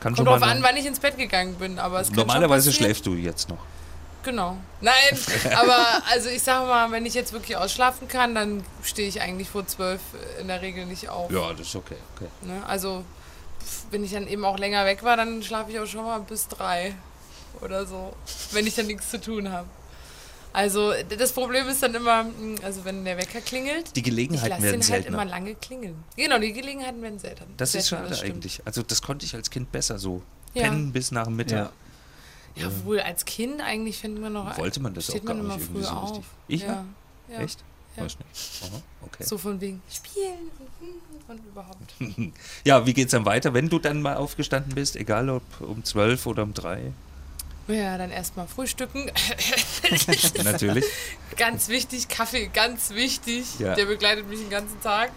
Kann 0.00 0.14
kommt 0.14 0.28
drauf 0.28 0.42
an, 0.42 0.62
wann 0.62 0.76
ich 0.76 0.86
ins 0.86 1.00
Bett 1.00 1.16
gegangen 1.16 1.54
bin. 1.56 1.78
Aber 1.78 2.00
es 2.00 2.10
Normalerweise 2.10 2.72
schläfst 2.72 3.06
du 3.06 3.14
jetzt 3.14 3.48
noch. 3.48 3.58
Genau. 4.22 4.56
Nein, 4.80 5.18
aber 5.56 5.84
also 6.12 6.28
ich 6.28 6.42
sage 6.42 6.66
mal, 6.66 6.90
wenn 6.92 7.04
ich 7.06 7.14
jetzt 7.14 7.32
wirklich 7.32 7.56
ausschlafen 7.56 8.06
kann, 8.06 8.34
dann 8.34 8.62
stehe 8.84 9.08
ich 9.08 9.20
eigentlich 9.20 9.48
vor 9.48 9.66
zwölf 9.66 10.00
in 10.40 10.46
der 10.46 10.62
Regel 10.62 10.86
nicht 10.86 11.08
auf. 11.08 11.30
Ja, 11.30 11.50
das 11.52 11.66
ist 11.68 11.76
okay. 11.76 11.96
okay. 12.16 12.28
Ne? 12.42 12.62
Also 12.66 13.04
wenn 13.90 14.04
ich 14.04 14.12
dann 14.12 14.28
eben 14.28 14.44
auch 14.44 14.58
länger 14.58 14.84
weg 14.86 15.02
war, 15.02 15.16
dann 15.16 15.42
schlafe 15.42 15.72
ich 15.72 15.80
auch 15.80 15.86
schon 15.86 16.04
mal 16.04 16.20
bis 16.20 16.46
drei 16.46 16.94
oder 17.60 17.86
so, 17.86 18.14
wenn 18.52 18.66
ich 18.66 18.74
dann 18.74 18.86
nichts 18.86 19.10
zu 19.10 19.20
tun 19.20 19.50
habe. 19.50 19.68
Also 20.54 20.92
das 21.18 21.32
Problem 21.32 21.66
ist 21.68 21.82
dann 21.82 21.94
immer, 21.94 22.24
mh, 22.24 22.60
also 22.62 22.84
wenn 22.84 23.04
der 23.04 23.16
Wecker 23.16 23.40
klingelt, 23.40 23.96
Die 23.96 24.02
Gelegenheiten 24.02 24.50
werden 24.62 24.64
den 24.64 24.72
halt 24.80 24.84
seltener. 24.84 25.22
immer 25.22 25.30
lange 25.30 25.54
klingeln. 25.54 25.94
Genau, 26.16 26.38
die 26.38 26.52
Gelegenheiten 26.52 27.00
werden 27.00 27.18
selten. 27.18 27.44
Das 27.56 27.74
ist 27.74 27.86
seltener, 27.86 28.08
schade 28.08 28.16
stimmt. 28.18 28.34
eigentlich. 28.34 28.60
Also 28.66 28.82
das 28.82 29.00
konnte 29.00 29.24
ich 29.24 29.34
als 29.34 29.48
Kind 29.50 29.72
besser 29.72 29.98
so. 29.98 30.22
Ja. 30.54 30.64
Pennen 30.64 30.92
bis 30.92 31.10
nach 31.10 31.24
dem 31.24 31.36
Mittag. 31.36 31.72
Ja. 32.54 32.64
Ja, 32.64 32.84
wohl 32.84 33.00
als 33.00 33.24
Kind 33.24 33.62
eigentlich 33.62 33.96
findet 33.96 34.22
man 34.22 34.34
noch. 34.34 34.58
Wollte 34.58 34.80
man 34.80 34.92
das 34.92 35.04
steht 35.04 35.22
auch 35.22 35.26
gar 35.26 35.34
man 35.36 35.46
immer 35.46 35.56
nicht 35.56 35.64
irgendwie 35.68 35.84
so 35.84 35.90
auf. 35.90 36.10
richtig. 36.10 36.24
Ich? 36.48 36.60
Ja. 36.62 36.84
ja. 37.30 37.38
Echt? 37.40 37.64
Ja. 37.96 38.04
Weiß 38.04 38.18
nicht. 38.18 38.62
Aha, 38.64 38.82
okay. 39.06 39.24
So 39.24 39.38
von 39.38 39.58
wegen 39.58 39.80
spielen 39.90 40.50
und, 41.28 41.40
überhaupt. 41.46 41.94
Ja, 42.64 42.84
wie 42.84 42.92
geht's 42.92 43.12
dann 43.12 43.24
weiter, 43.24 43.54
wenn 43.54 43.70
du 43.70 43.78
dann 43.78 44.02
mal 44.02 44.16
aufgestanden 44.16 44.74
bist, 44.74 44.96
egal 44.96 45.30
ob 45.30 45.42
um 45.60 45.82
12 45.82 46.26
oder 46.26 46.42
um 46.42 46.52
3? 46.52 46.92
Ja, 47.68 47.96
dann 47.98 48.10
erstmal 48.10 48.46
frühstücken. 48.46 49.10
Natürlich. 50.44 50.84
ganz 51.36 51.68
wichtig, 51.68 52.08
Kaffee, 52.08 52.48
ganz 52.52 52.90
wichtig. 52.90 53.58
Ja. 53.58 53.74
Der 53.74 53.86
begleitet 53.86 54.28
mich 54.28 54.40
den 54.40 54.50
ganzen 54.50 54.80
Tag. 54.82 55.10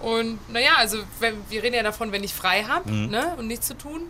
Und 0.00 0.38
naja, 0.52 0.72
also 0.78 0.98
wenn, 1.20 1.34
wir 1.48 1.62
reden 1.62 1.74
ja 1.76 1.82
davon, 1.82 2.10
wenn 2.12 2.24
ich 2.24 2.34
frei 2.34 2.64
habe 2.64 2.90
Mhm. 2.90 3.10
ne, 3.10 3.34
und 3.38 3.46
nichts 3.46 3.68
zu 3.68 3.74
tun, 3.74 4.02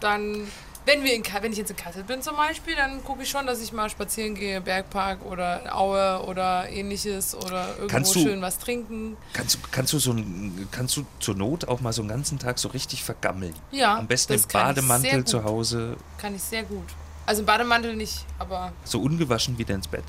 dann, 0.00 0.46
wenn, 0.86 1.02
wir 1.04 1.12
in, 1.14 1.22
wenn 1.42 1.52
ich 1.52 1.58
jetzt 1.58 1.70
in 1.70 1.76
Kassel 1.76 2.02
bin 2.02 2.22
zum 2.22 2.36
Beispiel, 2.36 2.74
dann 2.76 3.04
gucke 3.04 3.22
ich 3.22 3.28
schon, 3.30 3.46
dass 3.46 3.60
ich 3.60 3.72
mal 3.72 3.90
spazieren 3.90 4.34
gehe, 4.34 4.60
Bergpark 4.62 5.24
oder 5.26 5.74
Aue 5.76 6.24
oder 6.26 6.68
ähnliches 6.70 7.34
oder 7.34 7.68
irgendwo 7.68 7.86
Kannst 7.88 8.14
du- 8.14 8.20
schön 8.20 8.40
was 8.40 8.58
trinken. 8.58 9.16
Kannst 9.34 9.54
du, 9.56 9.58
kannst 9.70 9.92
du 9.92 9.98
so 9.98 10.12
ein, 10.12 10.66
kannst 10.70 10.96
du 10.96 11.04
zur 11.20 11.34
Not 11.34 11.68
auch 11.68 11.80
mal 11.80 11.92
so 11.92 12.00
einen 12.00 12.08
ganzen 12.08 12.38
Tag 12.38 12.58
so 12.58 12.68
richtig 12.68 13.04
vergammeln? 13.04 13.54
Ja, 13.70 13.96
Am 13.98 14.06
besten 14.06 14.34
im 14.34 14.42
Bademantel 14.50 15.24
zu 15.26 15.44
Hause, 15.44 15.96
Kann 16.18 16.34
ich 16.34 16.42
sehr 16.42 16.62
gut. 16.62 16.86
Also 17.26 17.40
im 17.40 17.46
Bademantel 17.46 17.96
nicht, 17.96 18.24
aber 18.38 18.72
so 18.84 19.00
ungewaschen 19.00 19.56
wieder 19.58 19.74
ins 19.74 19.88
Bett. 19.88 20.04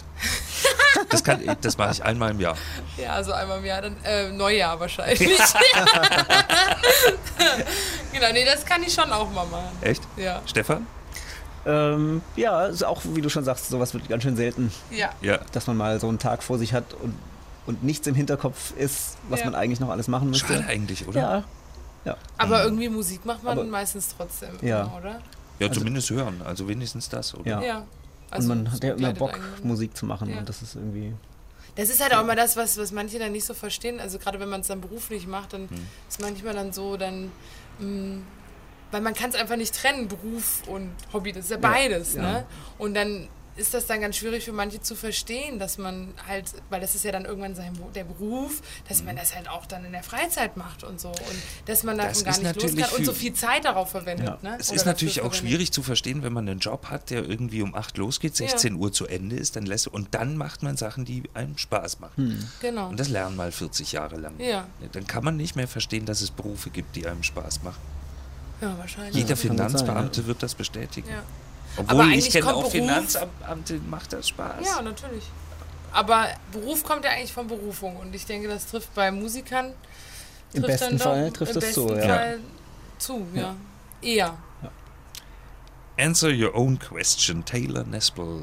Das, 1.09 1.23
kann, 1.23 1.41
das 1.61 1.77
mache 1.77 1.91
ich 1.91 2.03
einmal 2.03 2.31
im 2.31 2.39
Jahr. 2.39 2.57
ja, 2.97 3.11
also 3.13 3.31
einmal 3.33 3.59
im 3.59 3.65
Jahr, 3.65 3.81
dann 3.81 3.95
äh, 4.03 4.31
Neujahr 4.31 4.79
wahrscheinlich. 4.79 5.19
genau, 8.11 8.31
nee, 8.33 8.45
das 8.45 8.65
kann 8.65 8.81
ich 8.83 8.93
schon 8.93 9.11
auch 9.11 9.29
mal 9.31 9.45
machen. 9.45 9.69
Echt? 9.81 10.03
Ja, 10.17 10.41
Stefan? 10.45 10.87
Ähm, 11.65 12.21
ja, 12.35 12.65
ist 12.67 12.83
auch, 12.83 13.01
wie 13.05 13.21
du 13.21 13.29
schon 13.29 13.43
sagst, 13.43 13.69
sowas 13.69 13.93
wird 13.93 14.07
ganz 14.07 14.23
schön 14.23 14.35
selten, 14.35 14.71
ja. 14.91 15.09
Ja. 15.21 15.39
dass 15.51 15.67
man 15.67 15.77
mal 15.77 15.99
so 15.99 16.07
einen 16.07 16.19
Tag 16.19 16.43
vor 16.43 16.57
sich 16.59 16.73
hat 16.73 16.93
und, 16.93 17.15
und 17.65 17.83
nichts 17.83 18.05
im 18.07 18.15
Hinterkopf 18.15 18.73
ist, 18.77 19.17
was 19.29 19.39
Ja. 19.39 19.45
man 19.47 19.55
eigentlich 19.55 19.79
noch 19.79 19.89
alles 19.89 20.07
machen 20.07 20.29
müsste. 20.29 20.53
Schade 20.53 20.67
eigentlich, 20.67 21.07
oder? 21.07 21.19
Ja, 21.21 21.43
ja. 22.05 22.17
Aber 22.37 22.63
irgendwie 22.63 22.89
Musik 22.89 23.25
macht 23.25 23.43
man 23.43 23.57
Aber- 23.57 23.67
meistens 23.67 24.13
trotzdem, 24.15 24.49
Ja. 24.61 24.81
immer, 24.83 24.97
oder? 24.97 25.21
Ja, 25.59 25.71
zumindest 25.71 26.09
hören. 26.09 26.41
Also 26.43 26.67
wenigstens 26.67 27.09
das, 27.09 27.33
oder? 27.35 27.49
Ja. 27.49 27.61
Ja. 27.61 27.77
und 27.79 27.85
Also, 28.31 28.47
man 28.49 28.65
es 28.67 28.73
hat 28.73 28.83
ja 28.83 28.93
immer 28.93 29.13
Bock, 29.13 29.33
einen. 29.33 29.43
Musik 29.67 29.95
zu 29.95 30.05
machen 30.05 30.29
Ja. 30.29 30.39
und 30.39 30.49
das 30.49 30.61
ist 30.61 30.75
irgendwie. 30.75 31.13
Das 31.75 31.89
ist 31.89 32.01
halt 32.01 32.13
auch 32.13 32.21
immer 32.21 32.35
das, 32.35 32.55
was, 32.55 32.77
was 32.77 32.91
manche 32.91 33.19
dann 33.19 33.31
nicht 33.33 33.45
so 33.45 33.53
verstehen. 33.53 33.99
Also 33.99 34.17
gerade 34.17 34.39
wenn 34.39 34.49
man 34.49 34.61
es 34.61 34.67
dann 34.67 34.79
beruflich 34.81 35.27
macht, 35.27 35.53
dann 35.53 35.69
Hm. 35.69 35.87
ist 36.07 36.21
manchmal 36.21 36.53
dann 36.53 36.71
so, 36.73 36.95
dann, 36.97 37.31
mh, 37.79 38.19
weil 38.91 39.01
man 39.01 39.13
kann 39.13 39.29
es 39.29 39.35
einfach 39.35 39.57
nicht 39.57 39.75
trennen, 39.75 40.07
Beruf 40.07 40.61
und 40.67 40.91
Hobby, 41.11 41.33
das 41.33 41.45
ist 41.45 41.51
ja 41.51 41.57
beides. 41.57 42.13
ja. 42.13 42.21
Ne? 42.21 42.45
Und 42.77 42.93
dann 42.93 43.27
ist 43.55 43.73
das 43.73 43.85
dann 43.85 44.01
ganz 44.01 44.17
schwierig 44.17 44.43
für 44.43 44.51
manche 44.51 44.81
zu 44.81 44.95
verstehen, 44.95 45.59
dass 45.59 45.77
man 45.77 46.13
halt, 46.27 46.45
weil 46.69 46.81
das 46.81 46.95
ist 46.95 47.05
ja 47.05 47.11
dann 47.11 47.25
irgendwann 47.25 47.55
sein, 47.55 47.77
der 47.93 48.03
Beruf, 48.03 48.61
dass 48.89 49.03
man 49.03 49.15
das 49.15 49.35
halt 49.35 49.49
auch 49.49 49.65
dann 49.65 49.85
in 49.85 49.93
der 49.93 50.03
Freizeit 50.03 50.57
macht 50.57 50.83
und 50.83 50.99
so. 50.99 51.09
Und 51.09 51.17
dass 51.65 51.83
man 51.83 51.97
davon 51.97 52.13
Das 52.13 52.23
gar 52.23 52.37
nicht 52.37 52.61
los 52.61 52.75
kann 52.75 52.97
und 52.99 53.05
so 53.05 53.13
viel 53.13 53.33
Zeit 53.33 53.65
darauf 53.65 53.91
verwendet. 53.91 54.27
Ja. 54.27 54.37
Ne? 54.41 54.57
Es 54.59 54.69
Oder 54.69 54.75
ist 54.77 54.85
natürlich 54.85 55.21
auch 55.21 55.33
verwendet. 55.33 55.49
schwierig 55.49 55.71
zu 55.71 55.83
verstehen, 55.83 56.23
wenn 56.23 56.33
man 56.33 56.47
einen 56.49 56.59
Job 56.59 56.87
hat, 56.89 57.09
der 57.09 57.23
irgendwie 57.23 57.61
um 57.61 57.75
8 57.75 57.97
losgeht, 57.97 58.35
16 58.35 58.75
Uhr 58.75 58.91
zu 58.91 59.07
Ende 59.07 59.37
ist, 59.37 59.55
dann 59.55 59.65
lässt 59.65 59.87
und 59.87 60.13
dann 60.13 60.35
macht 60.35 60.63
man 60.63 60.75
Sachen, 60.77 61.05
die 61.05 61.23
einem 61.33 61.57
Spaß 61.57 61.99
machen. 61.99 62.49
Genau. 62.61 62.89
Und 62.89 62.99
das 62.99 63.09
lernen 63.09 63.35
mal 63.35 63.51
40 63.51 63.93
Jahre 63.93 64.17
lang. 64.17 64.33
Ja. 64.39 64.67
Dann 64.91 65.07
kann 65.07 65.23
man 65.23 65.37
nicht 65.37 65.55
mehr 65.55 65.67
verstehen, 65.67 66.05
dass 66.05 66.21
es 66.21 66.31
Berufe 66.31 66.69
gibt, 66.69 66.95
die 66.95 67.07
einem 67.07 67.23
Spaß 67.23 67.63
machen. 67.63 67.81
Ja, 68.61 68.77
wahrscheinlich. 68.77 69.15
Jeder 69.15 69.29
gut 69.29 69.37
sein, 69.37 69.51
Finanzbeamte 69.51 70.27
wird 70.27 70.43
das 70.43 70.55
bestätigen. 70.55 71.09
Ja. 71.09 71.23
Obwohl 71.77 72.01
eigentlich 72.01 72.27
ich 72.27 72.33
kenne 72.33 72.45
kommt 72.45 72.55
auch 72.57 72.61
Beruf- 72.61 72.71
Finanzbeamte, 72.71 73.79
macht 73.89 74.13
das 74.13 74.27
Spaß. 74.29 74.65
Ja, 74.65 74.81
natürlich. 74.81 75.23
Aber 75.91 76.27
Beruf 76.51 76.83
kommt 76.83 77.05
ja 77.05 77.11
eigentlich 77.11 77.31
von 77.33 77.47
Berufung 77.47 77.95
und 77.97 78.13
ich 78.13 78.25
denke, 78.25 78.47
das 78.47 78.67
trifft 78.67 78.93
bei 78.95 79.11
Musikern. 79.11 79.73
Im 80.53 80.63
trifft 80.63 80.79
besten 80.79 80.97
dann 80.97 80.99
Fall 80.99 81.27
doch 81.29 81.37
trifft 81.37 81.51
im 81.53 81.57
es 81.61 81.73
zu, 81.73 81.85
besten 81.87 81.99
ja. 81.99 82.15
Fall 82.15 82.39
zu, 82.97 83.27
ja. 83.33 83.55
Eher. 84.01 84.37
Answer 85.97 86.29
your 86.29 86.53
own 86.55 86.77
question, 86.77 87.45
Taylor 87.45 87.83
Nespel. 87.85 88.41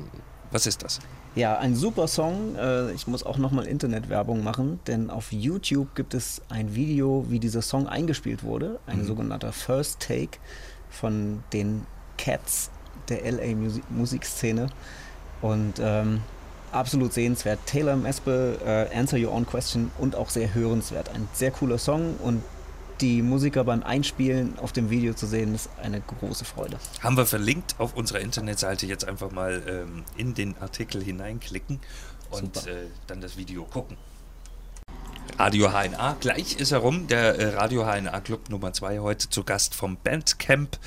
Was 0.51 0.67
ist 0.67 0.83
das? 0.83 1.01
Ja, 1.35 1.59
ein 1.59 1.75
super 1.77 2.09
Song. 2.09 2.57
Äh, 2.57 2.93
Ich 2.93 3.07
muss 3.07 3.23
auch 3.23 3.37
nochmal 3.39 3.67
Internetwerbung 3.67 4.43
machen, 4.43 4.81
denn 4.87 5.11
auf 5.11 5.33
YouTube 5.33 5.95
gibt 5.95 6.15
es 6.15 6.41
ein 6.49 6.75
Video, 6.75 7.27
wie 7.29 7.39
dieser 7.39 7.63
Song 7.63 7.87
eingespielt 7.87 8.43
wurde. 8.43 8.81
Ein 8.87 9.05
sogenannter 9.05 9.53
First 9.53 10.01
Take 10.01 10.39
von 10.91 11.43
den 11.53 11.87
Cats 12.19 12.71
der 13.09 13.31
LA 13.31 13.55
Musi 13.55 13.83
Musikszene. 13.91 14.69
Und 15.41 15.75
ähm, 15.81 16.21
absolut 16.73 17.13
sehenswert. 17.13 17.59
Taylor 17.67 17.97
Mespel, 17.97 18.59
äh, 18.65 18.97
Answer 18.97 19.19
Your 19.19 19.33
Own 19.33 19.47
Question 19.47 19.91
und 19.99 20.17
auch 20.17 20.31
sehr 20.31 20.55
hörenswert. 20.55 21.11
Ein 21.15 21.29
sehr 21.33 21.51
cooler 21.51 21.79
Song 21.79 22.17
und 22.17 22.43
die 23.01 23.21
Musiker 23.21 23.65
beim 23.65 23.83
Einspielen 23.83 24.59
auf 24.59 24.73
dem 24.73 24.89
Video 24.89 25.13
zu 25.13 25.27
sehen, 25.27 25.55
ist 25.55 25.69
eine 25.83 26.01
große 26.01 26.45
Freude. 26.45 26.79
Haben 27.01 27.17
wir 27.17 27.27
verlinkt 27.27 27.75
auf 27.79 27.97
unserer 27.97 28.21
Internetseite 28.21 28.87
jetzt 28.87 29.07
einfach 29.07 29.33
mal 29.33 29.63
ähm, 29.67 30.05
in 30.17 30.35
den 30.35 30.57
Artikel 30.59 31.03
hineinklicken 31.03 31.81
und 32.31 32.67
äh, 32.67 32.87
dann 33.09 33.21
das 33.21 33.37
Video 33.37 33.65
gucken. 33.65 33.97
Radio 35.39 35.71
HNA. 35.71 36.17
Gleich 36.21 36.57
ist 36.61 36.71
herum 36.71 37.09
der 37.09 37.39
äh, 37.39 37.55
Radio 37.55 37.85
HNA 37.85 38.21
Club 38.21 38.49
Nummer 38.51 38.73
2 38.73 39.01
heute 39.01 39.29
zu 39.29 39.43
Gast 39.43 39.75
vom 39.75 39.97
Bandcamp 39.97 40.79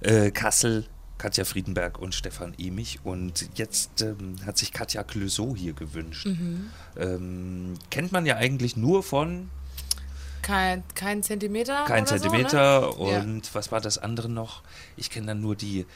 äh, 0.00 0.30
Kassel. 0.30 0.86
Katja 1.20 1.44
Friedenberg 1.44 1.98
und 1.98 2.14
Stefan 2.14 2.54
Emich. 2.58 2.98
Und 3.04 3.48
jetzt 3.54 4.00
ähm, 4.02 4.36
hat 4.46 4.56
sich 4.58 4.72
Katja 4.72 5.04
Clouseau 5.04 5.54
hier 5.54 5.74
gewünscht. 5.74 6.26
Ähm, 6.96 7.74
kennt 7.90 8.10
man 8.12 8.26
ja 8.26 8.36
eigentlich 8.36 8.76
nur 8.76 9.02
von 9.02 9.50
Kein, 10.42 10.82
kein 10.94 11.22
Zentimeter. 11.22 11.84
Kein 11.84 12.04
oder 12.04 12.16
Zentimeter 12.18 12.92
So, 12.92 13.10
ne? 13.10 13.20
und 13.20 13.54
was 13.54 13.70
war 13.70 13.80
das 13.80 13.98
andere 13.98 14.28
noch? 14.28 14.62
Ich 14.96 15.10
kenne 15.10 15.26
dann 15.28 15.40
nur 15.40 15.54
die, 15.56 15.86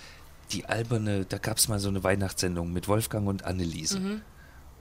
die 0.52 0.66
alberne, 0.66 1.24
da 1.24 1.38
gab 1.38 1.56
es 1.56 1.68
mal 1.68 1.80
so 1.80 1.88
eine 1.88 2.04
Weihnachtssendung 2.04 2.72
mit 2.72 2.86
Wolfgang 2.88 3.26
und 3.26 3.44
Anneliese. 3.44 4.00
Mhm. 4.00 4.20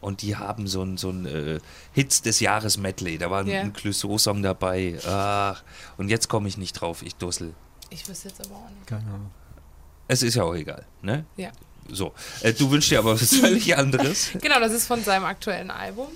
Und 0.02 0.22
die 0.22 0.36
haben 0.36 0.68
so 0.68 0.84
ein, 0.84 0.98
so 0.98 1.10
ein 1.12 1.26
äh, 1.26 1.60
Hits 1.94 2.22
des 2.22 2.42
Jahres 2.42 2.78
Medley. 2.78 3.18
Da 3.18 3.32
war 3.32 3.46
Ja. 3.48 3.62
ein 3.62 3.72
Clouseau-Song 3.72 4.44
dabei. 4.44 5.00
Ach, 5.08 5.64
und 5.96 6.10
jetzt 6.10 6.28
komme 6.28 6.50
ich 6.50 6.58
nicht 6.58 6.74
drauf, 6.74 7.02
ich 7.04 7.16
dussel. 7.16 7.48
Ja. 7.50 7.54
Ich 7.90 8.10
wüsste 8.10 8.28
jetzt 8.30 8.46
aber 8.46 8.56
auch 8.56 8.70
nicht. 8.70 8.88
Keine 8.88 9.06
Ahnung. 9.06 9.32
Es 10.08 10.22
ist 10.24 10.36
ja 10.36 10.44
auch 10.44 10.54
egal, 10.56 10.86
ne? 11.02 11.26
Ja. 11.38 11.52
So, 11.92 12.14
äh, 12.42 12.54
du 12.54 12.70
wünschst 12.72 12.92
dir 12.92 13.00
aber 13.00 13.14
was 13.20 13.36
völlig 13.36 13.76
anderes. 13.78 14.30
Genau, 14.42 14.60
das 14.60 14.72
ist 14.74 14.88
von 14.88 15.04
seinem 15.04 15.26
aktuellen 15.26 15.72
Album. 15.72 16.08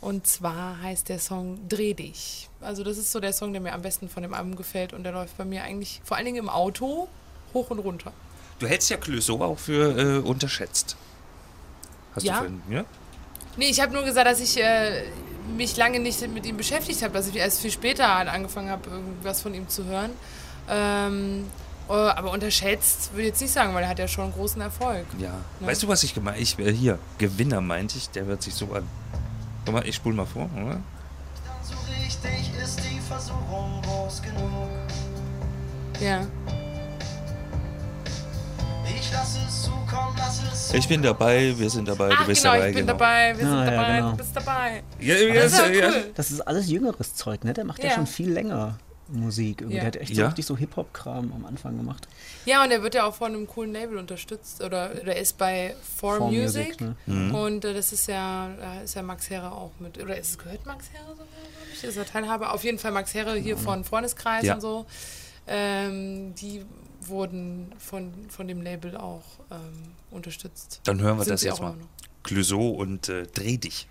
Und 0.00 0.26
zwar 0.26 0.80
heißt 0.82 1.08
der 1.08 1.18
Song 1.18 1.58
Dreh 1.68 1.94
dich. 1.94 2.48
Also 2.60 2.82
das 2.84 2.98
ist 2.98 3.10
so 3.12 3.20
der 3.20 3.32
Song, 3.32 3.52
der 3.52 3.62
mir 3.62 3.72
am 3.72 3.82
besten 3.82 4.08
von 4.08 4.22
dem 4.22 4.34
Album 4.34 4.56
gefällt 4.56 4.92
und 4.92 5.04
der 5.04 5.12
läuft 5.12 5.36
bei 5.38 5.44
mir 5.44 5.62
eigentlich 5.62 6.00
vor 6.04 6.16
allen 6.16 6.26
Dingen 6.26 6.38
im 6.38 6.48
Auto 6.48 7.08
hoch 7.54 7.70
und 7.70 7.78
runter. 7.78 8.12
Du 8.58 8.66
hältst 8.66 8.90
ja 8.90 8.96
Clouseau 8.96 9.40
auch 9.42 9.58
für 9.58 9.98
äh, 9.98 10.18
unterschätzt. 10.18 10.96
Hast 12.14 12.24
Ja. 12.24 12.32
du 12.34 12.38
vorhin, 12.40 12.62
ja? 12.70 12.84
Nee, 13.56 13.66
ich 13.70 13.80
habe 13.80 13.92
nur 13.92 14.02
gesagt, 14.02 14.26
dass 14.26 14.40
ich 14.40 14.56
äh, 14.62 15.04
mich 15.56 15.76
lange 15.76 15.98
nicht 16.00 16.26
mit 16.28 16.46
ihm 16.46 16.56
beschäftigt 16.56 17.02
habe, 17.02 17.12
dass 17.14 17.28
ich 17.28 17.36
erst 17.36 17.60
viel 17.60 17.70
später 17.70 18.14
halt 18.14 18.28
angefangen 18.28 18.70
habe, 18.70 18.88
irgendwas 18.90 19.40
von 19.42 19.54
ihm 19.54 19.68
zu 19.68 19.84
hören. 19.84 20.10
Ähm, 20.68 21.44
äh, 21.44 21.71
aber 21.88 22.30
unterschätzt 22.30 23.10
würde 23.12 23.22
ich 23.22 23.28
jetzt 23.28 23.40
nicht 23.40 23.52
sagen, 23.52 23.74
weil 23.74 23.82
er 23.82 23.88
hat 23.88 23.98
ja 23.98 24.08
schon 24.08 24.24
einen 24.24 24.32
großen 24.32 24.60
Erfolg. 24.60 25.04
Ja. 25.18 25.30
Ne? 25.60 25.66
Weißt 25.66 25.82
du, 25.82 25.88
was 25.88 26.02
ich 26.04 26.14
gemeint 26.14 26.38
Ich 26.40 26.58
äh, 26.58 26.72
hier, 26.72 26.98
Gewinner 27.18 27.60
meinte 27.60 27.98
ich, 27.98 28.08
der 28.10 28.24
hört 28.24 28.42
sich 28.42 28.54
so 28.54 28.72
an. 28.72 28.86
Guck 29.64 29.74
mal, 29.74 29.86
ich 29.86 29.96
spul 29.96 30.14
mal 30.14 30.26
vor, 30.26 30.48
oder? 30.56 30.80
So 31.62 31.74
richtig 32.02 32.50
ist 32.62 32.80
die 32.80 32.98
Versuchung 33.00 33.80
groß 33.82 34.22
genug. 34.22 34.68
Ja. 36.00 36.26
Ich 38.84 39.12
lass 39.12 39.36
es 39.46 39.62
zukommen, 39.64 40.14
lass 40.16 40.40
es 40.52 40.74
Ich 40.74 40.88
bin 40.88 41.02
dabei, 41.02 41.54
wir 41.56 41.70
sind 41.70 41.86
dabei, 41.88 42.10
Ach, 42.12 42.20
du 42.22 42.26
bist 42.26 42.42
genau, 42.42 42.54
dabei. 42.54 42.68
ich 42.70 42.74
bin 42.76 42.86
genau. 42.86 42.98
dabei, 42.98 43.38
wir 43.38 43.44
sind 43.46 43.54
Ah, 43.54 43.64
ja, 43.64 43.70
dabei, 43.70 43.96
genau. 43.96 44.10
du 44.10 44.16
bist 44.16 44.36
dabei. 44.36 44.82
Ja, 45.00 45.14
ja, 45.14 45.34
Das 45.34 45.52
ist 45.52 45.58
ja, 45.58 45.88
cool. 45.88 46.10
Das 46.14 46.30
ist 46.30 46.40
alles 46.40 46.68
jüngeres 46.68 47.14
Zeug, 47.14 47.44
ne? 47.44 47.52
Der 47.52 47.64
macht 47.64 47.78
ja, 47.82 47.90
Ja. 47.90 47.94
schon 47.96 48.06
viel 48.06 48.30
länger 48.32 48.78
Musik. 49.08 49.60
Irgendwie. 49.60 49.76
Ja. 49.76 49.80
Der 49.82 49.86
hat 49.88 49.96
echt 49.96 50.10
Ja. 50.10 50.16
so 50.16 50.26
richtig 50.26 50.46
so 50.46 50.56
Hip-Hop-Kram 50.56 51.32
am 51.34 51.44
Anfang 51.44 51.76
gemacht. 51.76 52.08
Ja, 52.46 52.64
und 52.64 52.70
er 52.70 52.82
wird 52.82 52.94
ja 52.94 53.04
auch 53.04 53.14
von 53.14 53.34
einem 53.34 53.46
coolen 53.46 53.72
Label 53.72 53.98
unterstützt. 53.98 54.62
Oder 54.62 54.88
der 54.94 55.16
ist 55.16 55.36
bei 55.38 55.74
For, 55.96 56.16
For 56.18 56.30
Music. 56.30 56.80
Music, 56.80 56.96
ne? 57.06 57.32
Und 57.38 57.64
äh, 57.64 57.74
das 57.74 57.92
ist 57.92 58.06
ja, 58.08 58.50
da 58.58 58.80
ist 58.80 58.94
ja 58.94 59.02
Max 59.02 59.28
Herre 59.30 59.52
auch 59.52 59.72
mit. 59.80 60.02
Oder 60.02 60.16
ist 60.18 60.30
es 60.30 60.38
gehört 60.38 60.64
Max 60.66 60.86
Herre 60.92 61.10
sogar, 61.10 61.26
glaube 61.26 61.48
ich? 61.74 61.84
Ist 61.84 61.96
er 61.96 62.06
Teilhaber? 62.06 62.52
Auf 62.54 62.64
jeden 62.64 62.78
Fall 62.78 62.92
Max 62.92 63.12
Herre 63.14 63.36
hier 63.36 63.56
von 63.58 63.84
Freundeskreis 63.84 64.44
Ja. 64.44 64.54
und 64.54 64.60
so. 64.60 64.86
Ähm, 65.46 66.34
die 66.36 66.64
wurden 67.06 67.72
von, 67.78 68.12
von 68.28 68.46
dem 68.46 68.62
Label 68.62 68.96
auch 68.96 69.24
ähm, 69.50 69.58
unterstützt. 70.10 70.80
Dann 70.84 71.00
hören 71.00 71.18
wir 71.18 71.24
Sind 71.24 71.34
das 71.34 71.42
jetzt 71.42 71.54
auch 71.54 71.60
mal. 71.60 71.74
Clouseau 72.22 72.68
und 72.70 73.08
äh, 73.08 73.26
Dreh 73.26 73.56
dich. 73.58 73.88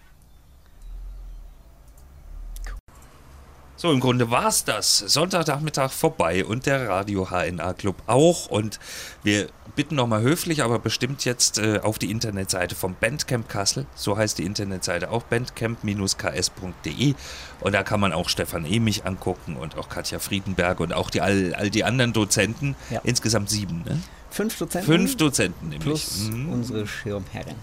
So, 3.82 3.92
im 3.92 4.00
Grunde 4.00 4.30
war's 4.30 4.64
das. 4.64 5.00
Sonntagnachmittag 5.00 5.90
vorbei 5.90 6.46
und 6.46 6.68
der 6.68 6.88
Radio 6.88 7.32
HNA 7.32 7.74
Club 7.74 7.96
auch. 8.06 8.46
Und 8.46 8.80
wir 9.24 9.48
bitten 9.76 9.96
nochmal 9.96 10.22
höflich, 10.22 10.62
aber 10.62 10.78
bestimmt 10.78 11.26
jetzt 11.26 11.58
äh, 11.58 11.80
auf 11.82 11.98
die 11.98 12.12
Internetseite 12.12 12.76
vom 12.76 12.94
Bandcamp 12.94 13.50
Kassel. 13.50 13.88
So 13.96 14.16
heißt 14.18 14.38
die 14.38 14.44
Internetseite 14.44 15.10
auch 15.10 15.24
bandcamp-ks.de. 15.24 17.16
Und 17.62 17.74
da 17.74 17.82
kann 17.82 18.00
man 18.00 18.14
auch 18.14 18.30
Stefan 18.30 18.66
Emich 18.66 19.08
angucken 19.08 19.58
und 19.58 19.76
auch 19.80 19.90
Katja 19.90 20.20
Friedenberg 20.20 20.80
und 20.80 20.94
auch 20.94 21.10
die, 21.10 21.22
all, 21.22 21.56
all 21.56 21.72
die 21.72 21.84
anderen 21.84 22.14
Dozenten. 22.14 22.76
Ja. 22.92 23.02
Insgesamt 23.04 23.50
sieben, 23.50 23.82
ne? 23.84 24.00
Fünf 24.30 24.60
Dozenten 24.60 24.86
Fünf 24.86 25.18
Dozenten 25.18 25.70
nämlich. 25.70 25.82
plus 25.82 26.30
Mhm. 26.30 26.54
unsere 26.54 26.86
Schirmherrin. 26.86 27.56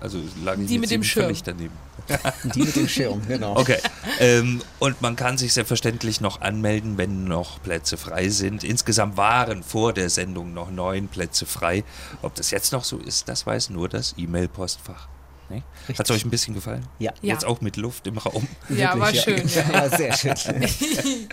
Also 0.00 0.18
lagen 0.44 0.66
Die 0.66 0.78
mit 0.78 0.90
dem 0.90 1.02
Schirm. 1.02 1.24
völlig 1.24 1.42
daneben. 1.42 1.74
Die 2.54 2.62
mit 2.62 2.76
dem 2.76 2.88
Schirm, 2.88 3.20
genau. 3.26 3.56
Okay. 3.56 3.78
ähm, 4.18 4.62
und 4.78 5.02
man 5.02 5.16
kann 5.16 5.36
sich 5.36 5.52
selbstverständlich 5.52 6.20
noch 6.20 6.40
anmelden, 6.40 6.96
wenn 6.96 7.24
noch 7.24 7.62
Plätze 7.62 7.96
frei 7.96 8.28
sind. 8.28 8.64
Insgesamt 8.64 9.16
waren 9.16 9.62
vor 9.62 9.92
der 9.92 10.08
Sendung 10.08 10.54
noch 10.54 10.70
neun 10.70 11.08
Plätze 11.08 11.44
frei. 11.46 11.84
Ob 12.22 12.34
das 12.34 12.50
jetzt 12.50 12.72
noch 12.72 12.84
so 12.84 12.98
ist, 12.98 13.28
das 13.28 13.46
weiß 13.46 13.70
nur 13.70 13.88
das 13.88 14.14
E-Mail-Postfach. 14.16 15.08
Ne? 15.50 15.62
Hat 15.96 16.08
es 16.08 16.10
euch 16.14 16.24
ein 16.24 16.30
bisschen 16.30 16.54
gefallen? 16.54 16.86
Ja. 16.98 17.12
Ja. 17.22 17.34
Jetzt 17.34 17.44
auch 17.46 17.60
mit 17.60 17.76
Luft 17.76 18.06
im 18.06 18.18
Raum. 18.18 18.46
Ja, 18.68 18.98
war 18.98 19.12
Wirklich, 19.12 19.22
schön. 19.22 19.48
Ja. 19.48 19.88
Ja, 19.88 19.96
sehr 19.96 20.16
schön. 20.16 20.34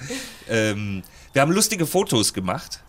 Ähm, 0.47 1.01
wir 1.34 1.41
haben 1.41 1.51
lustige 1.51 1.88
Fotos 1.88 2.34
gemacht. 2.34 2.82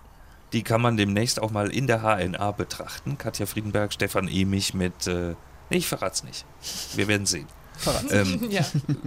Die 0.52 0.62
kann 0.62 0.80
man 0.80 0.96
demnächst 0.96 1.40
auch 1.40 1.50
mal 1.50 1.70
in 1.72 1.86
der 1.86 2.02
HNA 2.02 2.52
betrachten. 2.52 3.16
Katja 3.18 3.46
Friedenberg, 3.46 3.92
Stefan 3.92 4.28
Emich 4.28 4.74
mit. 4.74 5.06
Äh, 5.06 5.30
nee, 5.30 5.36
ich 5.70 5.86
verrat's 5.86 6.22
nicht. 6.24 6.44
Wir 6.94 7.08
werden 7.08 7.26
sehen. 7.26 7.46
Ähm, 8.10 8.46
ja. 8.50 8.64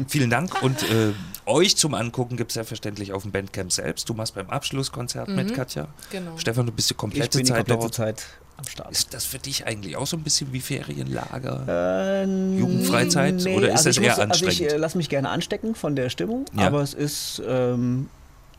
Vielen 0.07 0.29
Dank 0.29 0.61
und 0.61 0.83
äh, 0.83 1.11
euch 1.47 1.75
zum 1.75 1.95
Angucken 1.95 2.37
gibt 2.37 2.51
es 2.51 2.53
selbstverständlich 2.53 3.13
auf 3.13 3.23
dem 3.23 3.31
Bandcamp 3.31 3.71
selbst. 3.71 4.07
Du 4.09 4.13
machst 4.13 4.35
beim 4.35 4.49
Abschlusskonzert 4.49 5.27
mit, 5.29 5.55
Katja. 5.55 5.87
genau. 6.11 6.37
Stefan, 6.37 6.67
du 6.67 6.71
bist 6.71 6.89
die 6.89 6.93
Ich 6.93 6.97
komplette 6.97 7.37
bin 7.39 7.45
die 7.47 7.51
Zeit 7.51 7.57
komplette 7.67 7.79
dort. 7.81 7.93
Zeit 7.95 8.23
am 8.57 8.65
Start. 8.67 8.91
Ist 8.91 9.13
das 9.13 9.25
für 9.25 9.39
dich 9.39 9.65
eigentlich 9.65 9.95
auch 9.97 10.05
so 10.05 10.17
ein 10.17 10.21
bisschen 10.23 10.53
wie 10.53 10.59
Ferienlager? 10.59 11.63
Äh, 11.67 12.57
Jugendfreizeit? 12.59 13.43
Oder 13.47 13.73
ist 13.73 13.85
das 13.87 13.97
ich 13.97 14.03
eher 14.03 14.09
muss, 14.11 14.19
Also 14.19 14.21
anstrengend? 14.21 14.59
ich 14.59 14.71
äh, 14.73 14.77
lasse 14.77 14.97
mich 14.97 15.09
gerne 15.09 15.29
anstecken 15.29 15.73
von 15.73 15.95
der 15.95 16.09
Stimmung, 16.09 16.45
Ja. 16.55 16.67
aber 16.67 16.81
es 16.81 16.93
ist 16.93 17.41
ähm, 17.47 18.09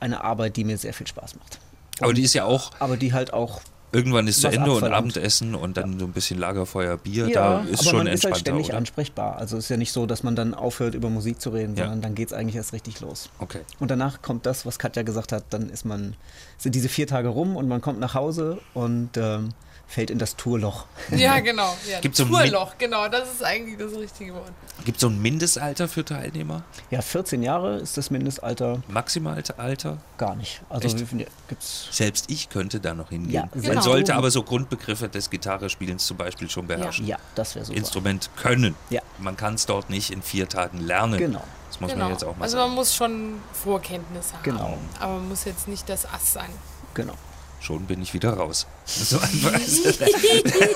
eine 0.00 0.24
Arbeit, 0.24 0.56
die 0.56 0.64
mir 0.64 0.76
sehr 0.78 0.94
viel 0.94 1.06
Spaß 1.06 1.36
macht. 1.36 1.60
Aber 2.00 2.14
die 2.14 2.22
ist 2.22 2.34
ja 2.34 2.44
auch, 2.46 2.72
Aber 2.80 2.96
die 2.96 3.12
halt 3.12 3.32
auch, 3.32 3.60
irgendwann 3.92 4.26
ist 4.28 4.40
zu 4.40 4.48
Ende 4.48 4.70
und 4.70 4.76
abverlangt. 4.78 5.16
Abendessen 5.16 5.54
und 5.54 5.76
dann 5.76 5.98
so 5.98 6.04
ein 6.06 6.12
bisschen 6.12 6.38
Lagerfeuer, 6.38 6.96
Bier, 6.96 7.28
ja, 7.28 7.34
da 7.34 7.60
ist 7.64 7.80
aber 7.80 7.90
schon 7.90 7.98
man 7.98 8.06
ist 8.08 8.24
halt 8.24 8.36
ständig 8.38 8.68
oder? 8.68 8.76
ansprechbar. 8.76 9.36
Also 9.36 9.56
es 9.56 9.64
ist 9.64 9.70
ja 9.70 9.76
nicht 9.76 9.92
so, 9.92 10.06
dass 10.06 10.22
man 10.22 10.36
dann 10.36 10.54
aufhört, 10.54 10.94
über 10.94 11.10
Musik 11.10 11.40
zu 11.40 11.50
reden, 11.50 11.74
Ja. 11.76 11.84
sondern 11.84 12.02
dann 12.02 12.14
geht 12.14 12.28
es 12.28 12.32
eigentlich 12.32 12.56
erst 12.56 12.72
richtig 12.72 13.00
los. 13.00 13.30
Okay. 13.38 13.60
Und 13.78 13.90
danach 13.90 14.22
kommt 14.22 14.46
das, 14.46 14.66
was 14.66 14.78
Katja 14.78 15.02
gesagt 15.02 15.32
hat, 15.32 15.44
dann 15.50 15.68
ist 15.70 15.84
man, 15.84 16.14
sind 16.58 16.74
diese 16.74 16.88
vier 16.88 17.06
Tage 17.06 17.28
rum 17.28 17.56
und 17.56 17.68
man 17.68 17.80
kommt 17.80 18.00
nach 18.00 18.14
Hause 18.14 18.58
und 18.74 19.16
ähm, 19.16 19.50
fällt 19.90 20.10
in 20.10 20.18
das 20.18 20.36
Tourloch. 20.36 20.86
ja, 21.10 21.40
genau. 21.40 21.76
Ja, 21.90 22.00
Gibt's 22.00 22.18
so 22.18 22.24
Tourloch, 22.24 22.78
genau. 22.78 23.08
Das 23.08 23.32
ist 23.32 23.42
eigentlich 23.42 23.76
das 23.76 23.92
richtige 23.92 24.34
Wort. 24.34 24.52
Gibt 24.84 24.96
es 24.96 25.00
so 25.02 25.08
ein 25.08 25.20
Mindestalter 25.20 25.88
für 25.88 26.04
Teilnehmer? 26.04 26.62
Ja, 26.90 27.02
14 27.02 27.42
Jahre 27.42 27.78
ist 27.78 27.96
das 27.96 28.10
Mindestalter 28.10 28.80
Maximalalter? 28.88 29.98
gar 30.16 30.36
nicht. 30.36 30.62
Also 30.68 30.88
Echt? 30.88 31.04
gibt's 31.48 31.88
Selbst 31.90 32.30
ich 32.30 32.48
könnte 32.48 32.78
da 32.80 32.94
noch 32.94 33.08
hingehen. 33.08 33.32
Ja, 33.32 33.48
Man 33.52 33.62
genau. 33.62 33.80
sollte 33.80 34.14
aber 34.14 34.30
so 34.30 34.42
Grundbegriffe 34.42 35.08
des 35.08 35.28
Gitarrespielens 35.28 36.06
zum 36.06 36.16
Beispiel 36.16 36.48
schon 36.48 36.66
beherrschen. 36.66 37.06
Ja, 37.06 37.18
das 37.34 37.54
wäre 37.56 37.64
super. 37.64 37.78
Instrument 37.78 38.30
können. 38.36 38.76
Ja. 38.90 39.02
Man 39.18 39.36
kann 39.36 39.54
es 39.54 39.66
dort 39.66 39.90
nicht 39.90 40.10
in 40.10 40.22
vier 40.22 40.48
Tagen 40.48 40.78
lernen. 40.78 41.18
Genau. 41.18 41.42
Das 41.68 41.80
muss 41.80 41.90
genau. 41.90 42.04
man 42.04 42.12
jetzt 42.12 42.24
auch 42.24 42.36
mal 42.36 42.44
also 42.44 42.56
man 42.56 42.66
sagen. 42.66 42.74
muss 42.74 42.94
schon 42.94 43.34
Vorkenntnisse 43.52 44.34
haben. 44.34 44.42
Genau. 44.42 44.78
Aber 44.98 45.14
man 45.14 45.28
muss 45.28 45.44
jetzt 45.44 45.68
nicht 45.68 45.88
das 45.88 46.06
Ass 46.06 46.32
sein. 46.32 46.50
Genau. 46.94 47.14
Schon 47.60 47.84
bin 47.86 48.00
ich 48.02 48.14
wieder 48.14 48.32
raus. 48.34 48.66
So. 48.86 49.18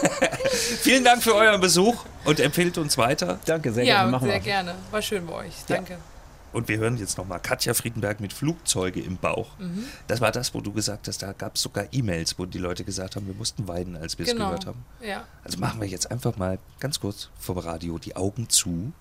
Vielen 0.82 1.04
Dank 1.04 1.22
für 1.22 1.34
euren 1.34 1.60
Besuch 1.60 2.04
und 2.24 2.40
empfehlt 2.40 2.78
uns 2.78 2.98
weiter. 2.98 3.38
Danke, 3.46 3.72
sehr 3.72 3.84
ja, 3.84 3.96
gerne. 3.96 4.10
Machen 4.12 4.24
sehr 4.26 4.34
wir. 4.34 4.40
gerne. 4.40 4.74
War 4.90 5.02
schön 5.02 5.26
bei 5.26 5.32
euch. 5.34 5.52
Ja. 5.68 5.76
Danke. 5.76 5.98
Und 6.52 6.68
wir 6.68 6.78
hören 6.78 6.96
jetzt 6.98 7.18
nochmal 7.18 7.40
Katja 7.40 7.74
Friedenberg 7.74 8.20
mit 8.20 8.32
Flugzeuge 8.32 9.00
im 9.00 9.16
Bauch. 9.16 9.58
Mhm. 9.58 9.86
Das 10.06 10.20
war 10.20 10.30
das, 10.30 10.54
wo 10.54 10.60
du 10.60 10.72
gesagt 10.72 11.08
hast, 11.08 11.20
da 11.22 11.32
gab 11.32 11.56
es 11.56 11.62
sogar 11.62 11.86
E-Mails, 11.90 12.38
wo 12.38 12.46
die 12.46 12.58
Leute 12.58 12.84
gesagt 12.84 13.16
haben, 13.16 13.26
wir 13.26 13.34
mussten 13.34 13.66
weinen, 13.66 13.96
als 13.96 14.18
wir 14.18 14.26
es 14.26 14.32
Genau. 14.32 14.44
gehört 14.46 14.66
haben. 14.66 14.84
Ja. 15.00 15.24
Also 15.42 15.58
machen 15.58 15.80
wir 15.80 15.88
jetzt 15.88 16.10
einfach 16.12 16.36
mal 16.36 16.58
ganz 16.78 17.00
kurz 17.00 17.28
vom 17.40 17.58
Radio 17.58 17.98
die 17.98 18.14
Augen 18.14 18.48
zu. 18.48 18.92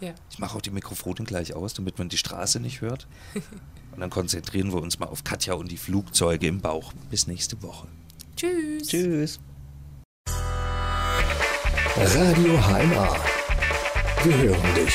ja. 0.00 0.12
Ich 0.30 0.38
mache 0.38 0.56
auch 0.56 0.60
die 0.60 0.70
Mikrofone 0.70 1.24
gleich 1.24 1.54
aus, 1.54 1.72
damit 1.72 1.98
man 1.98 2.10
die 2.10 2.18
Straße 2.18 2.60
nicht 2.60 2.82
hört. 2.82 3.06
Und 3.98 4.02
dann 4.02 4.10
konzentrieren 4.10 4.72
wir 4.72 4.80
uns 4.80 5.00
mal 5.00 5.06
auf 5.06 5.24
Katja 5.24 5.54
und 5.54 5.72
die 5.72 5.76
Flugzeuge 5.76 6.46
im 6.46 6.60
Bauch. 6.60 6.92
Bis 7.10 7.26
nächste 7.26 7.60
Woche. 7.64 7.88
Tschüss. 8.36 8.86
Tschüss. 8.86 9.40
Radio 11.96 12.52
HNA. 12.62 13.16
Wir 14.22 14.36
hören 14.36 14.74
dich. 14.76 14.94